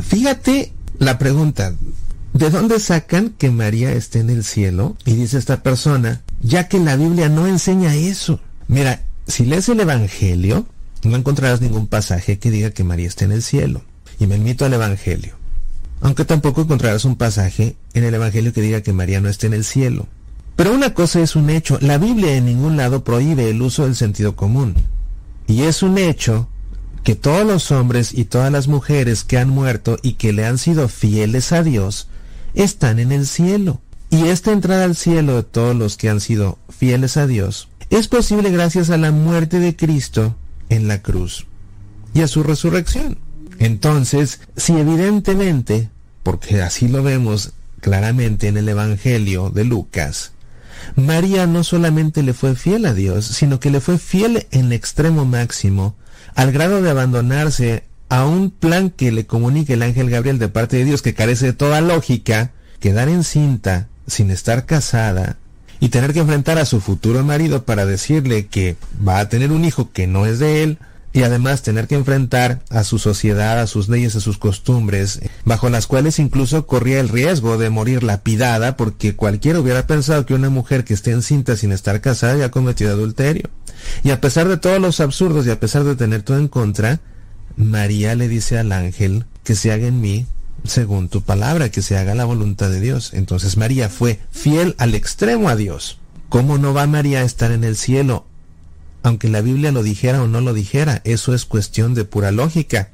Fíjate 0.00 0.72
la 0.98 1.18
pregunta, 1.18 1.74
¿de 2.32 2.48
dónde 2.48 2.80
sacan 2.80 3.34
que 3.36 3.50
María 3.50 3.92
esté 3.92 4.20
en 4.20 4.30
el 4.30 4.44
cielo? 4.44 4.96
Y 5.04 5.12
dice 5.12 5.36
esta 5.36 5.62
persona, 5.62 6.22
ya 6.40 6.68
que 6.68 6.78
la 6.78 6.96
Biblia 6.96 7.28
no 7.28 7.46
enseña 7.46 7.94
eso. 7.94 8.40
Mira, 8.66 9.02
si 9.26 9.44
lees 9.44 9.68
el 9.68 9.80
Evangelio, 9.80 10.64
no 11.02 11.16
encontrarás 11.18 11.60
ningún 11.60 11.86
pasaje 11.86 12.38
que 12.38 12.50
diga 12.50 12.70
que 12.70 12.82
María 12.82 13.08
esté 13.08 13.26
en 13.26 13.32
el 13.32 13.42
cielo. 13.42 13.82
Y 14.18 14.26
me 14.26 14.36
invito 14.36 14.64
al 14.64 14.72
Evangelio. 14.72 15.34
Aunque 16.00 16.24
tampoco 16.24 16.62
encontrarás 16.62 17.04
un 17.04 17.16
pasaje 17.16 17.76
en 17.92 18.04
el 18.04 18.14
Evangelio 18.14 18.54
que 18.54 18.62
diga 18.62 18.80
que 18.80 18.94
María 18.94 19.20
no 19.20 19.28
esté 19.28 19.48
en 19.48 19.52
el 19.52 19.64
cielo. 19.64 20.06
Pero 20.56 20.72
una 20.72 20.94
cosa 20.94 21.20
es 21.20 21.36
un 21.36 21.50
hecho, 21.50 21.76
la 21.82 21.98
Biblia 21.98 22.36
en 22.36 22.46
ningún 22.46 22.78
lado 22.78 23.04
prohíbe 23.04 23.50
el 23.50 23.60
uso 23.60 23.84
del 23.84 23.96
sentido 23.96 24.34
común. 24.34 24.76
Y 25.46 25.62
es 25.62 25.82
un 25.82 25.98
hecho 25.98 26.48
que 27.04 27.14
todos 27.14 27.46
los 27.46 27.70
hombres 27.70 28.12
y 28.14 28.24
todas 28.24 28.52
las 28.52 28.68
mujeres 28.68 29.24
que 29.24 29.38
han 29.38 29.48
muerto 29.48 29.98
y 30.02 30.14
que 30.14 30.32
le 30.32 30.46
han 30.46 30.58
sido 30.58 30.88
fieles 30.88 31.52
a 31.52 31.62
Dios 31.62 32.08
están 32.54 32.98
en 32.98 33.12
el 33.12 33.26
cielo. 33.26 33.80
Y 34.10 34.28
esta 34.28 34.52
entrada 34.52 34.84
al 34.84 34.94
cielo 34.94 35.36
de 35.36 35.42
todos 35.42 35.74
los 35.74 35.96
que 35.96 36.08
han 36.08 36.20
sido 36.20 36.58
fieles 36.68 37.16
a 37.16 37.26
Dios 37.26 37.68
es 37.90 38.08
posible 38.08 38.50
gracias 38.50 38.90
a 38.90 38.96
la 38.96 39.10
muerte 39.10 39.58
de 39.58 39.76
Cristo 39.76 40.36
en 40.68 40.88
la 40.88 41.02
cruz 41.02 41.46
y 42.14 42.20
a 42.20 42.28
su 42.28 42.42
resurrección. 42.42 43.18
Entonces, 43.58 44.40
si 44.56 44.72
evidentemente, 44.74 45.90
porque 46.22 46.62
así 46.62 46.88
lo 46.88 47.02
vemos 47.02 47.52
claramente 47.80 48.48
en 48.48 48.56
el 48.56 48.68
Evangelio 48.68 49.50
de 49.50 49.64
Lucas, 49.64 50.32
María 50.96 51.46
no 51.46 51.64
solamente 51.64 52.22
le 52.22 52.34
fue 52.34 52.54
fiel 52.54 52.86
a 52.86 52.94
Dios, 52.94 53.26
sino 53.26 53.60
que 53.60 53.70
le 53.70 53.80
fue 53.80 53.98
fiel 53.98 54.46
en 54.50 54.66
el 54.66 54.72
extremo 54.72 55.24
máximo, 55.24 55.96
al 56.34 56.52
grado 56.52 56.82
de 56.82 56.90
abandonarse 56.90 57.84
a 58.08 58.26
un 58.26 58.50
plan 58.50 58.90
que 58.90 59.10
le 59.10 59.26
comunica 59.26 59.72
el 59.72 59.82
ángel 59.82 60.10
Gabriel 60.10 60.38
de 60.38 60.48
parte 60.48 60.76
de 60.76 60.84
Dios 60.84 61.02
que 61.02 61.14
carece 61.14 61.46
de 61.46 61.52
toda 61.52 61.80
lógica, 61.80 62.52
quedar 62.78 63.08
encinta 63.08 63.88
sin 64.06 64.30
estar 64.30 64.66
casada 64.66 65.36
y 65.80 65.88
tener 65.88 66.12
que 66.12 66.20
enfrentar 66.20 66.58
a 66.58 66.64
su 66.64 66.80
futuro 66.80 67.24
marido 67.24 67.64
para 67.64 67.86
decirle 67.86 68.46
que 68.46 68.76
va 69.06 69.18
a 69.18 69.28
tener 69.28 69.50
un 69.50 69.64
hijo 69.64 69.90
que 69.92 70.06
no 70.06 70.26
es 70.26 70.38
de 70.38 70.62
él, 70.62 70.78
y 71.12 71.22
además 71.22 71.62
tener 71.62 71.88
que 71.88 71.94
enfrentar 71.94 72.62
a 72.70 72.84
su 72.84 72.98
sociedad, 72.98 73.60
a 73.60 73.66
sus 73.66 73.88
leyes, 73.88 74.16
a 74.16 74.20
sus 74.20 74.38
costumbres, 74.38 75.20
bajo 75.44 75.68
las 75.68 75.86
cuales 75.86 76.18
incluso 76.18 76.66
corría 76.66 77.00
el 77.00 77.08
riesgo 77.08 77.58
de 77.58 77.70
morir 77.70 78.02
lapidada 78.02 78.76
porque 78.76 79.14
cualquiera 79.14 79.60
hubiera 79.60 79.86
pensado 79.86 80.24
que 80.24 80.34
una 80.34 80.50
mujer 80.50 80.84
que 80.84 80.94
esté 80.94 81.10
encinta 81.10 81.56
sin 81.56 81.72
estar 81.72 82.00
casada 82.00 82.36
ya 82.36 82.46
ha 82.46 82.50
cometido 82.50 82.92
adulterio. 82.92 83.50
Y 84.02 84.10
a 84.10 84.20
pesar 84.20 84.48
de 84.48 84.56
todos 84.56 84.80
los 84.80 85.00
absurdos 85.00 85.46
y 85.46 85.50
a 85.50 85.60
pesar 85.60 85.84
de 85.84 85.96
tener 85.96 86.22
todo 86.22 86.38
en 86.38 86.48
contra, 86.48 87.00
María 87.56 88.14
le 88.14 88.28
dice 88.28 88.58
al 88.58 88.72
ángel 88.72 89.26
que 89.44 89.54
se 89.54 89.72
haga 89.72 89.86
en 89.86 90.00
mí 90.00 90.26
según 90.64 91.08
tu 91.08 91.22
palabra, 91.22 91.70
que 91.70 91.82
se 91.82 91.98
haga 91.98 92.14
la 92.14 92.24
voluntad 92.24 92.70
de 92.70 92.80
Dios. 92.80 93.10
Entonces 93.12 93.56
María 93.56 93.88
fue 93.88 94.20
fiel 94.30 94.74
al 94.78 94.94
extremo 94.94 95.48
a 95.48 95.56
Dios. 95.56 95.98
¿Cómo 96.28 96.56
no 96.56 96.72
va 96.72 96.86
María 96.86 97.20
a 97.20 97.24
estar 97.24 97.52
en 97.52 97.64
el 97.64 97.76
cielo 97.76 98.24
aunque 99.02 99.28
la 99.28 99.40
Biblia 99.40 99.72
lo 99.72 99.82
dijera 99.82 100.22
o 100.22 100.28
no 100.28 100.40
lo 100.40 100.54
dijera, 100.54 101.00
eso 101.04 101.34
es 101.34 101.44
cuestión 101.44 101.94
de 101.94 102.04
pura 102.04 102.30
lógica. 102.32 102.90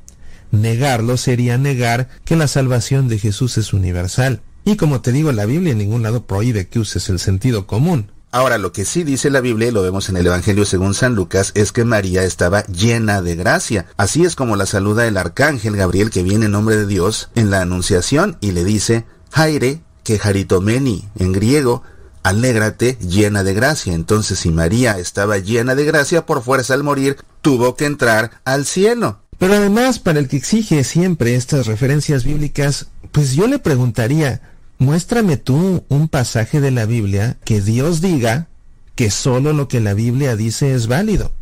Negarlo 0.50 1.16
sería 1.16 1.58
negar 1.58 2.08
que 2.24 2.36
la 2.36 2.48
salvación 2.48 3.08
de 3.08 3.18
Jesús 3.18 3.58
es 3.58 3.72
universal. 3.72 4.40
Y 4.64 4.76
como 4.76 5.00
te 5.00 5.12
digo, 5.12 5.32
la 5.32 5.46
Biblia 5.46 5.72
en 5.72 5.78
ningún 5.78 6.02
lado 6.02 6.26
prohíbe 6.26 6.68
que 6.68 6.78
uses 6.78 7.08
el 7.08 7.18
sentido 7.18 7.66
común. 7.66 8.10
Ahora, 8.30 8.58
lo 8.58 8.72
que 8.72 8.84
sí 8.84 9.04
dice 9.04 9.30
la 9.30 9.40
Biblia, 9.40 9.68
y 9.68 9.70
lo 9.70 9.80
vemos 9.80 10.10
en 10.10 10.18
el 10.18 10.26
Evangelio 10.26 10.66
según 10.66 10.92
San 10.92 11.14
Lucas, 11.14 11.52
es 11.54 11.72
que 11.72 11.84
María 11.84 12.24
estaba 12.24 12.62
llena 12.66 13.22
de 13.22 13.36
gracia. 13.36 13.86
Así 13.96 14.24
es 14.24 14.36
como 14.36 14.54
la 14.56 14.66
saluda 14.66 15.06
el 15.06 15.16
arcángel 15.16 15.76
Gabriel 15.76 16.10
que 16.10 16.22
viene 16.22 16.44
en 16.46 16.52
nombre 16.52 16.76
de 16.76 16.86
Dios 16.86 17.30
en 17.34 17.50
la 17.50 17.62
Anunciación 17.62 18.36
y 18.42 18.52
le 18.52 18.64
dice, 18.64 19.06
Jaire, 19.30 19.80
que 20.04 20.18
jaritomeni 20.18 21.08
en 21.18 21.32
griego, 21.32 21.82
alégrate 22.22 22.96
llena 23.00 23.42
de 23.42 23.54
gracia. 23.54 23.94
Entonces 23.94 24.40
si 24.40 24.50
María 24.50 24.98
estaba 24.98 25.38
llena 25.38 25.74
de 25.74 25.84
gracia, 25.84 26.26
por 26.26 26.42
fuerza 26.42 26.74
al 26.74 26.84
morir, 26.84 27.16
tuvo 27.42 27.76
que 27.76 27.86
entrar 27.86 28.40
al 28.44 28.66
cielo. 28.66 29.20
Pero 29.38 29.54
además, 29.54 30.00
para 30.00 30.18
el 30.18 30.28
que 30.28 30.36
exige 30.36 30.82
siempre 30.82 31.36
estas 31.36 31.66
referencias 31.66 32.24
bíblicas, 32.24 32.88
pues 33.12 33.34
yo 33.34 33.46
le 33.46 33.60
preguntaría, 33.60 34.42
muéstrame 34.78 35.36
tú 35.36 35.84
un 35.88 36.08
pasaje 36.08 36.60
de 36.60 36.72
la 36.72 36.86
Biblia 36.86 37.38
que 37.44 37.60
Dios 37.60 38.00
diga 38.00 38.48
que 38.96 39.10
solo 39.12 39.52
lo 39.52 39.68
que 39.68 39.80
la 39.80 39.94
Biblia 39.94 40.34
dice 40.34 40.74
es 40.74 40.88
válido. 40.88 41.32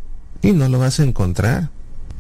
Y 0.43 0.53
no 0.53 0.69
lo 0.69 0.79
vas 0.79 1.01
a 1.01 1.05
encontrar. 1.05 1.71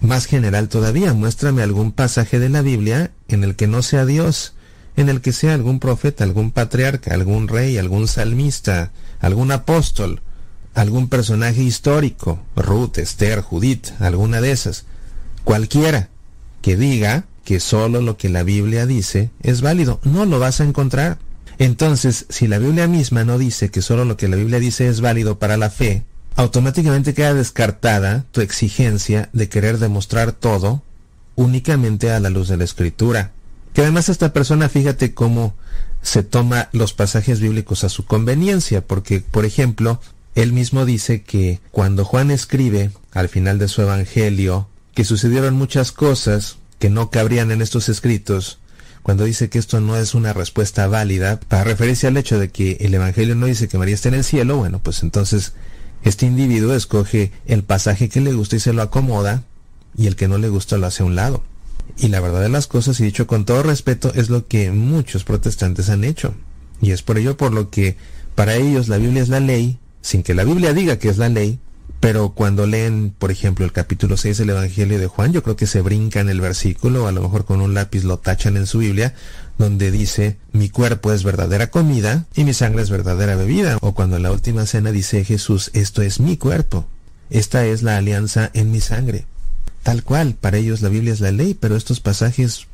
más 0.00 0.26
general 0.26 0.68
todavía, 0.68 1.14
muéstrame 1.14 1.62
algún 1.62 1.92
pasaje 1.92 2.38
de 2.38 2.48
la 2.48 2.60
Biblia 2.62 3.12
en 3.28 3.44
el 3.44 3.56
que 3.56 3.66
no 3.66 3.82
sea 3.82 4.04
Dios, 4.04 4.54
en 4.96 5.08
el 5.08 5.20
que 5.20 5.32
sea 5.32 5.54
algún 5.54 5.78
profeta, 5.78 6.24
algún 6.24 6.50
patriarca, 6.50 7.14
algún 7.14 7.48
rey, 7.48 7.78
algún 7.78 8.08
salmista, 8.08 8.92
algún 9.20 9.52
apóstol, 9.52 10.20
algún 10.74 11.08
personaje 11.08 11.62
histórico, 11.62 12.40
Ruth, 12.54 12.98
Esther, 12.98 13.40
Judith, 13.40 13.88
alguna 14.00 14.40
de 14.40 14.50
esas, 14.50 14.84
cualquiera 15.44 16.08
que 16.62 16.76
diga 16.76 17.24
que 17.44 17.60
solo 17.60 18.00
lo 18.00 18.16
que 18.16 18.28
la 18.28 18.42
Biblia 18.42 18.86
dice 18.86 19.30
es 19.42 19.60
válido. 19.60 20.00
No 20.02 20.26
lo 20.26 20.38
vas 20.38 20.60
a 20.60 20.64
encontrar. 20.64 21.18
Entonces, 21.58 22.26
si 22.28 22.48
la 22.48 22.58
Biblia 22.58 22.88
misma 22.88 23.24
no 23.24 23.38
dice 23.38 23.70
que 23.70 23.82
solo 23.82 24.04
lo 24.04 24.16
que 24.16 24.28
la 24.28 24.36
Biblia 24.36 24.58
dice 24.58 24.88
es 24.88 25.00
válido 25.00 25.38
para 25.38 25.56
la 25.56 25.70
fe, 25.70 26.02
automáticamente 26.34 27.14
queda 27.14 27.32
descartada 27.34 28.24
tu 28.32 28.40
exigencia 28.40 29.30
de 29.32 29.48
querer 29.48 29.78
demostrar 29.78 30.32
todo 30.32 30.82
únicamente 31.36 32.10
a 32.10 32.20
la 32.20 32.30
luz 32.30 32.48
de 32.48 32.56
la 32.56 32.64
escritura. 32.64 33.32
Que 33.76 33.82
además 33.82 34.08
esta 34.08 34.32
persona, 34.32 34.70
fíjate 34.70 35.12
cómo 35.12 35.54
se 36.00 36.22
toma 36.22 36.70
los 36.72 36.94
pasajes 36.94 37.40
bíblicos 37.40 37.84
a 37.84 37.90
su 37.90 38.06
conveniencia, 38.06 38.80
porque, 38.80 39.20
por 39.20 39.44
ejemplo, 39.44 40.00
él 40.34 40.54
mismo 40.54 40.86
dice 40.86 41.20
que 41.20 41.60
cuando 41.72 42.06
Juan 42.06 42.30
escribe 42.30 42.90
al 43.12 43.28
final 43.28 43.58
de 43.58 43.68
su 43.68 43.82
evangelio 43.82 44.66
que 44.94 45.04
sucedieron 45.04 45.56
muchas 45.56 45.92
cosas 45.92 46.56
que 46.78 46.88
no 46.88 47.10
cabrían 47.10 47.50
en 47.50 47.60
estos 47.60 47.90
escritos, 47.90 48.60
cuando 49.02 49.24
dice 49.24 49.50
que 49.50 49.58
esto 49.58 49.78
no 49.78 49.98
es 49.98 50.14
una 50.14 50.32
respuesta 50.32 50.86
válida, 50.86 51.38
para 51.38 51.64
referirse 51.64 52.06
al 52.06 52.16
hecho 52.16 52.38
de 52.38 52.48
que 52.48 52.78
el 52.80 52.94
Evangelio 52.94 53.34
no 53.34 53.44
dice 53.44 53.68
que 53.68 53.76
María 53.76 53.94
está 53.94 54.08
en 54.08 54.14
el 54.14 54.24
cielo, 54.24 54.56
bueno, 54.56 54.78
pues 54.78 55.02
entonces 55.02 55.52
este 56.02 56.24
individuo 56.24 56.72
escoge 56.72 57.30
el 57.44 57.62
pasaje 57.62 58.08
que 58.08 58.22
le 58.22 58.32
gusta 58.32 58.56
y 58.56 58.60
se 58.60 58.72
lo 58.72 58.80
acomoda, 58.80 59.42
y 59.98 60.06
el 60.06 60.16
que 60.16 60.28
no 60.28 60.38
le 60.38 60.48
gusta 60.48 60.78
lo 60.78 60.86
hace 60.86 61.02
a 61.02 61.06
un 61.06 61.14
lado. 61.14 61.42
Y 61.96 62.08
la 62.08 62.20
verdad 62.20 62.42
de 62.42 62.48
las 62.48 62.66
cosas, 62.66 63.00
y 63.00 63.04
dicho 63.04 63.26
con 63.26 63.44
todo 63.44 63.62
respeto, 63.62 64.12
es 64.14 64.28
lo 64.28 64.46
que 64.46 64.70
muchos 64.70 65.24
protestantes 65.24 65.88
han 65.88 66.04
hecho. 66.04 66.34
Y 66.80 66.90
es 66.90 67.02
por 67.02 67.18
ello 67.18 67.36
por 67.36 67.52
lo 67.52 67.70
que 67.70 67.96
para 68.34 68.56
ellos 68.56 68.88
la 68.88 68.98
Biblia 68.98 69.22
es 69.22 69.28
la 69.28 69.40
ley, 69.40 69.78
sin 70.02 70.22
que 70.22 70.34
la 70.34 70.44
Biblia 70.44 70.74
diga 70.74 70.98
que 70.98 71.08
es 71.08 71.16
la 71.16 71.28
ley, 71.28 71.58
pero 72.00 72.30
cuando 72.30 72.66
leen, 72.66 73.12
por 73.18 73.30
ejemplo, 73.30 73.64
el 73.64 73.72
capítulo 73.72 74.16
6 74.16 74.38
del 74.38 74.50
Evangelio 74.50 74.98
de 74.98 75.06
Juan, 75.06 75.32
yo 75.32 75.42
creo 75.42 75.56
que 75.56 75.66
se 75.66 75.80
brincan 75.80 76.28
el 76.28 76.40
versículo, 76.40 77.06
a 77.08 77.12
lo 77.12 77.22
mejor 77.22 77.44
con 77.44 77.60
un 77.60 77.74
lápiz 77.74 78.04
lo 78.04 78.18
tachan 78.18 78.56
en 78.56 78.66
su 78.66 78.78
Biblia, 78.78 79.14
donde 79.58 79.90
dice, 79.90 80.36
mi 80.52 80.68
cuerpo 80.68 81.12
es 81.12 81.24
verdadera 81.24 81.70
comida 81.70 82.26
y 82.34 82.44
mi 82.44 82.52
sangre 82.52 82.82
es 82.82 82.90
verdadera 82.90 83.34
bebida. 83.36 83.78
O 83.80 83.94
cuando 83.94 84.16
en 84.16 84.22
la 84.22 84.32
última 84.32 84.66
cena 84.66 84.92
dice 84.92 85.24
Jesús, 85.24 85.70
esto 85.72 86.02
es 86.02 86.20
mi 86.20 86.36
cuerpo, 86.36 86.86
esta 87.30 87.66
es 87.66 87.82
la 87.82 87.96
alianza 87.96 88.50
en 88.52 88.70
mi 88.70 88.80
sangre. 88.80 89.24
Tal 89.86 90.02
cual, 90.02 90.34
para 90.34 90.56
ellos 90.56 90.82
la 90.82 90.88
Biblia 90.88 91.12
es 91.12 91.20
la 91.20 91.30
ley, 91.30 91.54
pero 91.54 91.76
estos 91.76 92.00
pasajes 92.00 92.66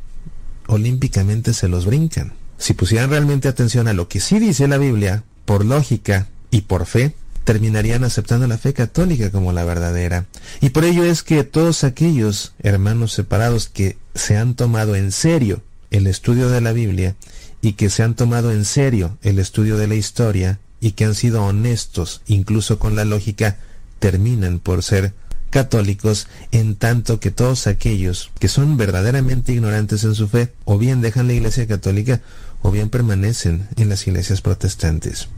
olímpicamente 0.67 1.53
se 1.53 1.69
los 1.69 1.85
brincan. 1.85 2.33
Si 2.57 2.73
pusieran 2.73 3.11
realmente 3.11 3.49
atención 3.49 3.87
a 3.87 3.93
lo 3.93 4.09
que 4.09 4.19
sí 4.19 4.39
dice 4.39 4.67
la 4.67 4.79
Biblia, 4.79 5.23
por 5.45 5.63
lógica 5.63 6.29
y 6.51 6.63
por 6.63 6.87
fe, 6.87 7.15
terminarían 7.45 8.03
aceptando 8.05 8.47
la 8.47 8.57
fe 8.57 8.73
católica 8.73 9.31
como 9.31 9.53
la 9.53 9.63
verdadera. 9.63 10.25
Y 10.63 10.71
por 10.71 10.87
ello 10.87 11.05
es 11.05 11.23
que 11.23 11.45
todos 11.45 11.85
aquellos 11.85 12.55
hermanos 12.61 13.13
separados 13.13 13.69
que 13.69 13.99
se 14.15 14.39
han 14.39 14.55
tomado 14.55 14.97
en 14.97 15.13
serio 15.13 15.61
el 15.91 16.07
estudio 16.07 16.49
de 16.49 16.63
la 16.63 16.73
Biblia 16.73 17.15
y 17.61 17.75
que 17.75 17.91
se 17.91 18.03
han 18.03 18.15
tomado 18.15 18.53
en 18.53 18.65
serio 18.65 19.19
el 19.21 19.39
estudio 19.39 19.77
de 19.77 19.87
la 19.87 19.97
historia 19.97 20.61
y 20.81 20.93
que 20.93 21.05
han 21.05 21.15
sido 21.15 21.45
honestos 21.45 22.23
incluso 22.27 22.79
con 22.79 22.97
la 22.97 23.05
lógica, 23.05 23.59
terminan 23.99 24.61
por 24.61 24.83
ser 24.83 25.13
católicos 25.53 26.27
en 26.51 26.75
tanto 26.75 27.21
que 27.21 27.31
todos 27.31 27.69
aquellos 27.69 28.33
que 28.41 28.49
son 28.49 28.77
verdaderamente 28.77 29.53
ignorantes 29.53 30.03
en 30.03 30.17
su 30.17 30.27
fe 30.27 30.53
o 30.65 30.79
bien 30.79 31.01
dejan 31.01 31.29
la 31.29 31.35
iglesia 31.35 31.69
católica 31.69 32.21
o 32.63 32.73
bien 32.73 32.89
permanecen 32.89 33.69
en 33.77 33.89
las 33.89 34.05
iglesias 34.07 34.41
protestantes. 34.41 35.29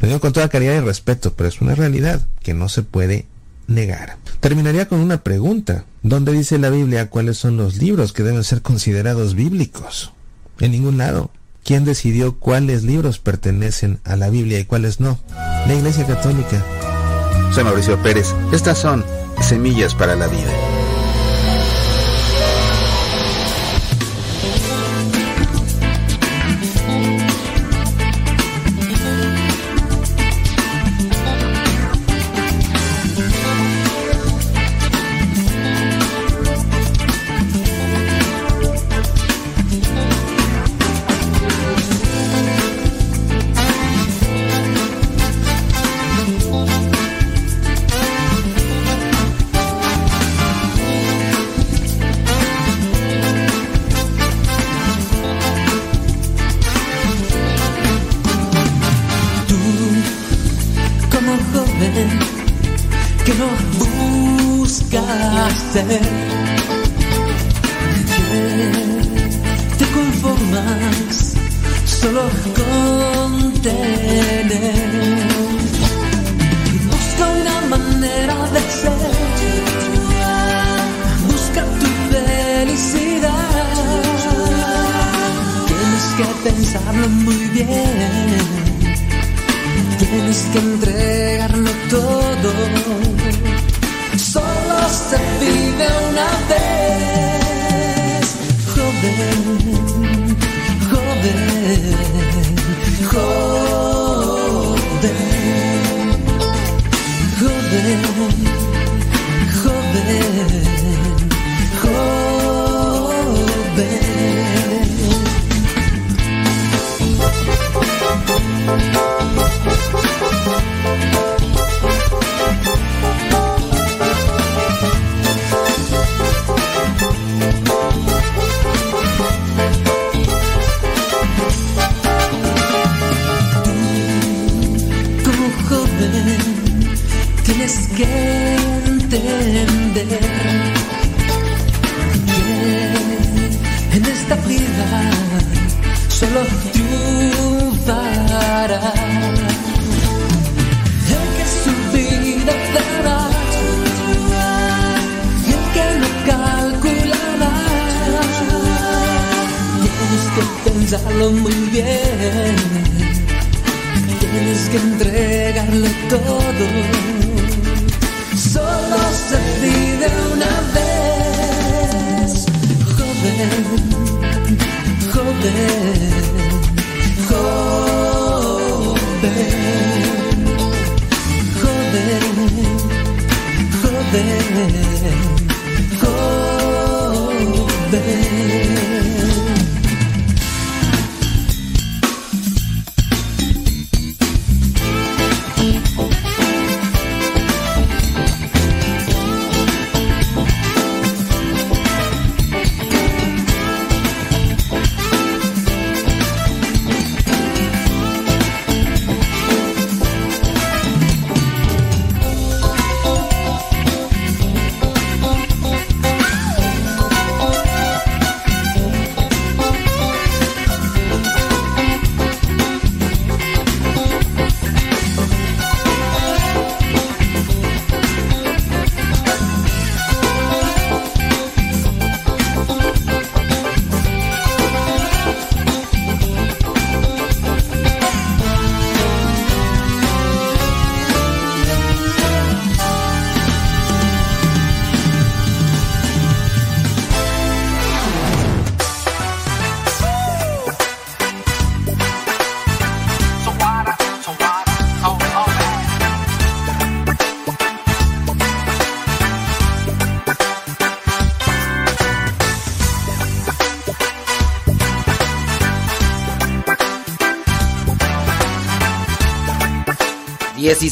Lo 0.00 0.06
digo 0.06 0.20
con 0.20 0.32
toda 0.32 0.50
caridad 0.50 0.76
y 0.76 0.80
respeto, 0.80 1.32
pero 1.34 1.48
es 1.48 1.60
una 1.60 1.74
realidad 1.74 2.24
que 2.42 2.54
no 2.54 2.68
se 2.68 2.82
puede 2.82 3.26
negar. 3.66 4.18
Terminaría 4.40 4.86
con 4.88 5.00
una 5.00 5.22
pregunta. 5.22 5.86
¿Dónde 6.02 6.32
dice 6.32 6.58
la 6.58 6.68
Biblia 6.70 7.08
cuáles 7.08 7.38
son 7.38 7.56
los 7.56 7.76
libros 7.78 8.12
que 8.12 8.22
deben 8.22 8.44
ser 8.44 8.60
considerados 8.60 9.34
bíblicos? 9.34 10.12
En 10.60 10.72
ningún 10.72 10.98
lado. 10.98 11.30
¿Quién 11.64 11.84
decidió 11.84 12.38
cuáles 12.38 12.82
libros 12.82 13.20
pertenecen 13.20 14.00
a 14.04 14.16
la 14.16 14.30
Biblia 14.30 14.58
y 14.58 14.64
cuáles 14.64 14.98
no? 14.98 15.20
La 15.28 15.74
Iglesia 15.74 16.04
Católica. 16.04 16.62
Soy 17.54 17.62
Mauricio 17.62 18.02
Pérez. 18.02 18.34
Estas 18.52 18.78
son 18.78 19.04
Semillas 19.42 19.94
para 19.94 20.14
la 20.14 20.28
Vida. 20.28 20.81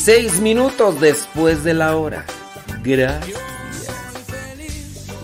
16 0.02 0.40
minutos 0.40 0.98
después 0.98 1.62
de 1.62 1.74
la 1.74 1.94
hora. 1.94 2.24
Gracias. 2.82 3.38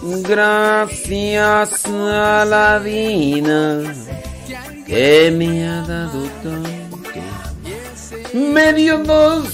Gracias 0.03 1.87
a 1.87 2.45
la 2.45 2.79
vida 2.79 3.83
que 4.87 5.33
me 5.35 5.67
ha 5.67 5.81
dado 5.81 6.25
tanto. 6.43 7.21
Me 8.35 8.75
dio 8.75 8.99
dos 8.99 9.49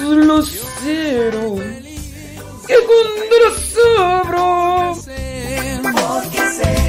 luceros 0.00 1.60
que 2.66 2.74
con 2.88 3.06
sobro. 3.74 4.96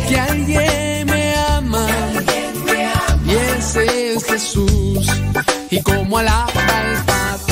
Que 0.07 0.17
alguien 0.17 1.07
me 1.07 1.35
ama, 1.35 1.87
y 3.25 3.35
ese 3.35 4.13
es 4.13 4.23
Jesús. 4.23 5.07
Y 5.69 5.81
como 5.81 6.17
alaba 6.17 6.51
el 6.81 7.03
pato, 7.05 7.48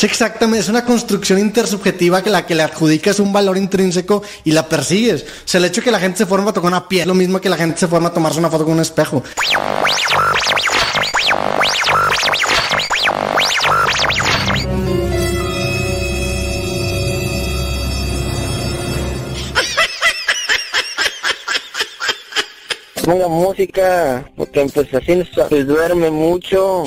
Es 0.00 0.04
exactamente, 0.04 0.60
es 0.60 0.70
una 0.70 0.82
construcción 0.82 1.38
intersubjetiva 1.38 2.22
que 2.22 2.30
la 2.30 2.46
que 2.46 2.54
le 2.54 2.62
adjudicas 2.62 3.20
un 3.20 3.34
valor 3.34 3.58
intrínseco 3.58 4.22
y 4.44 4.52
la 4.52 4.66
persigues. 4.66 5.24
O 5.24 5.26
sea, 5.44 5.58
el 5.58 5.66
hecho 5.66 5.82
de 5.82 5.84
que 5.84 5.90
la 5.90 6.00
gente 6.00 6.16
se 6.16 6.24
forma 6.24 6.52
a 6.52 6.54
tocar 6.54 6.68
una 6.68 6.88
piel, 6.88 7.06
lo 7.06 7.14
mismo 7.14 7.38
que 7.38 7.50
la 7.50 7.58
gente 7.58 7.80
se 7.80 7.86
forma 7.86 8.08
a 8.08 8.14
tomarse 8.14 8.38
una 8.38 8.48
foto 8.48 8.64
con 8.64 8.72
un 8.72 8.80
espejo. 8.80 9.22
Música, 23.28 24.30
porque 24.34 24.64
pues 24.72 24.94
así 24.94 25.22
se 25.50 25.64
duerme 25.64 26.10
mucho. 26.10 26.84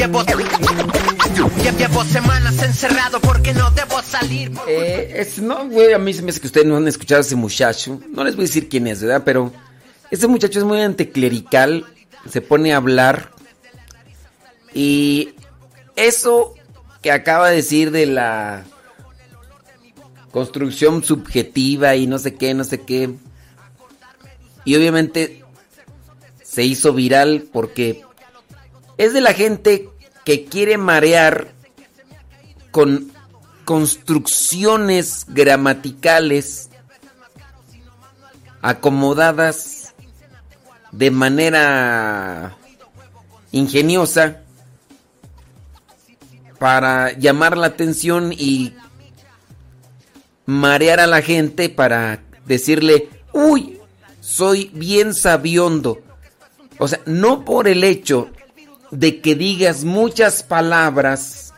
Llevo, 0.00 0.22
lle- 0.24 1.76
llevo 1.76 2.04
semanas 2.04 2.62
encerrado 2.62 3.20
porque 3.20 3.52
no 3.52 3.70
debo 3.72 4.00
salir. 4.02 4.50
Eh, 4.66 5.26
güey, 5.70 5.92
a 5.92 5.98
mí 5.98 6.14
se 6.14 6.22
me 6.22 6.30
hace 6.30 6.40
que 6.40 6.46
ustedes 6.46 6.66
no 6.66 6.78
han 6.78 6.88
escuchado 6.88 7.18
a 7.18 7.20
ese 7.20 7.36
muchacho. 7.36 8.00
No 8.08 8.24
les 8.24 8.34
voy 8.34 8.44
a 8.44 8.46
decir 8.46 8.70
quién 8.70 8.86
es, 8.86 9.02
¿verdad? 9.02 9.22
Pero 9.26 9.52
ese 10.10 10.26
muchacho 10.26 10.58
es 10.58 10.64
muy 10.64 10.80
anticlerical. 10.80 11.84
Se 12.30 12.40
pone 12.40 12.72
a 12.72 12.78
hablar. 12.78 13.30
Y 14.72 15.34
eso 15.96 16.54
que 17.02 17.12
acaba 17.12 17.50
de 17.50 17.56
decir 17.56 17.90
de 17.90 18.06
la 18.06 18.64
construcción 20.30 21.04
subjetiva 21.04 21.94
y 21.96 22.06
no 22.06 22.18
sé 22.18 22.36
qué, 22.36 22.54
no 22.54 22.64
sé 22.64 22.80
qué. 22.80 23.10
Y 24.64 24.76
obviamente 24.76 25.44
se 26.42 26.62
hizo 26.64 26.94
viral 26.94 27.44
porque 27.52 28.02
es 29.00 29.14
de 29.14 29.22
la 29.22 29.32
gente 29.32 29.88
que 30.26 30.44
quiere 30.44 30.76
marear 30.76 31.48
con 32.70 33.10
construcciones 33.64 35.24
gramaticales 35.26 36.68
acomodadas 38.60 39.94
de 40.92 41.10
manera 41.10 42.58
ingeniosa 43.52 44.42
para 46.58 47.12
llamar 47.12 47.56
la 47.56 47.68
atención 47.68 48.34
y 48.34 48.74
marear 50.44 51.00
a 51.00 51.06
la 51.06 51.22
gente 51.22 51.70
para 51.70 52.22
decirle, 52.44 53.08
uy, 53.32 53.80
soy 54.20 54.70
bien 54.74 55.14
sabiondo. 55.14 56.02
O 56.76 56.86
sea, 56.86 57.00
no 57.06 57.46
por 57.46 57.66
el 57.66 57.82
hecho 57.82 58.28
de 58.90 59.20
que 59.20 59.34
digas 59.34 59.84
muchas 59.84 60.42
palabras 60.42 61.52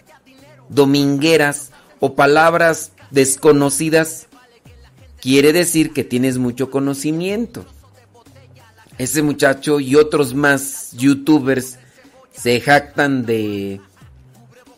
domingueras 0.68 1.70
o 2.00 2.14
palabras 2.14 2.92
desconocidas, 3.10 4.26
quiere 5.20 5.52
decir 5.52 5.92
que 5.92 6.04
tienes 6.04 6.38
mucho 6.38 6.70
conocimiento. 6.70 7.64
Ese 8.98 9.22
muchacho 9.22 9.80
y 9.80 9.96
otros 9.96 10.34
más 10.34 10.92
youtubers 10.92 11.78
se 12.32 12.60
jactan 12.60 13.24
de 13.24 13.80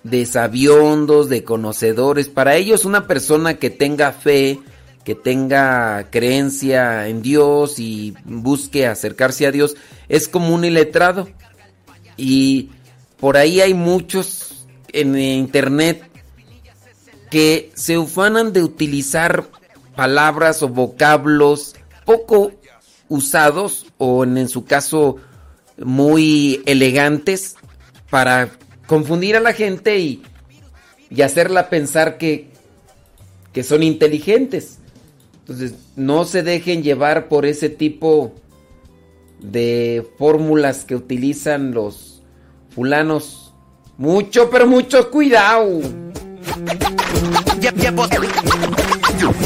de 0.05 0.27
sabiondos, 0.27 1.29
de 1.29 1.43
conocedores. 1.43 2.29
Para 2.29 2.55
ellos 2.55 2.85
una 2.85 3.09
persona 3.09 3.55
que 3.55 3.71
tenga 3.71 4.13
fe, 4.13 4.61
que 5.03 5.15
tenga 5.15 6.09
creencia 6.11 7.09
en 7.09 7.23
Dios 7.23 7.79
y 7.79 8.15
busque 8.25 8.87
acercarse 8.87 9.47
a 9.47 9.51
Dios, 9.51 9.77
es 10.09 10.29
como 10.29 10.55
un 10.55 10.65
iletrado. 10.65 11.29
Y 12.17 12.71
por 13.19 13.37
ahí 13.37 13.61
hay 13.61 13.75
muchos 13.75 14.67
en 14.93 15.19
internet 15.19 16.05
que 17.31 17.73
se 17.75 17.99
ufanan 17.99 18.53
de 18.53 18.63
utilizar 18.63 19.45
palabras 19.97 20.63
o 20.63 20.69
vocablos 20.69 21.75
poco 22.05 22.53
usados 23.09 23.87
o 23.99 24.25
en, 24.25 24.39
en 24.39 24.49
su 24.49 24.65
caso 24.65 25.17
muy 25.77 26.63
elegantes 26.67 27.57
para 28.11 28.51
confundir 28.87 29.37
a 29.37 29.41
la 29.41 29.53
gente 29.53 29.99
y, 29.99 30.23
y 31.11 31.23
hacerla 31.23 31.71
pensar 31.71 32.19
que, 32.19 32.49
que 33.53 33.63
son 33.63 33.83
inteligentes. 33.83 34.79
Entonces, 35.41 35.75
no 35.97 36.25
se 36.25 36.43
dejen 36.43 36.83
llevar 36.83 37.29
por 37.29 37.47
ese 37.47 37.69
tipo 37.69 38.35
de 39.51 40.07
fórmulas 40.19 40.85
que 40.85 40.97
utilizan 40.97 41.73
los 41.73 42.23
fulanos. 42.75 43.53
Mucho, 43.97 44.51
pero 44.51 44.67
mucho 44.67 45.11
cuidado. 45.11 45.81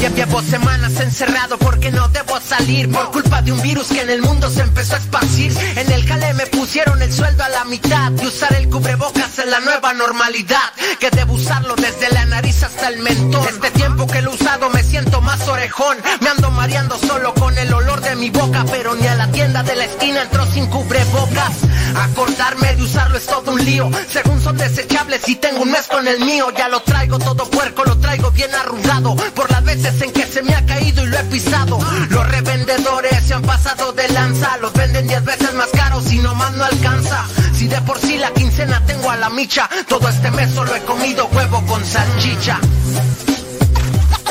Lle- 0.01 0.15
Llevo, 0.19 0.43
semanas 0.43 0.99
encerrado 1.01 1.59
porque 1.59 1.91
no 1.93 2.09
debo 2.09 2.41
salir 2.41 2.91
Por 2.91 3.11
culpa 3.13 3.41
de 3.43 3.53
un 3.53 3.61
virus 3.63 3.87
que 3.89 4.01
en 4.01 4.11
el 4.11 4.21
mundo 4.23 4.51
se 4.51 4.63
empezó 4.63 4.95
a 4.97 4.99
esparcir. 4.99 5.53
En 5.77 5.91
el 5.93 6.07
jale 6.07 6.35
me 6.35 6.47
pusieron 6.47 7.01
el 7.03 7.13
sueldo 7.13 7.45
a 7.45 7.49
la 7.49 7.65
mitad 7.65 8.11
Y 8.21 8.27
usar 8.27 8.53
el 8.55 8.69
cubrebocas 8.69 9.39
es 9.39 9.47
la 9.47 9.61
nueva 9.61 9.93
normalidad. 9.95 10.73
Que 10.99 11.11
debo 11.11 11.35
usarlo 11.35 11.77
desde 11.77 12.11
la 12.13 12.25
nariz 12.25 12.63
hasta 12.65 12.89
el 12.89 12.99
mentón. 13.01 13.47
Este 13.49 13.71
tiempo 13.73 14.07
que 14.07 14.23
lo 14.23 14.33
he 14.33 14.35
usado 14.35 14.71
me 14.71 14.83
siento 14.83 15.21
más 15.21 15.47
orejón. 15.47 15.97
Me 16.21 16.31
ando 16.31 16.51
mareando 16.51 16.99
solo 16.99 17.33
con 17.35 17.57
el 17.57 17.73
olor 17.73 18.01
de 18.01 18.17
mi 18.17 18.31
boca 18.31 18.65
Pero 18.71 18.95
ni 18.97 19.07
a 19.07 19.15
la 19.15 19.29
tienda 19.31 19.63
de 19.63 19.77
la 19.77 19.85
esquina 19.85 20.23
entró 20.23 20.45
sin 20.47 20.67
cubrebocas. 20.67 21.53
Acordarme 21.97 22.75
de 22.77 22.83
usarlo 22.83 23.19
es 23.19 23.27
todo 23.27 23.53
un 23.53 23.65
lío. 23.65 23.89
Según 24.11 24.41
son 24.43 24.57
desechables 24.57 25.29
y 25.29 25.37
tengo 25.37 25.63
un 25.63 25.71
mes 25.71 25.87
con 25.87 26.07
el 26.09 26.21
mío. 26.21 26.51
Ya 26.57 26.69
lo 26.69 26.81
traigo 26.81 27.19
todo 27.19 27.49
puerco, 27.49 27.85
lo 27.85 27.97
traigo 27.99 28.31
bien 28.33 28.53
arrugado. 28.55 29.15
Por 29.35 29.51
las 29.51 29.63
veces 29.69 30.01
en 30.01 30.13
que 30.13 30.25
se 30.27 30.43
me 30.43 30.55
ha 30.55 30.65
caído 30.65 31.05
y 31.05 31.09
lo 31.09 31.19
he 31.19 31.25
pisado. 31.25 31.79
Los 32.09 32.27
revendedores 32.31 33.23
se 33.27 33.35
han 33.35 33.43
pasado 33.43 33.93
de 33.93 34.09
lanza. 34.09 34.57
Los 34.63 34.73
venden 34.73 35.07
10 35.07 35.25
veces 35.25 35.53
más 35.55 35.69
caros 35.69 36.11
y 36.11 36.19
nomás 36.21 36.53
no 36.55 36.65
alcanza. 36.65 37.27
Si 37.55 37.69
de 37.69 37.79
por 37.83 37.99
sí 38.01 38.17
la 38.17 38.31
quincena 38.33 38.83
tengo 38.87 39.11
a 39.11 39.17
la 39.17 39.29
micha 39.31 39.69
Todo 39.89 40.09
este 40.09 40.31
mes 40.31 40.55
solo 40.55 40.75
he 40.75 40.81
comido 40.85 41.27
huevo 41.33 41.61
con 41.67 41.85
salchicha. 41.85 42.59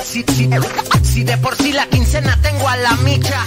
Si, 0.03 0.23
si- 0.35 0.49
si 1.03 1.23
de 1.23 1.37
por 1.37 1.55
sí 1.55 1.71
la 1.71 1.85
quincena 1.87 2.35
tengo 2.41 2.67
a 2.67 2.77
la 2.77 2.93
micha. 2.95 3.43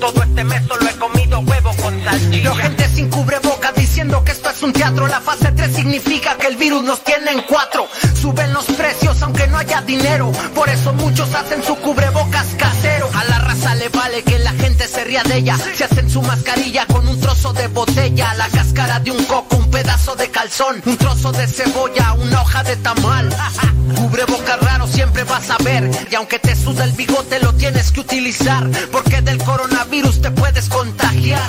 Todo 0.00 0.22
este 0.22 0.44
mes 0.44 0.62
solo 0.68 0.88
he 0.88 0.94
comido 0.96 1.40
huevo 1.40 1.72
con 1.82 2.04
salchicha. 2.04 2.42
Veo 2.50 2.54
gente 2.54 2.88
sin 2.94 3.08
cubreboca 3.10 3.72
diciendo 3.72 4.22
que 4.22 4.30
esto 4.32 4.43
es 4.54 4.62
un 4.62 4.72
teatro. 4.72 5.06
La 5.08 5.20
fase 5.20 5.50
3 5.52 5.74
significa 5.74 6.36
que 6.36 6.46
el 6.46 6.56
virus 6.56 6.82
nos 6.84 7.02
tiene 7.02 7.32
en 7.32 7.42
cuatro. 7.42 7.88
Suben 8.20 8.52
los 8.52 8.64
precios 8.66 9.20
aunque 9.22 9.46
no 9.48 9.58
haya 9.58 9.82
dinero. 9.82 10.30
Por 10.54 10.68
eso 10.68 10.92
muchos 10.92 11.34
hacen 11.34 11.62
su 11.62 11.74
cubrebocas 11.76 12.46
casero. 12.56 13.10
A 13.14 13.24
la 13.24 13.38
raza 13.38 13.74
le 13.74 13.88
vale 13.88 14.22
que 14.22 14.38
la 14.38 14.52
gente 14.52 14.86
se 14.86 15.04
ría 15.04 15.22
de 15.24 15.38
ella. 15.38 15.58
Se 15.74 15.84
hacen 15.84 16.08
su 16.08 16.22
mascarilla 16.22 16.86
con 16.86 17.06
un 17.08 17.20
trozo 17.20 17.52
de 17.52 17.66
botella. 17.68 18.34
La 18.34 18.48
cáscara 18.48 19.00
de 19.00 19.10
un 19.10 19.24
coco, 19.24 19.56
un 19.56 19.70
pedazo 19.70 20.14
de 20.14 20.30
calzón. 20.30 20.82
Un 20.86 20.96
trozo 20.96 21.32
de 21.32 21.46
cebolla, 21.46 22.12
una 22.12 22.42
hoja 22.42 22.62
de 22.62 22.76
tamal. 22.76 23.28
Cubrebocas 23.96 24.60
raro 24.60 24.86
siempre 24.86 25.24
vas 25.24 25.50
a 25.50 25.58
ver. 25.58 25.90
Y 26.10 26.14
aunque 26.14 26.38
te 26.38 26.54
suda 26.54 26.84
el 26.84 26.92
bigote 26.92 27.40
lo 27.40 27.52
tienes 27.54 27.90
que 27.90 28.00
utilizar. 28.00 28.68
Porque 28.92 29.20
del 29.20 29.38
coronavirus 29.38 30.22
te 30.22 30.30
puedes 30.30 30.68
contagiar. 30.68 31.42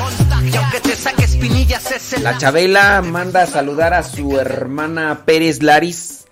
Y 0.44 0.56
aunque 0.56 0.80
te 0.80 0.96
saques 0.96 1.36
pinillas 1.36 1.92
es 1.92 2.14
el 2.14 2.24
La 2.24 2.38
Chabela 2.38 2.95
manda 3.02 3.44
a 3.44 3.48
saludar 3.48 3.94
a 3.94 4.04
su 4.04 4.40
hermana 4.40 5.24
Pérez 5.26 5.62
Laris, 5.62 6.26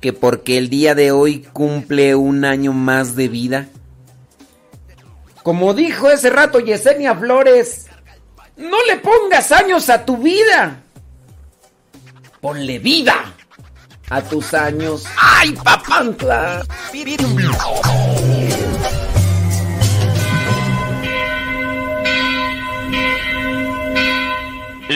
que 0.00 0.12
porque 0.12 0.58
el 0.58 0.70
día 0.70 0.94
de 0.94 1.12
hoy 1.12 1.46
cumple 1.52 2.14
un 2.14 2.44
año 2.44 2.72
más 2.72 3.16
de 3.16 3.28
vida. 3.28 3.68
Como 5.42 5.74
dijo 5.74 6.10
ese 6.10 6.30
rato 6.30 6.60
Yesenia 6.60 7.14
Flores, 7.14 7.86
no 8.56 8.76
le 8.86 8.96
pongas 8.96 9.52
años 9.52 9.88
a 9.88 10.04
tu 10.04 10.18
vida. 10.18 10.82
Ponle 12.40 12.78
vida 12.78 13.34
a 14.10 14.22
tus 14.22 14.54
años. 14.54 15.04
¡Ay, 15.16 15.52
papantla! 15.52 16.62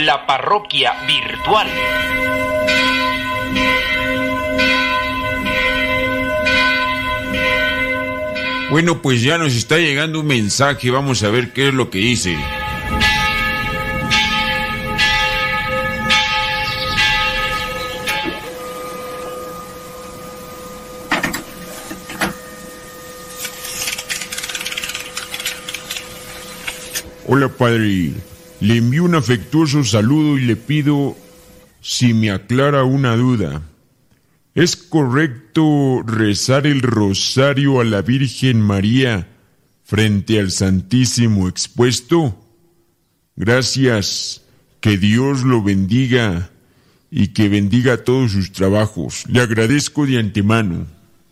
La 0.05 0.26
parroquia 0.26 0.92
virtual. 1.07 1.66
Bueno, 8.68 9.00
pues 9.00 9.23
ya 9.23 9.39
nos 9.39 9.55
está 9.55 9.78
llegando 9.78 10.20
un 10.20 10.26
mensaje, 10.26 10.91
vamos 10.91 11.23
a 11.23 11.31
ver 11.31 11.55
qué 11.55 11.68
es 11.68 11.74
lo 11.74 11.89
que 11.89 11.99
dice. 12.00 12.36
Hola 27.26 27.49
padre, 27.49 28.12
le 28.60 28.76
envío 28.76 29.05
un 29.05 29.15
afectuoso 29.15 29.84
saludo 29.84 30.39
y 30.39 30.42
le 30.42 30.57
pido 30.57 31.16
si 31.81 32.15
me 32.15 32.31
aclara 32.31 32.84
una 32.84 33.16
duda. 33.16 33.62
¿Es 34.55 34.76
correcto 34.76 36.02
rezar 36.07 36.66
el 36.66 36.81
rosario 36.81 37.81
a 37.81 37.84
la 37.84 38.02
Virgen 38.02 38.60
María 38.60 39.28
frente 39.83 40.39
al 40.39 40.50
Santísimo 40.50 41.49
expuesto? 41.49 42.41
Gracias, 43.36 44.42
que 44.81 44.97
Dios 44.97 45.42
lo 45.42 45.62
bendiga 45.62 46.50
y 47.10 47.28
que 47.28 47.49
bendiga 47.49 48.05
todos 48.05 48.33
sus 48.33 48.52
trabajos. 48.52 49.24
Le 49.28 49.41
agradezco 49.41 50.07
de 50.07 50.18
antemano. 50.18 50.86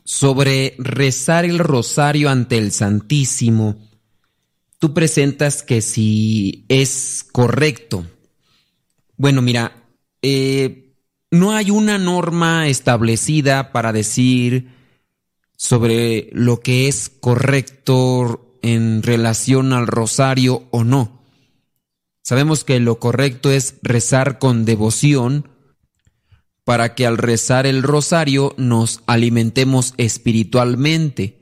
Sobre 0.04 0.74
rezar 0.78 1.44
el 1.44 1.60
rosario 1.60 2.28
ante 2.28 2.58
el 2.58 2.72
Santísimo, 2.72 3.76
tú 4.82 4.92
presentas 4.94 5.62
que 5.62 5.80
si 5.80 6.64
es 6.66 7.24
correcto. 7.30 8.04
Bueno, 9.16 9.40
mira, 9.40 9.76
eh, 10.22 10.96
no 11.30 11.52
hay 11.52 11.70
una 11.70 11.98
norma 11.98 12.66
establecida 12.66 13.70
para 13.70 13.92
decir 13.92 14.70
sobre 15.56 16.30
lo 16.32 16.58
que 16.58 16.88
es 16.88 17.12
correcto 17.20 18.58
en 18.60 19.04
relación 19.04 19.72
al 19.72 19.86
rosario 19.86 20.64
o 20.72 20.82
no. 20.82 21.22
Sabemos 22.24 22.64
que 22.64 22.80
lo 22.80 22.98
correcto 22.98 23.52
es 23.52 23.76
rezar 23.84 24.40
con 24.40 24.64
devoción 24.64 25.48
para 26.64 26.96
que 26.96 27.06
al 27.06 27.18
rezar 27.18 27.66
el 27.66 27.84
rosario 27.84 28.52
nos 28.56 29.00
alimentemos 29.06 29.94
espiritualmente. 29.96 31.38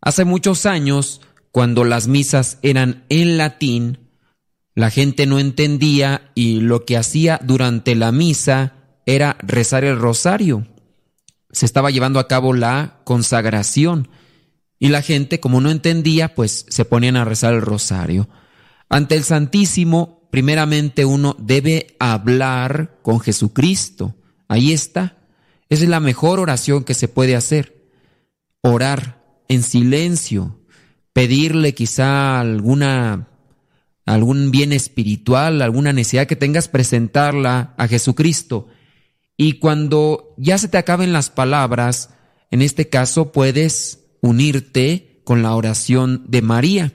Hace 0.00 0.24
muchos 0.24 0.64
años, 0.64 1.20
cuando 1.52 1.84
las 1.84 2.08
misas 2.08 2.58
eran 2.62 3.04
en 3.10 3.36
latín, 3.36 3.98
la 4.74 4.90
gente 4.90 5.26
no 5.26 5.38
entendía 5.38 6.32
y 6.34 6.60
lo 6.60 6.86
que 6.86 6.96
hacía 6.96 7.38
durante 7.44 7.94
la 7.94 8.10
misa 8.10 8.72
era 9.04 9.36
rezar 9.40 9.84
el 9.84 9.98
rosario. 9.98 10.66
Se 11.50 11.66
estaba 11.66 11.90
llevando 11.90 12.18
a 12.18 12.26
cabo 12.26 12.54
la 12.54 13.02
consagración 13.04 14.08
y 14.78 14.88
la 14.88 15.02
gente, 15.02 15.40
como 15.40 15.60
no 15.60 15.70
entendía, 15.70 16.34
pues 16.34 16.64
se 16.68 16.86
ponían 16.86 17.16
a 17.16 17.26
rezar 17.26 17.52
el 17.52 17.60
rosario. 17.60 18.28
Ante 18.88 19.14
el 19.14 19.22
Santísimo, 19.22 20.26
primeramente 20.30 21.04
uno 21.04 21.36
debe 21.38 21.96
hablar 22.00 22.98
con 23.02 23.20
Jesucristo. 23.20 24.16
Ahí 24.48 24.72
está. 24.72 25.18
Esa 25.68 25.84
es 25.84 25.90
la 25.90 26.00
mejor 26.00 26.40
oración 26.40 26.84
que 26.84 26.94
se 26.94 27.08
puede 27.08 27.36
hacer. 27.36 27.90
Orar 28.62 29.22
en 29.48 29.62
silencio, 29.62 30.58
pedirle 31.12 31.74
quizá 31.74 32.40
alguna 32.40 33.28
algún 34.04 34.50
bien 34.50 34.72
espiritual, 34.72 35.62
alguna 35.62 35.92
necesidad 35.92 36.26
que 36.26 36.36
tengas, 36.36 36.68
presentarla 36.68 37.74
a 37.76 37.88
Jesucristo. 37.88 38.68
Y 39.36 39.54
cuando 39.54 40.34
ya 40.36 40.58
se 40.58 40.68
te 40.68 40.78
acaben 40.78 41.12
las 41.12 41.30
palabras, 41.30 42.10
en 42.50 42.62
este 42.62 42.88
caso 42.88 43.32
puedes 43.32 44.00
unirte 44.20 45.20
con 45.24 45.42
la 45.42 45.54
oración 45.54 46.24
de 46.28 46.42
María 46.42 46.92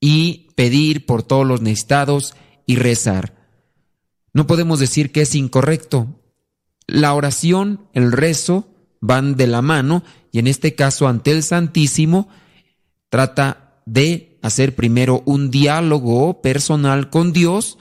y 0.00 0.48
pedir 0.56 1.06
por 1.06 1.22
todos 1.22 1.46
los 1.46 1.60
necesitados 1.60 2.34
y 2.66 2.76
rezar. 2.76 3.34
No 4.32 4.46
podemos 4.46 4.80
decir 4.80 5.12
que 5.12 5.22
es 5.22 5.34
incorrecto. 5.34 6.20
La 6.86 7.14
oración, 7.14 7.88
el 7.92 8.12
rezo 8.12 8.68
van 9.00 9.36
de 9.36 9.46
la 9.46 9.62
mano 9.62 10.02
y 10.32 10.38
en 10.38 10.46
este 10.46 10.74
caso 10.74 11.06
ante 11.06 11.30
el 11.30 11.42
Santísimo 11.42 12.28
trata 13.14 13.80
de 13.86 14.40
hacer 14.42 14.74
primero 14.74 15.22
un 15.24 15.52
diálogo 15.52 16.42
personal 16.42 17.10
con 17.10 17.32
Dios 17.32 17.78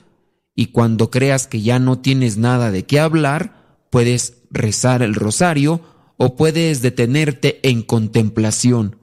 y 0.54 0.68
cuando 0.68 1.10
creas 1.10 1.48
que 1.48 1.64
ya 1.64 1.80
no 1.80 1.98
tienes 1.98 2.38
nada 2.38 2.70
de 2.70 2.86
qué 2.86 3.00
hablar, 3.00 3.88
puedes 3.90 4.44
rezar 4.52 5.02
el 5.02 5.16
rosario 5.16 5.82
o 6.18 6.36
puedes 6.36 6.84
detenerte 6.84 7.68
en 7.68 7.82
contemplación. 7.82 8.98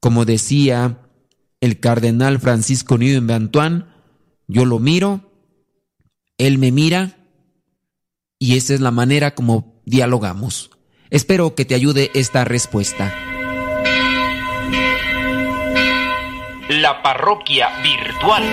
Como 0.00 0.24
decía 0.24 1.02
el 1.60 1.80
cardenal 1.80 2.40
Francisco 2.40 2.96
Newman 2.96 3.30
Antoine, 3.30 3.84
yo 4.46 4.64
lo 4.64 4.78
miro, 4.78 5.30
él 6.38 6.56
me 6.56 6.72
mira 6.72 7.18
y 8.38 8.56
esa 8.56 8.72
es 8.72 8.80
la 8.80 8.90
manera 8.90 9.34
como 9.34 9.82
dialogamos. 9.84 10.70
Espero 11.10 11.54
que 11.54 11.66
te 11.66 11.74
ayude 11.74 12.10
esta 12.14 12.46
respuesta. 12.46 13.27
la 16.80 17.02
parroquia 17.02 17.68
virtual. 17.82 18.44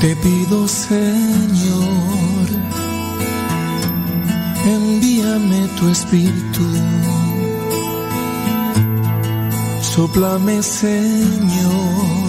Te 0.00 0.16
pido, 0.16 0.66
Señor, 0.66 2.46
envíame 4.64 5.68
tu 5.78 5.88
espíritu. 5.90 6.64
Soplame, 9.82 10.62
Señor 10.62 12.21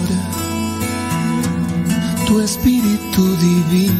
tu 2.26 2.40
espíritu 2.40 3.36
divino. 3.36 3.94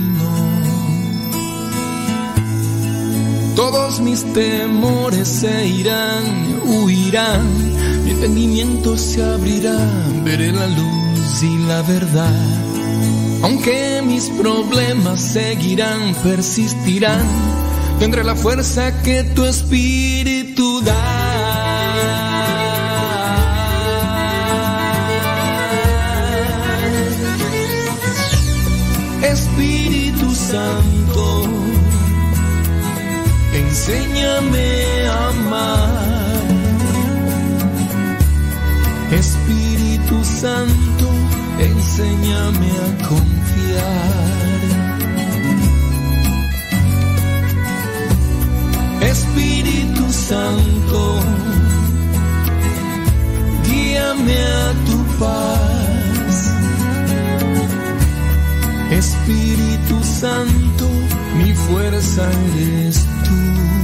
Todos 3.54 4.00
mis 4.00 4.24
temores 4.32 5.28
se 5.28 5.66
irán, 5.66 6.60
huirán, 6.64 7.46
mi 8.04 8.10
entendimiento 8.10 8.96
se 8.96 9.22
abrirá, 9.22 9.78
veré 10.24 10.52
la 10.52 10.66
luz 10.66 11.42
y 11.42 11.58
la 11.66 11.82
verdad. 11.82 12.64
Aunque 13.42 14.02
mis 14.04 14.28
problemas 14.30 15.20
seguirán, 15.20 16.14
persistirán, 16.22 17.26
tendré 17.98 18.24
la 18.24 18.34
fuerza 18.34 19.02
que 19.02 19.22
tu 19.34 19.44
espíritu 19.44 20.80
da. 20.82 21.33
Santo, 30.54 31.26
enséñame 33.52 34.68
a 35.08 35.28
amar. 35.30 36.44
Espíritu 39.10 40.16
Santo, 40.22 41.08
enséñame 41.58 42.70
a 42.86 42.88
confiar. 43.08 44.24
Espíritu 49.10 50.04
Santo, 50.12 51.18
guíame 53.66 54.38
a 54.38 54.72
tu 54.86 54.98
paz. 55.18 55.83
Espíritu 58.98 60.02
Santo, 60.04 60.88
mi 61.36 61.52
fuerza 61.52 62.30
eres 62.54 63.04
tú. 63.24 63.83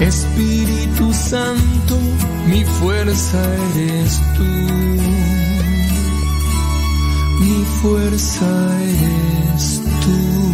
Espíritu 0.00 1.12
Santo, 1.12 1.96
mi 2.48 2.64
fuerza 2.64 3.38
eres 3.76 4.20
tú. 4.36 4.44
Mi 7.40 7.64
fuerza 7.80 8.46
eres 8.82 9.82
tú. 10.02 10.44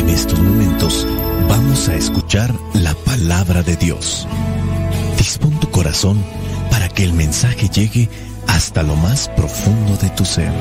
En 0.00 0.08
estos 0.08 0.38
momentos 0.38 1.06
vamos 1.48 1.88
a 1.88 1.94
escuchar 1.94 2.54
la 2.74 2.94
palabra 2.94 3.62
de 3.62 3.76
Dios. 3.76 4.26
Dispón 5.18 5.60
tu 5.60 5.70
corazón 5.70 6.24
para 6.70 6.88
que 6.88 7.04
el 7.04 7.12
mensaje 7.12 7.68
llegue 7.68 8.08
hasta 8.46 8.82
lo 8.82 8.96
más 8.96 9.28
profundo 9.28 9.96
de 9.98 10.08
tu 10.10 10.24
ser. 10.24 10.52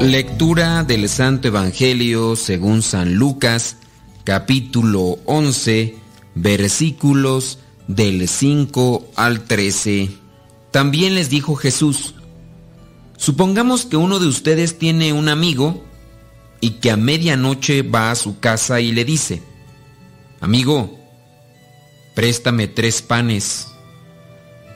Lectura 0.00 0.84
del 0.84 1.08
Santo 1.08 1.48
Evangelio 1.48 2.36
según 2.36 2.82
San 2.82 3.14
Lucas, 3.14 3.78
capítulo 4.22 5.18
11, 5.24 5.96
versículos 6.36 7.58
del 7.88 8.28
5 8.28 9.08
al 9.16 9.42
13. 9.42 10.10
También 10.70 11.16
les 11.16 11.30
dijo 11.30 11.56
Jesús, 11.56 12.14
supongamos 13.16 13.86
que 13.86 13.96
uno 13.96 14.20
de 14.20 14.28
ustedes 14.28 14.78
tiene 14.78 15.12
un 15.12 15.28
amigo 15.28 15.84
y 16.60 16.70
que 16.78 16.92
a 16.92 16.96
medianoche 16.96 17.82
va 17.82 18.12
a 18.12 18.14
su 18.14 18.38
casa 18.38 18.80
y 18.80 18.92
le 18.92 19.04
dice, 19.04 19.42
amigo, 20.40 20.96
préstame 22.14 22.68
tres 22.68 23.02
panes, 23.02 23.67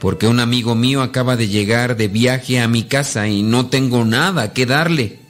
porque 0.03 0.27
un 0.27 0.41
amigo 0.41 0.75
mío 0.75 1.01
acaba 1.01 1.37
de 1.37 1.47
llegar 1.47 1.97
de 1.97 2.09
viaje 2.09 2.59
a 2.59 2.67
mi 2.67 2.83
casa 2.83 3.29
y 3.29 3.45
no 3.45 3.67
tengo 3.67 4.05
nada 4.05 4.53
que 4.53 4.67
darle. 4.67 5.21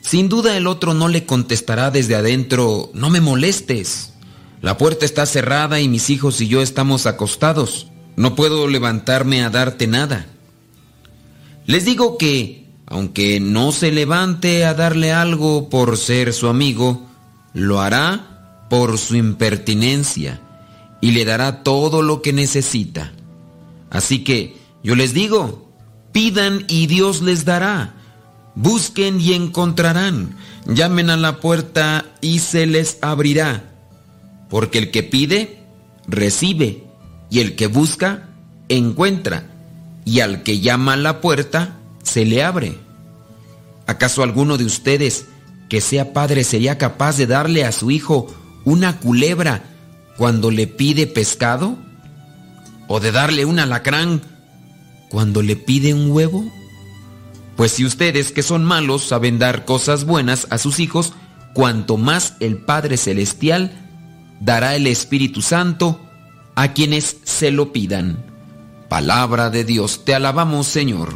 Sin 0.00 0.30
duda 0.30 0.56
el 0.56 0.66
otro 0.66 0.94
no 0.94 1.06
le 1.08 1.26
contestará 1.26 1.90
desde 1.90 2.14
adentro, 2.14 2.90
no 2.94 3.10
me 3.10 3.20
molestes. 3.20 4.14
La 4.62 4.78
puerta 4.78 5.04
está 5.04 5.26
cerrada 5.26 5.80
y 5.80 5.88
mis 5.90 6.08
hijos 6.08 6.40
y 6.40 6.48
yo 6.48 6.62
estamos 6.62 7.04
acostados. 7.04 7.88
No 8.16 8.34
puedo 8.34 8.68
levantarme 8.68 9.42
a 9.42 9.50
darte 9.50 9.86
nada. 9.86 10.24
Les 11.66 11.84
digo 11.84 12.16
que, 12.16 12.70
aunque 12.86 13.38
no 13.38 13.70
se 13.70 13.92
levante 13.92 14.64
a 14.64 14.72
darle 14.72 15.12
algo 15.12 15.68
por 15.68 15.98
ser 15.98 16.32
su 16.32 16.48
amigo, 16.48 17.06
lo 17.52 17.82
hará 17.82 18.64
por 18.70 18.96
su 18.96 19.16
impertinencia 19.16 20.40
y 21.02 21.10
le 21.10 21.26
dará 21.26 21.62
todo 21.62 22.00
lo 22.00 22.22
que 22.22 22.32
necesita. 22.32 23.12
Así 23.90 24.24
que 24.24 24.56
yo 24.82 24.94
les 24.94 25.12
digo, 25.12 25.68
pidan 26.12 26.64
y 26.68 26.86
Dios 26.86 27.22
les 27.22 27.44
dará. 27.44 27.94
Busquen 28.54 29.20
y 29.20 29.34
encontrarán. 29.34 30.36
Llamen 30.66 31.10
a 31.10 31.16
la 31.16 31.40
puerta 31.40 32.06
y 32.20 32.38
se 32.38 32.66
les 32.66 32.98
abrirá. 33.02 33.64
Porque 34.48 34.78
el 34.78 34.90
que 34.90 35.02
pide, 35.02 35.64
recibe. 36.06 36.84
Y 37.30 37.40
el 37.40 37.56
que 37.56 37.66
busca, 37.66 38.28
encuentra. 38.68 39.46
Y 40.04 40.20
al 40.20 40.42
que 40.42 40.60
llama 40.60 40.94
a 40.94 40.96
la 40.96 41.20
puerta, 41.20 41.78
se 42.02 42.24
le 42.24 42.42
abre. 42.42 42.78
¿Acaso 43.86 44.22
alguno 44.22 44.56
de 44.56 44.64
ustedes 44.64 45.26
que 45.68 45.80
sea 45.80 46.12
padre 46.12 46.44
sería 46.44 46.78
capaz 46.78 47.16
de 47.16 47.26
darle 47.26 47.64
a 47.64 47.72
su 47.72 47.90
hijo 47.90 48.26
una 48.64 48.98
culebra 48.98 49.64
cuando 50.16 50.50
le 50.50 50.66
pide 50.66 51.06
pescado? 51.06 51.76
¿O 52.92 52.98
de 52.98 53.12
darle 53.12 53.44
un 53.44 53.60
alacrán 53.60 54.20
cuando 55.10 55.42
le 55.42 55.54
pide 55.54 55.94
un 55.94 56.10
huevo? 56.10 56.44
Pues 57.54 57.70
si 57.70 57.84
ustedes 57.84 58.32
que 58.32 58.42
son 58.42 58.64
malos 58.64 59.04
saben 59.04 59.38
dar 59.38 59.64
cosas 59.64 60.04
buenas 60.04 60.48
a 60.50 60.58
sus 60.58 60.80
hijos, 60.80 61.12
cuanto 61.54 61.98
más 61.98 62.34
el 62.40 62.56
Padre 62.56 62.96
Celestial 62.96 63.70
dará 64.40 64.74
el 64.74 64.88
Espíritu 64.88 65.40
Santo 65.40 66.00
a 66.56 66.72
quienes 66.72 67.18
se 67.22 67.52
lo 67.52 67.72
pidan. 67.72 68.24
Palabra 68.88 69.50
de 69.50 69.62
Dios, 69.62 70.04
te 70.04 70.12
alabamos 70.12 70.66
Señor. 70.66 71.14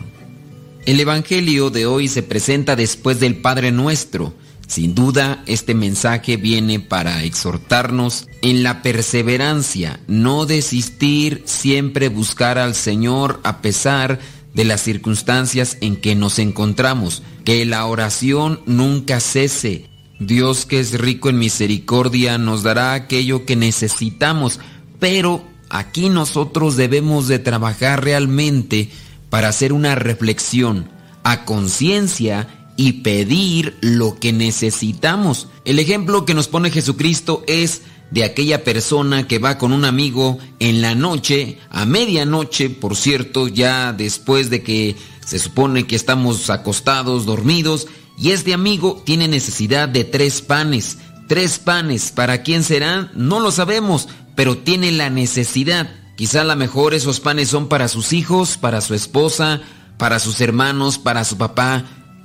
El 0.87 1.01
Evangelio 1.01 1.71
de 1.71 1.87
hoy 1.87 2.07
se 2.07 2.23
presenta 2.23 2.77
después 2.77 3.19
del 3.19 3.39
Padre 3.39 3.73
Nuestro. 3.73 4.33
Sin 4.75 4.97
duda, 4.97 5.45
este 5.47 5.73
mensaje 5.73 6.37
viene 6.37 6.81
para 6.81 7.23
exhortarnos 7.23 8.27
en 8.43 8.65
la 8.65 8.83
perseverancia, 8.83 10.01
no 10.09 10.47
desistir, 10.47 11.45
siempre 11.45 12.09
buscar 12.09 12.59
al 12.59 12.75
Señor 12.75 13.39
a 13.45 13.63
pesar 13.63 14.19
de 14.53 14.65
las 14.65 14.81
circunstancias 14.81 15.79
en 15.81 15.95
que 15.95 16.17
nos 16.17 16.41
encontramos, 16.41 17.23
que 17.45 17.65
la 17.65 17.87
oración 17.87 18.63
nunca 18.67 19.21
cese. 19.21 19.89
Dios 20.19 20.67
que 20.67 20.81
es 20.81 20.99
rico 20.99 21.29
en 21.29 21.39
misericordia 21.39 22.37
nos 22.37 22.65
dará 22.65 22.95
aquello 22.95 23.47
que 23.47 23.55
necesitamos, 23.55 24.59
pero 24.99 25.45
aquí 25.71 26.09
nosotros 26.09 26.75
debemos 26.75 27.29
de 27.29 27.39
trabajar 27.39 28.03
realmente 28.03 28.91
para 29.31 29.51
hacer 29.51 29.73
una 29.73 29.95
reflexión 29.95 30.91
a 31.23 31.45
conciencia 31.45 32.64
y 32.77 33.03
pedir 33.03 33.77
lo 33.81 34.19
que 34.19 34.33
necesitamos. 34.33 35.49
El 35.65 35.79
ejemplo 35.79 36.25
que 36.25 36.35
nos 36.35 36.49
pone 36.49 36.71
Jesucristo 36.71 37.45
es 37.47 37.83
de 38.11 38.25
aquella 38.25 38.65
persona 38.65 39.27
que 39.27 39.39
va 39.39 39.59
con 39.59 39.73
un 39.73 39.85
amigo 39.85 40.39
en 40.59 40.83
la 40.83 40.95
noche, 40.95 41.59
a 41.71 41.85
medianoche, 41.85 42.71
por 42.71 42.97
cierto, 42.97 43.49
ya 43.49 43.93
después 43.93 44.51
de 44.51 44.63
que 44.63 44.97
se 45.25 45.39
supone 45.39 45.87
que 45.87 45.97
estamos 45.97 46.51
acostados, 46.51 47.27
dormidos, 47.27 47.89
y 48.17 48.31
este 48.31 48.55
amigo 48.55 49.03
tiene 49.05 49.27
necesidad 49.27 49.89
de 49.89 50.05
tres 50.05 50.43
panes. 50.43 50.99
Tres 51.27 51.59
panes, 51.59 52.13
¿para 52.13 52.43
quién 52.43 52.63
serán? 52.63 53.11
No 53.15 53.41
lo 53.41 53.51
sabemos, 53.51 54.09
pero 54.37 54.59
tiene 54.59 54.93
la 54.93 55.11
necesidad. 55.11 55.91
Quizá 56.17 56.43
a 56.43 56.45
lo 56.45 56.55
mejor 56.55 56.95
esos 56.95 57.19
panes 57.19 57.49
son 57.49 57.69
para 57.69 57.89
sus 57.89 58.13
hijos, 58.13 58.57
para 58.57 58.81
su 58.81 58.95
esposa, 58.95 59.61
para 59.99 60.19
sus 60.19 60.41
hermanos, 60.41 60.99
para 60.99 61.25
su 61.25 61.37
papá, 61.37 61.85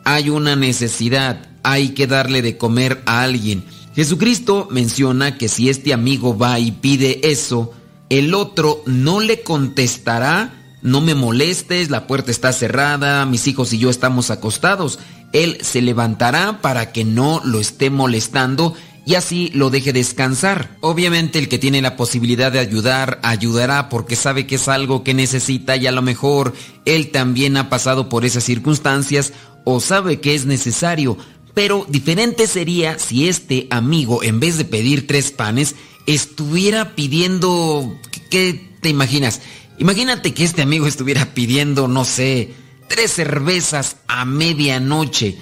hay 0.09 0.31
una 0.31 0.55
necesidad, 0.55 1.45
hay 1.61 1.89
que 1.89 2.07
darle 2.07 2.41
de 2.41 2.57
comer 2.57 3.03
a 3.05 3.21
alguien. 3.21 3.63
Jesucristo 3.95 4.67
menciona 4.71 5.38
que 5.38 5.47
si 5.47 5.69
este 5.69 5.93
amigo 5.93 6.35
va 6.35 6.57
y 6.57 6.71
pide 6.71 7.29
eso, 7.29 7.73
el 8.09 8.33
otro 8.33 8.81
no 8.88 9.19
le 9.19 9.43
contestará, 9.43 10.51
no 10.81 10.99
me 10.99 11.13
molestes, 11.13 11.91
la 11.91 12.07
puerta 12.07 12.31
está 12.31 12.51
cerrada, 12.53 13.23
mis 13.27 13.45
hijos 13.45 13.71
y 13.71 13.77
yo 13.77 13.91
estamos 13.91 14.31
acostados. 14.31 14.97
Él 15.31 15.59
se 15.61 15.79
levantará 15.79 16.59
para 16.59 16.91
que 16.91 17.05
no 17.05 17.39
lo 17.45 17.59
esté 17.59 17.91
molestando 17.91 18.73
y 19.05 19.13
así 19.13 19.51
lo 19.53 19.69
deje 19.69 19.93
descansar. 19.93 20.77
Obviamente 20.81 21.38
el 21.38 21.49
que 21.49 21.59
tiene 21.59 21.83
la 21.83 21.95
posibilidad 21.95 22.51
de 22.51 22.59
ayudar, 22.59 23.19
ayudará 23.21 23.89
porque 23.89 24.15
sabe 24.15 24.47
que 24.47 24.55
es 24.55 24.67
algo 24.67 25.03
que 25.03 25.13
necesita 25.13 25.75
y 25.75 25.85
a 25.85 25.91
lo 25.91 26.01
mejor 26.01 26.53
él 26.85 27.11
también 27.11 27.57
ha 27.57 27.69
pasado 27.69 28.09
por 28.09 28.25
esas 28.25 28.43
circunstancias 28.43 29.33
o 29.65 29.79
sabe 29.79 30.19
que 30.19 30.35
es 30.35 30.45
necesario, 30.45 31.17
pero 31.53 31.85
diferente 31.89 32.47
sería 32.47 32.99
si 32.99 33.27
este 33.27 33.67
amigo, 33.69 34.23
en 34.23 34.39
vez 34.39 34.57
de 34.57 34.65
pedir 34.65 35.07
tres 35.07 35.31
panes, 35.31 35.75
estuviera 36.05 36.95
pidiendo... 36.95 37.97
¿Qué 38.29 38.69
te 38.81 38.89
imaginas? 38.89 39.41
Imagínate 39.77 40.33
que 40.33 40.43
este 40.43 40.61
amigo 40.61 40.88
estuviera 40.88 41.33
pidiendo, 41.33 41.88
no 41.88 42.05
sé, 42.05 42.53
tres 42.88 43.13
cervezas 43.13 43.97
a 44.07 44.25
medianoche. 44.25 45.38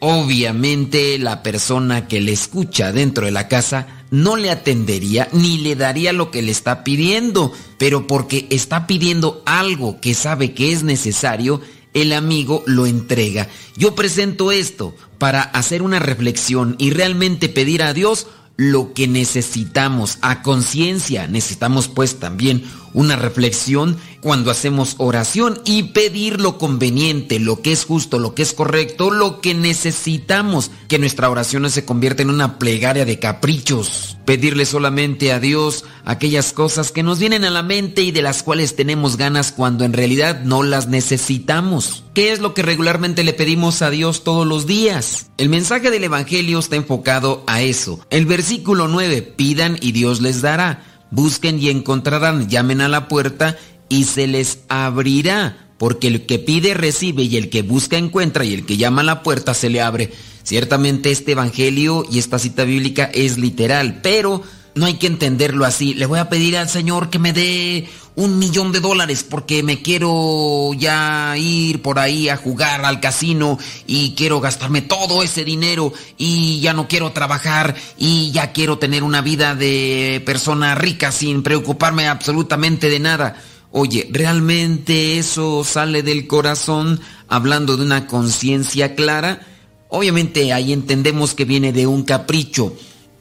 Obviamente 0.00 1.18
la 1.18 1.42
persona 1.42 2.08
que 2.08 2.20
le 2.20 2.32
escucha 2.32 2.90
dentro 2.90 3.26
de 3.26 3.32
la 3.32 3.48
casa 3.48 3.86
no 4.10 4.36
le 4.36 4.50
atendería 4.50 5.28
ni 5.32 5.58
le 5.58 5.76
daría 5.76 6.12
lo 6.12 6.30
que 6.30 6.42
le 6.42 6.50
está 6.50 6.84
pidiendo, 6.84 7.52
pero 7.78 8.06
porque 8.06 8.46
está 8.50 8.86
pidiendo 8.86 9.42
algo 9.46 10.00
que 10.00 10.14
sabe 10.14 10.54
que 10.54 10.72
es 10.72 10.82
necesario, 10.82 11.60
el 11.94 12.12
amigo 12.12 12.62
lo 12.66 12.86
entrega. 12.86 13.48
Yo 13.76 13.94
presento 13.94 14.52
esto 14.52 14.94
para 15.18 15.42
hacer 15.42 15.82
una 15.82 15.98
reflexión 15.98 16.76
y 16.78 16.90
realmente 16.90 17.48
pedir 17.48 17.82
a 17.82 17.92
Dios 17.92 18.26
lo 18.56 18.92
que 18.92 19.08
necesitamos 19.08 20.18
a 20.20 20.42
conciencia. 20.42 21.26
Necesitamos 21.26 21.88
pues 21.88 22.18
también 22.18 22.64
una 22.94 23.16
reflexión 23.16 23.96
cuando 24.20 24.50
hacemos 24.50 24.94
oración 24.98 25.60
y 25.64 25.84
pedir 25.84 26.40
lo 26.40 26.58
conveniente, 26.58 27.40
lo 27.40 27.60
que 27.60 27.72
es 27.72 27.84
justo, 27.84 28.18
lo 28.18 28.34
que 28.34 28.42
es 28.42 28.52
correcto, 28.52 29.10
lo 29.10 29.40
que 29.40 29.54
necesitamos. 29.54 30.70
Que 30.88 30.98
nuestra 30.98 31.28
oración 31.28 31.62
no 31.62 31.70
se 31.70 31.84
convierta 31.84 32.22
en 32.22 32.30
una 32.30 32.58
plegaria 32.58 33.04
de 33.04 33.18
caprichos. 33.18 34.16
Pedirle 34.24 34.64
solamente 34.64 35.32
a 35.32 35.40
Dios 35.40 35.84
aquellas 36.04 36.52
cosas 36.52 36.92
que 36.92 37.02
nos 37.02 37.18
vienen 37.18 37.44
a 37.44 37.50
la 37.50 37.62
mente 37.62 38.02
y 38.02 38.12
de 38.12 38.22
las 38.22 38.42
cuales 38.42 38.76
tenemos 38.76 39.16
ganas 39.16 39.50
cuando 39.50 39.84
en 39.84 39.92
realidad 39.92 40.42
no 40.42 40.62
las 40.62 40.86
necesitamos. 40.86 42.04
¿Qué 42.14 42.30
es 42.30 42.40
lo 42.40 42.54
que 42.54 42.62
regularmente 42.62 43.24
le 43.24 43.32
pedimos 43.32 43.82
a 43.82 43.90
Dios 43.90 44.22
todos 44.22 44.46
los 44.46 44.66
días? 44.66 45.30
El 45.38 45.48
mensaje 45.48 45.90
del 45.90 46.04
Evangelio 46.04 46.58
está 46.58 46.76
enfocado 46.76 47.42
a 47.46 47.62
eso. 47.62 48.00
El 48.10 48.26
versículo 48.26 48.86
9, 48.86 49.22
pidan 49.22 49.78
y 49.80 49.92
Dios 49.92 50.20
les 50.20 50.42
dará 50.42 50.91
busquen 51.12 51.60
y 51.60 51.68
encontrarán, 51.68 52.48
llamen 52.48 52.80
a 52.80 52.88
la 52.88 53.06
puerta 53.06 53.56
y 53.88 54.04
se 54.04 54.26
les 54.26 54.60
abrirá, 54.68 55.68
porque 55.78 56.08
el 56.08 56.26
que 56.26 56.40
pide 56.40 56.74
recibe 56.74 57.22
y 57.22 57.36
el 57.36 57.50
que 57.50 57.62
busca 57.62 57.96
encuentra 57.96 58.44
y 58.44 58.54
el 58.54 58.66
que 58.66 58.76
llama 58.76 59.02
a 59.02 59.04
la 59.04 59.22
puerta 59.22 59.54
se 59.54 59.70
le 59.70 59.80
abre. 59.80 60.10
Ciertamente 60.42 61.12
este 61.12 61.32
Evangelio 61.32 62.04
y 62.10 62.18
esta 62.18 62.38
cita 62.38 62.64
bíblica 62.64 63.10
es 63.12 63.38
literal, 63.38 64.00
pero 64.02 64.42
no 64.74 64.86
hay 64.86 64.94
que 64.94 65.06
entenderlo 65.06 65.64
así. 65.64 65.94
Le 65.94 66.06
voy 66.06 66.18
a 66.18 66.28
pedir 66.28 66.56
al 66.56 66.68
Señor 66.68 67.10
que 67.10 67.18
me 67.18 67.32
dé 67.32 67.88
un 68.14 68.38
millón 68.38 68.72
de 68.72 68.80
dólares 68.80 69.24
porque 69.28 69.62
me 69.62 69.80
quiero 69.80 70.72
ya 70.74 71.34
ir 71.38 71.80
por 71.80 71.98
ahí 71.98 72.28
a 72.28 72.36
jugar 72.36 72.84
al 72.84 73.00
casino 73.00 73.58
y 73.86 74.14
quiero 74.14 74.40
gastarme 74.40 74.82
todo 74.82 75.22
ese 75.22 75.44
dinero 75.44 75.92
y 76.18 76.60
ya 76.60 76.74
no 76.74 76.88
quiero 76.88 77.12
trabajar 77.12 77.74
y 77.96 78.30
ya 78.32 78.52
quiero 78.52 78.78
tener 78.78 79.02
una 79.02 79.22
vida 79.22 79.54
de 79.54 80.22
persona 80.26 80.74
rica 80.74 81.10
sin 81.10 81.42
preocuparme 81.42 82.06
absolutamente 82.08 82.90
de 82.90 83.00
nada. 83.00 83.36
Oye, 83.70 84.08
¿realmente 84.12 85.18
eso 85.18 85.64
sale 85.64 86.02
del 86.02 86.26
corazón 86.26 87.00
hablando 87.28 87.78
de 87.78 87.84
una 87.84 88.06
conciencia 88.06 88.94
clara? 88.94 89.40
Obviamente 89.88 90.52
ahí 90.52 90.74
entendemos 90.74 91.34
que 91.34 91.46
viene 91.46 91.72
de 91.72 91.86
un 91.86 92.02
capricho. 92.02 92.76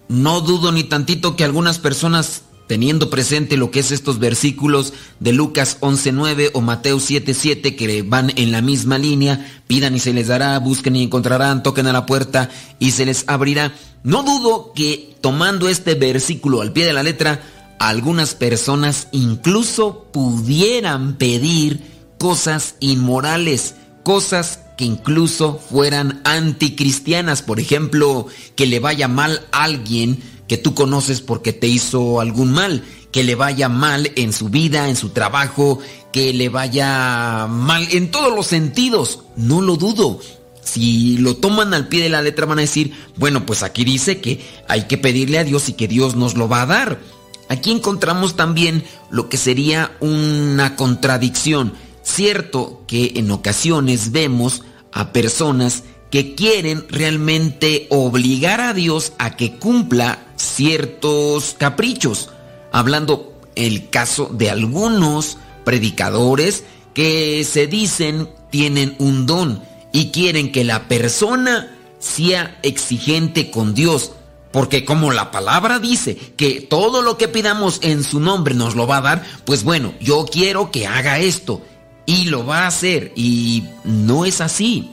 No 0.10 0.42
dudo 0.42 0.74
ni 0.74 0.84
tantito 0.84 1.38
que 1.38 1.46
algunas 1.46 1.80
personas 1.80 2.44
teniendo 2.72 3.10
presente 3.10 3.58
lo 3.58 3.70
que 3.70 3.82
es 3.82 3.92
estos 3.92 4.18
versículos 4.18 4.94
de 5.20 5.34
Lucas 5.34 5.78
11.9 5.82 6.52
o 6.54 6.62
Mateo 6.62 7.00
7.7 7.00 7.76
que 7.76 8.02
van 8.02 8.32
en 8.38 8.54
la 8.54 8.62
misma 8.62 8.98
línea, 8.98 9.46
pidan 9.68 9.94
y 9.94 10.00
se 10.00 10.14
les 10.14 10.30
dará, 10.30 10.58
busquen 10.60 10.96
y 10.96 11.04
encontrarán, 11.04 11.64
toquen 11.64 11.88
a 11.88 11.92
la 11.92 12.06
puerta 12.06 12.50
y 12.80 12.92
se 12.92 13.06
les 13.06 13.26
abrirá. 13.28 13.74
No 14.04 14.24
dudo 14.24 14.72
que 14.74 15.18
tomando 15.20 15.68
este 15.68 15.96
versículo 15.96 16.62
al 16.62 16.72
pie 16.72 16.86
de 16.86 16.94
la 16.94 17.04
letra, 17.04 17.44
algunas 17.78 18.36
personas 18.36 19.10
incluso 19.12 20.06
pudieran 20.14 21.18
pedir 21.18 21.82
cosas 22.20 22.76
inmorales, 22.80 23.76
cosas 24.04 24.62
que 24.78 24.86
incluso 24.86 25.60
fueran 25.70 26.22
anticristianas, 26.24 27.42
por 27.42 27.60
ejemplo, 27.60 28.28
que 28.56 28.66
le 28.66 28.80
vaya 28.80 29.10
mal 29.10 29.46
a 29.52 29.64
alguien 29.66 30.24
que 30.52 30.58
tú 30.58 30.76
conoces 30.76 31.22
porque 31.22 31.54
te 31.54 31.68
hizo 31.68 32.20
algún 32.20 32.52
mal, 32.52 32.84
que 33.14 33.24
le 33.24 33.36
vaya 33.36 33.70
mal 33.70 34.12
en 34.18 34.34
su 34.34 34.50
vida, 34.50 34.90
en 34.90 34.98
su 34.98 35.12
trabajo, 35.12 35.80
que 36.12 36.34
le 36.34 36.50
vaya 36.50 37.48
mal 37.50 37.88
en 37.92 38.12
todos 38.12 38.36
los 38.36 38.48
sentidos. 38.48 39.20
No 39.38 39.62
lo 39.62 39.78
dudo. 39.78 40.20
si 40.62 41.16
lo 41.20 41.38
toman 41.38 41.74
al 41.74 41.88
pie 41.88 42.04
de 42.04 42.10
la 42.10 42.22
letra 42.22 42.46
van 42.46 42.58
a 42.58 42.64
decir, 42.64 42.92
bueno, 43.16 43.46
pues 43.46 43.64
aquí 43.64 43.86
dice 43.86 44.20
que 44.20 44.46
hay 44.68 44.88
que 44.88 44.98
pedirle 44.98 45.40
a 45.40 45.46
Dios 45.46 45.70
y 45.70 45.74
que 45.74 45.88
Dios 45.88 46.18
nos 46.18 46.36
lo 46.36 46.50
va 46.50 46.64
a 46.64 46.66
dar. 46.66 47.00
Aquí 47.48 47.72
encontramos 47.72 48.36
también 48.36 48.84
lo 49.10 49.30
que 49.30 49.38
sería 49.38 49.96
una 50.02 50.76
contradicción. 50.76 51.76
Cierto 52.04 52.84
que 52.88 53.14
en 53.16 53.32
ocasiones 53.32 54.12
vemos 54.12 54.64
a 54.92 55.14
personas 55.14 55.86
que 56.12 56.36
quieren 56.36 56.86
realmente 56.90 57.88
obligar 57.90 58.62
a 58.62 58.74
Dios 58.74 59.14
a 59.18 59.36
que 59.38 59.54
cumpla 59.54 60.20
ciertos 60.36 61.56
caprichos. 61.58 62.30
Hablando 62.72 63.34
el 63.56 63.90
caso 63.90 64.30
de 64.32 64.50
algunos 64.50 65.38
predicadores 65.64 66.66
que 66.94 67.44
se 67.46 67.68
dicen 67.68 68.30
tienen 68.50 68.96
un 69.00 69.26
don 69.26 69.64
y 69.94 70.12
quieren 70.12 70.52
que 70.52 70.64
la 70.66 70.88
persona 70.88 71.76
sea 72.00 72.60
exigente 72.62 73.50
con 73.50 73.74
Dios. 73.74 74.12
Porque 74.52 74.84
como 74.84 75.12
la 75.12 75.32
palabra 75.32 75.80
dice 75.80 76.18
que 76.36 76.60
todo 76.60 77.02
lo 77.02 77.18
que 77.18 77.30
pidamos 77.30 77.80
en 77.84 78.04
su 78.04 78.20
nombre 78.20 78.54
nos 78.54 78.76
lo 78.76 78.86
va 78.86 78.98
a 78.98 79.02
dar, 79.02 79.26
pues 79.46 79.64
bueno, 79.64 79.94
yo 80.02 80.26
quiero 80.30 80.72
que 80.72 80.88
haga 80.88 81.20
esto 81.20 81.62
y 82.06 82.26
lo 82.26 82.46
va 82.46 82.64
a 82.64 82.68
hacer. 82.68 83.14
Y 83.16 83.64
no 83.86 84.26
es 84.26 84.42
así. 84.42 84.92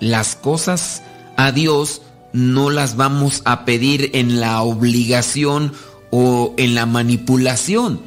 Las 0.00 0.34
cosas 0.34 1.02
a 1.36 1.52
Dios 1.52 2.02
no 2.32 2.70
las 2.70 2.96
vamos 2.96 3.42
a 3.44 3.64
pedir 3.64 4.10
en 4.14 4.40
la 4.40 4.62
obligación 4.62 5.72
o 6.10 6.54
en 6.56 6.74
la 6.74 6.86
manipulación. 6.86 8.00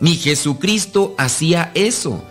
Mi 0.00 0.16
Jesucristo 0.16 1.14
hacía 1.18 1.72
eso. 1.74 2.24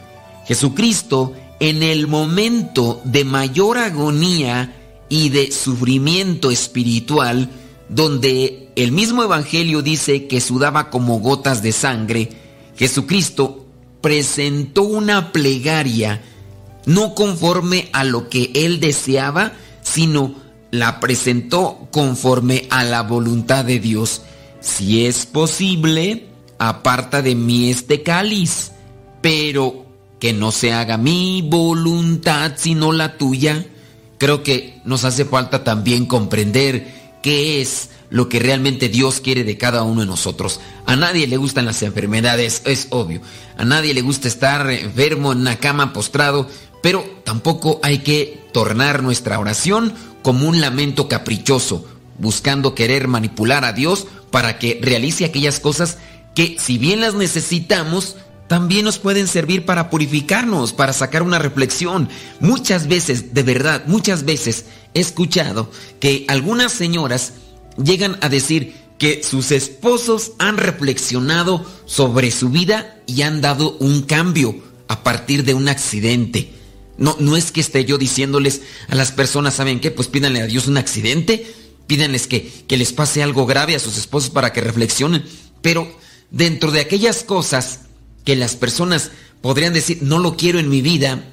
Jesucristo 0.48 1.34
en 1.60 1.84
el 1.84 2.08
momento 2.08 3.02
de 3.04 3.26
mayor 3.26 3.78
agonía 3.78 4.76
y 5.10 5.30
de 5.30 5.52
sufrimiento 5.52 6.52
espiritual, 6.52 7.50
donde 7.90 8.70
el 8.76 8.92
mismo 8.92 9.24
Evangelio 9.24 9.82
dice 9.82 10.28
que 10.28 10.40
sudaba 10.40 10.90
como 10.90 11.20
gotas 11.20 11.62
de 11.62 11.72
sangre, 11.72 12.30
Jesucristo 12.78 13.66
presentó 14.02 14.84
una 14.84 15.34
plegaria 15.34 16.22
no 16.90 17.14
conforme 17.14 17.88
a 17.94 18.04
lo 18.04 18.30
que 18.30 18.52
él 18.56 18.80
deseaba, 18.80 19.54
sino 19.84 20.34
la 20.72 21.00
presentó 21.00 21.88
conforme 21.92 22.66
a 22.72 22.84
la 22.84 23.04
voluntad 23.04 23.64
de 23.64 23.80
Dios. 23.80 24.24
Si 24.60 25.06
es 25.06 25.28
posible, 25.28 26.26
aparta 26.58 27.22
de 27.22 27.36
mí 27.36 27.70
este 27.70 28.02
cáliz, 28.02 28.72
pero 29.22 29.86
que 30.20 30.34
no 30.34 30.52
se 30.52 30.74
haga 30.74 30.98
mi 30.98 31.44
voluntad 31.44 32.54
sino 32.56 32.92
la 32.92 33.18
tuya. 33.20 33.68
Creo 34.18 34.42
que 34.42 34.82
nos 34.84 35.06
hace 35.06 35.26
falta 35.26 35.64
también 35.64 36.08
comprender 36.08 37.20
qué 37.22 37.62
es 37.62 37.92
lo 38.10 38.28
que 38.28 38.40
realmente 38.40 38.90
Dios 38.90 39.20
quiere 39.20 39.44
de 39.44 39.58
cada 39.58 39.84
uno 39.84 40.02
de 40.02 40.08
nosotros. 40.08 40.60
A 40.86 40.96
nadie 40.96 41.28
le 41.28 41.38
gustan 41.38 41.66
las 41.66 41.84
enfermedades, 41.84 42.64
es 42.66 42.88
obvio. 42.90 43.22
A 43.58 43.66
nadie 43.66 43.94
le 43.94 44.02
gusta 44.02 44.28
estar 44.28 44.70
enfermo 44.72 45.32
en 45.32 45.40
una 45.40 45.58
cama 45.58 45.94
postrado, 45.94 46.48
pero 46.82 47.04
tampoco 47.24 47.80
hay 47.84 48.00
que 48.00 48.48
tornar 48.54 49.04
nuestra 49.04 49.40
oración 49.40 49.94
como 50.22 50.48
un 50.48 50.62
lamento 50.62 51.08
caprichoso, 51.08 51.86
buscando 52.18 52.76
querer 52.76 53.08
manipular 53.08 53.66
a 53.66 53.74
Dios 53.74 54.08
para 54.32 54.60
que 54.60 54.80
realice 54.82 55.26
aquellas 55.26 55.60
cosas 55.60 55.98
que 56.36 56.58
si 56.60 56.78
bien 56.78 57.02
las 57.02 57.16
necesitamos, 57.16 58.16
también 58.48 58.86
nos 58.86 58.98
pueden 58.98 59.28
servir 59.28 59.66
para 59.66 59.90
purificarnos, 59.90 60.74
para 60.74 60.94
sacar 60.94 61.24
una 61.24 61.40
reflexión. 61.40 62.10
Muchas 62.40 62.88
veces, 62.88 63.34
de 63.34 63.44
verdad, 63.44 63.84
muchas 63.86 64.26
veces 64.26 64.66
he 64.94 65.00
escuchado 65.00 65.72
que 66.00 66.26
algunas 66.28 66.72
señoras 66.72 67.34
llegan 67.82 68.18
a 68.22 68.30
decir 68.30 68.76
que 68.98 69.24
sus 69.24 69.52
esposos 69.52 70.34
han 70.40 70.58
reflexionado 70.58 71.66
sobre 71.86 72.32
su 72.32 72.50
vida 72.50 72.98
y 73.06 73.22
han 73.22 73.40
dado 73.40 73.78
un 73.80 74.02
cambio 74.02 74.56
a 74.88 75.04
partir 75.04 75.46
de 75.46 75.54
un 75.54 75.70
accidente. 75.70 76.59
No, 77.00 77.16
no 77.20 77.36
es 77.36 77.52
que 77.52 77.62
esté 77.62 77.86
yo 77.86 77.98
diciéndoles 77.98 78.62
a 78.88 78.96
las 78.96 79.12
personas, 79.12 79.56
¿saben 79.56 79.80
qué? 79.80 79.90
Pues 79.90 80.08
pídanle 80.08 80.42
a 80.42 80.48
Dios 80.48 80.68
un 80.68 80.78
accidente, 80.78 81.52
pídanles 81.88 82.28
que, 82.28 82.52
que 82.68 82.78
les 82.78 82.94
pase 82.94 83.24
algo 83.24 83.46
grave 83.46 83.76
a 83.76 83.80
sus 83.80 83.98
esposos 83.98 84.30
para 84.30 84.54
que 84.54 84.62
reflexionen. 84.62 85.24
Pero 85.62 85.92
dentro 86.30 86.72
de 86.72 86.82
aquellas 86.82 87.24
cosas 87.24 87.82
que 88.26 88.36
las 88.36 88.56
personas 88.56 89.12
podrían 89.42 89.74
decir, 89.74 90.00
no 90.02 90.20
lo 90.20 90.36
quiero 90.36 90.60
en 90.60 90.70
mi 90.70 90.82
vida, 90.82 91.24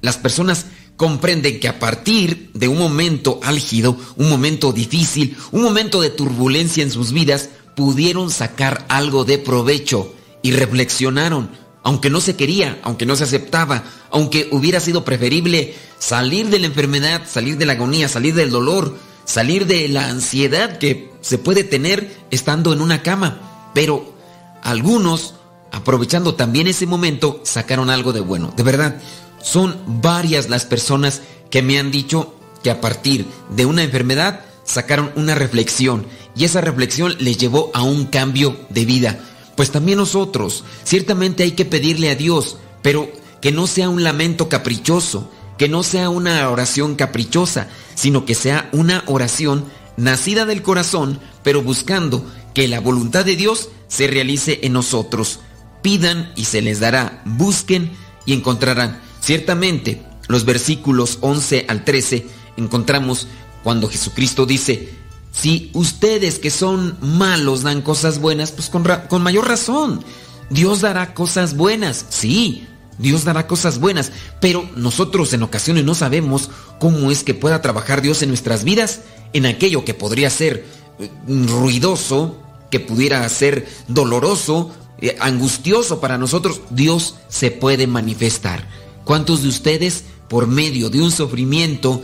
las 0.00 0.16
personas 0.16 0.66
comprenden 0.96 1.60
que 1.60 1.68
a 1.68 1.78
partir 1.78 2.50
de 2.52 2.68
un 2.68 2.78
momento 2.78 3.40
álgido, 3.42 3.96
un 4.16 4.28
momento 4.28 4.72
difícil, 4.72 5.36
un 5.50 5.62
momento 5.62 6.00
de 6.00 6.10
turbulencia 6.10 6.82
en 6.82 6.90
sus 6.90 7.12
vidas, 7.12 7.50
pudieron 7.74 8.30
sacar 8.30 8.84
algo 8.88 9.24
de 9.24 9.38
provecho 9.38 10.14
y 10.42 10.52
reflexionaron, 10.52 11.50
aunque 11.82 12.10
no 12.10 12.20
se 12.20 12.36
quería, 12.36 12.78
aunque 12.82 13.06
no 13.06 13.16
se 13.16 13.24
aceptaba, 13.24 13.84
aunque 14.10 14.48
hubiera 14.52 14.80
sido 14.80 15.04
preferible 15.04 15.74
salir 15.98 16.48
de 16.48 16.58
la 16.58 16.66
enfermedad, 16.66 17.22
salir 17.26 17.56
de 17.58 17.66
la 17.66 17.74
agonía, 17.74 18.08
salir 18.08 18.34
del 18.34 18.50
dolor, 18.50 18.96
salir 19.24 19.66
de 19.66 19.88
la 19.88 20.08
ansiedad 20.08 20.78
que 20.78 21.10
se 21.20 21.38
puede 21.38 21.64
tener 21.64 22.14
estando 22.30 22.72
en 22.72 22.80
una 22.80 23.02
cama. 23.02 23.70
Pero 23.74 24.14
algunos 24.62 25.34
aprovechando 25.72 26.34
también 26.34 26.66
ese 26.66 26.86
momento, 26.86 27.40
sacaron 27.44 27.90
algo 27.90 28.12
de 28.12 28.20
bueno. 28.20 28.52
De 28.56 28.62
verdad, 28.62 28.96
son 29.42 29.78
varias 29.86 30.48
las 30.48 30.64
personas 30.64 31.22
que 31.50 31.62
me 31.62 31.78
han 31.78 31.90
dicho 31.90 32.34
que 32.62 32.70
a 32.70 32.80
partir 32.80 33.26
de 33.50 33.66
una 33.66 33.82
enfermedad 33.82 34.40
sacaron 34.64 35.12
una 35.16 35.34
reflexión 35.34 36.06
y 36.36 36.44
esa 36.44 36.60
reflexión 36.60 37.16
les 37.18 37.38
llevó 37.38 37.70
a 37.74 37.82
un 37.82 38.06
cambio 38.06 38.56
de 38.68 38.84
vida. 38.84 39.20
Pues 39.60 39.72
también 39.72 39.98
nosotros, 39.98 40.64
ciertamente 40.84 41.42
hay 41.42 41.50
que 41.50 41.66
pedirle 41.66 42.08
a 42.08 42.14
Dios, 42.14 42.56
pero 42.80 43.12
que 43.42 43.52
no 43.52 43.66
sea 43.66 43.90
un 43.90 44.02
lamento 44.02 44.48
caprichoso, 44.48 45.30
que 45.58 45.68
no 45.68 45.82
sea 45.82 46.08
una 46.08 46.48
oración 46.48 46.94
caprichosa, 46.94 47.68
sino 47.94 48.24
que 48.24 48.34
sea 48.34 48.70
una 48.72 49.04
oración 49.06 49.66
nacida 49.98 50.46
del 50.46 50.62
corazón, 50.62 51.20
pero 51.42 51.60
buscando 51.60 52.24
que 52.54 52.68
la 52.68 52.80
voluntad 52.80 53.26
de 53.26 53.36
Dios 53.36 53.68
se 53.86 54.06
realice 54.06 54.60
en 54.62 54.72
nosotros 54.72 55.40
pidan 55.82 56.32
y 56.36 56.46
se 56.46 56.62
les 56.62 56.80
dará, 56.80 57.20
busquen 57.26 57.92
y 58.24 58.32
encontrarán. 58.32 59.02
Ciertamente, 59.20 60.02
los 60.26 60.46
versículos 60.46 61.18
11 61.20 61.66
al 61.68 61.84
13 61.84 62.26
encontramos 62.56 63.28
cuando 63.62 63.90
Jesucristo 63.90 64.46
dice, 64.46 64.99
si 65.40 65.70
ustedes 65.72 66.38
que 66.38 66.50
son 66.50 66.98
malos 67.00 67.62
dan 67.62 67.80
cosas 67.80 68.18
buenas, 68.18 68.52
pues 68.52 68.68
con, 68.68 69.22
mayor 69.22 69.48
razón, 69.48 70.04
Dios 70.50 70.82
dará 70.82 71.14
cosas 71.14 71.56
buenas, 71.56 72.04
sí, 72.10 72.66
Dios 72.98 73.24
dará 73.24 73.46
cosas 73.46 73.78
buenas, 73.78 74.12
pero 74.38 74.68
nosotros 74.76 75.32
en 75.32 75.42
ocasiones 75.42 75.84
no 75.84 75.94
sabemos 75.94 76.50
cómo 76.78 77.10
es 77.10 77.24
que 77.24 77.32
pueda 77.32 77.62
trabajar 77.62 78.02
Dios 78.02 78.20
en 78.20 78.28
nuestras 78.28 78.64
vidas, 78.64 79.00
en 79.32 79.46
aquello 79.46 79.82
que 79.82 79.94
podría 79.94 80.28
ser 80.28 80.66
eh, 80.98 81.10
ruidoso, 81.26 82.36
que 82.70 82.78
pudiera 82.78 83.26
ser 83.30 83.66
doloroso, 83.88 84.74
eh, 85.00 85.16
angustioso 85.20 86.02
para 86.02 86.18
nosotros, 86.18 86.60
Dios 86.68 87.14
se 87.30 87.50
puede 87.50 87.86
manifestar. 87.86 88.68
¿Cuántos 89.04 89.40
de 89.40 89.48
ustedes, 89.48 90.04
por 90.28 90.46
medio 90.48 90.90
de 90.90 91.00
un 91.00 91.10
sufrimiento, 91.10 92.02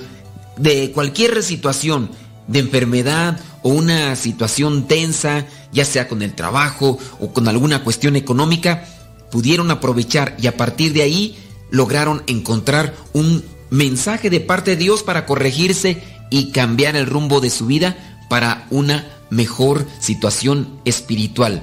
de 0.57 0.91
cualquier 0.93 1.43
situación, 1.43 2.11
de 2.49 2.61
enfermedad 2.61 3.41
o 3.63 3.71
una 3.71 4.15
situación 4.17 4.87
tensa, 4.87 5.47
ya 5.73 5.85
sea 5.85 6.09
con 6.09 6.23
el 6.23 6.35
trabajo 6.35 6.99
o 7.21 7.33
con 7.33 7.49
alguna 7.49 7.83
cuestión 7.83 8.17
económica, 8.17 8.85
pudieron 9.31 9.71
aprovechar 9.71 10.37
y 10.41 10.47
a 10.47 10.57
partir 10.57 10.93
de 10.93 11.03
ahí 11.03 11.37
lograron 11.71 12.23
encontrar 12.27 12.95
un 13.13 13.45
mensaje 13.71 14.31
de 14.31 14.41
parte 14.41 14.73
de 14.73 14.77
Dios 14.77 15.03
para 15.03 15.27
corregirse 15.27 16.03
y 16.31 16.51
cambiar 16.53 16.97
el 16.97 17.07
rumbo 17.07 17.41
de 17.41 17.51
su 17.51 17.67
vida 17.67 17.97
para 18.29 18.67
una 18.71 19.07
mejor 19.31 19.87
situación 20.01 20.81
espiritual. 20.85 21.63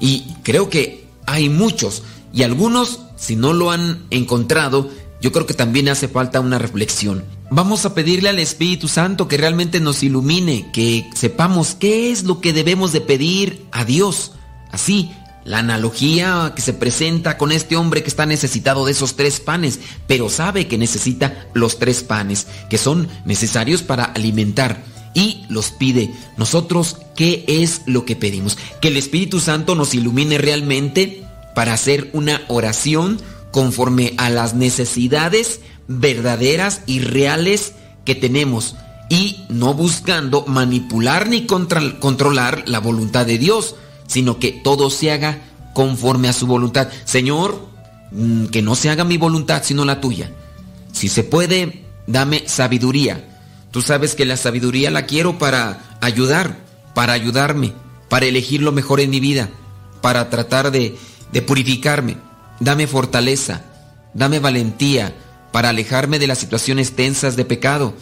Y 0.00 0.34
creo 0.42 0.68
que 0.68 1.06
hay 1.26 1.48
muchos 1.48 2.02
y 2.32 2.42
algunos, 2.42 3.00
si 3.16 3.36
no 3.36 3.52
lo 3.52 3.70
han 3.70 4.06
encontrado, 4.10 4.90
yo 5.20 5.32
creo 5.32 5.46
que 5.46 5.54
también 5.54 5.88
hace 5.88 6.08
falta 6.08 6.40
una 6.40 6.58
reflexión. 6.58 7.24
Vamos 7.54 7.84
a 7.84 7.94
pedirle 7.94 8.30
al 8.30 8.38
Espíritu 8.38 8.88
Santo 8.88 9.28
que 9.28 9.36
realmente 9.36 9.78
nos 9.78 10.02
ilumine, 10.02 10.70
que 10.72 11.10
sepamos 11.14 11.74
qué 11.74 12.10
es 12.10 12.24
lo 12.24 12.40
que 12.40 12.54
debemos 12.54 12.92
de 12.92 13.02
pedir 13.02 13.66
a 13.72 13.84
Dios. 13.84 14.32
Así, 14.70 15.10
la 15.44 15.58
analogía 15.58 16.54
que 16.56 16.62
se 16.62 16.72
presenta 16.72 17.36
con 17.36 17.52
este 17.52 17.76
hombre 17.76 18.02
que 18.02 18.08
está 18.08 18.24
necesitado 18.24 18.86
de 18.86 18.92
esos 18.92 19.16
tres 19.16 19.38
panes, 19.38 19.80
pero 20.06 20.30
sabe 20.30 20.66
que 20.66 20.78
necesita 20.78 21.46
los 21.52 21.78
tres 21.78 22.02
panes, 22.02 22.46
que 22.70 22.78
son 22.78 23.06
necesarios 23.26 23.82
para 23.82 24.04
alimentar 24.04 24.82
y 25.12 25.44
los 25.50 25.72
pide. 25.72 26.10
Nosotros, 26.38 26.96
¿qué 27.14 27.44
es 27.46 27.82
lo 27.84 28.06
que 28.06 28.16
pedimos? 28.16 28.56
Que 28.80 28.88
el 28.88 28.96
Espíritu 28.96 29.40
Santo 29.40 29.74
nos 29.74 29.92
ilumine 29.92 30.38
realmente 30.38 31.22
para 31.54 31.74
hacer 31.74 32.08
una 32.14 32.40
oración 32.48 33.20
conforme 33.50 34.14
a 34.16 34.30
las 34.30 34.54
necesidades 34.54 35.60
verdaderas 35.88 36.82
y 36.86 37.00
reales 37.00 37.74
que 38.04 38.14
tenemos 38.14 38.76
y 39.08 39.44
no 39.48 39.74
buscando 39.74 40.44
manipular 40.46 41.28
ni 41.28 41.46
contra- 41.46 41.98
controlar 42.00 42.64
la 42.66 42.80
voluntad 42.80 43.26
de 43.26 43.38
Dios, 43.38 43.76
sino 44.06 44.38
que 44.38 44.52
todo 44.52 44.90
se 44.90 45.12
haga 45.12 45.42
conforme 45.74 46.28
a 46.28 46.32
su 46.32 46.46
voluntad. 46.46 46.88
Señor, 47.04 47.66
mm, 48.10 48.46
que 48.46 48.62
no 48.62 48.74
se 48.74 48.90
haga 48.90 49.04
mi 49.04 49.18
voluntad 49.18 49.62
sino 49.64 49.84
la 49.84 50.00
tuya. 50.00 50.30
Si 50.92 51.08
se 51.08 51.24
puede, 51.24 51.84
dame 52.06 52.44
sabiduría. 52.46 53.28
Tú 53.70 53.80
sabes 53.82 54.14
que 54.14 54.26
la 54.26 54.36
sabiduría 54.36 54.90
la 54.90 55.06
quiero 55.06 55.38
para 55.38 55.96
ayudar, 56.00 56.58
para 56.94 57.14
ayudarme, 57.14 57.72
para 58.08 58.26
elegir 58.26 58.60
lo 58.60 58.72
mejor 58.72 59.00
en 59.00 59.10
mi 59.10 59.20
vida, 59.20 59.48
para 60.02 60.28
tratar 60.28 60.70
de, 60.70 60.96
de 61.32 61.42
purificarme. 61.42 62.16
Dame 62.60 62.86
fortaleza, 62.86 63.62
dame 64.12 64.38
valentía 64.40 65.14
para 65.52 65.68
alejarme 65.68 66.18
de 66.18 66.26
las 66.26 66.38
situaciones 66.38 66.92
tensas 66.96 67.36
de 67.36 67.44
pecado. 67.44 67.94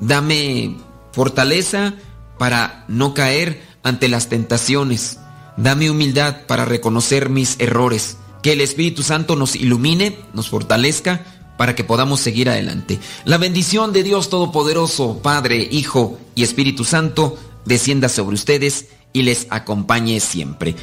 Dame 0.00 0.76
fortaleza 1.12 1.94
para 2.38 2.84
no 2.88 3.14
caer 3.14 3.62
ante 3.82 4.08
las 4.08 4.28
tentaciones. 4.28 5.18
Dame 5.56 5.90
humildad 5.90 6.46
para 6.46 6.64
reconocer 6.64 7.30
mis 7.30 7.56
errores. 7.58 8.18
Que 8.42 8.52
el 8.52 8.60
Espíritu 8.60 9.02
Santo 9.02 9.34
nos 9.34 9.56
ilumine, 9.56 10.18
nos 10.32 10.48
fortalezca 10.48 11.24
para 11.56 11.74
que 11.74 11.84
podamos 11.84 12.20
seguir 12.20 12.48
adelante. 12.48 13.00
La 13.24 13.36
bendición 13.36 13.92
de 13.92 14.04
Dios 14.04 14.30
Todopoderoso, 14.30 15.20
Padre, 15.22 15.68
Hijo 15.70 16.18
y 16.36 16.44
Espíritu 16.44 16.84
Santo, 16.84 17.36
descienda 17.64 18.08
sobre 18.08 18.34
ustedes 18.34 18.86
y 19.12 19.22
les 19.22 19.48
acompañe 19.50 20.20
siempre. 20.20 20.76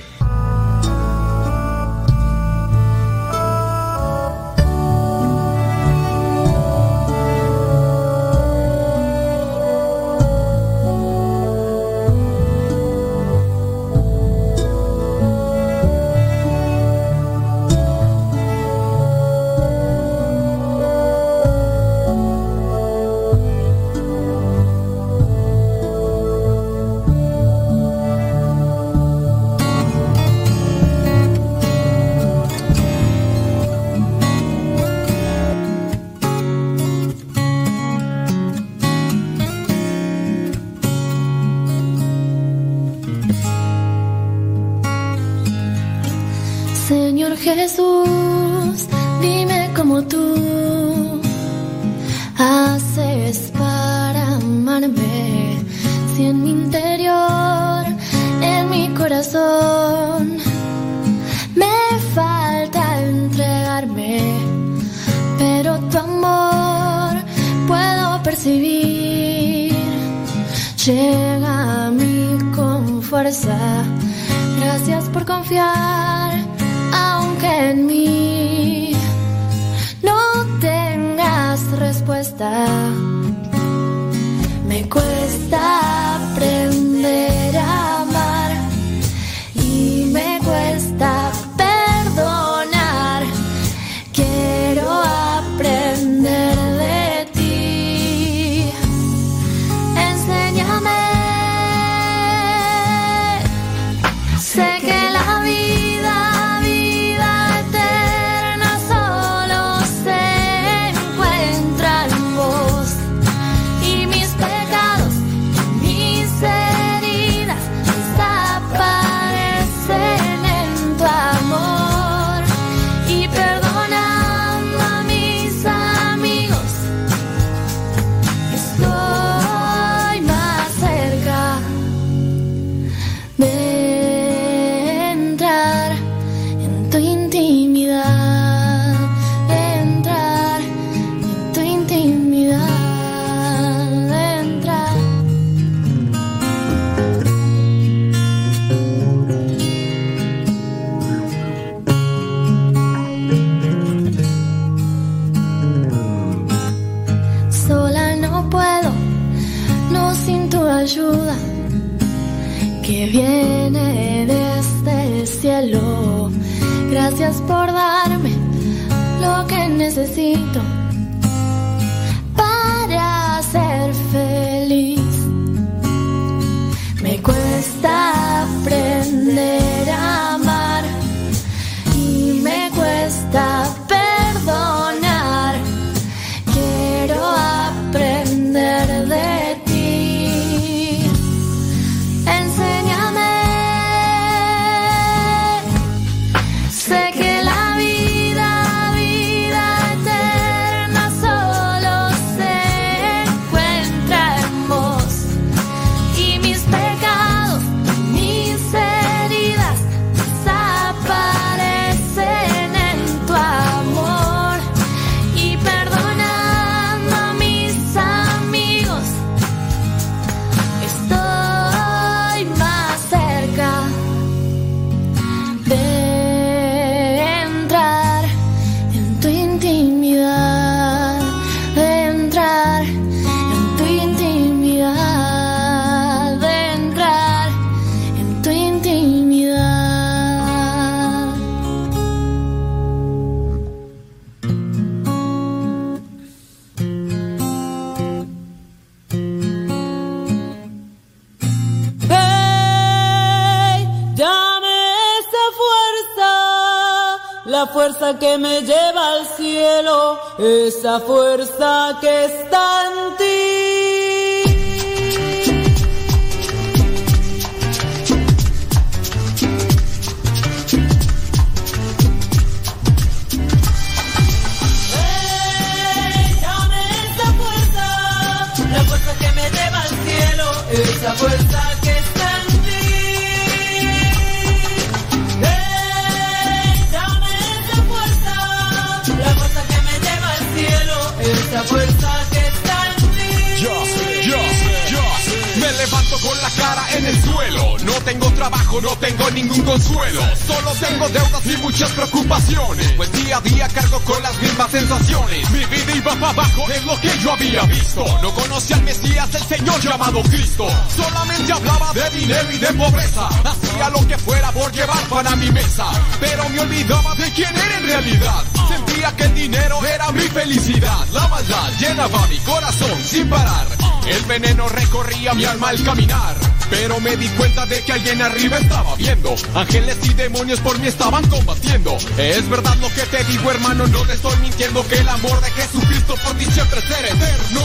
Abajo, 306.24 306.66
es 306.72 306.84
lo 306.86 307.00
que 307.00 307.10
yo 307.20 307.34
había 307.34 307.64
visto. 307.64 308.06
No 308.22 308.34
conocía 308.34 308.76
al 308.76 308.84
Mesías, 308.84 309.34
el 309.34 309.44
Señor 309.44 309.80
llamado 309.82 310.22
Cristo. 310.24 310.68
Solamente 310.96 311.52
hablaba 311.52 311.92
de 311.94 312.10
dinero 312.12 312.52
y 312.52 312.58
de 312.58 312.74
pobreza. 312.74 313.28
Hacía 313.44 313.90
lo 313.90 314.08
que 314.08 314.18
fuera 314.18 314.52
por 314.52 314.72
llevar 314.72 315.02
pan 315.10 315.28
a 315.28 315.36
mi 315.36 315.52
mesa. 315.52 315.86
Pero 316.20 316.48
me 316.50 316.60
olvidaba 316.60 317.16
de 317.16 317.32
quién 317.32 317.56
era 317.56 317.78
en 317.78 317.86
realidad. 317.86 318.44
Sentía 318.68 319.16
que 319.16 319.24
el 319.24 319.36
dinero 319.36 319.86
era 319.86 320.12
mi 320.12 320.22
felicidad. 320.22 321.06
La 321.12 321.28
maldad 321.28 321.72
llenaba 321.80 322.28
mi 322.28 322.38
corazón 322.40 323.02
sin 323.04 323.30
parar. 323.30 323.85
El 324.08 324.24
veneno 324.26 324.70
recorría 324.70 325.34
mi 325.34 325.46
alma 325.46 325.70
al 325.70 325.84
caminar. 325.84 326.36
Pero 326.70 327.00
me 327.00 327.16
di 327.16 327.28
cuenta 327.30 327.66
de 327.66 327.84
que 327.84 327.94
alguien 327.94 328.22
arriba 328.22 328.58
estaba 328.58 328.96
viendo. 328.96 329.36
Ángeles 329.54 329.98
y 330.04 330.14
demonios 330.14 330.60
por 330.60 330.80
mí 330.80 330.88
estaban 330.88 331.28
combatiendo. 331.28 331.98
Es 332.18 332.48
verdad 332.50 332.76
lo 332.78 332.90
que 332.90 333.02
te 333.04 333.24
digo, 333.26 333.52
hermano, 333.52 333.88
no 333.88 334.02
te 334.06 334.14
estoy 334.14 334.36
mintiendo. 334.38 334.88
Que 334.88 335.00
el 335.00 335.10
amor 335.10 335.42
de 335.42 335.52
Jesucristo 335.52 336.16
por 336.24 336.34
ti 336.38 336.46
siempre 336.46 336.82
será 336.82 337.08
eterno. 337.08 337.62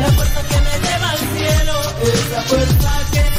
La 0.00 0.42
que 0.42 0.60
me 0.60 0.88
lleva 0.88 1.10
al 1.10 1.18
cielo, 1.36 1.74
que 3.12 3.29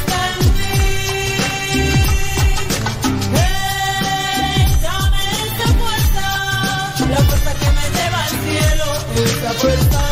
esa 9.52 10.11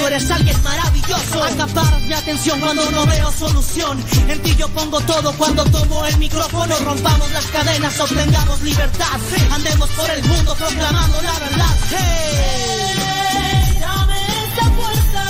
eres 0.07 0.29
alguien 0.31 0.61
maravilloso. 0.63 1.43
Acaparas 1.43 2.01
mi 2.01 2.13
atención 2.13 2.59
cuando 2.59 2.89
no 2.91 3.05
veo 3.05 3.31
solución. 3.31 4.03
En 4.27 4.41
ti 4.41 4.55
yo 4.55 4.67
pongo 4.69 4.99
todo 5.01 5.33
cuando 5.37 5.63
tomo 5.65 6.05
el 6.05 6.17
micrófono. 6.17 6.75
Rompamos 6.79 7.31
las 7.31 7.45
cadenas, 7.47 7.99
obtengamos 7.99 8.61
libertad. 8.61 9.19
Andemos 9.51 9.89
por 9.89 10.09
el 10.09 10.23
mundo 10.23 10.55
proclamando 10.55 11.21
la 11.21 11.39
verdad. 11.39 11.75
Hey. 11.91 13.77
Dame 13.79 14.17
esa 14.45 14.65
fuerza, 14.71 15.23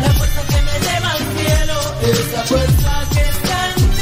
la 0.00 0.12
fuerza 0.14 0.42
que 0.48 0.62
me 0.62 0.78
lleva 0.84 1.10
al 1.12 1.24
cielo, 1.36 1.76
esa 2.02 2.42
fuerza 2.44 3.04
que 3.12 3.20
está 3.20 3.68
en. 3.70 3.92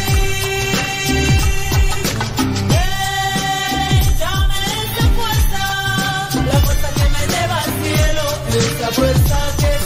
Hey, 2.70 4.00
la 6.46 6.58
fuerza 6.60 6.88
que 6.94 7.06
me 7.14 7.22
lleva 7.32 7.56
al 7.62 7.72
cielo, 7.82 8.24
esa 8.50 8.88
fuerza 8.92 9.38
que 9.58 9.79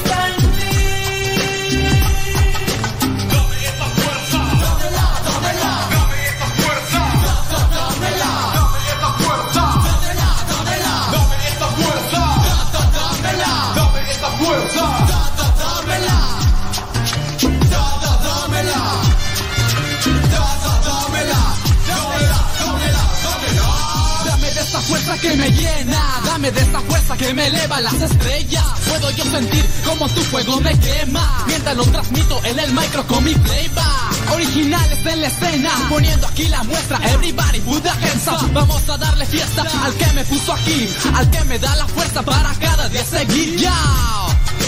que 25.19 25.37
me 25.37 25.51
llena, 25.51 26.21
dame 26.25 26.51
de 26.51 26.61
esa 26.61 26.81
fuerza 26.81 27.17
que 27.17 27.35
me 27.35 27.47
eleva 27.47 27.81
las 27.81 27.95
estrellas. 27.95 28.65
Puedo 28.89 29.11
yo 29.13 29.25
sentir 29.25 29.65
como 29.85 30.09
tu 30.09 30.21
fuego 30.23 30.61
me 30.61 30.79
quema, 30.79 31.45
mientras 31.47 31.77
lo 31.77 31.85
transmito 31.85 32.41
en 32.45 32.59
el 32.59 32.73
micro 32.73 33.07
con 33.07 33.23
mi 33.25 33.35
playback. 33.35 34.33
Originales 34.33 35.07
en 35.07 35.21
la 35.21 35.27
escena, 35.29 35.71
poniendo 35.89 36.27
aquí 36.27 36.49
la 36.49 36.63
muestra. 36.65 36.99
Everybody 37.13 37.61
put 37.61 37.83
the 37.83 37.91
hands 37.91 38.27
up. 38.29 38.53
Vamos 38.53 38.89
a 38.89 38.97
darle 38.97 39.27
fiesta 39.27 39.63
al 39.85 39.95
que 39.95 40.13
me 40.15 40.25
puso 40.25 40.53
aquí, 40.53 40.89
al 41.15 41.31
que 41.31 41.45
me 41.45 41.59
da 41.59 41.77
la 41.77 41.87
fuerza 41.87 42.23
para 42.23 42.55
cada 42.55 42.89
día 42.89 43.05
seguir. 43.05 43.59
Yo. 43.59 44.24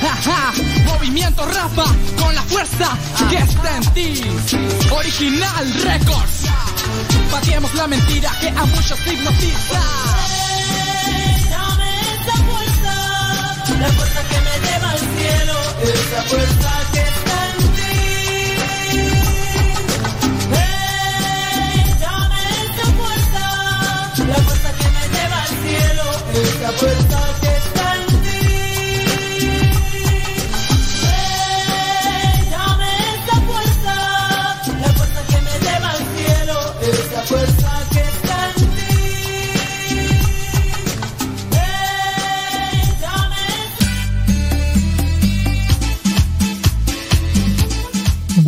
Jaja, 0.00 0.52
movimiento 0.84 1.44
Rafa 1.44 1.84
con 2.20 2.34
la 2.34 2.42
fuerza 2.42 2.96
que 3.28 3.36
está 3.36 3.76
en 3.76 3.94
ti. 3.94 4.22
Original 4.90 5.74
Records. 5.82 6.44
Pateemos 7.30 7.74
la 7.74 7.86
mentira 7.86 8.30
que 8.40 8.48
a 8.48 8.64
muchos 8.64 8.98
hipnotiza. 9.06 9.80
Dame 11.50 12.00
esa 12.00 12.36
fuerza, 12.48 13.76
la 13.80 13.88
fuerza 13.88 14.22
que 14.28 14.40
me 14.40 14.66
lleva 14.66 14.90
al 14.90 14.98
cielo, 14.98 15.54
esa 15.82 16.22
fuerza 16.22 16.87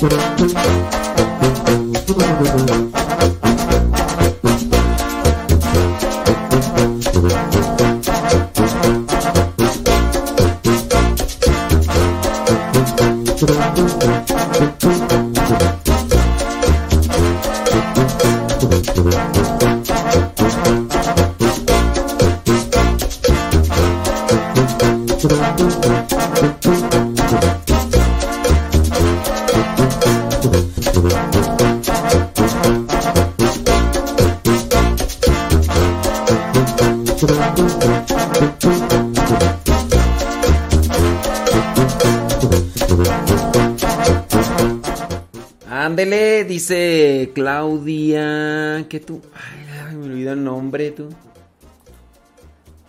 Ándele, 0.00 0.78
Claudia. 47.38 48.84
¿Qué 48.88 48.98
tú? 48.98 49.22
Ay, 49.32 49.94
me 49.94 50.06
olvidó 50.06 50.32
el 50.32 50.42
nombre, 50.42 50.90
tú. 50.90 51.08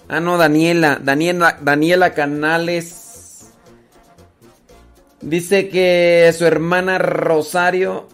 Ah, 0.07 0.19
no, 0.19 0.39
Daniela. 0.39 0.99
Daniela, 1.01 1.59
Daniela 1.61 2.15
Canales. 2.15 3.51
Dice 5.21 5.69
que 5.69 6.33
su 6.35 6.45
hermana 6.45 6.97
Rosario. 6.97 8.07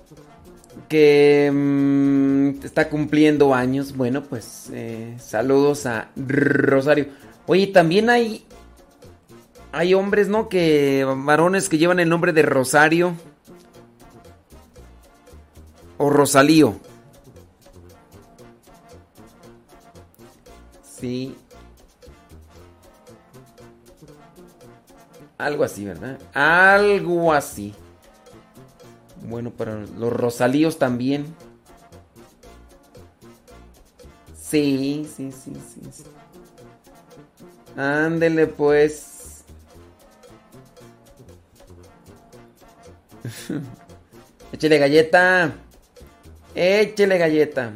Que 0.90 1.50
mm, 1.54 2.66
está 2.66 2.90
cumpliendo 2.90 3.56
años. 3.56 3.96
Bueno, 3.96 4.24
pues 4.24 4.70
eh, 4.74 5.16
saludos 5.18 5.86
a 5.86 6.10
Rosario. 6.18 7.08
Oye, 7.46 7.68
también 7.68 8.10
hay. 8.10 8.46
Hay 9.72 9.94
hombres, 9.94 10.28
¿no? 10.28 10.50
Que. 10.50 11.08
Varones 11.18 11.70
que 11.70 11.78
llevan 11.78 12.02
el 12.02 12.10
nombre 12.10 12.34
de 12.34 12.42
Rosario 12.42 13.16
o 15.98 16.10
Rosalío. 16.10 16.80
Sí. 20.84 21.36
Algo 25.38 25.64
así, 25.64 25.86
¿verdad? 25.86 26.20
Algo 26.34 27.34
así. 27.34 27.74
Bueno, 29.28 29.52
pero 29.58 29.82
los 29.82 30.14
Rosalíos 30.14 30.78
también. 30.80 31.36
Sí, 34.38 35.08
sí, 35.16 35.32
sí, 35.32 35.54
sí. 35.56 35.82
sí. 35.92 36.04
Ándele 37.76 38.48
pues. 38.48 39.44
Échale 44.54 44.78
galleta. 44.78 45.65
Échele 46.56 47.18
galleta. 47.18 47.74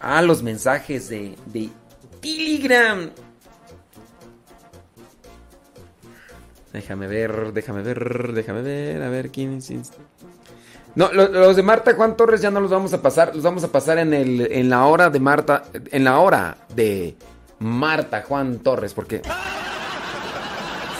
Ah, 0.00 0.22
los 0.22 0.42
mensajes 0.42 1.08
de, 1.08 1.34
de 1.46 1.68
Telegram. 2.20 3.10
Déjame 6.72 7.06
ver, 7.06 7.52
déjame 7.52 7.82
ver, 7.82 8.32
déjame 8.32 8.62
ver, 8.62 9.02
a 9.02 9.08
ver 9.10 9.30
quién 9.30 9.58
es. 9.58 9.70
No, 10.94 11.12
lo- 11.12 11.28
los 11.28 11.56
de 11.56 11.62
Marta 11.62 11.94
Juan 11.94 12.16
Torres 12.16 12.40
ya 12.40 12.50
no 12.50 12.60
los 12.60 12.70
vamos 12.70 12.92
a 12.94 13.02
pasar, 13.02 13.34
los 13.34 13.42
vamos 13.44 13.64
a 13.64 13.68
pasar 13.68 13.98
en 13.98 14.14
el 14.14 14.48
en 14.52 14.70
la 14.70 14.86
hora 14.86 15.10
de 15.10 15.20
Marta, 15.20 15.64
en 15.90 16.04
la 16.04 16.18
hora 16.18 16.56
de 16.74 17.14
Marta 17.58 18.22
Juan 18.22 18.58
Torres, 18.60 18.94
porque 18.94 19.20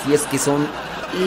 si 0.05 0.12
es 0.15 0.23
que 0.25 0.39
son 0.39 0.67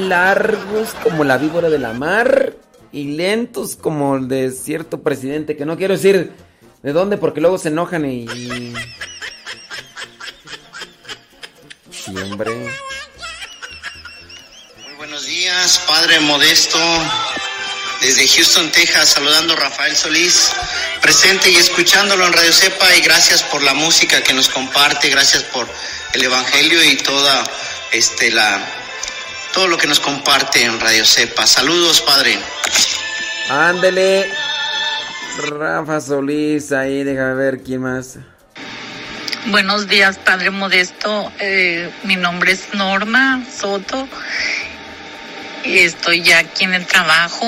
largos 0.08 0.94
como 1.04 1.24
la 1.24 1.38
víbora 1.38 1.70
de 1.70 1.80
la 1.80 1.94
mar 1.94 2.54
y 2.96 3.04
lentos 3.18 3.76
como 3.76 4.16
el 4.16 4.30
de 4.30 4.52
cierto 4.52 5.02
presidente 5.02 5.58
que 5.58 5.66
no 5.66 5.76
quiero 5.76 5.96
decir 5.96 6.32
de 6.82 6.94
dónde 6.94 7.18
porque 7.18 7.42
luego 7.42 7.58
se 7.58 7.68
enojan 7.68 8.10
y 8.10 8.26
sí, 11.92 12.18
hombre. 12.18 12.56
Muy 14.86 14.96
buenos 14.96 15.26
días, 15.26 15.84
Padre 15.86 16.22
Modesto, 16.22 16.80
desde 18.02 18.30
Houston, 18.30 18.72
Texas, 18.72 19.10
saludando 19.10 19.56
a 19.56 19.58
Rafael 19.58 19.94
Solís, 19.94 20.54
presente 21.02 21.52
y 21.52 21.58
escuchándolo 21.58 22.26
en 22.26 22.32
Radio 22.32 22.54
Cepa 22.54 22.96
y 22.96 23.02
gracias 23.02 23.44
por 23.44 23.62
la 23.62 23.74
música 23.74 24.24
que 24.24 24.34
nos 24.34 24.48
comparte, 24.48 25.10
gracias 25.10 25.44
por 25.44 25.68
el 26.14 26.24
Evangelio 26.24 26.82
y 26.82 26.96
toda 26.96 27.44
este 27.92 28.32
la 28.32 28.85
todo 29.56 29.70
lo 29.70 29.78
que 29.78 29.88
nos 29.88 30.02
comparte 30.02 30.66
en 30.66 30.78
Radio 30.82 31.06
Cepa. 31.06 31.48
Saludos, 31.48 32.02
Padre. 32.02 32.38
Ándele. 33.50 34.30
Rafa 35.50 36.02
Solís, 36.02 36.74
ahí 36.74 37.06
déjame 37.06 37.36
ver 37.36 37.64
quién 37.64 37.82
más. 37.82 38.18
Buenos 39.46 39.88
días, 39.88 40.18
Padre 40.18 40.50
Modesto. 40.50 41.32
Eh, 41.40 41.90
mi 42.04 42.18
nombre 42.18 42.52
es 42.52 42.74
Norma 42.74 43.44
Soto 43.50 44.10
y 45.64 45.80
estoy 45.80 46.22
ya 46.22 46.40
aquí 46.40 46.66
en 46.66 46.74
el 46.74 46.86
trabajo. 46.86 47.46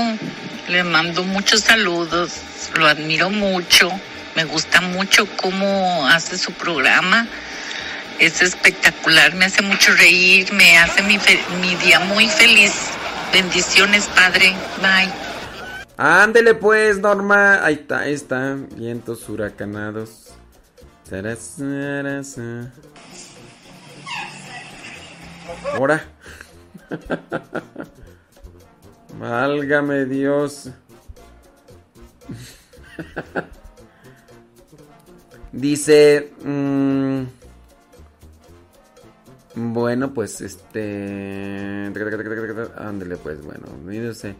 Le 0.69 0.85
mando 0.85 1.23
muchos 1.23 1.61
saludos, 1.61 2.31
lo 2.75 2.87
admiro 2.87 3.29
mucho. 3.29 3.91
Me 4.35 4.45
gusta 4.45 4.79
mucho 4.79 5.27
cómo 5.35 6.07
hace 6.07 6.37
su 6.37 6.53
programa. 6.53 7.27
Es 8.19 8.41
espectacular, 8.41 9.35
me 9.35 9.45
hace 9.45 9.61
mucho 9.61 9.91
reír, 9.93 10.51
me 10.53 10.77
hace 10.79 11.03
mi, 11.03 11.19
fe- 11.19 11.39
mi 11.61 11.75
día 11.75 11.99
muy 11.99 12.27
feliz. 12.27 12.73
Bendiciones, 13.31 14.07
Padre. 14.15 14.53
Bye. 14.81 15.13
Ándele 15.97 16.55
pues, 16.55 16.97
Norma. 16.99 17.63
Ahí 17.63 17.75
está, 17.75 17.99
ahí 17.99 18.13
está. 18.13 18.55
Vientos 18.75 19.29
huracanados. 19.29 20.29
Ahora. 25.73 26.03
Válgame 29.19 30.05
Dios. 30.05 30.69
Dice. 35.51 36.31
mm, 36.43 37.23
bueno, 39.59 40.13
pues 40.13 40.39
este. 40.41 41.87
Ándele, 42.77 43.17
pues, 43.17 43.41
bueno, 43.43 43.65
mírese. 43.83 44.35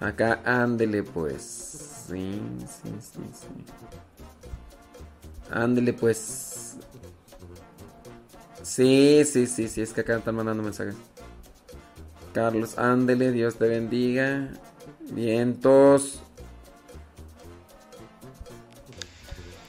Acá, 0.00 0.42
ándele, 0.44 1.02
pues. 1.02 2.04
Sí, 2.08 2.42
sí, 2.60 2.90
sí, 3.00 3.20
sí. 3.32 3.48
Ándele, 5.50 5.94
pues. 5.94 6.76
Sí, 8.62 9.22
sí, 9.24 9.46
sí, 9.46 9.66
sí, 9.66 9.80
es 9.80 9.94
que 9.94 10.02
acá 10.02 10.18
están 10.18 10.34
mandando 10.34 10.62
mensajes. 10.62 10.94
Carlos, 12.34 12.76
ándele, 12.76 13.32
Dios 13.32 13.56
te 13.56 13.66
bendiga. 13.66 14.50
Vientos. 15.10 16.20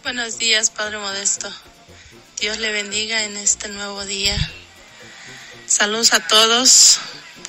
Buenos 0.03 0.37
días, 0.37 0.69
Padre 0.69 0.97
Modesto. 0.97 1.47
Dios 2.41 2.59
le 2.59 2.73
bendiga 2.73 3.23
en 3.23 3.37
este 3.37 3.69
nuevo 3.69 4.03
día. 4.03 4.35
Saludos 5.75 6.11
a 6.13 6.19
todos 6.27 6.99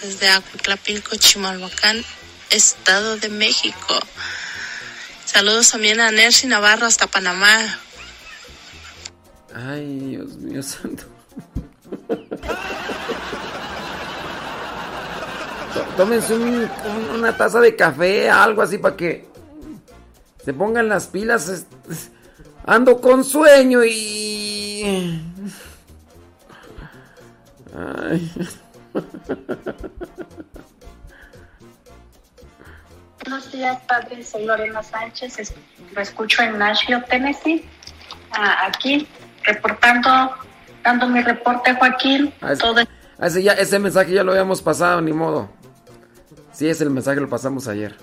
desde 0.01 0.29
Acuitlapilco, 0.29 1.17
Chimalhuacán, 1.17 2.05
Estado 2.51 3.17
de 3.17 3.29
México. 3.29 3.99
Saludos 5.25 5.71
también 5.71 6.01
a 6.01 6.13
Nercy 6.13 6.47
Navarro 6.47 6.87
hasta 6.87 7.09
Panamá. 7.09 7.51
Ay, 9.53 9.99
Dios 9.99 10.37
mío 10.37 10.63
santo. 10.63 11.03
Tó- 15.75 15.85
Tómense 15.97 16.35
un- 16.35 16.71
un- 16.87 17.11
una 17.19 17.37
taza 17.37 17.59
de 17.61 17.75
café, 17.75 18.31
algo 18.31 18.63
así 18.63 18.79
para 18.79 18.97
que 18.97 19.27
se 20.45 20.53
pongan 20.55 20.89
las 20.89 21.09
pilas. 21.09 21.65
Ando 22.67 23.01
con 23.01 23.25
sueño 23.25 23.81
y... 23.85 25.21
Ay. 27.77 28.31
Buenos 33.25 33.53
días, 33.53 33.79
padre. 33.87 34.23
Soy 34.25 34.45
Lorena 34.45 34.83
Sánchez. 34.83 35.55
Lo 35.95 36.01
escucho 36.01 36.43
en 36.43 36.59
Nashville, 36.59 37.03
Tennessee. 37.09 37.65
Ah, 38.33 38.67
aquí, 38.67 39.07
reportando, 39.45 40.33
dando 40.83 41.09
mi 41.09 41.23
reporte, 41.23 41.75
Joaquín. 41.75 42.33
Ah, 42.41 42.55
Todo 42.59 42.81
ah, 43.19 43.27
ese, 43.27 43.43
ya, 43.43 43.53
ese 43.53 43.79
mensaje 43.79 44.13
ya 44.13 44.25
lo 44.25 44.33
habíamos 44.33 44.61
pasado, 44.61 45.01
ni 45.01 45.13
modo. 45.13 45.49
Sí, 46.53 46.69
es 46.69 46.81
el 46.81 46.91
mensaje 46.91 47.21
lo 47.21 47.29
pasamos 47.29 47.69
ayer. 47.69 47.97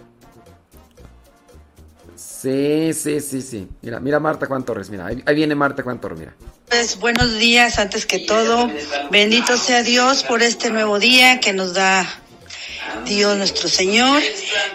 Sí, 2.41 2.93
sí, 2.93 3.19
sí, 3.19 3.41
sí. 3.41 3.67
Mira, 3.81 3.99
mira 3.99 4.19
Marta 4.19 4.45
Juan 4.45 4.63
Torres, 4.63 4.89
mira. 4.89 5.07
Ahí, 5.07 5.35
viene 5.35 5.55
Marta 5.55 5.83
Juan 5.83 5.99
Torres, 5.99 6.19
mira. 6.19 6.33
Pues 6.69 6.97
buenos 6.97 7.37
días, 7.37 7.79
antes 7.79 8.05
que 8.05 8.19
todo, 8.19 8.71
bendito 9.11 9.57
sea 9.57 9.83
Dios 9.83 10.23
por 10.23 10.41
este 10.41 10.69
nuevo 10.69 10.99
día 10.99 11.41
que 11.41 11.51
nos 11.51 11.73
da 11.73 12.07
Dios 13.05 13.35
nuestro 13.35 13.67
Señor. 13.67 14.21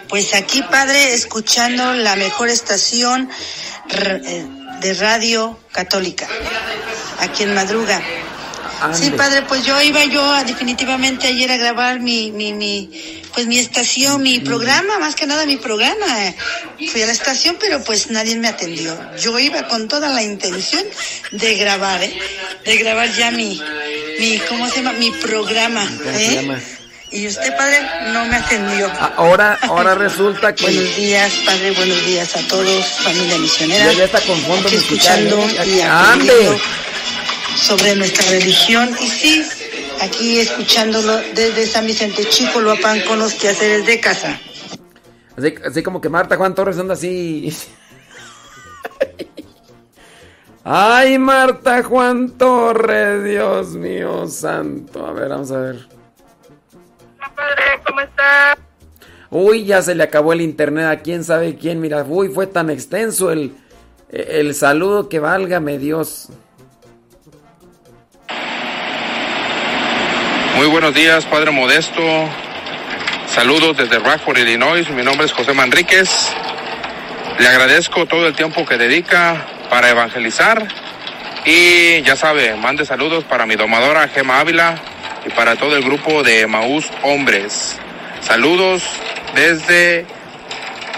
Pues 0.09 0.35
aquí, 0.35 0.61
Padre, 0.61 1.15
escuchando 1.15 1.93
la 1.93 2.15
mejor 2.15 2.49
estación 2.49 3.29
eh, 3.89 4.45
de 4.81 4.93
radio 4.93 5.57
católica, 5.71 6.27
aquí 7.19 7.43
en 7.43 7.55
Madruga. 7.55 7.99
Sí, 8.93 9.05
Ande. 9.05 9.17
padre, 9.17 9.41
pues 9.43 9.65
yo 9.65 9.81
iba 9.81 10.03
yo 10.05 10.21
a- 10.23 10.43
definitivamente 10.43 11.27
ayer 11.27 11.51
a 11.51 11.57
grabar 11.57 11.99
mi, 11.99 12.31
mi, 12.31 12.53
mi, 12.53 12.89
pues 13.33 13.47
mi 13.47 13.57
estación, 13.57 14.21
mi 14.21 14.39
programa, 14.39 14.99
más 14.99 15.15
que 15.15 15.25
nada 15.25 15.45
mi 15.45 15.57
programa. 15.57 16.05
Fui 16.91 17.01
a 17.01 17.05
la 17.05 17.11
estación, 17.11 17.57
pero 17.59 17.83
pues 17.83 18.09
nadie 18.11 18.35
me 18.37 18.47
atendió. 18.47 18.97
Yo 19.17 19.37
iba 19.39 19.67
con 19.67 19.87
toda 19.87 20.09
la 20.09 20.21
intención 20.23 20.83
de 21.31 21.55
grabar, 21.55 22.03
¿eh? 22.03 22.17
De 22.65 22.77
grabar 22.77 23.11
ya 23.15 23.31
mi, 23.31 23.61
mi, 24.19 24.39
¿cómo 24.49 24.67
se 24.69 24.77
llama? 24.83 24.93
Mi 24.93 25.11
programa, 25.11 25.85
¿Cómo 25.97 26.17
se 26.17 26.39
¿eh? 26.39 26.57
Y 27.11 27.27
usted, 27.27 27.55
padre, 27.55 27.79
no 28.11 28.25
me 28.25 28.35
atendió. 28.35 28.91
Ahora, 29.15 29.57
ahora 29.61 29.95
resulta 29.95 30.53
que... 30.53 30.63
Buenos 30.63 30.95
días, 30.97 31.31
padre, 31.45 31.71
buenos 31.71 32.05
días 32.05 32.35
a 32.35 32.39
todos, 32.47 32.83
familia 33.03 33.37
misionera. 33.37 33.93
Ya- 33.93 34.03
está 34.05 34.19
con 34.21 34.37
fondo 34.41 34.63
musical, 34.69 34.77
escuchando 34.81 35.39
¿eh? 35.39 35.67
y 35.77 35.81
¡Ande! 35.81 35.87
aprendiendo 36.33 36.59
sobre 37.55 37.95
nuestra 37.95 38.29
religión. 38.29 38.89
Y 38.99 39.07
sí, 39.07 39.45
aquí 40.01 40.39
escuchándolo 40.39 41.17
desde 41.33 41.65
San 41.65 41.85
Vicente 41.85 42.27
Chico, 42.29 42.59
Loapán, 42.61 43.01
con 43.01 43.19
los 43.19 43.33
quehaceres 43.33 43.85
de 43.85 43.99
casa. 43.99 44.39
Así, 45.37 45.55
así 45.65 45.83
como 45.83 45.99
que 46.01 46.09
Marta 46.09 46.37
Juan 46.37 46.55
Torres 46.55 46.77
anda 46.77 46.93
así. 46.93 47.53
Ay, 50.63 51.19
Marta 51.19 51.83
Juan 51.83 52.31
Torres, 52.31 53.23
Dios 53.23 53.75
mío 53.75 54.27
santo. 54.27 55.05
A 55.05 55.13
ver, 55.13 55.29
vamos 55.29 55.51
a 55.51 55.59
ver. 55.59 55.87
padre, 57.19 57.63
¿cómo 57.85 58.01
está? 58.01 58.57
Uy, 59.29 59.65
ya 59.65 59.81
se 59.81 59.93
le 59.93 60.03
acabó 60.03 60.33
el 60.33 60.41
internet 60.41 60.85
a 60.85 61.01
quién 61.01 61.23
sabe 61.23 61.55
quién. 61.55 61.81
Mira, 61.81 62.03
uy, 62.03 62.29
fue 62.29 62.47
tan 62.47 62.69
extenso 62.69 63.31
el, 63.31 63.55
el 64.09 64.55
saludo 64.55 65.07
que 65.07 65.19
válgame 65.19 65.77
Dios. 65.77 66.29
Muy 70.55 70.67
buenos 70.67 70.93
días, 70.93 71.25
Padre 71.25 71.51
Modesto. 71.51 72.01
Saludos 73.27 73.75
desde 73.75 73.99
Rockford, 73.99 74.37
Illinois. 74.37 74.89
Mi 74.89 75.03
nombre 75.03 75.25
es 75.25 75.33
José 75.33 75.53
Manríquez. 75.53 76.09
Le 77.37 77.47
agradezco 77.49 78.05
todo 78.05 78.25
el 78.25 78.33
tiempo 78.33 78.65
que 78.65 78.77
dedica 78.77 79.45
para 79.69 79.89
evangelizar. 79.89 80.65
Y 81.45 82.01
ya 82.03 82.15
sabe, 82.15 82.55
mande 82.55 82.85
saludos 82.85 83.25
para 83.25 83.45
mi 83.45 83.55
domadora 83.55 84.07
Gema 84.07 84.39
Ávila 84.39 84.81
y 85.25 85.29
para 85.31 85.57
todo 85.57 85.75
el 85.75 85.83
grupo 85.83 86.23
de 86.23 86.47
Maús 86.47 86.89
Hombres. 87.03 87.77
Saludos 88.21 88.81
desde 89.35 90.05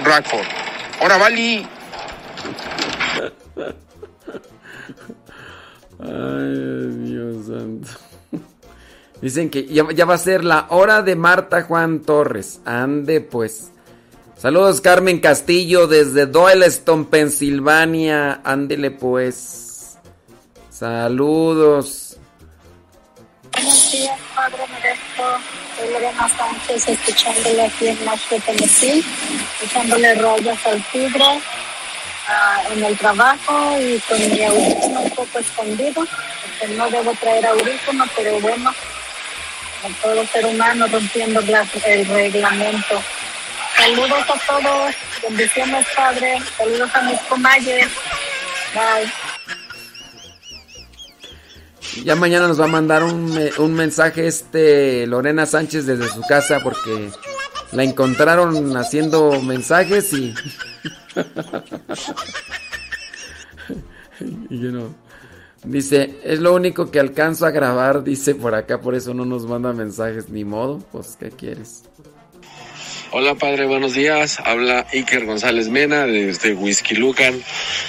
Rockford. 0.03 0.45
Ahora, 1.01 1.17
Bali. 1.17 1.67
Ay, 5.99 6.89
Dios 7.05 7.47
santo. 7.47 8.06
Dicen 9.21 9.49
que 9.49 9.65
ya, 9.65 10.05
va 10.05 10.13
a 10.13 10.19
ser 10.19 10.43
la 10.43 10.67
hora 10.69 11.01
de 11.01 11.15
Marta 11.15 11.63
Juan 11.63 12.01
Torres. 12.01 12.59
Ande 12.65 13.21
pues. 13.21 13.71
Saludos 14.37 14.81
Carmen 14.81 15.19
Castillo 15.19 15.87
desde 15.87 16.27
Doylestown, 16.27 17.05
Pensilvania. 17.05 18.41
Ándele 18.43 18.91
pues. 18.91 19.97
Saludos. 20.69 22.17
Buenos 23.53 23.91
días, 23.91 24.19
Padre. 24.35 24.57
Soy 25.77 25.91
Lorena 25.91 26.29
Sánchez, 26.37 26.87
escuchándole 26.89 27.65
aquí 27.65 27.87
en 27.87 28.05
Nashville, 28.05 28.41
Tennessee, 28.45 29.03
echándole 29.63 30.15
rayas 30.15 30.65
al 30.65 30.83
tigre 30.91 31.41
ah, 32.27 32.63
en 32.71 32.83
el 32.83 32.97
trabajo 32.97 33.79
y 33.79 33.99
con 33.99 34.19
mi 34.19 34.43
audífono 34.43 35.01
un 35.01 35.09
poco 35.11 35.39
escondido, 35.39 36.03
no 36.75 36.89
debo 36.89 37.13
traer 37.15 37.45
audífono, 37.45 38.05
pero 38.15 38.39
bueno, 38.39 38.71
como 39.81 39.95
todo 40.01 40.25
ser 40.27 40.45
humano 40.45 40.87
rompiendo 40.87 41.39
el 41.39 42.05
reglamento. 42.07 43.01
Saludos 43.77 44.23
a 44.29 44.39
todos, 44.47 44.95
bendiciones, 45.21 45.85
Padre, 45.95 46.39
saludos 46.57 46.89
a 46.95 47.01
mis 47.03 47.19
comayes. 47.21 47.87
Bye. 48.73 49.11
Ya 52.03 52.15
mañana 52.15 52.47
nos 52.47 52.59
va 52.59 52.65
a 52.65 52.69
mandar 52.69 53.03
un, 53.03 53.33
me- 53.33 53.51
un 53.57 53.73
mensaje 53.73 54.27
este 54.27 55.07
Lorena 55.07 55.45
Sánchez 55.45 55.85
desde 55.85 56.09
su 56.09 56.21
casa 56.21 56.59
porque 56.61 57.09
la 57.71 57.83
encontraron 57.83 58.75
haciendo 58.77 59.41
mensajes 59.41 60.11
y... 60.13 60.33
y 64.49 64.59
yo 64.59 64.71
no. 64.71 65.06
Dice, 65.67 66.15
es 66.23 66.39
lo 66.39 66.55
único 66.55 66.91
que 66.91 66.99
alcanzo 66.99 67.45
a 67.45 67.51
grabar, 67.51 68.01
dice 68.01 68.35
por 68.35 68.55
acá, 68.55 68.79
por 68.79 68.95
eso 68.95 69.13
no 69.13 69.25
nos 69.25 69.45
manda 69.45 69.73
mensajes, 69.73 70.29
ni 70.29 70.45
modo, 70.45 70.79
pues 70.93 71.17
¿qué 71.19 71.29
quieres? 71.29 71.83
Hola 73.11 73.35
padre, 73.35 73.65
buenos 73.65 73.93
días. 73.93 74.39
Habla 74.45 74.87
Iker 74.93 75.25
González 75.25 75.67
Mena 75.67 76.05
desde 76.05 76.53
Whisky 76.53 76.95
Lucan, 76.95 77.41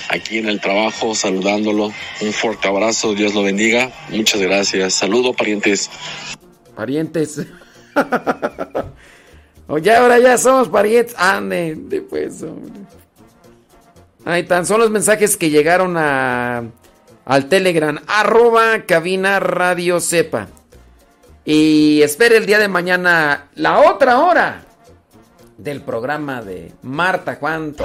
aquí 0.08 0.38
en 0.38 0.48
el 0.48 0.60
trabajo, 0.60 1.14
saludándolo. 1.14 1.92
Un 2.20 2.32
fuerte 2.32 2.66
abrazo, 2.66 3.14
Dios 3.14 3.32
lo 3.34 3.44
bendiga. 3.44 3.92
Muchas 4.10 4.40
gracias. 4.40 4.94
Saludo 4.94 5.32
parientes. 5.32 5.88
Parientes. 6.74 7.46
Oye, 9.68 9.94
ahora 9.94 10.18
ya 10.18 10.36
somos 10.36 10.68
parientes. 10.68 11.14
Ande, 11.16 11.76
de 11.76 12.00
pues, 12.00 12.42
hombre. 12.42 12.80
Ahí 14.24 14.42
están, 14.42 14.66
son 14.66 14.80
los 14.80 14.90
mensajes 14.90 15.36
que 15.36 15.50
llegaron 15.50 15.96
a, 15.96 16.64
al 17.28 17.46
Telegram, 17.46 18.00
arroba 18.06 18.86
cabina 18.86 19.38
radio 19.38 20.00
sepa. 20.00 20.48
Y 21.44 22.00
espere 22.02 22.38
el 22.38 22.46
día 22.46 22.58
de 22.58 22.68
mañana 22.68 23.48
la 23.54 23.80
otra 23.80 24.20
hora 24.20 24.64
del 25.58 25.82
programa 25.82 26.40
de 26.40 26.72
Marta 26.82 27.36
Juan. 27.36 27.76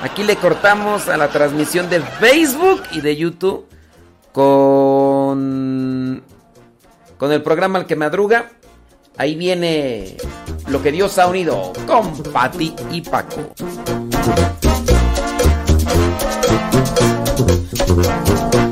Aquí 0.00 0.22
le 0.24 0.36
cortamos 0.36 1.08
a 1.08 1.18
la 1.18 1.28
transmisión 1.28 1.90
de 1.90 2.00
Facebook 2.00 2.82
y 2.90 3.02
de 3.02 3.16
YouTube 3.16 3.66
con, 4.32 6.22
con 7.18 7.32
el 7.32 7.42
programa 7.42 7.78
Al 7.78 7.86
que 7.86 7.96
madruga. 7.96 8.50
Ahí 9.18 9.34
viene 9.34 10.16
lo 10.68 10.82
que 10.82 10.90
Dios 10.90 11.18
ha 11.18 11.26
unido 11.26 11.74
con 11.86 12.22
Patti 12.32 12.74
y 12.90 13.02
Paco. 13.02 13.52
Mi 17.46 17.94
verdad, 17.96 18.71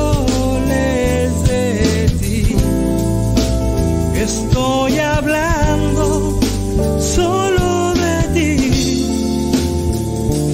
estoy 4.31 4.97
hablando. 4.99 6.20